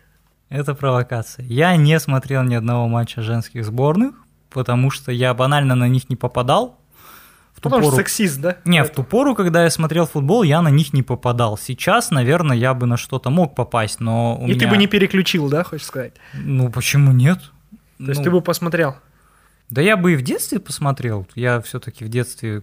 Это 0.54 0.76
провокация. 0.76 1.44
Я 1.48 1.76
не 1.76 2.00
смотрел 2.00 2.44
ни 2.44 2.54
одного 2.54 2.88
матча 2.88 3.24
женских 3.24 3.66
сборных, 3.66 4.14
потому 4.52 4.92
что 4.92 5.12
я 5.12 5.34
банально 5.34 5.74
на 5.74 5.88
них 5.88 6.12
не 6.12 6.16
попадал. 6.16 6.80
В 7.54 7.56
ту 7.56 7.64
потому 7.64 7.82
пору... 7.82 7.94
что 7.94 8.04
сексист, 8.04 8.40
да? 8.40 8.58
Не, 8.64 8.82
Это... 8.82 8.92
в 8.92 8.96
ту 8.96 9.04
пору, 9.04 9.34
когда 9.34 9.64
я 9.64 9.72
смотрел 9.72 10.06
футбол, 10.06 10.44
я 10.44 10.62
на 10.62 10.68
них 10.68 10.94
не 10.94 11.02
попадал. 11.02 11.58
Сейчас, 11.58 12.12
наверное, 12.12 12.56
я 12.56 12.76
бы 12.76 12.86
на 12.86 12.98
что-то 12.98 13.32
мог 13.32 13.56
попасть, 13.56 14.00
но 14.00 14.38
у 14.38 14.44
И 14.44 14.50
меня... 14.50 14.60
ты 14.60 14.68
бы 14.68 14.78
не 14.78 14.86
переключил, 14.86 15.50
да, 15.50 15.64
хочешь 15.64 15.88
сказать? 15.88 16.14
Ну, 16.36 16.70
почему 16.70 17.14
нет? 17.14 17.40
То 17.40 17.78
ну... 17.98 18.10
есть 18.10 18.24
ты 18.24 18.30
бы 18.30 18.42
посмотрел? 18.42 18.98
Да 19.72 19.82
я 19.82 19.98
бы 19.98 20.14
и 20.14 20.16
в 20.16 20.22
детстве 20.22 20.60
посмотрел. 20.60 21.28
Я 21.34 21.62
все-таки 21.62 22.06
в 22.06 22.10
детстве... 22.10 22.62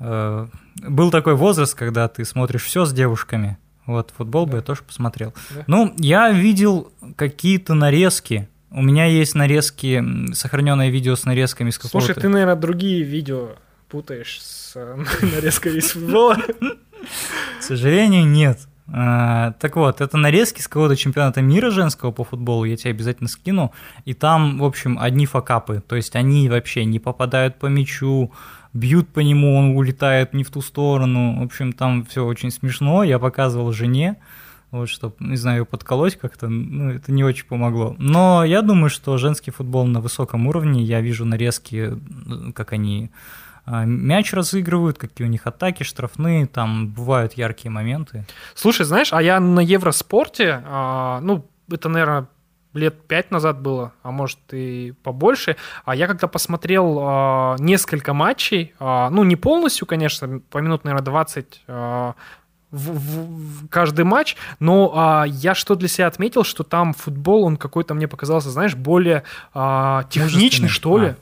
Э, 0.00 0.48
был 0.74 1.12
такой 1.12 1.36
возраст, 1.36 1.76
когда 1.76 2.08
ты 2.08 2.24
смотришь 2.24 2.64
все 2.64 2.84
с 2.84 2.92
девушками. 2.92 3.56
Вот, 3.90 4.12
футбол 4.16 4.46
да. 4.46 4.52
бы 4.52 4.58
я 4.58 4.62
тоже 4.62 4.82
посмотрел. 4.82 5.34
Да. 5.54 5.64
Ну, 5.66 5.94
я 5.98 6.30
видел 6.30 6.92
какие-то 7.16 7.74
нарезки. 7.74 8.48
У 8.70 8.82
меня 8.82 9.06
есть 9.06 9.34
нарезки, 9.34 10.32
сохраненное 10.32 10.90
видео 10.90 11.16
с 11.16 11.24
нарезками 11.24 11.70
с 11.70 11.78
какого-то... 11.78 12.06
Слушай, 12.06 12.20
ты, 12.20 12.28
наверное, 12.28 12.54
другие 12.54 13.02
видео 13.02 13.56
путаешь 13.88 14.40
с 14.40 14.74
нарезкой 15.22 15.78
из 15.78 15.90
футбола. 15.90 16.36
К 17.58 17.62
сожалению, 17.62 18.26
нет. 18.26 18.60
А, 18.92 19.52
так 19.60 19.76
вот, 19.76 20.00
это 20.00 20.16
нарезки 20.16 20.60
с 20.60 20.68
какого-то 20.68 20.96
чемпионата 20.96 21.42
мира 21.42 21.70
женского 21.70 22.10
по 22.10 22.24
футболу, 22.24 22.64
я 22.64 22.76
тебе 22.76 22.90
обязательно 22.90 23.28
скину. 23.28 23.72
И 24.04 24.14
там, 24.14 24.58
в 24.58 24.64
общем, 24.64 24.98
одни 24.98 25.26
факапы. 25.26 25.82
То 25.86 25.96
есть 25.96 26.16
они 26.16 26.48
вообще 26.48 26.84
не 26.84 26.98
попадают 26.98 27.58
по 27.58 27.66
мячу, 27.66 28.32
бьют 28.72 29.08
по 29.08 29.20
нему, 29.20 29.56
он 29.56 29.76
улетает 29.76 30.34
не 30.34 30.44
в 30.44 30.50
ту 30.50 30.60
сторону. 30.60 31.40
В 31.40 31.44
общем, 31.44 31.72
там 31.72 32.04
все 32.04 32.24
очень 32.24 32.50
смешно. 32.50 33.04
Я 33.04 33.18
показывал 33.18 33.72
жене, 33.72 34.16
вот, 34.70 34.88
чтобы, 34.88 35.14
не 35.20 35.36
знаю, 35.36 35.60
ее 35.60 35.64
подколоть 35.66 36.16
как-то, 36.16 36.48
ну, 36.48 36.90
это 36.90 37.12
не 37.12 37.24
очень 37.24 37.46
помогло. 37.46 37.94
Но 37.98 38.44
я 38.44 38.62
думаю, 38.62 38.90
что 38.90 39.18
женский 39.18 39.50
футбол 39.50 39.86
на 39.86 40.00
высоком 40.00 40.46
уровне, 40.46 40.82
я 40.82 41.00
вижу 41.00 41.24
нарезки, 41.24 41.92
как 42.54 42.72
они 42.72 43.10
мяч 43.66 44.32
разыгрывают, 44.32 44.98
какие 44.98 45.26
у 45.26 45.30
них 45.30 45.46
атаки, 45.46 45.82
штрафные, 45.82 46.46
там 46.46 46.88
бывают 46.88 47.34
яркие 47.34 47.70
моменты. 47.70 48.26
Слушай, 48.54 48.84
знаешь, 48.84 49.12
а 49.12 49.22
я 49.22 49.40
на 49.40 49.60
Евроспорте, 49.60 50.62
а, 50.66 51.20
ну, 51.20 51.46
это, 51.70 51.88
наверное, 51.88 52.26
лет 52.74 53.06
пять 53.06 53.30
назад 53.30 53.60
было, 53.60 53.92
а 54.02 54.10
может 54.10 54.38
и 54.52 54.94
побольше. 55.02 55.56
А 55.84 55.94
я 55.94 56.06
когда 56.06 56.28
посмотрел 56.28 56.98
а, 57.00 57.56
несколько 57.58 58.14
матчей, 58.14 58.74
а, 58.78 59.10
ну 59.10 59.24
не 59.24 59.36
полностью, 59.36 59.86
конечно, 59.86 60.40
по 60.50 60.58
минут, 60.58 60.84
наверное, 60.84 61.04
20 61.04 61.62
а, 61.66 62.14
в, 62.70 62.90
в, 62.92 63.64
в 63.64 63.68
каждый 63.68 64.04
матч, 64.04 64.36
но 64.60 64.92
а, 64.94 65.24
я 65.26 65.54
что 65.54 65.74
для 65.74 65.88
себя 65.88 66.06
отметил, 66.06 66.44
что 66.44 66.62
там 66.62 66.92
футбол, 66.92 67.44
он 67.44 67.56
какой-то 67.56 67.94
мне 67.94 68.06
показался, 68.06 68.50
знаешь, 68.50 68.76
более 68.76 69.24
а, 69.52 70.04
техничный, 70.04 70.68
что 70.68 70.98
ли. 70.98 71.06
А. 71.08 71.16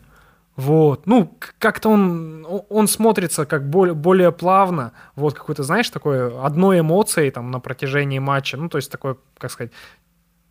Вот, 0.59 1.07
ну, 1.07 1.33
как-то 1.61 1.89
он, 1.89 2.45
он 2.69 2.89
смотрится 2.89 3.47
как 3.47 3.71
более, 3.71 3.95
более 3.95 4.33
плавно, 4.33 4.91
вот, 5.15 5.35
какой-то, 5.35 5.63
знаешь, 5.63 5.89
такой 5.89 6.37
одной 6.37 6.81
эмоцией 6.81 7.31
там 7.31 7.53
на 7.53 7.61
протяжении 7.61 8.19
матча, 8.19 8.57
ну, 8.57 8.69
то 8.69 8.77
есть 8.77 8.91
такой, 8.91 9.15
как 9.39 9.53
сказать, 9.53 9.71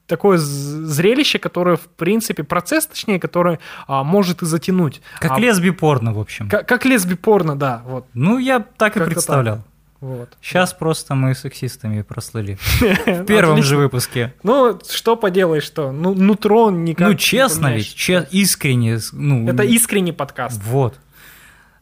такое 0.05 0.37
зрелище, 0.37 1.39
которое, 1.39 1.75
в 1.75 1.87
принципе, 1.87 2.43
процесс, 2.43 2.87
точнее, 2.87 3.19
который 3.19 3.59
а, 3.85 4.05
может 4.05 4.43
и 4.43 4.45
затянуть. 4.45 5.01
Как 5.19 5.31
а, 5.31 5.39
лесби-порно, 5.41 6.13
в 6.13 6.19
общем. 6.19 6.47
Как, 6.47 6.65
как 6.65 6.85
лесби-порно, 6.85 7.57
да. 7.57 7.81
Вот. 7.85 8.05
Ну, 8.13 8.37
я 8.37 8.61
так 8.61 8.95
и 8.95 9.01
представлял. 9.01 9.57
Так. 9.57 9.65
Вот. 9.99 10.37
Сейчас 10.41 10.73
просто 10.73 11.15
мы 11.15 11.33
сексистами 11.33 12.03
прослыли. 12.03 12.57
В 13.05 13.25
первом 13.25 13.63
же 13.63 13.77
выпуске. 13.77 14.33
Ну, 14.43 14.79
что 14.89 15.15
поделаешь, 15.15 15.63
что? 15.63 15.91
Ну, 15.91 16.13
нутро 16.13 16.69
никак 16.69 17.07
Ну, 17.07 17.15
честно 17.15 17.73
ведь, 17.73 17.95
искренне. 18.31 18.99
Ну, 19.11 19.47
Это 19.49 19.63
искренний 19.63 20.13
подкаст. 20.13 20.61
Вот. 20.63 20.99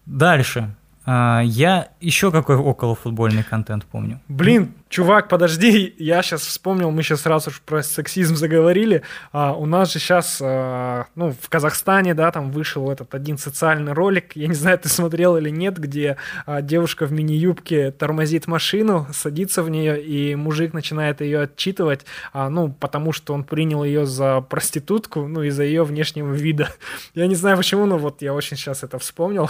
Дальше. 0.05 0.73
А, 1.05 1.41
я 1.43 1.89
еще 2.01 2.31
какой 2.31 2.55
околофутбольный 2.55 3.43
контент 3.43 3.85
помню. 3.85 4.19
Блин, 4.27 4.73
чувак, 4.89 5.27
подожди, 5.27 5.93
я 5.99 6.23
сейчас 6.23 6.41
вспомнил, 6.41 6.89
мы 6.89 7.03
сейчас 7.03 7.21
сразу 7.21 7.51
же 7.51 7.57
про 7.65 7.83
сексизм 7.83 8.35
заговорили. 8.35 9.03
А, 9.31 9.53
у 9.53 9.65
нас 9.65 9.93
же 9.93 9.99
сейчас, 9.99 10.39
а, 10.41 11.05
ну, 11.15 11.35
в 11.39 11.49
Казахстане, 11.49 12.13
да, 12.15 12.31
там 12.31 12.51
вышел 12.51 12.89
этот 12.89 13.13
один 13.13 13.37
социальный 13.37 13.93
ролик, 13.93 14.35
я 14.35 14.47
не 14.47 14.55
знаю, 14.55 14.79
ты 14.79 14.89
смотрел 14.89 15.37
или 15.37 15.49
нет, 15.49 15.77
где 15.77 16.17
а, 16.45 16.61
девушка 16.61 17.05
в 17.05 17.11
мини-юбке 17.11 17.91
тормозит 17.91 18.47
машину, 18.47 19.07
садится 19.13 19.61
в 19.61 19.69
нее, 19.69 20.01
и 20.01 20.35
мужик 20.35 20.73
начинает 20.73 21.21
ее 21.21 21.41
отчитывать, 21.41 22.05
а, 22.33 22.49
ну, 22.49 22.71
потому 22.71 23.11
что 23.11 23.33
он 23.33 23.43
принял 23.43 23.83
ее 23.83 24.05
за 24.05 24.41
проститутку, 24.41 25.27
ну, 25.27 25.43
из-за 25.43 25.63
ее 25.63 25.83
внешнего 25.83 26.33
вида. 26.33 26.69
Я 27.13 27.27
не 27.27 27.35
знаю 27.35 27.57
почему, 27.57 27.85
но 27.85 27.97
вот 27.97 28.21
я 28.21 28.33
очень 28.33 28.57
сейчас 28.57 28.83
это 28.83 28.97
вспомнил. 28.99 29.49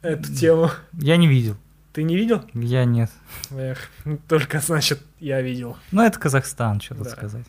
Эту 0.00 0.34
тему. 0.34 0.70
Я 0.92 1.16
не 1.16 1.26
видел. 1.26 1.56
Ты 1.92 2.02
не 2.02 2.16
видел? 2.16 2.44
Я 2.54 2.84
нет. 2.84 3.10
Эх, 3.50 3.88
ну, 4.04 4.18
только 4.28 4.60
значит, 4.60 5.00
я 5.18 5.40
видел. 5.42 5.76
Ну, 5.90 6.02
это 6.02 6.18
Казахстан, 6.18 6.80
что 6.80 6.94
тут 6.94 7.04
да. 7.04 7.10
сказать. 7.10 7.46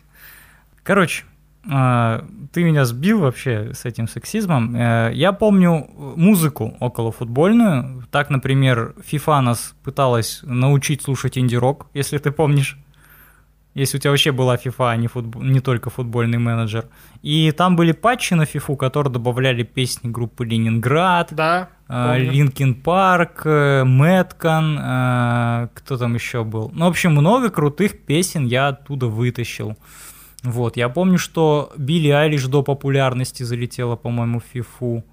Короче, 0.83 1.25
а, 1.69 2.25
ты 2.51 2.63
меня 2.63 2.85
сбил 2.85 3.19
вообще 3.19 3.73
с 3.73 3.85
этим 3.85 4.07
сексизмом. 4.07 4.75
Э, 4.75 5.11
я 5.13 5.33
помню 5.33 5.87
музыку 5.95 6.75
около 6.79 7.11
футбольную. 7.11 8.05
Так, 8.11 8.29
например, 8.29 8.95
FIFA 9.11 9.41
нас 9.41 9.75
пыталась 9.83 10.39
научить 10.43 11.01
слушать 11.01 11.37
инди-рок, 11.37 11.87
если 11.93 12.17
ты 12.17 12.31
помнишь 12.31 12.77
если 13.79 13.97
у 13.97 13.99
тебя 13.99 14.11
вообще 14.11 14.31
была 14.31 14.55
FIFA, 14.55 14.91
а 14.91 14.95
не, 14.95 15.07
футбол, 15.07 15.41
не 15.41 15.59
только 15.59 15.89
футбольный 15.89 16.37
менеджер. 16.37 16.85
И 17.21 17.51
там 17.51 17.75
были 17.75 17.91
патчи 17.93 18.35
на 18.35 18.43
FIFA, 18.43 18.77
которые 18.77 19.13
добавляли 19.13 19.63
песни 19.63 20.09
группы 20.09 20.45
Ленинград, 20.45 21.29
да, 21.31 21.69
Linkin 21.89 22.75
Park, 22.75 23.45
Мэткан, 23.45 24.75
кто 25.73 25.97
там 25.97 26.13
еще 26.13 26.43
был. 26.43 26.71
Ну, 26.73 26.85
в 26.85 26.89
общем, 26.89 27.11
много 27.11 27.49
крутых 27.49 28.05
песен 28.05 28.45
я 28.45 28.67
оттуда 28.67 29.07
вытащил. 29.07 29.75
Вот, 30.43 30.77
я 30.77 30.87
помню, 30.89 31.17
что 31.17 31.73
Билли 31.77 32.09
Айлиш 32.09 32.45
до 32.45 32.63
популярности 32.63 33.43
залетела, 33.43 33.95
по-моему, 33.95 34.39
в 34.39 34.55
FIFA. 34.55 35.03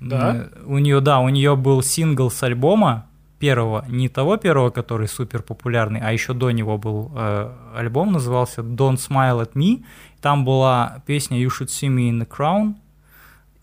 Да? 0.00 0.48
У 0.66 0.78
нее, 0.78 1.00
да, 1.00 1.20
у 1.20 1.28
нее 1.30 1.56
был 1.56 1.82
сингл 1.82 2.30
с 2.30 2.42
альбома, 2.42 3.06
первого, 3.38 3.84
не 3.88 4.08
того 4.08 4.36
первого, 4.36 4.70
который 4.70 5.08
супер 5.08 5.42
популярный, 5.42 6.00
а 6.00 6.12
еще 6.12 6.32
до 6.32 6.50
него 6.50 6.78
был 6.78 7.12
э, 7.14 7.52
альбом, 7.74 8.12
назывался 8.12 8.62
Don't 8.62 8.96
Smile 8.96 9.42
at 9.42 9.52
Me. 9.52 9.84
Там 10.20 10.44
была 10.44 11.02
песня 11.06 11.38
You 11.38 11.48
Should 11.48 11.68
See 11.68 11.88
Me 11.88 12.10
in 12.10 12.20
the 12.20 12.28
Crown. 12.28 12.74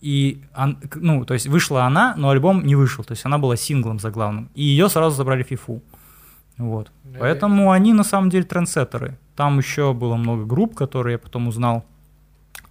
И, 0.00 0.42
ну, 0.96 1.24
то 1.24 1.32
есть 1.32 1.46
вышла 1.46 1.84
она, 1.84 2.14
но 2.18 2.28
альбом 2.28 2.66
не 2.66 2.76
вышел, 2.76 3.04
то 3.04 3.12
есть 3.12 3.24
она 3.24 3.38
была 3.38 3.56
синглом 3.56 3.98
заглавным. 3.98 4.50
И 4.54 4.62
ее 4.62 4.90
сразу 4.90 5.16
забрали 5.16 5.42
в 5.42 5.46
фифу. 5.46 5.82
Вот. 6.58 6.92
Да. 7.04 7.20
Поэтому 7.20 7.70
они 7.70 7.94
на 7.94 8.04
самом 8.04 8.28
деле 8.28 8.44
трендсеттеры. 8.44 9.18
Там 9.34 9.58
еще 9.58 9.94
было 9.94 10.16
много 10.16 10.44
групп, 10.44 10.74
которые 10.74 11.12
я 11.12 11.18
потом 11.18 11.48
узнал. 11.48 11.84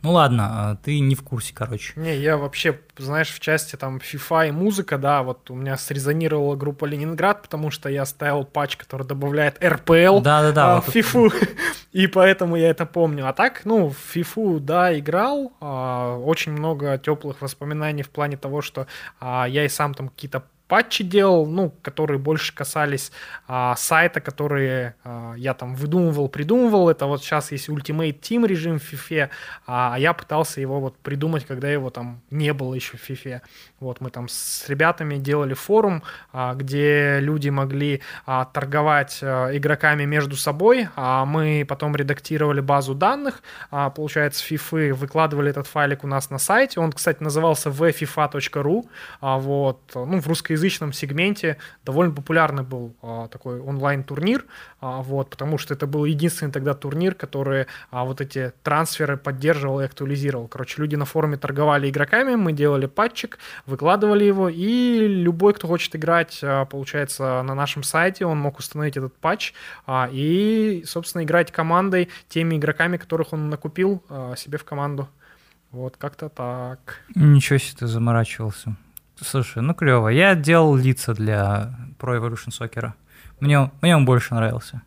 Ну 0.04 0.12
ладно, 0.12 0.50
а 0.52 0.76
ты 0.76 1.00
не 1.00 1.16
в 1.16 1.24
курсе, 1.24 1.54
короче. 1.56 1.94
Не, 1.96 2.18
я 2.18 2.36
вообще, 2.36 2.78
знаешь, 2.98 3.30
в 3.30 3.40
части 3.40 3.78
там 3.78 3.98
FIFA 3.98 4.50
и 4.50 4.52
музыка, 4.52 4.98
да, 4.98 5.24
вот 5.24 5.50
у 5.50 5.56
меня 5.56 5.78
срезонировала 5.78 6.58
группа 6.58 6.84
Ленинград, 6.84 7.42
потому 7.42 7.72
что 7.72 7.88
я 7.88 8.06
ставил 8.06 8.44
патч, 8.44 8.76
который 8.76 9.08
добавляет 9.08 9.64
РПЛ 9.64 10.20
да, 10.20 10.42
да, 10.42 10.52
да, 10.52 10.72
а, 10.74 10.76
вот 10.82 10.86
в 10.86 10.96
FIFA, 10.96 11.28
это... 11.28 11.48
и 11.94 12.08
поэтому 12.08 12.58
я 12.58 12.70
это 12.70 12.86
помню. 12.86 13.30
А 13.30 13.34
так, 13.34 13.62
ну, 13.64 13.92
в 13.92 14.16
FIFA, 14.16 14.60
да, 14.60 15.00
играл, 15.00 15.54
а, 15.62 16.18
очень 16.18 16.52
много 16.52 16.98
теплых 16.98 17.42
воспоминаний 17.42 18.04
в 18.04 18.10
плане 18.10 18.36
того, 18.36 18.62
что 18.62 18.88
а, 19.22 19.46
я 19.48 19.64
и 19.64 19.70
сам 19.70 19.94
там 19.94 20.10
какие-то 20.10 20.44
патчи 20.74 21.04
делал, 21.04 21.46
ну, 21.46 21.70
которые 21.84 22.18
больше 22.18 22.52
касались 22.52 23.12
а, 23.48 23.76
сайта, 23.76 24.22
которые 24.22 24.96
а, 25.04 25.36
я 25.38 25.54
там 25.54 25.76
выдумывал, 25.76 26.30
придумывал. 26.30 26.90
Это 26.90 27.06
вот 27.06 27.22
сейчас 27.22 27.52
есть 27.52 27.70
Ultimate 27.70 28.20
Team 28.20 28.48
режим 28.48 28.80
в 28.80 28.92
FIFA, 28.92 29.30
а 29.68 29.96
я 30.00 30.14
пытался 30.14 30.62
его 30.62 30.80
вот 30.80 30.98
придумать, 30.98 31.46
когда 31.46 31.70
его 31.70 31.92
там 31.92 32.24
не 32.32 32.54
было 32.54 32.74
еще 32.74 32.98
в 32.98 33.08
FIFA. 33.08 33.42
Вот 33.84 34.00
мы 34.00 34.10
там 34.10 34.30
с 34.30 34.68
ребятами 34.70 35.18
делали 35.18 35.54
форум, 35.54 36.04
а, 36.32 36.54
где 36.56 37.20
люди 37.20 37.50
могли 37.50 38.02
а, 38.26 38.46
торговать 38.46 39.20
а, 39.22 39.56
игроками 39.56 40.06
между 40.06 40.38
собой, 40.38 40.88
а 40.96 41.26
мы 41.26 41.66
потом 41.68 41.96
редактировали 41.96 42.62
базу 42.62 42.96
данных, 42.96 43.44
а, 43.72 43.90
получается, 43.90 44.44
FIFA, 44.46 44.94
выкладывали 44.94 45.50
этот 45.50 45.68
файлик 45.68 46.04
у 46.04 46.08
нас 46.08 46.30
на 46.30 46.40
сайте. 46.40 46.80
Он, 46.80 46.92
кстати, 46.92 47.22
назывался 47.22 47.70
vfifa.ru, 47.70 48.88
вот, 49.22 49.82
ну, 49.94 50.22
в 50.22 50.28
русскоязычном 50.28 50.94
сегменте 50.94 51.58
довольно 51.84 52.14
популярный 52.14 52.64
был 52.64 52.96
такой 53.32 53.60
онлайн-турнир, 53.60 54.46
вот, 54.82 55.30
потому 55.30 55.58
что 55.58 55.74
это 55.74 55.88
был 55.88 56.06
единственный 56.06 56.52
тогда 56.52 56.74
турнир, 56.74 57.16
который 57.16 57.68
вот 57.92 58.22
эти 58.22 58.54
трансферы 58.64 59.18
поддерживал 59.18 59.82
и 59.82 59.86
актуализировал. 59.86 60.48
Короче, 60.48 60.82
люди 60.82 60.96
на 60.96 61.06
форуме 61.06 61.38
торговали 61.38 61.90
игроками, 61.90 62.36
мы 62.36 62.54
делали 62.54 62.86
патчик, 62.86 63.38
выкладывали 63.74 64.24
его, 64.24 64.50
и 64.50 65.00
любой, 65.08 65.54
кто 65.56 65.68
хочет 65.68 65.96
играть, 65.96 66.40
а, 66.44 66.66
получается, 66.66 67.42
на 67.42 67.56
нашем 67.56 67.82
сайте, 67.82 68.26
он 68.26 68.38
мог 68.38 68.60
установить 68.60 68.98
этот 68.98 69.18
патч 69.18 69.54
а, 69.88 70.08
и, 70.12 70.84
собственно, 70.86 71.24
играть 71.24 71.52
командой 71.52 72.10
теми 72.30 72.56
игроками, 72.58 72.98
которых 72.98 73.34
он 73.34 73.50
накупил 73.50 74.04
а, 74.10 74.36
себе 74.36 74.60
в 74.60 74.64
команду. 74.64 75.10
Вот 75.72 75.98
как-то 75.98 76.30
так. 76.30 77.00
Ничего 77.16 77.58
себе 77.58 77.78
ты 77.80 77.88
заморачивался. 77.88 78.76
Слушай, 79.20 79.64
ну 79.64 79.74
клево. 79.74 80.10
Я 80.10 80.36
делал 80.36 80.76
лица 80.76 81.16
для 81.16 81.74
Pro 82.00 82.16
Evolution 82.16 82.52
Soccer. 82.52 82.92
Мне, 83.40 83.72
мне 83.82 83.96
он 83.96 84.06
больше 84.06 84.36
нравился. 84.36 84.84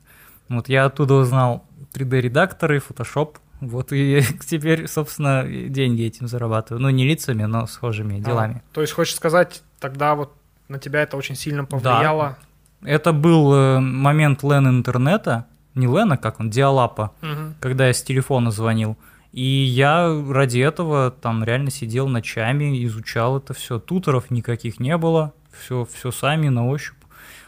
Вот 0.49 0.69
я 0.69 0.85
оттуда 0.85 1.15
узнал 1.15 1.67
3D-редакторы, 1.93 2.81
Photoshop. 2.81 3.39
Вот 3.61 3.93
и 3.93 4.23
теперь, 4.47 4.87
собственно, 4.89 5.45
деньги 5.45 6.03
этим 6.03 6.29
зарабатываю. 6.29 6.81
Ну, 6.83 6.91
не 6.91 7.07
лицами, 7.07 7.45
но 7.45 7.67
схожими 7.67 8.19
делами. 8.21 8.63
А, 8.71 8.75
то 8.75 8.81
есть, 8.81 8.93
хочешь 8.93 9.15
сказать, 9.17 9.63
тогда 9.81 10.15
вот 10.15 10.33
на 10.69 10.79
тебя 10.79 11.03
это 11.03 11.17
очень 11.17 11.35
сильно 11.37 11.65
повлияло? 11.65 12.37
Да. 12.83 12.91
Это 12.91 13.13
был 13.13 13.55
э, 13.55 13.81
момент 13.81 14.43
Лен 14.43 14.69
интернета, 14.69 15.47
не 15.75 15.87
Лена, 15.87 16.17
как 16.17 16.41
он, 16.41 16.51
Диалапа, 16.51 17.13
Мгм. 17.23 17.55
когда 17.61 17.87
я 17.87 17.93
с 17.95 18.03
телефона 18.03 18.51
звонил. 18.51 18.97
И 19.33 19.43
я 19.43 20.09
ради 20.31 20.61
этого 20.61 21.11
там 21.11 21.45
реально 21.45 21.71
сидел 21.71 22.09
ночами, 22.09 22.85
изучал 22.87 23.39
это 23.39 23.53
все. 23.55 23.79
Туторов 23.79 24.31
никаких 24.31 24.81
не 24.81 24.97
было, 24.97 25.33
все, 25.59 25.87
все 25.93 26.11
сами 26.11 26.49
на 26.49 26.67
ощупь. 26.67 26.96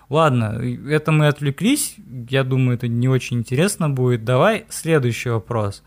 Ладно, 0.08 0.60
это 0.88 1.12
мы 1.12 1.26
отвлеклись. 1.26 1.96
Я 2.30 2.42
думаю, 2.44 2.76
это 2.76 2.88
не 2.88 3.08
очень 3.08 3.38
интересно 3.38 3.90
будет. 3.90 4.24
Давай 4.24 4.64
следующий 4.70 5.28
вопрос. 5.30 5.82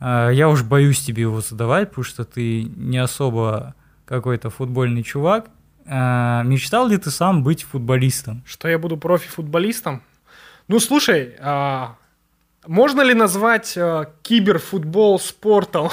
А, 0.00 0.30
Я 0.30 0.48
уж 0.48 0.62
боюсь 0.62 1.00
тебе 1.00 1.22
его 1.22 1.40
задавать, 1.40 1.90
потому 1.90 2.04
что 2.04 2.24
ты 2.24 2.64
не 2.64 2.98
особо 2.98 3.74
какой-то 4.06 4.50
футбольный 4.50 5.02
чувак. 5.02 5.46
А, 5.86 6.42
Мечтал 6.42 6.88
ли 6.88 6.96
ты 6.96 7.10
сам 7.10 7.44
быть 7.44 7.62
футболистом? 7.62 8.42
Что 8.44 8.68
я 8.68 8.78
буду 8.78 8.96
профи-футболистом? 8.96 10.02
Ну, 10.66 10.80
слушай, 10.80 11.34
а, 11.40 11.96
можно 12.66 13.02
ли 13.02 13.14
назвать 13.14 13.74
а, 13.76 14.06
киберфутбол 14.22 15.18
спортом? 15.18 15.90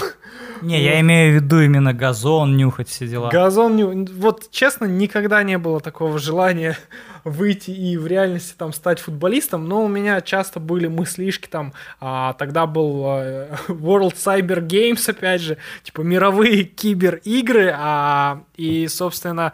Не, 0.62 0.82
я 0.82 1.00
имею 1.02 1.34
в 1.40 1.44
виду 1.44 1.60
именно 1.60 1.94
газон, 1.94 2.56
нюхать 2.56 2.88
все 2.88 3.08
дела. 3.08 3.30
Газон, 3.30 3.76
не- 3.76 4.12
вот 4.14 4.52
честно, 4.52 4.86
никогда 4.86 5.42
не 5.44 5.58
было 5.58 5.80
такого 5.80 6.20
желания 6.20 6.78
выйти 7.24 7.72
и 7.72 7.98
в 7.98 8.06
реальности 8.08 8.54
там 8.58 8.72
стать 8.74 9.00
футболистом, 9.00 9.68
но 9.68 9.84
у 9.84 9.88
меня 9.88 10.22
часто 10.22 10.60
были 10.60 10.88
мыслишки 10.88 11.48
там, 11.48 11.74
а, 12.00 12.34
тогда 12.34 12.68
был 12.68 13.04
а, 13.06 13.50
World 13.68 14.14
Cyber 14.16 14.62
Games, 14.66 15.10
опять 15.10 15.42
же, 15.42 15.58
типа 15.84 16.02
мировые 16.02 16.64
кибер-игры, 16.64 17.74
а, 17.76 18.44
и, 18.56 18.88
собственно, 18.88 19.54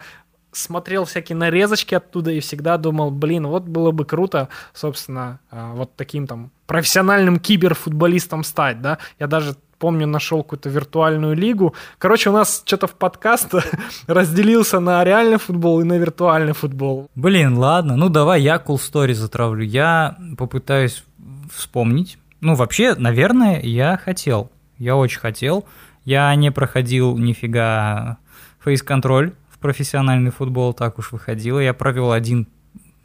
смотрел 0.52 1.04
всякие 1.04 1.36
нарезочки 1.36 1.94
оттуда 1.94 2.30
и 2.32 2.40
всегда 2.40 2.76
думал, 2.76 3.10
блин, 3.10 3.46
вот 3.46 3.64
было 3.64 3.92
бы 3.92 4.04
круто, 4.04 4.48
собственно, 4.74 5.40
а, 5.50 5.72
вот 5.72 5.96
таким 5.96 6.26
там 6.26 6.50
профессиональным 6.68 7.40
киберфутболистом 7.40 8.44
стать, 8.44 8.80
да. 8.80 8.98
Я 9.18 9.26
даже 9.26 9.56
помню, 9.78 10.06
нашел 10.06 10.42
какую-то 10.42 10.68
виртуальную 10.68 11.34
лигу. 11.34 11.74
Короче, 11.98 12.30
у 12.30 12.32
нас 12.32 12.62
что-то 12.64 12.86
в 12.86 12.94
подкаст 12.94 13.54
разделился 14.06 14.78
на 14.78 15.02
реальный 15.02 15.38
футбол 15.38 15.80
и 15.80 15.84
на 15.84 15.98
виртуальный 15.98 16.52
футбол. 16.52 17.08
Блин, 17.14 17.56
ладно, 17.56 17.96
ну 17.96 18.08
давай 18.08 18.42
я 18.42 18.56
cool 18.56 18.76
story 18.76 19.14
затравлю. 19.14 19.64
Я 19.64 20.18
попытаюсь 20.36 21.04
вспомнить. 21.52 22.18
Ну, 22.40 22.54
вообще, 22.54 22.94
наверное, 22.94 23.60
я 23.62 23.96
хотел. 23.96 24.50
Я 24.76 24.96
очень 24.96 25.20
хотел. 25.20 25.64
Я 26.04 26.34
не 26.34 26.52
проходил 26.52 27.16
нифига 27.16 28.18
фейс-контроль 28.60 29.32
в 29.50 29.58
профессиональный 29.58 30.30
футбол, 30.30 30.74
так 30.74 30.98
уж 30.98 31.12
выходило. 31.12 31.58
Я 31.58 31.72
провел 31.72 32.12
один 32.12 32.46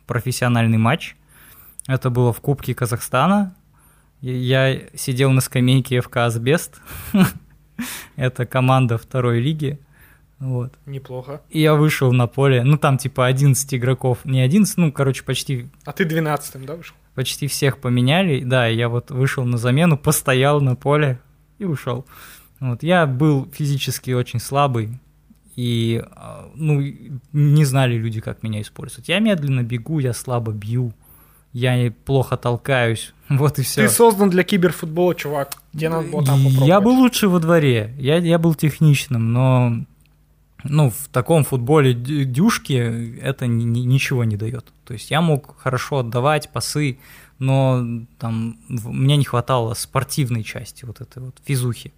профессиональный 0.06 0.78
матч. 0.78 1.16
Это 1.88 2.10
было 2.10 2.32
в 2.34 2.42
Кубке 2.42 2.74
Казахстана. 2.74 3.56
Я 4.22 4.80
сидел 4.96 5.32
на 5.32 5.42
скамейке 5.42 6.00
ФК 6.02 6.18
«Асбест». 6.18 6.82
Это 8.16 8.46
команда 8.46 8.98
второй 8.98 9.42
лиги. 9.42 9.80
Вот. 10.40 10.74
Неплохо. 10.86 11.42
И 11.50 11.62
я 11.62 11.76
вышел 11.76 12.12
на 12.12 12.28
поле, 12.28 12.64
ну 12.64 12.78
там 12.78 12.98
типа 12.98 13.28
11 13.28 13.74
игроков, 13.76 14.20
не 14.26 14.42
11, 14.42 14.78
ну 14.78 14.92
короче 14.92 15.24
почти, 15.24 15.70
А 15.86 15.94
ты 15.94 16.04
12-м, 16.04 16.66
да, 16.66 16.76
вышел? 16.76 16.96
почти 17.16 17.48
всех 17.48 17.78
поменяли, 17.80 18.44
да, 18.44 18.68
я 18.68 18.90
вот 18.90 19.10
вышел 19.10 19.46
на 19.46 19.58
замену, 19.58 19.98
постоял 19.98 20.60
на 20.60 20.76
поле 20.76 21.20
и 21.60 21.66
ушел. 21.66 22.06
Вот, 22.60 22.84
я 22.84 23.06
был 23.06 23.48
физически 23.54 24.12
очень 24.12 24.40
слабый, 24.40 25.00
и, 25.56 26.04
а, 26.12 26.52
ну, 26.56 26.82
не 27.32 27.64
знали 27.64 27.96
люди, 27.96 28.20
как 28.20 28.44
меня 28.44 28.62
использовать. 28.62 29.08
Я 29.08 29.20
медленно 29.20 29.64
бегу, 29.64 30.00
я 30.00 30.12
слабо 30.14 30.52
бью, 30.52 30.92
я 31.54 31.94
плохо 32.06 32.36
толкаюсь, 32.36 33.14
вот 33.30 33.60
и 33.60 33.62
все. 33.62 33.84
Ты 33.84 33.90
создан 33.90 34.30
для 34.30 34.44
киберфутбола, 34.44 35.16
чувак. 35.16 35.52
Тебе 35.74 35.90
надо 35.90 36.08
было 36.10 36.26
там 36.26 36.38
попробовать. 36.38 36.68
Я 36.68 36.82
был 36.82 36.96
лучше 36.96 37.28
во 37.30 37.40
дворе, 37.40 37.94
я, 37.98 38.18
я 38.18 38.38
был 38.38 38.56
техничным, 38.56 39.32
но 39.32 39.86
ну, 40.64 40.90
в 40.90 41.10
таком 41.12 41.44
футболе 41.44 41.94
дю- 41.94 42.24
дюшки 42.26 43.20
это 43.22 43.48
ни- 43.48 43.64
ни- 43.64 43.86
ничего 43.86 44.24
не 44.24 44.38
дает. 44.38 44.72
То 44.86 44.94
есть 44.94 45.12
я 45.12 45.22
мог 45.22 45.58
хорошо 45.60 46.00
отдавать 46.00 46.50
пасы, 46.50 47.00
но 47.40 47.84
там 48.18 48.58
мне 48.70 49.18
не 49.18 49.26
хватало 49.26 49.74
спортивной 49.74 50.44
части, 50.44 50.86
вот 50.86 51.02
этой 51.02 51.22
вот 51.22 51.36
физухи. 51.44 51.94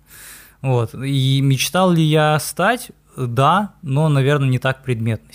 Вот. 0.62 0.96
И 0.96 1.42
мечтал 1.42 1.92
ли 1.92 2.04
я 2.04 2.40
стать? 2.40 2.92
Да, 3.16 3.76
но, 3.82 4.10
наверное, 4.10 4.50
не 4.50 4.60
так 4.60 4.84
предметно. 4.84 5.30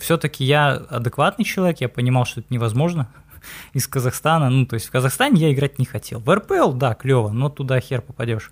Все-таки 0.00 0.44
я 0.44 0.72
адекватный 0.72 1.44
человек, 1.44 1.80
я 1.80 1.88
понимал, 1.88 2.24
что 2.24 2.40
это 2.40 2.52
невозможно 2.52 3.08
из 3.72 3.86
Казахстана. 3.86 4.50
Ну, 4.50 4.66
то 4.66 4.74
есть 4.74 4.86
в 4.86 4.90
Казахстане 4.90 5.40
я 5.40 5.52
играть 5.52 5.78
не 5.78 5.84
хотел. 5.84 6.20
В 6.20 6.34
РПЛ, 6.34 6.72
да, 6.72 6.94
клево, 6.94 7.30
но 7.30 7.48
туда 7.48 7.80
хер 7.80 8.02
попадешь. 8.02 8.50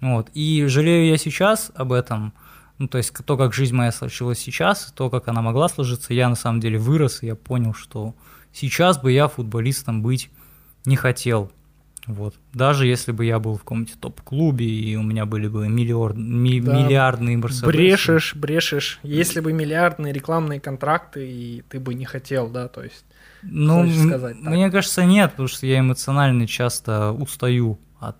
Вот. 0.00 0.30
И 0.34 0.64
жалею 0.66 1.06
я 1.08 1.16
сейчас 1.18 1.70
об 1.74 1.92
этом. 1.92 2.32
Ну, 2.78 2.88
то 2.88 2.98
есть 2.98 3.12
то, 3.26 3.36
как 3.36 3.52
жизнь 3.52 3.74
моя 3.74 3.92
сложилась 3.92 4.38
сейчас, 4.38 4.92
то, 4.96 5.10
как 5.10 5.28
она 5.28 5.42
могла 5.42 5.68
сложиться, 5.68 6.14
я 6.14 6.28
на 6.30 6.34
самом 6.36 6.60
деле 6.60 6.78
вырос, 6.78 7.22
и 7.22 7.26
я 7.26 7.34
понял, 7.34 7.74
что 7.74 8.14
сейчас 8.52 8.98
бы 8.98 9.12
я 9.12 9.28
футболистом 9.28 10.00
быть 10.02 10.30
не 10.86 10.96
хотел. 10.96 11.52
Вот. 12.06 12.34
Даже 12.54 12.86
если 12.86 13.12
бы 13.12 13.26
я 13.26 13.38
был 13.38 13.56
в 13.56 13.60
каком-нибудь 13.60 14.00
топ-клубе, 14.00 14.66
и 14.66 14.96
у 14.96 15.02
меня 15.02 15.26
были 15.26 15.46
бы 15.48 15.68
миллиор- 15.68 16.14
ми- 16.16 16.60
Да. 16.62 16.82
миллиардные 16.82 17.36
Мерседесы. 17.36 17.66
Брешешь, 17.66 18.34
брешешь. 18.34 18.98
Если 19.02 19.40
бы 19.40 19.52
миллиардные 19.52 20.14
рекламные 20.14 20.58
контракты, 20.60 21.30
и 21.30 21.62
ты 21.68 21.78
бы 21.78 21.92
не 21.92 22.06
хотел, 22.06 22.48
да, 22.48 22.68
то 22.68 22.82
есть... 22.82 23.04
Ну, 23.42 23.82
Хочешь 23.82 24.06
сказать 24.06 24.36
так? 24.42 24.52
мне 24.52 24.70
кажется, 24.70 25.04
нет, 25.04 25.30
потому 25.30 25.48
что 25.48 25.66
я 25.66 25.80
эмоционально 25.80 26.46
часто 26.46 27.12
устаю 27.12 27.78
от 27.98 28.16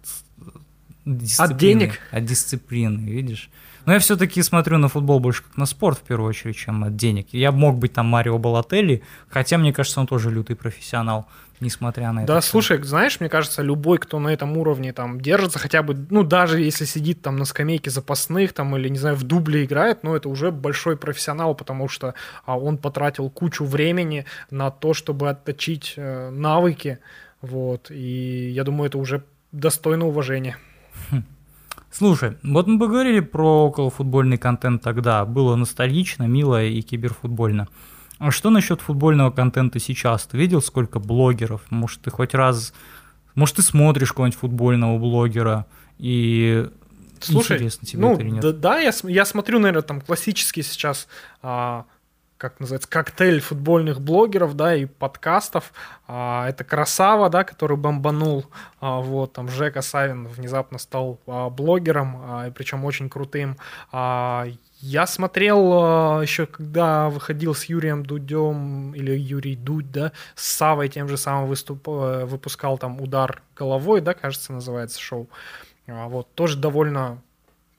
дисциплины. 1.04 1.58
денег? 1.58 1.98
От 2.10 2.24
дисциплины, 2.24 3.00
видишь? 3.00 3.50
Но 3.86 3.94
я 3.94 3.98
все-таки 3.98 4.42
смотрю 4.42 4.78
на 4.78 4.88
футбол 4.88 5.20
больше 5.20 5.42
как 5.42 5.56
на 5.56 5.66
спорт, 5.66 5.98
в 5.98 6.02
первую 6.02 6.28
очередь, 6.28 6.56
чем 6.56 6.84
от 6.84 6.96
денег. 6.96 7.28
Я 7.32 7.50
мог 7.50 7.78
быть 7.78 7.92
там 7.92 8.06
Марио 8.06 8.38
Балотелли, 8.38 9.02
хотя, 9.28 9.58
мне 9.58 9.72
кажется, 9.72 10.00
он 10.00 10.06
тоже 10.06 10.30
лютый 10.30 10.54
профессионал, 10.54 11.26
несмотря 11.60 12.12
на 12.12 12.20
это. 12.20 12.34
Да, 12.34 12.40
всё. 12.40 12.50
слушай, 12.50 12.82
знаешь, 12.82 13.20
мне 13.20 13.28
кажется, 13.28 13.62
любой, 13.62 13.98
кто 13.98 14.18
на 14.18 14.28
этом 14.28 14.56
уровне 14.56 14.92
там 14.92 15.20
держится, 15.20 15.58
хотя 15.58 15.82
бы, 15.82 16.06
ну, 16.10 16.22
даже 16.22 16.60
если 16.60 16.84
сидит 16.84 17.22
там 17.22 17.36
на 17.36 17.44
скамейке 17.44 17.90
запасных, 17.90 18.52
там, 18.52 18.76
или, 18.76 18.88
не 18.88 18.98
знаю, 18.98 19.16
в 19.16 19.22
дубле 19.22 19.64
играет, 19.64 20.02
ну, 20.02 20.14
это 20.14 20.28
уже 20.28 20.50
большой 20.50 20.96
профессионал, 20.96 21.54
потому 21.54 21.88
что 21.88 22.14
а, 22.44 22.58
он 22.58 22.78
потратил 22.78 23.30
кучу 23.30 23.64
времени 23.64 24.24
на 24.50 24.70
то, 24.70 24.94
чтобы 24.94 25.28
отточить 25.30 25.94
э, 25.96 26.30
навыки, 26.30 26.98
вот, 27.42 27.90
и 27.90 28.50
я 28.50 28.64
думаю, 28.64 28.88
это 28.88 28.98
уже 28.98 29.24
достойно 29.52 30.06
уважения. 30.06 30.56
Слушай, 31.90 32.36
вот 32.44 32.68
мы 32.68 32.78
поговорили 32.78 33.20
про 33.20 33.66
околофутбольный 33.66 34.38
контент 34.38 34.80
тогда. 34.80 35.24
Было 35.24 35.56
ностальгично, 35.56 36.24
мило 36.24 36.62
и 36.62 36.80
киберфутбольно. 36.82 37.66
А 38.20 38.30
что 38.30 38.50
насчет 38.50 38.82
футбольного 38.82 39.30
контента 39.30 39.80
сейчас? 39.80 40.26
Ты 40.26 40.36
видел, 40.36 40.60
сколько 40.60 40.98
блогеров? 40.98 41.62
Может, 41.70 42.02
ты 42.02 42.10
хоть 42.10 42.34
раз... 42.34 42.74
Может, 43.34 43.56
ты 43.56 43.62
смотришь 43.62 44.10
какого-нибудь 44.10 44.38
футбольного 44.38 44.98
блогера 44.98 45.64
и 45.96 46.68
Слушай, 47.18 47.56
интересно 47.56 47.86
тебе 47.86 48.02
ну, 48.02 48.12
это 48.12 48.22
или 48.22 48.30
нет? 48.30 48.42
Да, 48.42 48.52
да, 48.52 48.78
я, 48.78 48.92
я 49.04 49.24
смотрю, 49.24 49.58
наверное, 49.58 49.80
там 49.80 50.02
классический 50.02 50.62
сейчас, 50.62 51.08
а, 51.40 51.86
как 52.40 52.58
называется, 52.58 52.88
коктейль 52.88 53.40
футбольных 53.40 54.00
блогеров, 54.00 54.56
да, 54.56 54.74
и 54.74 54.86
подкастов. 54.86 55.74
А, 56.08 56.48
это 56.48 56.64
Красава, 56.64 57.28
да, 57.28 57.44
который 57.44 57.76
бомбанул. 57.76 58.46
А, 58.80 59.00
вот, 59.00 59.34
там 59.34 59.48
Жека 59.48 59.82
Савин 59.82 60.26
внезапно 60.26 60.78
стал 60.78 61.20
а, 61.26 61.50
блогером, 61.50 62.16
а, 62.24 62.48
и 62.48 62.50
причем 62.50 62.86
очень 62.86 63.10
крутым. 63.10 63.58
А, 63.92 64.46
я 64.80 65.06
смотрел 65.06 65.70
а, 65.74 66.22
еще, 66.22 66.46
когда 66.46 67.10
выходил 67.10 67.54
с 67.54 67.64
Юрием 67.64 68.06
Дудем, 68.06 68.94
или 68.94 69.12
Юрий 69.12 69.54
Дудь, 69.54 69.92
да, 69.92 70.12
с 70.34 70.48
Савой 70.48 70.88
тем 70.88 71.08
же 71.08 71.18
самым 71.18 71.46
выступ, 71.46 71.86
э, 71.88 72.24
выпускал 72.24 72.78
там 72.78 73.02
«Удар 73.02 73.42
головой», 73.54 74.00
да, 74.00 74.14
кажется, 74.14 74.54
называется 74.54 74.98
шоу. 74.98 75.28
А, 75.86 76.08
Вот, 76.08 76.34
тоже 76.34 76.56
довольно 76.56 77.20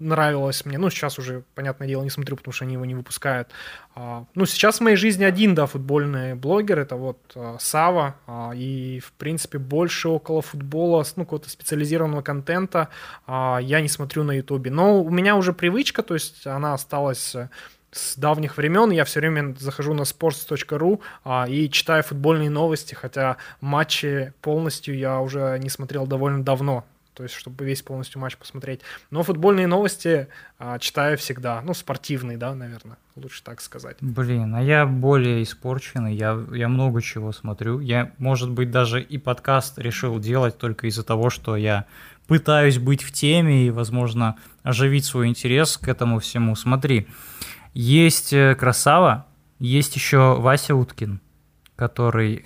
нравилось 0.02 0.65
мне. 0.65 0.78
Ну, 0.78 0.90
сейчас 0.90 1.19
уже, 1.19 1.44
понятное 1.56 1.88
дело, 1.88 2.03
не 2.03 2.10
смотрю, 2.10 2.36
потому 2.36 2.53
что 2.53 2.65
они 2.65 2.73
его 2.73 2.86
не 2.86 2.95
выпускают. 2.95 3.49
А, 3.95 4.26
Ну, 4.36 4.45
сейчас 4.45 4.78
в 4.78 4.82
моей 4.82 4.98
жизни 4.98 5.23
один, 5.23 5.56
да, 5.56 5.65
футбольный 5.65 6.36
блогер, 6.36 6.80
это 6.80 6.95
вот 6.95 7.19
а, 7.36 7.57
Сава, 7.60 8.15
а, 8.28 8.52
и, 8.56 8.99
в 8.99 9.11
принципе, 9.14 9.57
больше 9.57 10.10
около 10.10 10.41
футбола, 10.41 11.06
ну, 11.15 11.23
какого-то 11.23 11.49
специализированного 11.49 12.22
контента 12.22 12.90
я 13.28 13.82
не 13.82 13.88
смотрю 13.88 14.23
на 14.23 14.32
ютубе. 14.32 14.72
Но 14.72 15.02
у 15.02 15.10
меня 15.10 15.36
уже 15.36 15.53
привычка, 15.53 16.03
то 16.03 16.14
есть 16.14 16.48
она 16.48 16.73
осталась 16.73 17.36
э, 17.36 17.49
с 17.91 18.15
давних 18.15 18.57
времен. 18.57 18.91
Я 18.91 19.06
все 19.06 19.19
время 19.19 19.56
захожу 19.60 19.94
на 19.94 20.03
sports.ru 20.03 21.02
а, 21.23 21.48
и 21.48 21.69
читаю 21.69 22.03
футбольные 22.03 22.49
новости, 22.49 22.94
хотя 22.94 23.38
матчи 23.60 24.34
полностью 24.41 24.98
я 24.98 25.19
уже 25.19 25.57
не 25.60 25.69
смотрел 25.69 26.07
довольно 26.07 26.44
давно. 26.44 26.86
То 27.13 27.23
есть, 27.23 27.35
чтобы 27.35 27.65
весь 27.65 27.81
полностью 27.81 28.21
матч 28.21 28.38
посмотреть. 28.38 28.81
Но 29.09 29.23
футбольные 29.23 29.67
новости 29.67 30.27
а, 30.57 30.79
читаю 30.79 31.17
всегда. 31.17 31.61
Ну, 31.61 31.73
спортивные, 31.73 32.38
да, 32.38 32.55
наверное, 32.55 32.97
лучше 33.15 33.43
так 33.43 33.59
сказать. 33.61 33.97
Блин, 33.99 34.55
а 34.55 34.61
я 34.61 34.85
более 34.85 35.43
испорченный, 35.43 36.15
я, 36.15 36.41
я 36.53 36.69
много 36.69 37.01
чего 37.01 37.31
смотрю. 37.31 37.79
Я, 37.79 38.13
может 38.17 38.49
быть, 38.49 38.71
даже 38.71 39.01
и 39.01 39.17
подкаст 39.17 39.77
решил 39.77 40.19
делать 40.19 40.57
только 40.57 40.88
из-за 40.88 41.03
того, 41.03 41.29
что 41.29 41.57
я 41.57 41.85
пытаюсь 42.27 42.77
быть 42.77 43.03
в 43.03 43.11
теме 43.11 43.67
и, 43.67 43.71
возможно, 43.71 44.38
оживить 44.63 45.03
свой 45.03 45.27
интерес 45.27 45.77
к 45.77 45.89
этому 45.89 46.19
всему. 46.19 46.55
Смотри, 46.55 47.07
есть 47.73 48.31
э, 48.31 48.55
Красава, 48.55 49.25
есть 49.59 49.95
еще 49.95 50.39
Вася 50.39 50.75
Уткин, 50.75 51.19
который 51.75 52.45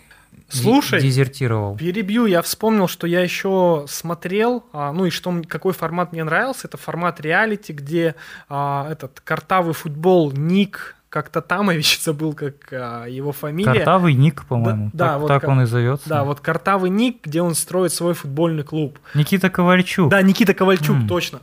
Слушай, 0.50 1.02
дезертировал. 1.02 1.76
Перебью, 1.78 2.26
я 2.26 2.42
вспомнил, 2.42 2.88
что 2.88 3.08
я 3.08 3.22
еще 3.22 3.86
смотрел, 3.88 4.64
а, 4.72 4.92
ну 4.92 5.06
и 5.06 5.10
что, 5.10 5.42
какой 5.48 5.74
формат 5.74 6.12
мне 6.12 6.24
нравился, 6.24 6.68
это 6.68 6.78
формат 6.78 7.20
реалити, 7.20 7.74
где 7.74 8.16
а, 8.48 8.88
этот 8.92 9.20
картавый 9.22 9.74
футбол 9.74 10.32
Ник 10.32 10.96
как-то 11.16 11.42
Тамович 11.42 12.02
забыл, 12.04 12.34
как 12.34 12.56
а, 12.74 13.06
его 13.06 13.32
фамилия. 13.32 13.72
Картавый 13.74 14.14
Ник, 14.16 14.44
по-моему. 14.46 14.90
да, 14.92 15.14
так 15.14 15.22
вот 15.22 15.28
так 15.30 15.42
как- 15.44 15.50
он 15.50 15.62
и 15.62 15.66
зовется. 15.66 16.10
Да, 16.10 16.26
вот 16.26 16.42
картавый 16.42 16.90
Ник, 16.90 17.20
где 17.24 17.42
он 17.42 17.56
строит 17.56 17.94
свой 17.94 18.14
футбольный 18.14 18.64
клуб. 18.64 19.00
Никита 19.14 19.50
Ковальчук. 19.50 20.10
Да, 20.10 20.22
Никита 20.22 20.54
Ковальчук, 20.54 20.98
М. 20.98 21.08
точно. 21.08 21.40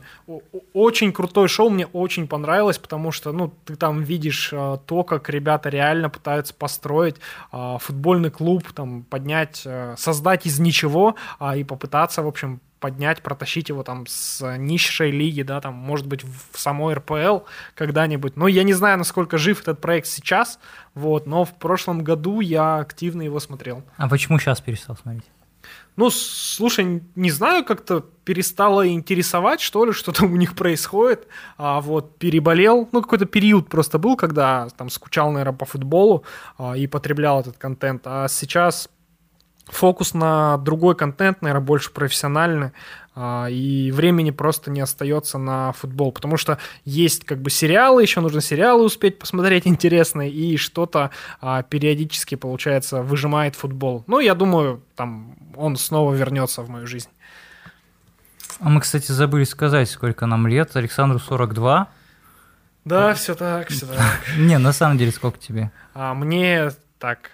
Очень 0.73 1.11
крутой 1.11 1.47
шоу, 1.47 1.71
мне 1.71 1.87
очень 1.87 2.27
понравилось, 2.27 2.77
потому 2.77 3.11
что, 3.11 3.31
ну, 3.31 3.51
ты 3.65 3.75
там 3.75 4.03
видишь 4.03 4.51
а, 4.53 4.77
то, 4.77 5.03
как 5.03 5.27
ребята 5.31 5.69
реально 5.69 6.11
пытаются 6.11 6.53
построить 6.53 7.15
а, 7.51 7.79
футбольный 7.79 8.29
клуб, 8.29 8.71
там, 8.75 9.01
поднять, 9.09 9.63
а, 9.65 9.95
создать 9.97 10.45
из 10.45 10.59
ничего 10.59 11.15
а, 11.39 11.57
и 11.57 11.63
попытаться, 11.63 12.21
в 12.21 12.27
общем, 12.27 12.61
поднять, 12.83 13.21
протащить 13.21 13.69
его 13.69 13.81
там 13.81 14.05
с 14.07 14.57
низшей 14.57 15.09
лиги, 15.09 15.41
да, 15.41 15.61
там, 15.61 15.73
может 15.73 16.05
быть, 16.05 16.25
в 16.25 16.59
самой 16.59 16.95
РПЛ 16.95 17.45
когда-нибудь. 17.75 18.35
Но 18.35 18.49
я 18.49 18.63
не 18.63 18.73
знаю, 18.73 18.97
насколько 18.97 19.37
жив 19.37 19.61
этот 19.61 19.79
проект 19.79 20.07
сейчас, 20.07 20.59
вот, 20.93 21.25
но 21.25 21.45
в 21.45 21.53
прошлом 21.53 22.03
году 22.03 22.41
я 22.41 22.79
активно 22.79 23.21
его 23.21 23.39
смотрел. 23.39 23.83
А 23.95 24.09
почему 24.09 24.37
сейчас 24.37 24.59
перестал 24.59 24.97
смотреть? 24.97 25.23
Ну, 25.95 26.09
слушай, 26.09 27.01
не 27.15 27.31
знаю, 27.31 27.63
как-то 27.63 28.01
перестало 28.25 28.85
интересовать, 28.85 29.61
что 29.61 29.85
ли, 29.85 29.93
что 29.93 30.11
там 30.11 30.33
у 30.33 30.35
них 30.35 30.55
происходит. 30.55 31.25
А 31.57 31.79
вот 31.79 32.17
переболел, 32.17 32.89
ну, 32.91 33.01
какой-то 33.01 33.25
период 33.25 33.69
просто 33.69 33.97
был, 33.97 34.17
когда 34.17 34.67
там 34.75 34.89
скучал, 34.89 35.31
наверное, 35.31 35.57
по 35.57 35.65
футболу 35.65 36.25
а, 36.57 36.75
и 36.75 36.85
потреблял 36.87 37.39
этот 37.39 37.57
контент. 37.57 38.01
А 38.05 38.27
сейчас 38.27 38.89
фокус 39.65 40.13
на 40.13 40.57
другой 40.57 40.95
контент, 40.95 41.41
наверное, 41.41 41.65
больше 41.65 41.91
профессиональный, 41.91 42.71
а, 43.15 43.47
и 43.47 43.91
времени 43.91 44.31
просто 44.31 44.71
не 44.71 44.81
остается 44.81 45.37
на 45.37 45.71
футбол, 45.73 46.11
потому 46.11 46.37
что 46.37 46.57
есть 46.83 47.25
как 47.25 47.41
бы 47.41 47.49
сериалы, 47.49 48.01
еще 48.01 48.21
нужно 48.21 48.41
сериалы 48.41 48.83
успеть 48.83 49.19
посмотреть 49.19 49.67
интересные, 49.67 50.31
и 50.31 50.57
что-то 50.57 51.11
а, 51.41 51.63
периодически, 51.63 52.35
получается, 52.35 53.01
выжимает 53.01 53.55
футбол. 53.55 54.03
Ну, 54.07 54.19
я 54.19 54.35
думаю, 54.35 54.81
там 54.95 55.35
он 55.55 55.77
снова 55.77 56.13
вернется 56.13 56.61
в 56.61 56.69
мою 56.69 56.87
жизнь. 56.87 57.09
А 58.59 58.69
мы, 58.69 58.81
кстати, 58.81 59.11
забыли 59.11 59.43
сказать, 59.43 59.89
сколько 59.89 60.25
нам 60.25 60.47
лет. 60.47 60.75
Александру 60.75 61.19
42. 61.19 61.87
Да, 62.85 63.13
все 63.13 63.35
так, 63.35 63.69
все 63.69 63.85
так. 63.87 64.21
Не, 64.37 64.57
на 64.57 64.73
самом 64.73 64.97
деле, 64.97 65.11
сколько 65.11 65.37
тебе? 65.37 65.71
А 65.93 66.13
мне 66.13 66.71
так, 66.97 67.31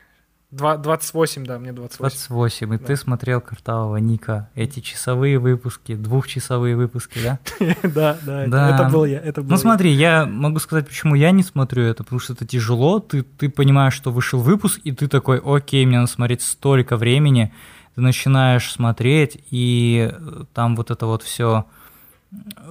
два- 0.52 0.78
28, 0.78 1.46
да, 1.46 1.60
мне 1.60 1.72
28. 1.74 2.00
28. 2.28 2.74
И 2.74 2.78
Да. 2.78 2.86
ты 2.86 2.96
смотрел 2.96 3.42
Картавого 3.42 3.98
Ника. 3.98 4.50
Эти 4.56 4.80
часовые 4.80 5.40
выпуски, 5.40 5.96
двухчасовые 5.96 6.76
выпуски, 6.76 7.20
да? 7.24 7.40
Да, 7.84 8.18
да, 8.26 8.46
это- 8.46 8.90
был 8.92 9.06
я. 9.06 9.22
Ну 9.38 9.58
смотри, 9.58 9.92
я 9.92 10.26
могу 10.26 10.60
сказать, 10.60 10.88
почему 10.88 11.16
я 11.16 11.32
не 11.32 11.44
смотрю 11.44 11.84
это, 11.84 12.04
потому 12.04 12.20
что 12.20 12.34
это 12.34 12.46
тяжело, 12.46 13.00
ты, 13.00 13.24
ты 13.24 13.50
понимаешь, 13.50 13.94
что 13.94 14.12
вышел 14.12 14.40
выпуск, 14.40 14.80
и 14.84 14.92
ты 14.92 15.08
такой, 15.08 15.42
окей, 15.44 15.86
мне 15.86 15.98
надо 16.00 16.12
смотреть 16.12 16.42
столько 16.42 16.98
времени, 16.98 17.54
ты 17.96 18.02
начинаешь 18.02 18.72
смотреть, 18.72 19.42
и 19.52 20.10
э, 20.12 20.44
там 20.54 20.76
вот 20.76 20.92
это 20.92 21.06
вот 21.06 21.24
все... 21.24 21.66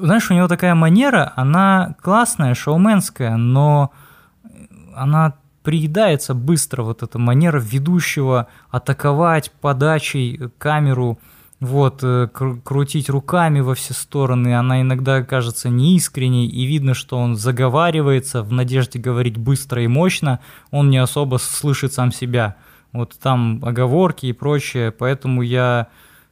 Знаешь, 0.00 0.30
у 0.30 0.34
него 0.34 0.46
такая 0.46 0.74
манера, 0.76 1.32
она 1.34 1.96
классная, 2.00 2.54
шоуменская, 2.54 3.36
но 3.36 3.90
она 4.94 5.34
приедается 5.68 6.32
быстро, 6.32 6.82
вот 6.82 7.02
эта 7.02 7.18
манера 7.18 7.60
ведущего 7.60 8.46
атаковать 8.70 9.52
подачей 9.60 10.48
камеру, 10.56 11.18
вот, 11.60 12.02
э, 12.02 12.30
кру- 12.32 12.62
крутить 12.62 13.10
руками 13.10 13.60
во 13.60 13.74
все 13.74 13.92
стороны, 13.92 14.58
она 14.58 14.80
иногда 14.80 15.22
кажется 15.22 15.68
неискренней, 15.68 16.46
и 16.46 16.64
видно, 16.64 16.94
что 16.94 17.18
он 17.18 17.36
заговаривается 17.36 18.42
в 18.42 18.50
надежде 18.50 18.98
говорить 18.98 19.36
быстро 19.36 19.82
и 19.82 19.88
мощно, 19.88 20.40
он 20.70 20.88
не 20.88 20.96
особо 20.96 21.36
слышит 21.36 21.92
сам 21.92 22.12
себя. 22.12 22.56
Вот 22.94 23.18
там 23.22 23.62
оговорки 23.62 24.24
и 24.24 24.32
прочее, 24.32 24.90
поэтому 24.90 25.42
я 25.42 25.88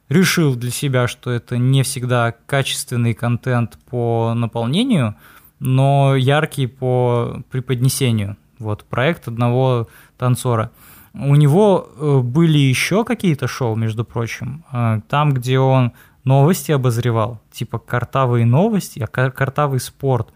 решил 0.09 0.55
для 0.55 0.71
себя, 0.71 1.07
что 1.07 1.29
это 1.29 1.59
не 1.59 1.83
всегда 1.83 2.33
качественный 2.47 3.13
контент 3.13 3.77
по 3.87 4.33
наполнению, 4.35 5.13
но 5.59 6.15
яркий 6.15 6.65
по 6.65 7.43
преподнесению. 7.51 8.35
Вот 8.59 8.83
проект 8.85 9.27
одного 9.27 9.87
танцора. 10.17 10.71
У 11.13 11.35
него 11.35 11.89
э, 11.95 12.19
были 12.19 12.57
еще 12.57 13.03
какие-то 13.03 13.47
шоу, 13.47 13.75
между 13.75 14.05
прочим, 14.05 14.63
э, 14.71 15.01
там, 15.09 15.33
где 15.33 15.59
он 15.59 15.93
новости 16.23 16.71
обозревал, 16.71 17.39
типа 17.51 17.79
картавые 17.79 18.45
новости, 18.45 18.99
а 18.99 19.07
кар- 19.07 19.31
картавый 19.31 19.79
спорт 19.79 20.29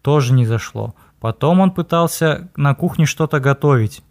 тоже 0.00 0.32
не 0.32 0.46
зашло. 0.46 0.94
Потом 1.20 1.60
он 1.60 1.70
пытался 1.70 2.50
на 2.56 2.74
кухне 2.74 3.06
что-то 3.06 3.40
готовить. 3.40 4.02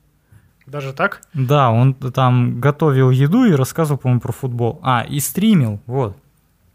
Даже 0.67 0.93
так? 0.93 1.21
Да, 1.33 1.71
он 1.71 1.93
там 1.93 2.59
готовил 2.61 3.09
еду 3.09 3.45
и 3.45 3.51
рассказывал, 3.53 3.97
по-моему, 3.97 4.21
про 4.21 4.31
футбол. 4.31 4.79
А, 4.83 5.01
и 5.01 5.19
стримил, 5.19 5.81
вот. 5.87 6.15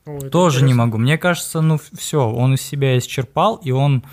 О, 0.04 0.18
Тоже 0.20 0.58
не 0.58 0.72
интересно. 0.72 0.84
могу. 0.84 0.98
Мне 0.98 1.18
кажется, 1.18 1.60
ну 1.60 1.78
все, 1.94 2.28
он 2.28 2.54
из 2.54 2.62
себя 2.62 2.98
исчерпал, 2.98 3.56
и 3.56 3.70
он 3.70 4.04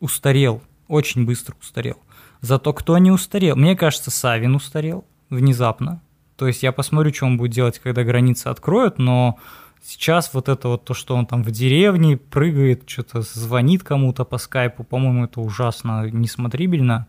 устарел, 0.00 0.62
очень 0.88 1.24
быстро 1.24 1.54
устарел. 1.60 1.98
Зато 2.40 2.72
кто 2.72 2.98
не 2.98 3.10
устарел? 3.10 3.56
Мне 3.56 3.76
кажется, 3.76 4.10
Савин 4.10 4.54
устарел 4.54 5.04
внезапно. 5.30 6.02
То 6.36 6.46
есть 6.46 6.62
я 6.62 6.72
посмотрю, 6.72 7.12
что 7.14 7.26
он 7.26 7.36
будет 7.36 7.52
делать, 7.52 7.78
когда 7.78 8.02
границы 8.02 8.48
откроют, 8.48 8.98
но 8.98 9.38
сейчас 9.82 10.34
вот 10.34 10.48
это 10.48 10.68
вот 10.68 10.84
то, 10.84 10.94
что 10.94 11.14
он 11.14 11.26
там 11.26 11.42
в 11.42 11.50
деревне 11.50 12.16
прыгает, 12.16 12.88
что-то 12.88 13.22
звонит 13.22 13.82
кому-то 13.82 14.24
по 14.24 14.38
скайпу, 14.38 14.82
по-моему, 14.82 15.24
это 15.24 15.40
ужасно 15.40 16.08
несмотрибельно. 16.10 17.06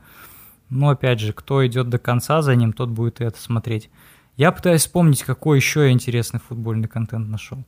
Но 0.70 0.90
опять 0.90 1.20
же, 1.20 1.34
кто 1.34 1.66
идет 1.66 1.90
до 1.90 2.00
конца 2.00 2.42
за 2.42 2.56
ним, 2.56 2.74
тот 2.74 2.90
будет 2.90 3.22
и 3.22 3.24
это 3.24 3.40
смотреть. 3.40 3.90
Я 4.38 4.52
пытаюсь 4.52 4.82
вспомнить, 4.82 5.24
какой 5.24 5.58
еще 5.58 5.82
я 5.82 5.92
интересный 5.92 6.40
футбольный 6.40 6.88
контент 6.88 7.30
нашел. 7.30 7.64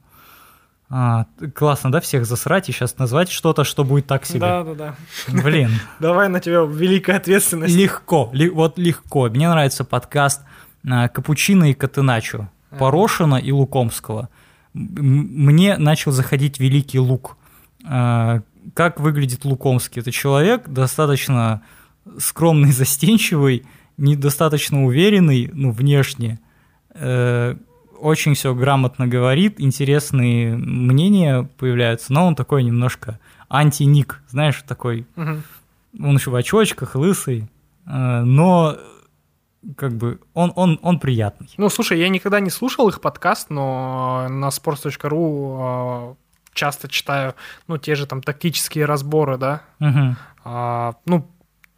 А, 0.98 1.26
классно, 1.54 1.92
да, 1.92 2.00
всех 2.00 2.26
засрать 2.26 2.70
и 2.70 2.72
сейчас 2.72 2.98
назвать 2.98 3.30
что-то, 3.30 3.66
что 3.66 3.84
будет 3.84 4.08
так 4.08 4.26
себе. 4.26 4.40
Да, 4.40 4.64
да, 4.64 4.74
да. 4.74 4.96
Блин. 5.28 5.72
Давай 6.00 6.30
на 6.30 6.40
тебя 6.40 6.62
великая 6.62 7.18
ответственность. 7.18 7.76
Легко, 7.76 8.30
ли, 8.32 8.50
вот 8.50 8.78
легко. 8.78 9.28
Мне 9.28 9.50
нравится 9.50 9.84
подкаст 9.84 10.44
а, 10.90 11.10
Капучино 11.10 11.70
и 11.70 11.74
Катыначо, 11.74 12.50
Порошина 12.80 13.36
и 13.36 13.52
Лукомского. 13.52 14.30
Мне 14.72 15.76
начал 15.76 16.14
заходить 16.14 16.62
великий 16.62 17.00
лук. 17.00 17.36
А, 17.86 18.40
Как 18.74 19.02
выглядит 19.02 19.44
Лукомский? 19.44 20.02
Это 20.02 20.14
человек 20.14 20.70
достаточно 20.70 21.62
скромный, 22.20 22.72
застенчивый, 22.72 23.66
недостаточно 23.98 24.86
уверенный, 24.86 25.50
ну, 25.52 25.72
внешне, 25.72 26.40
э, 26.94 27.58
очень 28.06 28.34
все 28.36 28.54
грамотно 28.54 29.08
говорит, 29.08 29.56
интересные 29.60 30.56
мнения 30.56 31.50
появляются, 31.58 32.14
но 32.14 32.28
он 32.28 32.36
такой 32.36 32.64
немножко 32.64 33.20
анти-ник, 33.50 34.22
знаешь, 34.30 34.64
такой, 34.68 35.06
Мгм. 35.16 35.44
он 36.00 36.16
еще 36.16 36.30
в 36.30 36.36
очочках, 36.36 36.96
лысый, 36.96 37.50
э, 37.88 38.22
но 38.22 38.78
как 39.78 39.94
бы 39.98 40.20
он, 40.34 40.52
он, 40.56 40.80
он 40.84 41.00
приятный. 41.00 41.50
Ну, 41.58 41.70
слушай, 41.70 42.00
я 42.00 42.10
никогда 42.10 42.40
не 42.40 42.50
слушал 42.52 42.88
их 42.90 43.02
подкаст, 43.02 43.50
но 43.50 44.28
на 44.30 44.50
sports.ru 44.50 46.12
э, 46.12 46.16
часто 46.54 46.88
читаю, 46.88 47.34
ну, 47.68 47.78
те 47.78 47.96
же 47.96 48.06
там 48.06 48.22
тактические 48.22 48.86
разборы, 48.86 49.38
да. 49.38 49.62
Мгм. 49.80 50.18
А, 50.44 50.94
ну, 51.06 51.28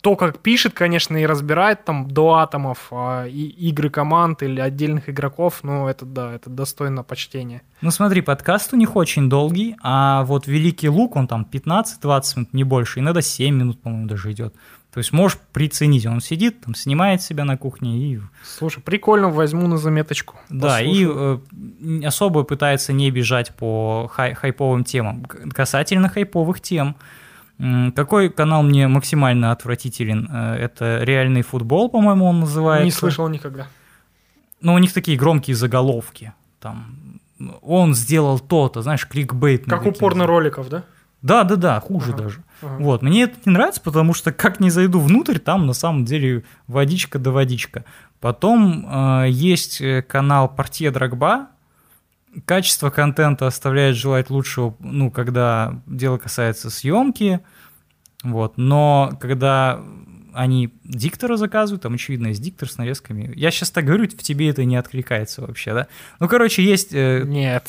то, 0.08 0.16
как 0.16 0.40
пишет, 0.40 0.74
конечно, 0.74 1.18
и 1.18 1.26
разбирает 1.26 1.84
там 1.84 2.10
до 2.10 2.36
атомов 2.36 2.88
а, 2.92 3.26
и 3.26 3.42
игры 3.42 3.90
команд 3.90 4.42
или 4.42 4.62
отдельных 4.62 5.10
игроков, 5.10 5.60
ну, 5.64 5.90
это 5.90 6.06
да, 6.06 6.34
это 6.34 6.50
достойно 6.50 7.04
почтения. 7.04 7.62
Ну 7.82 7.92
смотри, 7.92 8.22
подкаст 8.22 8.72
у 8.72 8.78
них 8.78 8.96
очень 8.96 9.30
долгий, 9.30 9.76
а 9.84 10.24
вот 10.24 10.48
Великий 10.48 10.88
Лук, 10.88 11.18
он 11.18 11.28
там 11.28 11.46
15-20 11.52 12.22
минут, 12.38 12.54
не 12.54 12.64
больше, 12.64 13.02
иногда 13.02 13.20
7 13.22 13.54
минут, 13.54 13.82
по-моему, 13.82 14.08
даже 14.08 14.32
идет. 14.32 14.56
То 14.94 15.00
есть 15.00 15.12
можешь 15.12 15.40
приценить, 15.52 16.06
он 16.06 16.22
сидит, 16.22 16.62
там 16.62 16.74
снимает 16.74 17.22
себя 17.22 17.44
на 17.44 17.58
кухне 17.58 17.98
и 17.98 18.22
Слушай, 18.46 18.82
прикольно, 18.82 19.28
возьму 19.28 19.68
на 19.68 19.78
заметочку. 19.78 20.38
Да, 20.48 20.80
и 20.82 21.06
э, 21.06 21.38
особо 22.06 22.44
пытается 22.44 22.94
не 22.94 23.12
бежать 23.12 23.54
по 23.56 24.10
хай- 24.10 24.36
хайповым 24.36 24.86
темам. 24.86 25.26
Касательно 25.26 26.08
хайповых 26.08 26.62
тем, 26.62 26.96
какой 27.96 28.30
канал 28.30 28.64
мне 28.64 28.88
максимально 28.88 29.52
отвратителен? 29.52 30.30
Э, 30.32 30.56
Это 30.56 31.00
реальный 31.04 31.42
футбол, 31.42 31.90
по-моему, 31.90 32.26
он 32.26 32.40
называется. 32.42 32.86
не 32.86 32.92
слышал 32.92 33.28
никогда. 33.30 33.68
Но 34.62 34.74
у 34.74 34.78
них 34.78 34.94
такие 34.94 35.18
громкие 35.18 35.56
заголовки. 35.56 36.34
Там 36.60 37.20
он 37.62 37.94
сделал 37.94 38.40
то-то, 38.40 38.82
знаешь, 38.82 39.08
кликбейт. 39.08 39.66
Как 39.66 39.86
у 39.86 39.92
порно-роликов, 39.92 40.70
да? 40.70 40.84
Да, 41.22 41.44
да, 41.44 41.56
да, 41.56 41.80
хуже 41.80 42.14
Ага. 42.14 42.24
даже. 42.24 42.44
Ага. 42.62 42.76
Вот, 42.80 43.02
мне 43.02 43.24
это 43.24 43.36
не 43.46 43.52
нравится, 43.54 43.82
потому 43.82 44.14
что 44.14 44.32
как 44.32 44.60
не 44.60 44.70
зайду 44.70 45.00
внутрь, 45.00 45.38
там 45.40 45.66
на 45.68 45.74
самом 45.74 46.06
деле 46.06 46.44
водичка 46.68 47.20
да 47.20 47.32
водичка. 47.32 47.86
Потом 48.20 48.88
э, 48.88 49.26
есть 49.30 49.82
э, 49.82 50.02
канал 50.02 50.48
Партия 50.50 50.90
Драгба. 50.92 51.48
Качество 52.46 52.90
контента 52.90 53.48
оставляет 53.48 53.96
желать 53.96 54.30
лучшего, 54.30 54.76
ну, 54.80 55.10
когда 55.12 55.82
дело 55.86 56.18
касается 56.18 56.70
съемки. 56.70 57.42
Вот, 58.24 58.58
но 58.58 59.18
когда 59.20 59.82
они 60.34 60.74
диктора 60.84 61.36
заказывают, 61.36 61.82
там, 61.82 61.96
очевидно, 61.96 62.28
есть 62.28 62.42
диктор 62.42 62.70
с 62.70 62.78
нарезками. 62.78 63.32
Я 63.36 63.50
сейчас 63.52 63.72
так 63.72 63.86
говорю, 63.86 64.06
в 64.06 64.24
тебе 64.24 64.50
это 64.50 64.64
не 64.66 64.76
откликается 64.76 65.42
вообще, 65.42 65.74
да? 65.74 65.88
Ну, 66.20 66.28
короче, 66.28 66.64
есть 66.64 66.94
э, 66.94 67.24
Нет. 67.26 67.68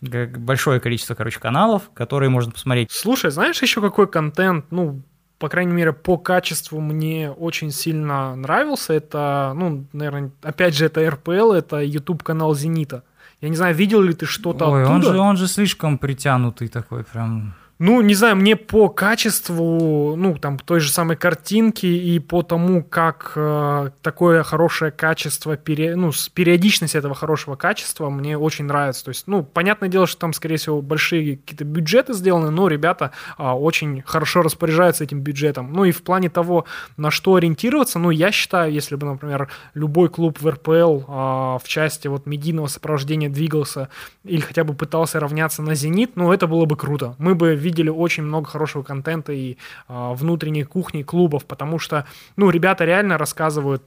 большое 0.00 0.80
количество, 0.80 1.14
короче, 1.14 1.38
каналов, 1.38 1.90
которые 1.94 2.28
можно 2.28 2.50
посмотреть. 2.50 2.90
Слушай, 2.90 3.30
знаешь 3.30 3.62
еще 3.62 3.80
какой 3.80 4.08
контент, 4.08 4.66
ну, 4.70 5.02
по 5.38 5.48
крайней 5.48 5.72
мере, 5.72 5.92
по 5.92 6.18
качеству 6.18 6.80
мне 6.80 7.30
очень 7.30 7.72
сильно 7.72 8.36
нравился. 8.36 8.92
Это, 8.92 9.52
ну, 9.56 9.86
наверное, 9.92 10.30
опять 10.42 10.76
же, 10.76 10.86
это 10.86 11.08
РПЛ, 11.08 11.52
это 11.52 11.80
YouTube-канал 11.80 12.54
«Зенита». 12.54 13.02
Я 13.42 13.48
не 13.48 13.56
знаю, 13.56 13.74
видел 13.74 14.00
ли 14.00 14.14
ты 14.14 14.24
что-то 14.24 14.66
Ой, 14.70 14.84
оттуда? 14.84 14.94
он 14.94 15.02
же, 15.02 15.18
он 15.18 15.36
же 15.36 15.48
слишком 15.48 15.98
притянутый 15.98 16.68
такой, 16.68 17.02
прям. 17.02 17.54
Ну, 17.84 18.00
не 18.00 18.14
знаю, 18.14 18.36
мне 18.36 18.54
по 18.54 18.88
качеству, 18.88 20.14
ну, 20.14 20.36
там, 20.36 20.56
той 20.56 20.78
же 20.78 20.88
самой 20.88 21.16
картинки 21.16 21.84
и 21.84 22.20
по 22.20 22.42
тому, 22.42 22.84
как 22.84 23.32
э, 23.34 23.90
такое 24.02 24.44
хорошее 24.44 24.92
качество, 24.92 25.56
пере, 25.56 25.96
ну, 25.96 26.12
с 26.12 26.28
периодичность 26.28 26.94
этого 26.94 27.16
хорошего 27.16 27.56
качества 27.56 28.08
мне 28.08 28.38
очень 28.38 28.66
нравится. 28.66 29.06
То 29.06 29.08
есть, 29.08 29.24
ну, 29.26 29.42
понятное 29.42 29.88
дело, 29.88 30.06
что 30.06 30.20
там, 30.20 30.32
скорее 30.32 30.58
всего, 30.58 30.80
большие 30.80 31.38
какие-то 31.38 31.64
бюджеты 31.64 32.12
сделаны, 32.12 32.50
но 32.50 32.68
ребята 32.68 33.10
а, 33.36 33.58
очень 33.58 34.00
хорошо 34.06 34.42
распоряжаются 34.42 35.02
этим 35.02 35.18
бюджетом. 35.18 35.72
Ну, 35.72 35.84
и 35.84 35.90
в 35.90 36.04
плане 36.04 36.30
того, 36.30 36.66
на 36.96 37.10
что 37.10 37.34
ориентироваться, 37.34 37.98
ну, 37.98 38.10
я 38.10 38.30
считаю, 38.30 38.72
если 38.72 38.94
бы, 38.94 39.08
например, 39.08 39.48
любой 39.74 40.08
клуб 40.08 40.40
в 40.40 40.48
РПЛ 40.48 41.00
а, 41.08 41.58
в 41.58 41.66
части 41.66 42.06
вот 42.06 42.26
медийного 42.26 42.68
сопровождения 42.68 43.28
двигался 43.28 43.88
или 44.22 44.40
хотя 44.40 44.62
бы 44.62 44.74
пытался 44.74 45.18
равняться 45.18 45.62
на 45.62 45.74
«Зенит», 45.74 46.12
ну, 46.14 46.30
это 46.30 46.46
было 46.46 46.64
бы 46.64 46.76
круто. 46.76 47.16
Мы 47.18 47.34
бы 47.34 47.56
видели 47.56 47.71
очень 47.80 48.22
много 48.22 48.48
хорошего 48.48 48.82
контента 48.82 49.32
и 49.32 49.56
а, 49.88 50.14
внутренней 50.14 50.64
кухни 50.64 51.02
клубов, 51.02 51.44
потому 51.44 51.78
что, 51.78 52.06
ну, 52.36 52.50
ребята 52.50 52.84
реально 52.84 53.18
рассказывают 53.18 53.82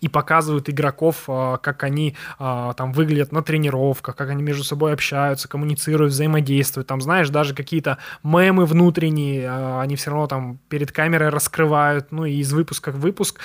и 0.00 0.08
показывают 0.08 0.68
игроков, 0.68 1.24
а, 1.28 1.58
как 1.58 1.84
они 1.84 2.16
а, 2.38 2.72
там 2.72 2.92
выглядят 2.92 3.32
на 3.32 3.42
тренировках, 3.42 4.16
как 4.16 4.30
они 4.30 4.42
между 4.42 4.64
собой 4.64 4.92
общаются, 4.92 5.48
коммуницируют, 5.48 6.12
взаимодействуют. 6.12 6.88
Там, 6.88 7.00
знаешь, 7.00 7.28
даже 7.28 7.54
какие-то 7.54 7.98
мемы 8.22 8.66
внутренние, 8.66 9.50
они 9.80 9.96
все 9.96 10.10
равно 10.10 10.26
там 10.26 10.58
перед 10.68 10.92
камерой 10.92 11.28
раскрывают, 11.28 12.10
ну 12.10 12.24
и 12.24 12.36
из 12.36 12.52
выпуска 12.52 12.90
в 12.90 13.00
выпуск 13.00 13.40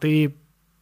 ты 0.00 0.36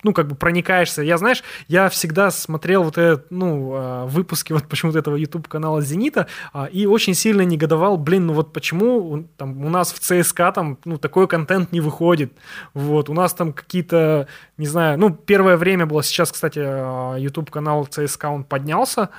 ну, 0.07 0.13
как 0.13 0.29
бы 0.29 0.37
проникаешься. 0.37 1.03
Я, 1.03 1.19
знаешь, 1.19 1.43
я 1.67 1.89
всегда 1.89 2.31
смотрел 2.31 2.85
вот 2.85 2.97
этот, 2.97 3.27
ну, 3.31 3.73
а, 3.75 4.07
выпуски 4.07 4.53
вот 4.53 4.69
почему-то 4.69 5.01
этого 5.01 5.17
YouTube-канала 5.17 5.83
«Зенита» 5.83 6.29
а, 6.53 6.67
и 6.67 6.87
очень 6.87 7.15
сильно 7.15 7.43
негодовал, 7.43 7.97
блин, 7.99 8.27
ну 8.27 8.33
вот 8.33 8.53
почему 8.53 9.25
там 9.37 9.65
у 9.65 9.69
нас 9.69 9.93
в 9.93 9.99
ЦСКА 9.99 10.53
там, 10.53 10.79
ну, 10.85 10.97
такой 10.97 11.27
контент 11.27 11.73
не 11.73 11.81
выходит, 11.81 12.33
вот, 12.73 13.09
у 13.09 13.15
нас 13.15 13.35
там 13.35 13.53
какие-то, 13.53 14.29
не 14.57 14.69
знаю, 14.69 14.97
ну, 14.97 15.11
первое 15.11 15.57
время 15.57 15.87
было, 15.87 16.05
сейчас, 16.05 16.31
кстати, 16.31 16.61
а, 16.63 17.17
YouTube-канал 17.17 17.87
ЦСКА, 17.87 18.27
он 18.27 18.45
поднялся, 18.45 19.11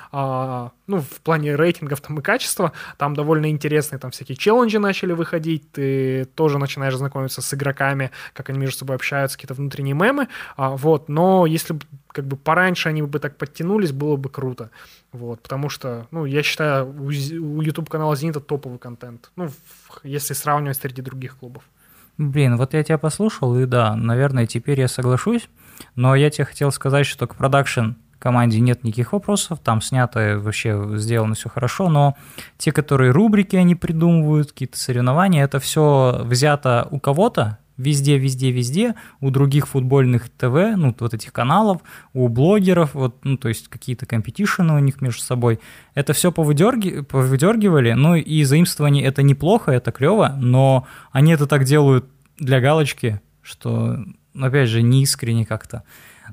ну, 0.87 1.01
в 1.01 1.19
плане 1.21 1.55
рейтингов 1.55 1.99
там 1.99 2.17
и 2.19 2.21
качества, 2.21 2.71
там 2.97 3.13
довольно 3.13 3.49
интересные 3.49 3.99
там 3.99 4.11
всякие 4.11 4.37
челленджи 4.37 4.79
начали 4.79 5.11
выходить, 5.11 5.69
ты 5.73 6.25
тоже 6.35 6.57
начинаешь 6.57 6.95
знакомиться 6.95 7.41
с 7.41 7.53
игроками, 7.53 8.11
как 8.31 8.49
они 8.49 8.57
между 8.57 8.77
собой 8.77 8.95
общаются, 8.95 9.37
какие-то 9.37 9.53
внутренние 9.53 9.93
мемы, 9.93 10.29
а, 10.55 10.76
вот, 10.77 11.09
но 11.09 11.45
если 11.45 11.73
бы 11.73 11.81
как 12.07 12.25
бы 12.25 12.37
пораньше 12.37 12.89
они 12.89 13.01
бы 13.01 13.19
так 13.19 13.37
подтянулись, 13.37 13.91
было 13.91 14.15
бы 14.15 14.29
круто, 14.29 14.69
вот, 15.11 15.41
потому 15.41 15.69
что, 15.69 16.07
ну, 16.11 16.25
я 16.25 16.43
считаю, 16.43 16.87
у, 16.87 17.07
у 17.07 17.61
YouTube-канала 17.61 18.15
«Зенита» 18.15 18.39
топовый 18.39 18.79
контент, 18.79 19.31
ну, 19.35 19.49
если 20.03 20.33
сравнивать 20.33 20.77
среди 20.77 21.01
других 21.01 21.37
клубов. 21.37 21.63
Блин, 22.17 22.57
вот 22.57 22.73
я 22.73 22.83
тебя 22.83 22.97
послушал, 22.97 23.57
и 23.59 23.65
да, 23.65 23.95
наверное, 23.95 24.47
теперь 24.47 24.79
я 24.79 24.87
соглашусь. 24.87 25.49
Но 25.95 26.15
я 26.15 26.31
тебе 26.31 26.45
хотел 26.45 26.71
сказать, 26.71 27.05
что 27.05 27.27
к 27.27 27.35
продакшн 27.35 27.91
команде 28.19 28.59
нет 28.59 28.83
никаких 28.83 29.13
вопросов, 29.13 29.59
там 29.63 29.81
снято 29.81 30.39
вообще 30.39 30.97
сделано 30.97 31.35
все 31.35 31.49
хорошо, 31.49 31.89
но 31.89 32.15
те, 32.57 32.71
которые 32.71 33.11
рубрики 33.11 33.55
они 33.55 33.75
придумывают, 33.75 34.51
какие-то 34.51 34.77
соревнования, 34.79 35.43
это 35.43 35.59
все 35.59 36.21
взято 36.23 36.87
у 36.89 36.99
кого-то, 36.99 37.59
везде, 37.77 38.17
везде, 38.17 38.51
везде, 38.51 38.95
у 39.21 39.29
других 39.29 39.67
футбольных 39.67 40.29
ТВ, 40.29 40.75
ну, 40.75 40.95
вот 40.99 41.13
этих 41.13 41.31
каналов, 41.31 41.81
у 42.13 42.27
блогеров, 42.27 42.93
вот, 42.93 43.23
ну, 43.23 43.37
то 43.37 43.47
есть 43.47 43.67
какие-то 43.67 44.05
компетишены 44.05 44.73
у 44.73 44.79
них 44.79 45.01
между 45.01 45.21
собой. 45.21 45.59
Это 45.93 46.13
все 46.13 46.31
повыдерги... 46.31 47.01
повыдергивали, 47.01 47.93
ну, 47.93 48.15
и 48.15 48.43
заимствование 48.43 49.03
это 49.05 49.21
неплохо, 49.23 49.71
это 49.71 49.91
клево, 49.91 50.35
но 50.39 50.87
они 51.11 51.33
это 51.33 51.47
так 51.47 51.63
делают 51.63 52.05
для 52.39 52.59
галочки, 52.59 53.21
что, 53.41 53.97
опять 54.39 54.69
же, 54.69 54.81
не 54.81 55.03
искренне 55.03 55.45
как-то. 55.45 55.83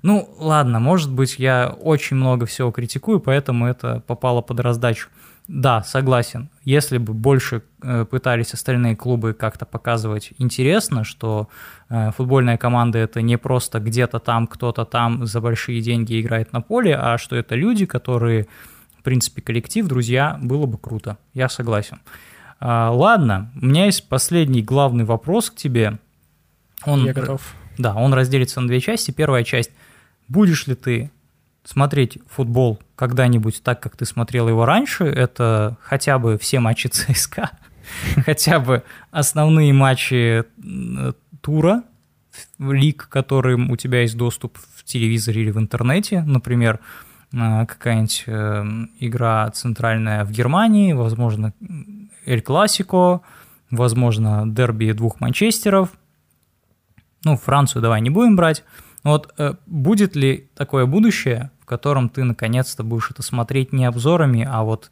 Ну, 0.03 0.29
ладно, 0.39 0.81
может 0.81 1.13
быть, 1.13 1.39
я 1.39 1.69
очень 1.69 2.17
много 2.17 2.47
всего 2.47 2.73
критикую, 2.73 3.21
поэтому 3.21 3.67
это 3.67 4.03
попало 4.07 4.41
под 4.41 4.61
раздачу. 4.61 5.09
Да, 5.47 5.83
согласен. 5.83 6.49
Если 6.63 6.97
бы 6.97 7.13
больше 7.13 7.63
э, 7.83 8.07
пытались 8.07 8.55
остальные 8.55 8.97
клубы 8.97 9.35
как-то 9.35 9.67
показывать 9.67 10.33
интересно, 10.39 11.05
что 11.05 11.49
э, 11.91 12.13
футбольная 12.13 12.57
команда 12.57 12.99
это 12.99 13.21
не 13.21 13.37
просто 13.37 13.79
где-то 13.79 14.21
там, 14.21 14.47
кто-то 14.47 14.87
там 14.87 15.27
за 15.27 15.43
большие 15.43 15.83
деньги 15.83 16.19
играет 16.19 16.53
на 16.55 16.63
поле, 16.63 16.97
а 16.97 17.19
что 17.19 17.37
это 17.37 17.57
люди, 17.57 17.85
которые, 17.85 18.47
в 18.99 19.03
принципе, 19.03 19.43
коллектив, 19.43 19.87
друзья, 19.87 20.39
было 20.41 20.65
бы 20.65 20.79
круто. 20.79 21.19
Я 21.35 21.51
согласен. 21.51 22.01
А, 22.59 22.91
ладно, 22.91 23.51
у 23.61 23.67
меня 23.67 23.85
есть 23.85 24.09
последний 24.09 24.63
главный 24.63 25.05
вопрос 25.05 25.51
к 25.51 25.57
тебе. 25.57 25.99
Он, 26.87 27.05
Я 27.05 27.13
готов. 27.13 27.55
да, 27.77 27.95
он 27.95 28.15
разделится 28.15 28.63
на 28.63 28.69
две 28.69 28.81
части. 28.81 29.11
Первая 29.11 29.45
часть. 29.45 29.73
Будешь 30.29 30.67
ли 30.67 30.75
ты 30.75 31.11
смотреть 31.65 32.19
футбол 32.29 32.79
когда-нибудь 32.97 33.63
так, 33.63 33.81
как 33.81 33.97
ты 33.97 34.05
смотрел 34.05 34.49
его 34.49 34.65
раньше, 34.67 35.05
это 35.05 35.77
хотя 35.83 36.19
бы 36.19 36.39
все 36.39 36.61
матчи 36.61 36.87
ЦСКА, 36.93 37.51
хотя 38.25 38.61
бы 38.61 38.83
основные 39.11 39.73
матчи 39.73 40.45
тура, 41.41 41.83
лиг, 42.59 43.09
которым 43.09 43.71
у 43.71 43.77
тебя 43.77 44.03
есть 44.03 44.17
доступ 44.17 44.59
в 44.75 44.85
телевизоре 44.85 45.43
или 45.43 45.51
в 45.51 45.59
интернете, 45.59 46.23
например, 46.23 46.81
э, 47.33 47.67
какая-нибудь 47.67 48.25
э, 48.27 48.65
игра 49.01 49.51
центральная 49.51 50.25
в 50.25 50.31
Германии, 50.31 50.93
возможно, 50.93 51.53
Эль 52.27 52.43
Классико, 52.43 53.21
возможно, 53.71 54.45
дерби 54.47 54.93
двух 54.93 55.21
Манчестеров. 55.21 55.91
Ну, 57.25 57.37
Францию 57.37 57.83
давай 57.83 58.01
не 58.01 58.11
будем 58.11 58.37
брать. 58.37 58.65
Вот 59.03 59.33
э, 59.37 59.55
будет 59.67 60.17
ли 60.17 60.49
такое 60.55 60.87
будущее, 60.87 61.51
в 61.65 61.67
котором 61.67 62.11
ты 62.11 62.25
наконец-то 62.25 62.83
будешь 62.83 63.11
это 63.11 63.23
смотреть 63.23 63.73
не 63.73 63.87
обзорами, 63.87 64.47
а 64.47 64.65
вот 64.65 64.91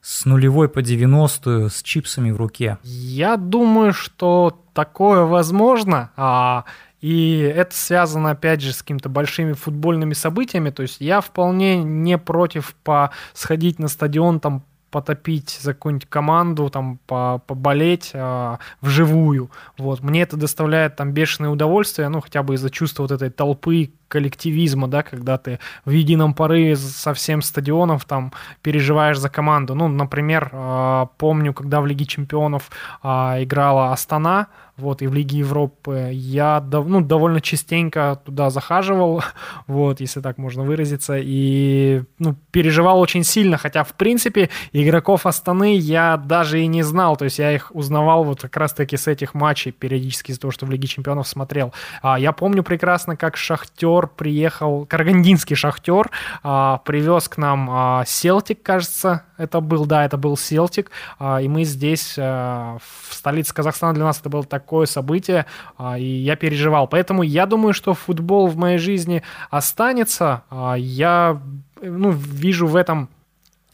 с 0.00 0.24
нулевой 0.24 0.68
по 0.68 0.80
90 0.80 1.70
с 1.70 1.82
чипсами 1.82 2.30
в 2.30 2.36
руке? 2.36 2.78
Я 2.84 3.36
думаю, 3.36 3.92
что 3.92 4.62
такое 4.74 5.24
возможно. 5.24 6.12
А, 6.16 6.66
и 7.00 7.40
это 7.40 7.74
связано, 7.74 8.30
опять 8.30 8.60
же, 8.60 8.72
с 8.72 8.82
какими-то 8.82 9.08
большими 9.08 9.54
футбольными 9.54 10.12
событиями. 10.12 10.70
То 10.70 10.82
есть 10.82 11.00
я 11.00 11.20
вполне 11.20 11.82
не 11.82 12.16
против 12.16 12.76
по 12.84 13.10
сходить 13.34 13.80
на 13.80 13.88
стадион, 13.88 14.38
там, 14.38 14.62
потопить 14.92 15.58
за 15.60 15.74
какую-нибудь 15.74 16.08
команду, 16.08 16.70
там, 16.70 17.00
по 17.08 17.42
поболеть 17.44 18.12
а, 18.14 18.60
вживую. 18.80 19.50
Вот. 19.76 20.00
Мне 20.00 20.22
это 20.22 20.36
доставляет 20.36 20.94
там 20.94 21.10
бешеное 21.10 21.50
удовольствие, 21.50 22.08
ну, 22.08 22.20
хотя 22.20 22.44
бы 22.44 22.54
из-за 22.54 22.70
чувства 22.70 23.02
вот 23.02 23.10
этой 23.10 23.30
толпы, 23.30 23.90
коллективизма, 24.08 24.88
да, 24.88 25.02
когда 25.02 25.38
ты 25.38 25.58
в 25.84 25.90
едином 25.90 26.34
порыве 26.34 26.76
со 26.76 27.14
всем 27.14 27.42
стадионом 27.42 27.98
там 28.06 28.32
переживаешь 28.62 29.18
за 29.18 29.28
команду. 29.28 29.74
Ну, 29.74 29.88
например, 29.88 30.50
а, 30.52 31.06
помню, 31.18 31.52
когда 31.52 31.80
в 31.80 31.86
Лиге 31.86 32.06
Чемпионов 32.06 32.70
а, 33.02 33.36
играла 33.40 33.92
Астана, 33.92 34.48
вот, 34.76 35.02
и 35.02 35.08
в 35.08 35.14
Лиге 35.14 35.38
Европы, 35.38 36.10
я 36.12 36.64
ну, 36.70 37.00
довольно 37.00 37.40
частенько 37.40 38.20
туда 38.24 38.48
захаживал, 38.48 39.24
вот, 39.66 40.00
если 40.00 40.20
так 40.20 40.38
можно 40.38 40.62
выразиться, 40.62 41.18
и 41.18 42.04
ну, 42.18 42.36
переживал 42.52 43.00
очень 43.00 43.24
сильно, 43.24 43.58
хотя, 43.58 43.82
в 43.82 43.94
принципе, 43.94 44.50
игроков 44.72 45.26
Астаны 45.26 45.76
я 45.76 46.16
даже 46.16 46.60
и 46.60 46.66
не 46.68 46.82
знал, 46.82 47.16
то 47.16 47.24
есть 47.24 47.40
я 47.40 47.52
их 47.52 47.72
узнавал 47.74 48.22
вот 48.22 48.42
как 48.42 48.56
раз-таки 48.56 48.96
с 48.96 49.08
этих 49.08 49.34
матчей 49.34 49.72
периодически 49.72 50.30
из-за 50.30 50.42
того, 50.42 50.52
что 50.52 50.64
в 50.64 50.70
Лиге 50.70 50.86
Чемпионов 50.86 51.26
смотрел. 51.26 51.74
А, 52.00 52.18
я 52.18 52.30
помню 52.30 52.62
прекрасно, 52.62 53.16
как 53.16 53.36
Шахтер 53.36 53.97
приехал, 54.06 54.86
карагандинский 54.86 55.56
Шахтер 55.56 56.10
а, 56.42 56.78
привез 56.78 57.28
к 57.28 57.36
нам 57.36 57.68
а, 57.70 58.04
Селтик, 58.06 58.62
кажется, 58.62 59.24
это 59.36 59.60
был, 59.60 59.86
да, 59.86 60.04
это 60.04 60.16
был 60.16 60.36
Селтик, 60.36 60.90
а, 61.18 61.40
и 61.42 61.48
мы 61.48 61.64
здесь, 61.64 62.14
а, 62.18 62.78
в 62.80 63.14
столице 63.14 63.52
Казахстана, 63.52 63.94
для 63.94 64.04
нас 64.04 64.20
это 64.20 64.28
было 64.28 64.44
такое 64.44 64.86
событие, 64.86 65.46
а, 65.76 65.98
и 65.98 66.04
я 66.04 66.36
переживал. 66.36 66.86
Поэтому 66.86 67.22
я 67.22 67.46
думаю, 67.46 67.72
что 67.74 67.94
футбол 67.94 68.46
в 68.46 68.56
моей 68.56 68.78
жизни 68.78 69.22
останется. 69.50 70.42
Я 70.76 71.40
ну, 71.80 72.10
вижу 72.10 72.66
в 72.66 72.76
этом 72.76 73.08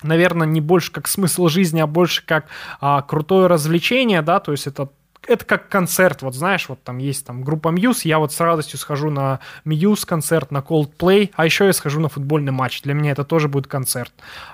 наверное, 0.02 0.46
не 0.46 0.60
больше 0.60 0.92
как 0.92 1.09
смысл 1.09 1.48
жизни, 1.48 1.80
а 1.80 1.86
больше 1.86 2.24
как 2.24 2.46
а, 2.80 3.02
крутое 3.02 3.46
развлечение, 3.46 4.22
да, 4.22 4.38
то 4.38 4.52
есть 4.52 4.66
это 4.66 4.90
это 5.28 5.44
как 5.44 5.68
концерт, 5.68 6.22
вот 6.22 6.34
знаешь, 6.34 6.68
вот 6.68 6.82
там 6.82 6.98
есть 6.98 7.26
там 7.26 7.42
группа 7.42 7.68
Muse, 7.68 8.01
я 8.05 8.18
вот 8.18 8.32
с 8.32 8.40
радостью 8.40 8.78
схожу 8.78 9.10
на 9.10 9.40
Muse 9.64 10.06
концерт, 10.06 10.51
на 10.51 10.59
Coldplay, 10.59 11.30
а 11.34 11.44
еще 11.44 11.66
я 11.66 11.72
схожу 11.72 12.01
на 12.01 12.09
футбольный 12.09 12.52
матч, 12.52 12.82
для 12.82 12.94
меня 12.94 13.12
это 13.12 13.24
тоже 13.24 13.48
будет 13.48 13.66
концерт. 13.66 14.12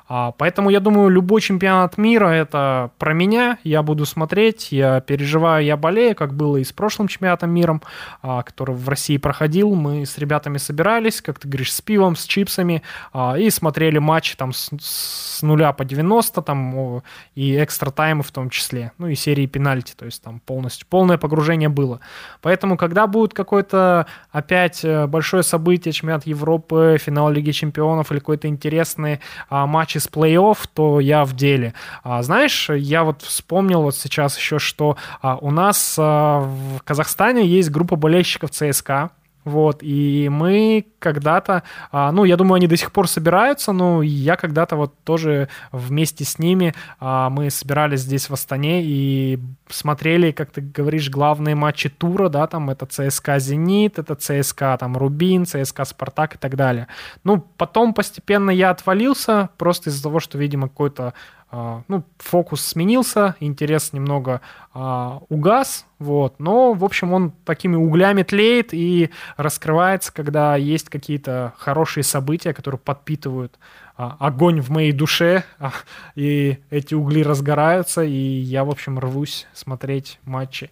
А, 0.09 0.33
поэтому 0.33 0.71
я 0.71 0.81
думаю, 0.81 1.09
любой 1.09 1.41
чемпионат 1.41 1.99
мира 1.99 2.29
это 2.29 2.91
про 2.99 3.13
меня, 3.13 3.59
я 3.65 3.83
буду 3.83 4.07
смотреть, 4.07 4.73
я 4.73 5.01
переживаю, 5.01 5.65
я 5.65 5.77
болею, 5.77 6.15
как 6.15 6.35
было 6.35 6.59
и 6.59 6.65
с 6.65 6.73
прошлым 6.73 7.09
чемпионатом 7.09 7.51
мира, 7.51 7.81
а, 8.23 8.43
который 8.43 8.75
в 8.75 8.89
России 8.89 9.17
проходил, 9.17 9.75
мы 9.75 10.07
с 10.07 10.19
ребятами 10.19 10.59
собирались, 10.59 11.21
как 11.21 11.39
ты 11.39 11.49
говоришь, 11.49 11.73
с 11.73 11.81
пивом, 11.81 12.17
с 12.17 12.25
чипсами, 12.25 12.83
а, 13.13 13.37
и 13.39 13.51
смотрели 13.51 13.99
матчи 13.99 14.37
там 14.37 14.53
с, 14.53 14.71
с 14.81 15.43
нуля 15.43 15.73
по 15.73 15.85
90, 15.85 16.43
там, 16.43 17.03
и 17.35 17.63
экстра 17.63 17.91
таймы 17.91 18.23
в 18.23 18.31
том 18.31 18.51
числе, 18.51 18.93
ну 18.99 19.09
и 19.09 19.15
серии 19.15 19.47
пенальти, 19.47 19.95
то 19.97 20.05
есть 20.05 20.23
там 20.23 20.41
пол 20.41 20.60
полностью. 20.61 20.87
Полное 20.89 21.19
погружение 21.19 21.69
было. 21.69 22.01
Поэтому, 22.43 22.77
когда 22.77 23.07
будет 23.07 23.33
какое-то 23.33 24.07
опять 24.31 24.85
э, 24.85 25.07
большое 25.07 25.43
событие, 25.43 25.93
чемпионат 25.93 26.27
Европы, 26.27 26.99
финал 27.01 27.31
Лиги 27.31 27.53
Чемпионов 27.53 28.13
или 28.13 28.19
какой-то 28.19 28.49
интересный 28.49 29.21
а, 29.49 29.67
матч 29.67 29.97
из 29.97 30.07
плей-офф, 30.07 30.59
то 30.75 31.01
я 31.01 31.25
в 31.25 31.35
деле. 31.35 31.73
А, 32.03 32.23
знаешь, 32.23 32.69
я 32.71 33.05
вот 33.05 33.23
вспомнил 33.23 33.83
вот 33.83 33.97
сейчас 33.97 34.37
еще, 34.37 34.59
что 34.59 34.97
а, 35.23 35.37
у 35.41 35.51
нас 35.51 35.97
а, 35.99 36.41
в 36.41 36.83
Казахстане 36.85 37.47
есть 37.47 37.71
группа 37.71 37.97
болельщиков 37.97 38.51
ЦСКА, 38.51 39.11
вот, 39.45 39.79
и 39.83 40.29
мы 40.31 40.87
когда-то, 40.99 41.63
а, 41.91 42.13
ну, 42.13 42.25
я 42.25 42.37
думаю, 42.37 42.57
они 42.57 42.67
до 42.67 42.77
сих 42.77 42.93
пор 42.93 43.09
собираются, 43.09 43.73
но 43.73 44.03
я 44.03 44.37
когда-то 44.37 44.77
вот 44.77 44.95
тоже 45.03 45.49
вместе 45.73 46.25
с 46.25 46.39
ними, 46.39 46.75
а, 46.99 47.31
мы 47.31 47.51
собирались 47.51 48.01
здесь 48.01 48.29
в 48.29 48.35
Астане 48.35 48.83
и 48.85 49.39
смотрели, 49.69 50.31
как 50.33 50.51
ты 50.51 50.61
говоришь, 50.61 51.09
главные 51.09 51.55
матчи 51.55 51.89
тура, 51.89 52.29
да, 52.29 52.47
там 52.47 52.69
это 52.69 52.85
ЦСКА 52.85 53.39
«Зенит», 53.39 53.99
это 53.99 54.15
ЦСКА 54.15 54.77
там 54.79 54.97
«Рубин», 54.97 55.47
ЦСКА 55.47 55.87
«Спартак» 55.87 56.35
и 56.35 56.39
так 56.39 56.57
далее. 56.57 56.89
Ну, 57.25 57.41
потом 57.57 57.95
постепенно 57.95 58.51
я 58.51 58.71
отвалился, 58.71 59.49
просто 59.57 59.89
из-за 59.89 60.03
того, 60.03 60.21
что, 60.21 60.37
видимо, 60.37 60.69
какой-то 60.69 61.15
ну, 61.53 62.05
фокус 62.19 62.61
сменился, 62.65 63.35
интерес 63.41 63.93
немного 63.93 64.41
а, 64.73 65.21
угас, 65.29 65.85
вот, 65.99 66.39
но, 66.39 66.75
в 66.75 66.85
общем, 66.85 67.13
он 67.13 67.33
такими 67.45 67.75
углями 67.75 68.23
тлеет 68.23 68.73
и 68.73 69.11
раскрывается, 69.37 70.13
когда 70.13 70.55
есть 70.55 70.89
какие-то 70.89 71.53
хорошие 71.59 72.05
события, 72.05 72.55
которые 72.55 72.79
подпитывают 72.79 73.59
а, 73.97 74.17
огонь 74.21 74.61
в 74.61 74.71
моей 74.71 74.93
душе, 74.93 75.45
а, 75.59 75.73
и 76.15 76.59
эти 76.71 76.95
угли 76.95 77.23
разгораются, 77.23 78.03
и 78.03 78.13
я, 78.13 78.65
в 78.65 78.71
общем, 78.71 78.99
рвусь 78.99 79.47
смотреть 79.53 80.21
матчи. 80.25 80.71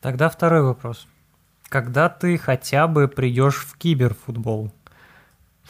Тогда 0.00 0.28
второй 0.28 0.62
вопрос. 0.62 1.06
Когда 1.68 2.08
ты 2.08 2.38
хотя 2.38 2.86
бы 2.86 3.08
придешь 3.08 3.56
в 3.56 3.76
киберфутбол? 3.76 4.72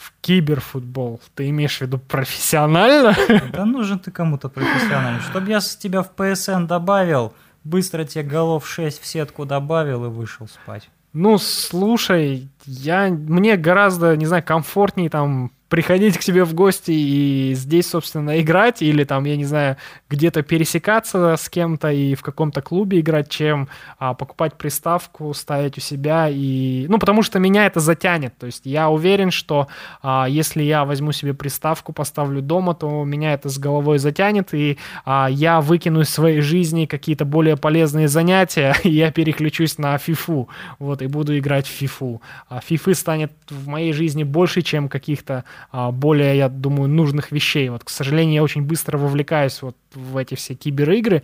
В 0.04 0.12
киберфутбол. 0.20 1.20
Ты 1.34 1.48
имеешь 1.48 1.78
в 1.78 1.80
виду 1.80 1.98
профессионально? 1.98 3.16
Да 3.52 3.64
нужен 3.64 3.98
ты 3.98 4.10
кому-то 4.10 4.48
профессионально. 4.48 5.20
Чтобы 5.20 5.48
я 5.50 5.60
с 5.60 5.76
тебя 5.76 6.02
в 6.02 6.10
ПСН 6.10 6.66
добавил, 6.66 7.32
быстро 7.64 8.04
тебе 8.04 8.24
голов 8.24 8.68
6 8.68 9.00
в 9.00 9.06
сетку 9.06 9.46
добавил 9.46 10.04
и 10.04 10.08
вышел 10.08 10.46
спать. 10.46 10.90
Ну, 11.14 11.38
слушай, 11.38 12.48
я, 12.66 13.08
мне 13.08 13.56
гораздо, 13.56 14.16
не 14.16 14.26
знаю, 14.26 14.42
комфортнее 14.42 15.08
там 15.08 15.52
приходить 15.68 16.18
к 16.18 16.20
тебе 16.20 16.44
в 16.44 16.54
гости 16.54 16.90
и 16.90 17.54
здесь, 17.54 17.88
собственно, 17.88 18.40
играть, 18.40 18.82
или 18.82 19.04
там, 19.04 19.24
я 19.24 19.36
не 19.36 19.44
знаю, 19.44 19.76
где-то 20.08 20.42
пересекаться 20.42 21.36
с 21.36 21.48
кем-то 21.48 21.90
и 21.90 22.14
в 22.14 22.22
каком-то 22.22 22.62
клубе 22.62 23.00
играть, 23.00 23.28
чем 23.28 23.68
а, 23.98 24.14
покупать 24.14 24.54
приставку, 24.54 25.32
ставить 25.34 25.78
у 25.78 25.80
себя 25.80 26.28
и... 26.30 26.86
Ну, 26.88 26.98
потому 26.98 27.22
что 27.22 27.38
меня 27.38 27.66
это 27.66 27.80
затянет. 27.80 28.36
То 28.38 28.46
есть 28.46 28.66
я 28.66 28.90
уверен, 28.90 29.30
что 29.30 29.68
а, 30.02 30.26
если 30.28 30.62
я 30.62 30.84
возьму 30.84 31.12
себе 31.12 31.34
приставку, 31.34 31.92
поставлю 31.92 32.42
дома, 32.42 32.74
то 32.74 33.04
меня 33.04 33.32
это 33.32 33.48
с 33.48 33.58
головой 33.58 33.98
затянет, 33.98 34.54
и 34.54 34.78
а, 35.04 35.28
я 35.30 35.60
выкину 35.60 36.02
из 36.02 36.10
своей 36.10 36.40
жизни 36.40 36.86
какие-то 36.86 37.24
более 37.24 37.56
полезные 37.56 38.08
занятия, 38.08 38.76
и 38.84 38.90
я 38.90 39.10
переключусь 39.10 39.78
на 39.78 39.96
фифу, 39.98 40.48
вот, 40.78 41.02
и 41.02 41.06
буду 41.06 41.36
играть 41.36 41.66
в 41.66 41.70
фифу. 41.70 42.20
А 42.48 42.60
фифы 42.60 42.94
станет 42.94 43.32
в 43.48 43.66
моей 43.66 43.92
жизни 43.92 44.24
больше, 44.24 44.62
чем 44.62 44.88
каких-то 44.88 45.44
более, 45.72 46.36
я 46.36 46.48
думаю, 46.48 46.88
нужных 46.88 47.32
вещей. 47.32 47.68
Вот, 47.68 47.84
к 47.84 47.90
сожалению, 47.90 48.34
я 48.34 48.42
очень 48.42 48.62
быстро 48.62 48.98
вовлекаюсь 48.98 49.62
вот 49.62 49.76
в 49.94 50.16
эти 50.16 50.34
все 50.34 50.54
киберигры, 50.54 51.22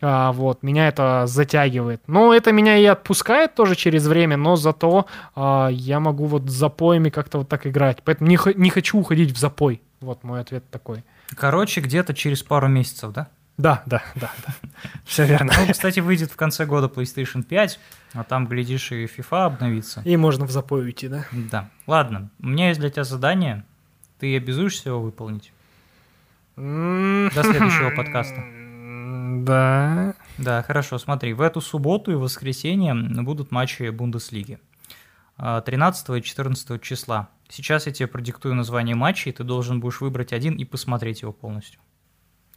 а, 0.00 0.32
вот, 0.32 0.62
меня 0.62 0.88
это 0.88 1.24
затягивает. 1.26 2.02
Но 2.06 2.34
это 2.34 2.52
меня 2.52 2.76
и 2.76 2.84
отпускает 2.84 3.54
тоже 3.54 3.76
через 3.76 4.06
время, 4.06 4.36
но 4.36 4.56
зато 4.56 5.06
а, 5.34 5.68
я 5.68 6.00
могу 6.00 6.26
вот 6.26 6.48
с 6.48 6.52
запоями 6.52 7.10
как-то 7.10 7.38
вот 7.38 7.48
так 7.48 7.66
играть. 7.66 7.98
Поэтому 8.04 8.28
не, 8.28 8.38
не 8.56 8.70
хочу 8.70 8.98
уходить 8.98 9.32
в 9.32 9.38
запой. 9.38 9.82
Вот 10.00 10.24
мой 10.24 10.40
ответ 10.40 10.68
такой. 10.70 11.04
Короче, 11.36 11.80
где-то 11.80 12.14
через 12.14 12.42
пару 12.42 12.68
месяцев, 12.68 13.12
да? 13.12 13.28
Да, 13.60 13.82
да, 13.84 14.02
да, 14.14 14.30
да. 14.46 14.54
Все 15.04 15.26
верно. 15.26 15.52
Ну, 15.58 15.72
кстати, 15.72 16.00
выйдет 16.00 16.30
в 16.30 16.36
конце 16.36 16.64
года 16.64 16.86
PlayStation 16.86 17.42
5, 17.42 17.78
а 18.14 18.24
там, 18.24 18.46
глядишь, 18.46 18.90
и 18.92 19.04
FIFA 19.04 19.44
обновится. 19.44 20.00
И 20.04 20.16
можно 20.16 20.46
в 20.46 20.50
запой 20.50 20.82
уйти, 20.82 21.08
да? 21.08 21.26
Да. 21.30 21.68
Ладно, 21.86 22.30
у 22.40 22.46
меня 22.46 22.68
есть 22.68 22.80
для 22.80 22.88
тебя 22.88 23.04
задание. 23.04 23.64
Ты 24.18 24.34
обязуешься 24.36 24.88
его 24.88 25.00
выполнить? 25.00 25.52
До 26.56 27.42
следующего 27.42 27.90
подкаста. 27.94 28.42
Да. 29.44 30.14
Да, 30.38 30.62
хорошо, 30.62 30.98
смотри, 30.98 31.34
в 31.34 31.42
эту 31.42 31.60
субботу 31.60 32.10
и 32.12 32.14
воскресенье 32.14 32.94
будут 32.94 33.50
матчи 33.50 33.90
Бундеслиги. 33.90 34.58
13 35.36 36.10
и 36.10 36.22
14 36.22 36.82
числа. 36.82 37.28
Сейчас 37.48 37.86
я 37.86 37.92
тебе 37.92 38.06
продиктую 38.06 38.54
название 38.54 38.94
матча, 38.94 39.28
и 39.28 39.32
ты 39.32 39.44
должен 39.44 39.80
будешь 39.80 40.00
выбрать 40.00 40.32
один 40.32 40.54
и 40.54 40.64
посмотреть 40.64 41.22
его 41.22 41.32
полностью. 41.32 41.80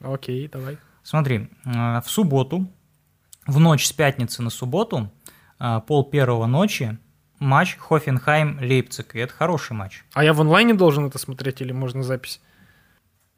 Окей, 0.01 0.47
давай. 0.47 0.77
Смотри, 1.03 1.49
э, 1.65 2.01
в 2.01 2.05
субботу, 2.09 2.67
в 3.45 3.59
ночь 3.59 3.85
с 3.85 3.93
пятницы 3.93 4.41
на 4.41 4.49
субботу, 4.49 5.11
э, 5.59 5.81
пол 5.85 6.05
первого 6.09 6.45
ночи, 6.45 6.97
матч 7.39 7.77
Хофенхайм-Лейпциг, 7.77 9.11
и 9.13 9.19
это 9.19 9.33
хороший 9.33 9.73
матч. 9.73 10.03
А 10.13 10.23
я 10.23 10.33
в 10.33 10.41
онлайне 10.41 10.73
должен 10.73 11.05
это 11.05 11.17
смотреть 11.17 11.61
или 11.61 11.73
можно 11.73 12.03
запись? 12.03 12.41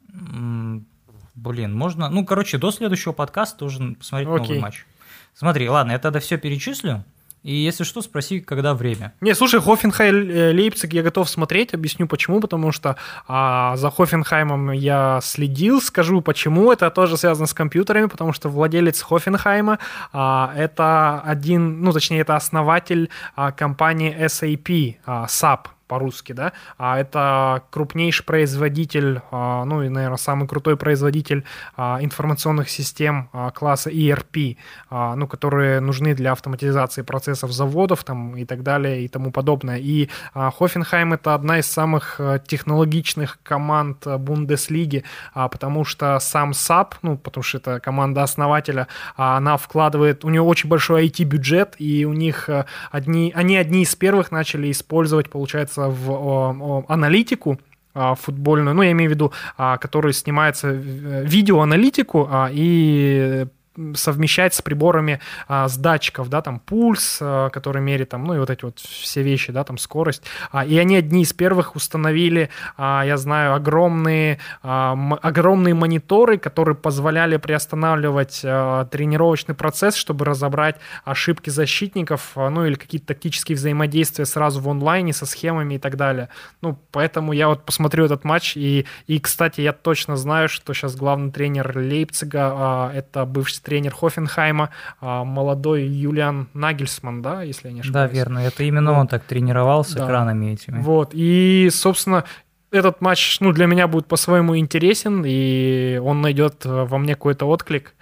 Блин, 0.08 1.76
можно... 1.76 2.08
Ну, 2.08 2.24
короче, 2.24 2.56
до 2.56 2.70
следующего 2.70 3.12
подкаста 3.12 3.58
должен 3.58 3.96
посмотреть 3.96 4.28
новый 4.28 4.42
Окей. 4.42 4.60
матч. 4.60 4.86
Смотри, 5.34 5.68
ладно, 5.68 5.92
я 5.92 5.98
тогда 5.98 6.18
все 6.20 6.38
перечислю, 6.38 7.04
и 7.46 7.54
если 7.54 7.84
что, 7.84 8.02
спроси, 8.02 8.40
когда 8.40 8.74
время. 8.74 9.12
Не, 9.20 9.32
слушай, 9.34 9.60
Хофенхайм 9.60 10.14
э, 10.14 10.52
Лейпциг 10.52 10.92
я 10.92 11.04
готов 11.04 11.30
смотреть, 11.30 11.74
объясню 11.74 12.08
почему, 12.08 12.40
потому 12.40 12.72
что 12.72 12.96
а, 13.28 13.76
за 13.76 13.88
Хофенхаймом 13.88 14.72
я 14.72 15.20
следил, 15.22 15.80
скажу 15.80 16.20
почему, 16.22 16.72
это 16.72 16.90
тоже 16.90 17.16
связано 17.16 17.46
с 17.46 17.54
компьютерами, 17.54 18.06
потому 18.06 18.32
что 18.32 18.48
владелец 18.48 19.00
Хофенхайма 19.00 19.78
а, 20.12 20.52
это 20.56 21.20
один, 21.24 21.82
ну 21.82 21.92
точнее 21.92 22.22
это 22.22 22.34
основатель 22.34 23.10
а, 23.36 23.52
компании 23.52 24.16
SAP, 24.18 24.96
а, 25.06 25.26
SAP 25.26 25.68
по-русски, 25.86 26.32
да, 26.32 26.52
а 26.78 26.98
это 26.98 27.62
крупнейший 27.70 28.24
производитель, 28.24 29.20
а, 29.30 29.64
ну 29.64 29.82
и, 29.82 29.88
наверное, 29.88 30.16
самый 30.16 30.48
крутой 30.48 30.76
производитель 30.76 31.44
а, 31.76 31.98
информационных 32.00 32.68
систем 32.68 33.28
а, 33.32 33.50
класса 33.50 33.90
ERP, 33.90 34.56
ну, 34.90 35.26
которые 35.26 35.80
нужны 35.80 36.14
для 36.14 36.32
автоматизации 36.32 37.02
процессов 37.02 37.52
заводов 37.52 38.04
там 38.04 38.36
и 38.36 38.44
так 38.44 38.62
далее 38.62 39.04
и 39.04 39.08
тому 39.08 39.30
подобное. 39.30 39.78
И 39.78 40.08
Хофенхайм 40.34 41.14
это 41.14 41.34
одна 41.34 41.58
из 41.58 41.66
самых 41.66 42.16
а, 42.18 42.38
технологичных 42.38 43.38
команд 43.42 44.06
а, 44.06 44.18
Бундеслиги, 44.18 45.04
потому 45.34 45.84
что 45.84 46.18
сам 46.20 46.50
SAP, 46.52 46.94
ну, 47.02 47.16
потому 47.16 47.42
что 47.42 47.58
это 47.58 47.80
команда 47.80 48.22
основателя, 48.22 48.88
она 49.16 49.56
вкладывает, 49.56 50.24
у 50.24 50.30
нее 50.30 50.42
очень 50.42 50.68
большой 50.68 51.06
IT-бюджет, 51.08 51.74
и 51.78 52.04
у 52.04 52.12
них 52.12 52.48
а, 52.48 52.66
одни, 52.90 53.32
они 53.34 53.56
одни 53.56 53.82
из 53.82 53.94
первых 53.94 54.30
начали 54.30 54.70
использовать, 54.70 55.30
получается, 55.30 55.75
в 55.76 56.10
о, 56.10 56.56
о, 56.60 56.84
аналитику, 56.88 57.58
а, 57.94 58.14
футбольную, 58.14 58.74
ну, 58.74 58.82
я 58.82 58.92
имею 58.92 59.10
в 59.10 59.14
виду, 59.14 59.32
а, 59.56 59.78
который 59.78 60.12
снимается 60.12 60.68
э, 60.68 61.24
видеоаналитику 61.24 62.28
а, 62.30 62.50
и 62.52 63.46
совмещать 63.94 64.54
с 64.54 64.62
приборами 64.62 65.20
а, 65.48 65.68
с 65.68 65.76
датчиков, 65.76 66.28
да, 66.28 66.42
там 66.42 66.58
пульс, 66.60 67.18
а, 67.20 67.50
который 67.50 67.82
меряет 67.82 68.10
там, 68.10 68.24
ну 68.24 68.34
и 68.34 68.38
вот 68.38 68.50
эти 68.50 68.64
вот 68.64 68.78
все 68.78 69.22
вещи, 69.22 69.52
да, 69.52 69.64
там 69.64 69.78
скорость. 69.78 70.22
А, 70.50 70.64
и 70.64 70.76
они 70.78 70.96
одни 70.96 71.22
из 71.22 71.32
первых 71.32 71.76
установили, 71.76 72.50
а, 72.76 73.02
я 73.04 73.16
знаю, 73.16 73.54
огромные, 73.54 74.38
а, 74.62 74.92
м- 74.92 75.18
огромные 75.20 75.74
мониторы, 75.74 76.38
которые 76.38 76.74
позволяли 76.74 77.36
приостанавливать 77.36 78.42
а, 78.44 78.84
тренировочный 78.86 79.54
процесс, 79.54 79.94
чтобы 79.94 80.24
разобрать 80.24 80.76
ошибки 81.04 81.50
защитников, 81.50 82.32
а, 82.36 82.50
ну 82.50 82.66
или 82.66 82.74
какие-то 82.74 83.08
тактические 83.08 83.56
взаимодействия 83.56 84.24
сразу 84.26 84.60
в 84.60 84.68
онлайне 84.68 85.12
со 85.12 85.26
схемами 85.26 85.74
и 85.74 85.78
так 85.78 85.96
далее. 85.96 86.28
Ну, 86.62 86.78
поэтому 86.92 87.32
я 87.32 87.48
вот 87.48 87.64
посмотрю 87.64 88.04
этот 88.04 88.24
матч, 88.24 88.56
и, 88.56 88.86
и 89.06 89.20
кстати, 89.20 89.60
я 89.60 89.72
точно 89.72 90.16
знаю, 90.16 90.48
что 90.48 90.72
сейчас 90.74 90.96
главный 90.96 91.30
тренер 91.30 91.76
Лейпцига 91.76 92.52
а, 92.54 92.92
это 92.94 93.24
бывший 93.24 93.60
тренер 93.66 93.92
Хофенхайма, 93.92 94.70
а, 95.00 95.24
молодой 95.24 95.82
Юлиан 95.84 96.46
Нагельсман, 96.54 97.20
да, 97.20 97.42
если 97.42 97.66
я 97.68 97.74
не 97.74 97.80
Да, 97.80 98.04
ошибаюсь. 98.04 98.12
верно, 98.12 98.38
это 98.38 98.62
именно 98.62 98.92
Вот. 98.92 98.98
он 99.00 99.06
так 99.08 99.24
тренировался 99.24 99.96
Да. 99.98 100.04
экранами 100.04 100.52
этими. 100.52 100.78
Вот, 100.80 101.10
и, 101.12 101.68
собственно, 101.72 102.22
этот 102.70 103.00
матч, 103.00 103.40
ну, 103.40 103.50
для 103.52 103.66
меня 103.66 103.88
будет 103.88 104.06
по-своему 104.06 104.56
интересен, 104.56 105.24
и 105.26 106.00
он 106.02 106.20
найдет 106.20 106.64
э, 106.64 106.84
во 106.84 106.98
мне 106.98 107.14
какой-то 107.16 107.46
отклик. 107.46 107.94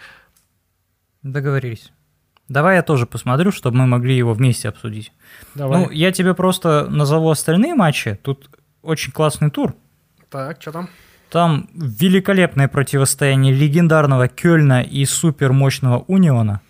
Договорились. 1.23 1.91
Давай 2.49 2.77
я 2.77 2.83
тоже 2.83 3.07
посмотрю, 3.07 3.51
чтобы 3.53 3.79
мы 3.79 3.87
могли 3.87 4.15
его 4.17 4.35
вместе 4.35 4.69
обсудить. 4.69 5.13
Давай. 5.55 5.79
Ну, 5.81 5.91
я 5.91 6.13
тебе 6.13 6.35
просто 6.35 6.87
назову 6.91 7.31
остальные 7.31 7.75
матчи. 7.75 8.19
Тут 8.23 8.51
очень 8.83 9.13
классный 9.13 9.51
тур. 9.51 9.75
так, 10.29 10.61
что 10.61 10.73
там? 10.73 10.89
Там 11.35 11.69
великолепное 11.75 12.69
противостояние 12.69 13.53
легендарного 13.53 14.29
Кёльна 14.29 14.83
и 14.83 15.05
супермощного 15.05 16.05
Униона. 16.07 16.61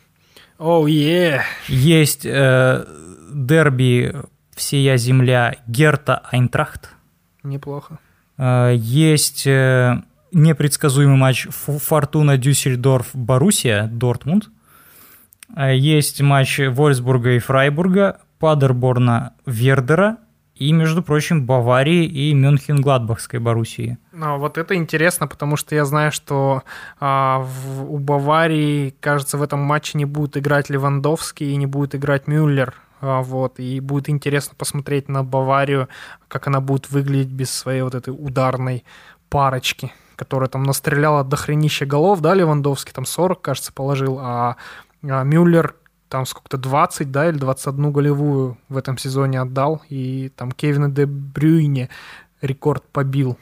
Оу, 0.58 0.86
е 0.86 1.42
Есть 1.68 2.24
э, 2.24 2.86
дерби 3.30 4.14
«Всея 4.56 4.96
земля» 4.96 5.56
Герта 5.66 6.22
Айнтрахт. 6.32 6.88
неплохо. 7.42 7.98
Э, 8.38 8.72
есть 8.74 9.46
э, 9.46 10.02
непредсказуемый 10.32 11.18
матч 11.18 11.46
Фортуна 11.50 12.38
Дюссельдорф 12.38 13.10
Боруссия 13.12 13.86
Дортмунд. 13.86 14.48
Э, 15.54 15.76
Есть 15.76 16.22
матч 16.22 16.58
Вольсбурга 16.58 17.32
и 17.32 17.38
Фрайбурга, 17.38 18.22
Падерборна 18.38 19.34
Вердера 19.44 20.16
и, 20.54 20.72
между 20.72 21.02
прочим, 21.02 21.46
Баварии 21.46 22.04
и 22.04 22.32
Мюнхен-Гладбахской 22.34 23.40
Боруссии. 23.40 23.98
Ну, 24.12 24.38
вот 24.38 24.56
это 24.58 24.74
интересно, 24.74 25.26
потому 25.26 25.56
что 25.56 25.74
я 25.74 25.84
знаю, 25.84 26.12
что 26.12 26.62
а, 27.00 27.40
в- 27.40 27.92
у 27.92 27.98
Баварии, 27.98 28.94
кажется, 29.00 29.36
в 29.38 29.42
этом 29.42 29.60
матче 29.60 29.98
не 29.98 30.04
будет 30.04 30.36
играть 30.36 30.70
Левандовский 30.70 31.50
и 31.50 31.56
не 31.56 31.66
будет 31.66 31.94
играть 31.94 32.26
Мюллер. 32.28 32.74
А, 33.00 33.20
вот, 33.22 33.58
и 33.58 33.80
будет 33.80 34.08
интересно 34.08 34.54
посмотреть 34.56 35.08
на 35.08 35.24
Баварию, 35.24 35.88
как 36.28 36.46
она 36.46 36.60
будет 36.60 36.90
выглядеть 36.90 37.32
без 37.32 37.50
своей 37.50 37.82
вот 37.82 37.94
этой 37.94 38.10
ударной 38.10 38.84
парочки, 39.28 39.92
которая 40.16 40.48
там 40.48 40.62
настреляла 40.62 41.24
до 41.24 41.36
хренища 41.36 41.86
голов, 41.86 42.20
да, 42.20 42.34
Левандовский, 42.34 42.92
там 42.94 43.04
40, 43.04 43.40
кажется, 43.40 43.72
положил, 43.72 44.18
а, 44.20 44.56
а 45.02 45.22
Мюллер 45.24 45.74
там 46.14 46.26
сколько-то 46.26 46.58
20, 46.58 47.10
да, 47.10 47.28
или 47.28 47.38
21 47.38 47.90
голевую 47.90 48.56
в 48.68 48.76
этом 48.76 48.96
сезоне 48.98 49.40
отдал, 49.40 49.82
и 49.88 50.28
там 50.36 50.52
Кевина 50.52 50.88
де 50.88 51.06
Брюйне 51.06 51.88
рекорд 52.40 52.84
побил. 52.84 53.36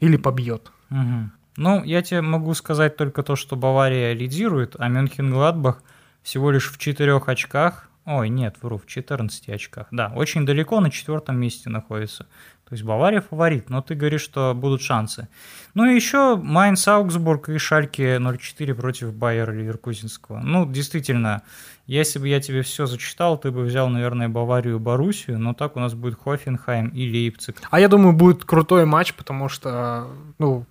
Или 0.00 0.16
побьет. 0.16 0.72
Мгм. 0.88 1.30
Ну, 1.56 1.84
я 1.84 2.02
тебе 2.02 2.22
могу 2.22 2.52
сказать 2.54 2.96
только 2.96 3.22
то, 3.22 3.36
что 3.36 3.54
Бавария 3.54 4.12
лидирует, 4.12 4.74
а 4.76 4.88
Мюнхен-Гладбах 4.88 5.76
всего 6.24 6.50
лишь 6.50 6.72
в 6.72 6.78
4 6.78 7.16
очках. 7.24 7.88
Ой, 8.06 8.28
нет, 8.28 8.56
вру, 8.60 8.78
в 8.78 8.86
14 8.86 9.48
очках. 9.48 9.86
Да, 9.92 10.12
очень 10.12 10.44
далеко 10.44 10.80
на 10.80 10.90
четвертом 10.90 11.38
месте 11.38 11.70
находится. 11.70 12.26
То 12.68 12.74
есть 12.74 12.82
Бавария 12.82 13.20
фаворит, 13.20 13.70
но 13.70 13.80
ты 13.80 13.94
говоришь, 13.94 14.22
что 14.22 14.52
будут 14.52 14.82
шансы. 14.82 15.28
Ну 15.74 15.84
и 15.84 15.94
еще 15.94 16.36
Майнц, 16.36 16.88
Аугсбург 16.88 17.48
и 17.48 17.58
Шальке 17.58 18.16
0-4 18.16 18.74
против 18.74 19.14
Байера 19.14 19.52
Ливеркузинского. 19.52 20.40
Ну, 20.40 20.66
действительно, 20.66 21.42
если 21.86 22.18
бы 22.18 22.26
я 22.26 22.40
тебе 22.40 22.62
все 22.62 22.86
зачитал, 22.86 23.38
ты 23.38 23.52
бы 23.52 23.62
взял, 23.62 23.88
наверное, 23.88 24.28
Баварию 24.28 24.76
и 24.76 24.78
Боруссию, 24.80 25.38
но 25.38 25.54
так 25.54 25.76
у 25.76 25.80
нас 25.80 25.94
будет 25.94 26.18
Хофенхайм 26.20 26.88
и 26.88 27.08
Лейпциг. 27.08 27.56
А 27.70 27.78
я 27.78 27.86
думаю, 27.86 28.14
будет 28.14 28.44
крутой 28.44 28.84
матч, 28.84 29.14
потому 29.14 29.48
что, 29.48 30.08
ну, 30.40 30.64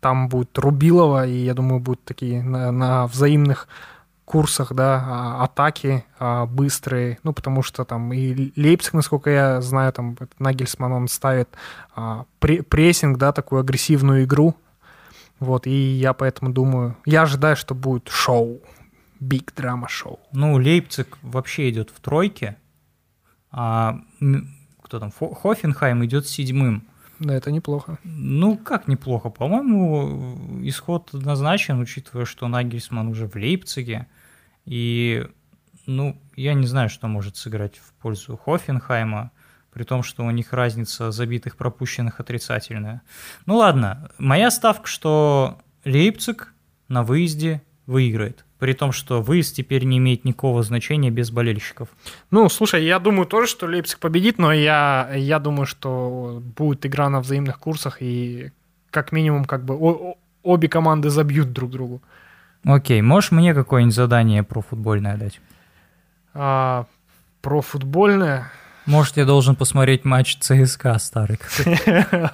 там 0.00 0.28
будет 0.28 0.58
Рубилова, 0.58 1.28
и 1.28 1.36
я 1.36 1.54
думаю, 1.54 1.78
будут 1.78 2.02
такие 2.02 2.42
на, 2.42 2.72
на 2.72 3.06
взаимных 3.06 3.68
курсах, 4.26 4.74
да, 4.74 5.02
а, 5.06 5.44
атаки 5.44 6.04
а, 6.18 6.44
быстрые, 6.44 7.18
ну, 7.22 7.32
потому 7.32 7.62
что 7.62 7.84
там 7.84 8.12
и 8.12 8.52
Лейпциг, 8.56 8.92
насколько 8.92 9.30
я 9.30 9.62
знаю, 9.62 9.92
там 9.92 10.16
Нагельсман, 10.38 10.92
он 10.92 11.08
ставит 11.08 11.48
а, 11.94 12.26
пре- 12.40 12.62
прессинг, 12.62 13.16
да, 13.16 13.32
такую 13.32 13.60
агрессивную 13.60 14.24
игру, 14.24 14.56
вот, 15.38 15.66
и 15.66 15.70
я 15.70 16.12
поэтому 16.12 16.52
думаю, 16.52 16.96
я 17.06 17.22
ожидаю, 17.22 17.56
что 17.56 17.74
будет 17.74 18.08
шоу, 18.08 18.60
биг 19.20 19.54
драма 19.54 19.88
шоу. 19.88 20.18
Ну, 20.32 20.54
Лейпциг 20.54 21.16
вообще 21.22 21.70
идет 21.70 21.90
в 21.90 22.00
тройке, 22.00 22.56
а 23.52 24.00
кто 24.82 24.98
там, 24.98 25.12
Хофенхайм 25.12 26.04
идет 26.04 26.26
седьмым. 26.26 26.82
Да, 27.18 27.34
это 27.34 27.50
неплохо. 27.50 27.98
Ну, 28.04 28.58
как 28.58 28.88
неплохо. 28.88 29.30
По-моему, 29.30 30.60
исход 30.62 31.10
однозначен, 31.14 31.80
учитывая, 31.80 32.26
что 32.26 32.46
Нагельсман 32.48 33.08
уже 33.08 33.26
в 33.26 33.34
Лейпциге. 33.36 34.06
И, 34.66 35.26
ну, 35.86 36.20
я 36.36 36.54
не 36.54 36.66
знаю, 36.66 36.88
что 36.90 37.08
может 37.08 37.36
сыграть 37.36 37.76
в 37.78 37.92
пользу 38.02 38.36
Хофенхайма, 38.36 39.30
при 39.72 39.84
том, 39.84 40.02
что 40.02 40.24
у 40.24 40.30
них 40.30 40.52
разница 40.52 41.10
забитых 41.10 41.56
пропущенных 41.56 42.20
отрицательная. 42.20 43.02
Ну 43.44 43.56
ладно, 43.56 44.10
моя 44.18 44.50
ставка, 44.50 44.86
что 44.86 45.58
Лейпциг 45.84 46.52
на 46.88 47.02
выезде 47.02 47.62
выиграет. 47.86 48.44
При 48.58 48.72
том, 48.72 48.90
что 48.90 49.20
выезд 49.20 49.54
теперь 49.54 49.84
не 49.84 49.98
имеет 49.98 50.24
никакого 50.24 50.62
значения 50.62 51.10
без 51.10 51.30
болельщиков. 51.30 51.90
Ну, 52.30 52.48
слушай, 52.48 52.84
я 52.86 52.98
думаю 52.98 53.26
тоже, 53.26 53.48
что 53.48 53.66
Лейпциг 53.66 53.98
победит, 53.98 54.38
но 54.38 54.50
я, 54.50 55.10
я 55.14 55.38
думаю, 55.38 55.66
что 55.66 56.42
будет 56.56 56.86
игра 56.86 57.10
на 57.10 57.20
взаимных 57.20 57.58
курсах, 57.58 57.98
и 58.00 58.52
как 58.90 59.12
минимум 59.12 59.44
как 59.44 59.64
бы 59.64 59.74
о- 59.74 60.16
обе 60.42 60.68
команды 60.68 61.10
забьют 61.10 61.52
друг 61.52 61.70
другу. 61.70 62.02
Окей, 62.66 63.00
можешь 63.00 63.30
мне 63.30 63.54
какое-нибудь 63.54 63.94
задание 63.94 64.42
про 64.42 64.60
футбольное 64.60 65.16
дать? 65.16 65.40
А, 66.34 66.86
про 67.40 67.60
футбольное 67.62 68.50
Может, 68.86 69.16
я 69.16 69.24
должен 69.24 69.54
посмотреть 69.54 70.04
матч 70.04 70.36
ЦСКА 70.38 70.98
старый. 70.98 71.38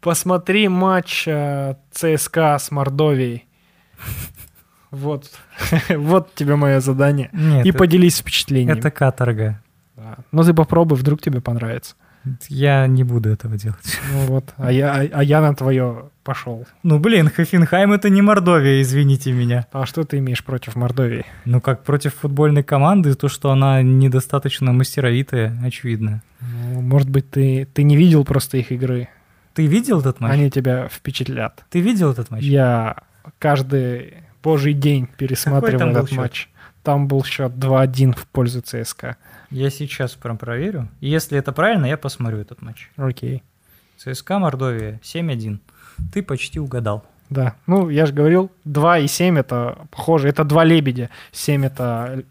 Посмотри 0.00 0.68
матч 0.68 1.26
э, 1.26 1.76
ЦСКА 1.92 2.58
с 2.58 2.70
Мордовией. 2.70 3.46
Вот. 4.90 5.30
вот 5.88 6.34
тебе 6.34 6.56
мое 6.56 6.80
задание. 6.80 7.30
Нет, 7.32 7.64
И 7.64 7.72
поделись 7.72 8.18
впечатлениями. 8.18 8.78
это 8.78 8.90
каторга. 8.90 9.62
Да. 9.96 10.18
Ну 10.32 10.42
ты 10.42 10.52
попробуй, 10.52 10.98
вдруг 10.98 11.20
тебе 11.20 11.40
понравится. 11.40 11.94
Я 12.48 12.86
не 12.86 13.04
буду 13.04 13.30
этого 13.30 13.56
делать. 13.56 13.98
Ну 14.12 14.20
вот, 14.26 14.54
а 14.56 14.72
я, 14.72 15.08
а 15.12 15.22
я 15.22 15.40
на 15.40 15.54
твое 15.54 16.10
пошел. 16.24 16.66
Ну, 16.82 16.98
блин, 16.98 17.30
Хофенхайм 17.30 17.92
это 17.92 18.10
не 18.10 18.20
Мордовия, 18.22 18.82
извините 18.82 19.32
меня. 19.32 19.66
А 19.72 19.86
что 19.86 20.04
ты 20.04 20.18
имеешь 20.18 20.44
против 20.44 20.76
Мордовии? 20.76 21.24
Ну, 21.44 21.60
как 21.60 21.84
против 21.84 22.14
футбольной 22.14 22.62
команды, 22.62 23.14
то, 23.14 23.28
что 23.28 23.50
она 23.50 23.82
недостаточно 23.82 24.72
мастеровитая, 24.72 25.58
очевидно. 25.64 26.22
Ну, 26.40 26.82
может 26.82 27.08
быть, 27.08 27.30
ты, 27.30 27.66
ты 27.72 27.82
не 27.82 27.96
видел 27.96 28.24
просто 28.24 28.58
их 28.58 28.72
игры. 28.72 29.08
Ты 29.54 29.66
видел 29.66 30.00
этот 30.00 30.20
матч? 30.20 30.32
Они 30.32 30.50
тебя 30.50 30.88
впечатлят. 30.88 31.64
Ты 31.70 31.80
видел 31.80 32.12
этот 32.12 32.30
матч? 32.30 32.44
Я 32.44 32.96
каждый 33.38 34.14
божий 34.42 34.72
день 34.72 35.08
пересматривал 35.16 35.88
этот 35.88 36.12
матч. 36.12 36.48
Там 36.82 37.08
был 37.08 37.24
счет 37.24 37.52
2-1 37.52 38.16
в 38.16 38.26
пользу 38.26 38.60
ЦСКА. 38.62 39.16
Я 39.50 39.70
сейчас 39.70 40.14
прям 40.14 40.38
проверю. 40.38 40.88
И 41.00 41.08
если 41.08 41.38
это 41.38 41.52
правильно, 41.52 41.86
я 41.86 41.96
посмотрю 41.96 42.38
этот 42.38 42.62
матч. 42.62 42.90
Окей. 42.96 43.42
ЦСКА 43.96 44.38
Мордовия 44.38 45.00
7-1. 45.02 45.58
Ты 46.12 46.22
почти 46.22 46.60
угадал. 46.60 47.04
Да. 47.30 47.54
Ну, 47.66 47.88
я 47.90 48.06
же 48.06 48.12
говорил, 48.12 48.50
2 48.64 48.98
и 49.00 49.06
7 49.06 49.38
это 49.38 49.86
похоже. 49.90 50.28
Это 50.28 50.44
два 50.44 50.64
лебедя. 50.64 51.10
7 51.32 51.66
это 51.66 52.22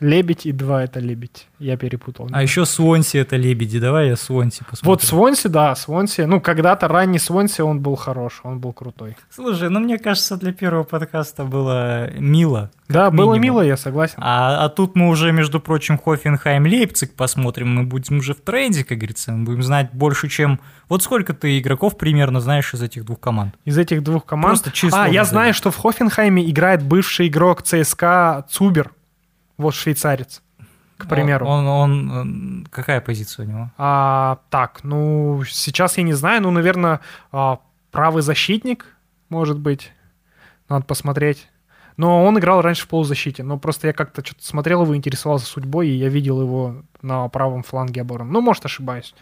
лебедь 0.00 0.46
и 0.46 0.52
2 0.52 0.84
это 0.84 1.00
лебедь. 1.00 1.46
Я 1.58 1.76
перепутал. 1.76 2.28
А 2.32 2.42
еще 2.42 2.64
Свонси 2.64 3.16
это 3.16 3.36
лебеди. 3.36 3.78
Давай 3.78 4.08
я 4.08 4.16
Свонси 4.16 4.64
посмотрю. 4.68 4.90
Вот 4.90 5.02
Свонси, 5.02 5.48
да, 5.48 5.74
Свонси. 5.74 6.22
Ну, 6.22 6.40
когда-то 6.40 6.88
ранний 6.88 7.18
Свонси, 7.18 7.62
он 7.62 7.80
был 7.80 7.96
хорош, 7.96 8.40
он 8.42 8.58
был 8.58 8.72
крутой. 8.72 9.16
Слушай, 9.30 9.70
ну 9.70 9.80
мне 9.80 9.98
кажется, 9.98 10.36
для 10.36 10.52
первого 10.52 10.82
подкаста 10.82 11.44
было 11.44 12.10
мило. 12.18 12.70
Да, 12.88 13.10
было 13.10 13.34
минимум. 13.34 13.42
мило, 13.42 13.60
я 13.62 13.76
согласен. 13.76 14.16
А, 14.18 14.64
а 14.64 14.68
тут 14.68 14.94
мы 14.94 15.08
уже, 15.08 15.32
между 15.32 15.58
прочим, 15.58 15.98
Хофенхайм 15.98 16.64
Лейпциг 16.64 17.14
посмотрим. 17.14 17.74
Мы 17.74 17.84
будем 17.84 18.18
уже 18.18 18.34
в 18.34 18.40
тренде, 18.40 18.84
как 18.84 18.98
говорится. 18.98 19.32
Мы 19.32 19.44
будем 19.44 19.62
знать 19.62 19.90
больше, 19.92 20.28
чем... 20.28 20.60
Вот 20.88 21.02
сколько 21.02 21.32
ты 21.32 21.58
игроков 21.58 21.96
примерно 21.96 22.40
знаешь 22.40 22.74
из 22.74 22.82
этих 22.82 23.06
двух 23.06 23.20
команд? 23.20 23.54
Из 23.64 23.78
этих 23.78 24.02
двух 24.02 24.26
команд... 24.26 24.62
Просто 24.62 24.70
число 24.70 24.98
а, 24.98 25.08
я 25.08 25.24
знаю, 25.24 25.54
что 25.54 25.70
в 25.70 25.78
Хофенхайме 25.78 26.48
играет 26.50 26.82
бывший 26.82 27.28
игрок 27.28 27.62
ЦСКА 27.62 28.44
Цубер. 28.50 28.90
Вот 29.56 29.74
швейцарец, 29.74 30.42
к 30.96 31.08
примеру. 31.08 31.46
Он, 31.46 31.66
он, 31.66 32.10
он- 32.10 32.66
Какая 32.70 33.00
позиция 33.00 33.46
у 33.46 33.48
него? 33.48 33.70
А, 33.78 34.38
так, 34.50 34.80
ну, 34.84 35.42
сейчас 35.48 35.96
я 35.98 36.02
не 36.02 36.12
знаю, 36.14 36.42
ну, 36.42 36.50
наверное, 36.50 37.00
а, 37.32 37.60
правый 37.90 38.22
защитник, 38.22 38.86
может 39.28 39.58
быть. 39.58 39.92
Надо 40.68 40.84
посмотреть. 40.84 41.48
Но 41.96 42.24
он 42.24 42.36
играл 42.38 42.60
раньше 42.60 42.84
в 42.84 42.88
полузащите. 42.88 43.44
Но 43.44 43.56
просто 43.58 43.86
я 43.86 43.92
как-то 43.92 44.24
что-то 44.24 44.44
смотрел 44.44 44.82
его, 44.82 44.96
интересовался 44.96 45.46
судьбой, 45.46 45.88
и 45.88 45.92
я 45.96 46.08
видел 46.08 46.40
его 46.40 46.82
на 47.02 47.28
правом 47.28 47.62
фланге 47.62 48.00
обороны. 48.00 48.32
Ну, 48.32 48.40
может, 48.40 48.64
ошибаюсь. 48.64 49.14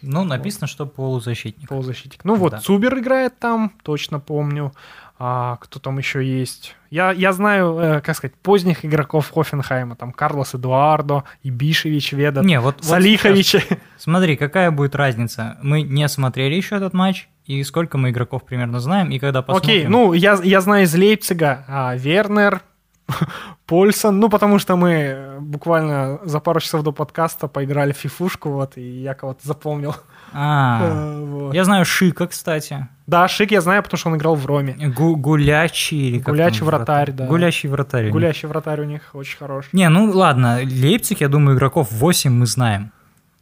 Ну, 0.00 0.24
написано, 0.24 0.66
что 0.66 0.86
полузащитник. 0.86 1.68
Полузащитник. 1.68 2.24
Ну 2.24 2.36
вот, 2.36 2.52
Да. 2.52 2.58
Цубер 2.60 2.98
играет 2.98 3.38
там, 3.38 3.72
точно 3.82 4.20
помню. 4.20 4.72
А, 5.18 5.56
кто 5.56 5.78
там 5.80 5.96
еще 5.98 6.24
есть? 6.24 6.76
Я, 6.90 7.10
я 7.10 7.32
знаю, 7.32 7.78
э, 7.78 8.00
как 8.02 8.16
сказать, 8.16 8.34
поздних 8.34 8.84
игроков 8.84 9.30
Хофенхайма. 9.32 9.96
Там 9.96 10.12
Карлос 10.12 10.54
Эдуардо, 10.54 11.24
Ибишевич, 11.42 12.12
Веда, 12.12 12.42
Не, 12.42 12.60
вот, 12.60 12.76
вот 12.76 12.84
Салихович. 12.84 13.46
сейчас 13.46 13.64
смотри, 13.96 14.36
какая 14.36 14.70
будет 14.70 14.94
разница. 14.94 15.56
Мы 15.62 15.82
не 15.82 16.06
смотрели 16.08 16.54
еще 16.54 16.76
этот 16.76 16.92
матч, 16.92 17.28
и 17.46 17.62
сколько 17.64 17.96
мы 17.96 18.10
игроков 18.10 18.44
примерно 18.44 18.78
знаем, 18.80 19.10
и 19.10 19.18
когда 19.18 19.40
посмотрим... 19.40 19.70
Окей, 19.70 19.86
ну 19.86 20.12
я, 20.12 20.38
я 20.42 20.60
знаю 20.60 20.84
из 20.84 20.94
Лейпцига 20.94 21.64
а, 21.66 21.96
Вернер, 21.96 22.60
Польсон, 23.66 24.18
ну 24.20 24.28
потому 24.28 24.58
что 24.58 24.76
мы 24.76 24.90
э, 24.92 25.38
буквально 25.40 26.18
за 26.24 26.40
пару 26.40 26.60
часов 26.60 26.82
до 26.82 26.92
подкаста 26.92 27.48
поиграли 27.48 27.92
в 27.92 27.96
фифушку, 27.96 28.50
вот, 28.50 28.76
и 28.76 29.02
я 29.02 29.14
кого-то 29.14 29.40
запомнил. 29.46 29.94
А, 30.32 30.80
Э, 30.82 31.24
вот. 31.24 31.54
я 31.54 31.64
знаю 31.64 31.84
Шика, 31.84 32.26
кстати. 32.26 32.88
Да, 33.06 33.28
Шик 33.28 33.52
я 33.52 33.60
знаю, 33.60 33.82
потому 33.82 33.98
что 33.98 34.10
он 34.10 34.16
играл 34.16 34.34
в 34.34 34.44
Роме. 34.46 34.74
Гу- 34.96 35.16
гулячий 35.16 36.08
или 36.08 36.18
как 36.18 36.34
Гулячий 36.34 36.58
там 36.60 36.66
вратарь, 36.68 37.12
да. 37.12 37.26
Гулящий 37.26 37.68
вратарь. 37.68 38.10
Гулящий 38.10 38.48
вратарь 38.48 38.80
у 38.80 38.84
них 38.84 39.02
очень 39.14 39.38
хороший. 39.38 39.68
Не, 39.72 39.88
ну 39.88 40.10
ладно, 40.10 40.58
Лейпциг, 40.62 41.20
я 41.20 41.28
думаю, 41.28 41.56
игроков 41.56 41.88
8 41.92 42.32
мы 42.32 42.46
знаем. 42.46 42.90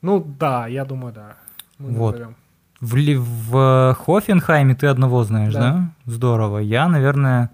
Ну 0.02 0.20
да, 0.38 0.66
я 0.66 0.84
думаю, 0.84 1.12
да. 1.14 1.34
Мы 1.78 1.90
Вот. 1.92 2.12
назовем. 2.12 2.36
В, 2.80 3.16
в 3.50 3.96
Хофенхайме 4.04 4.74
ты 4.74 4.86
одного 4.88 5.24
знаешь, 5.24 5.54
да. 5.54 5.60
Да. 5.60 5.88
Здорово. 6.04 6.58
Я, 6.58 6.86
наверное, 6.88 7.48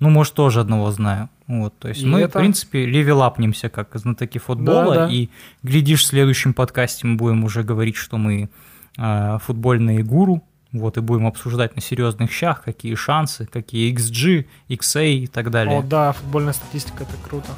ну, 0.00 0.10
может, 0.10 0.34
тоже 0.34 0.60
одного 0.60 0.90
знаю. 0.90 1.28
Вот, 1.46 1.78
то 1.78 1.88
есть 1.88 2.02
И 2.02 2.06
мы, 2.06 2.20
это- 2.20 2.38
в 2.38 2.42
принципе, 2.42 2.84
левелапнемся 2.86 3.68
как 3.70 3.88
знатоки 3.94 4.38
футбола, 4.38 4.94
Да, 4.94 5.06
да. 5.06 5.12
и, 5.12 5.28
глядишь, 5.62 6.02
в 6.02 6.06
следующем 6.06 6.52
подкасте 6.52 7.06
мы 7.06 7.16
будем 7.16 7.44
уже 7.44 7.62
говорить, 7.62 7.96
что 7.96 8.18
мы 8.18 8.50
э, 8.98 9.38
футбольные 9.44 10.02
гуру, 10.02 10.42
вот, 10.72 10.98
и 10.98 11.00
будем 11.00 11.26
обсуждать 11.26 11.74
на 11.76 11.80
серьезных 11.80 12.30
щах, 12.30 12.62
какие 12.62 12.94
шансы, 12.96 13.46
какие 13.46 13.94
XG, 13.94 14.44
XA 14.68 15.08
и 15.10 15.26
так 15.26 15.50
далее. 15.50 15.78
О, 15.78 15.82
да, 15.82 16.12
футбольная 16.12 16.52
статистика, 16.52 17.04
это 17.04 17.12
круто. 17.28 17.48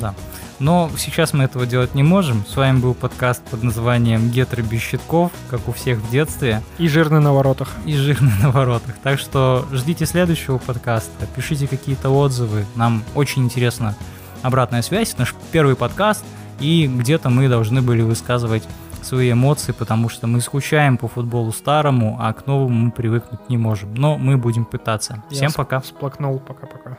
Да. 0.00 0.14
Но 0.58 0.90
сейчас 0.98 1.32
мы 1.32 1.44
этого 1.44 1.64
делать 1.66 1.94
не 1.94 2.02
можем. 2.02 2.44
С 2.46 2.54
вами 2.56 2.78
был 2.78 2.92
подкаст 2.94 3.42
под 3.44 3.62
названием 3.62 4.28
«Гетры 4.30 4.62
без 4.62 4.80
щитков», 4.82 5.32
как 5.48 5.66
у 5.68 5.72
всех 5.72 5.98
в 5.98 6.10
детстве, 6.10 6.62
И 6.78 6.86
жирный 6.86 7.20
на 7.20 7.32
воротах. 7.32 7.70
и 7.86 7.94
«Жирный 7.94 8.32
на 8.42 8.50
воротах». 8.50 8.94
Так 9.02 9.18
что 9.18 9.66
ждите 9.72 10.04
следующего 10.06 10.58
подкаста, 10.58 11.26
пишите 11.34 11.66
какие-то 11.66 12.10
отзывы. 12.10 12.66
Нам 12.76 13.02
очень 13.14 13.42
интересна 13.44 13.94
обратная 14.42 14.82
связь. 14.82 15.16
Наш 15.16 15.34
первый 15.50 15.76
подкаст, 15.76 16.24
и 16.60 16.86
где-то 16.86 17.30
мы 17.30 17.48
должны 17.48 17.80
были 17.80 18.02
высказывать 18.02 18.68
свои 19.02 19.32
эмоции, 19.32 19.72
потому 19.72 20.10
что 20.10 20.26
мы 20.26 20.42
скучаем 20.42 20.98
по 20.98 21.08
футболу 21.08 21.52
старому, 21.52 22.18
а 22.20 22.34
к 22.34 22.46
новому 22.46 22.68
мы 22.86 22.90
привыкнуть 22.90 23.48
не 23.48 23.56
можем. 23.56 23.94
Но 23.94 24.18
мы 24.18 24.36
будем 24.36 24.66
пытаться. 24.66 25.22
Я 25.30 25.36
Всем 25.36 25.50
сп- 25.50 25.56
пока. 25.56 25.80
Всплакнул, 25.80 26.38
пока-пока. 26.38 26.98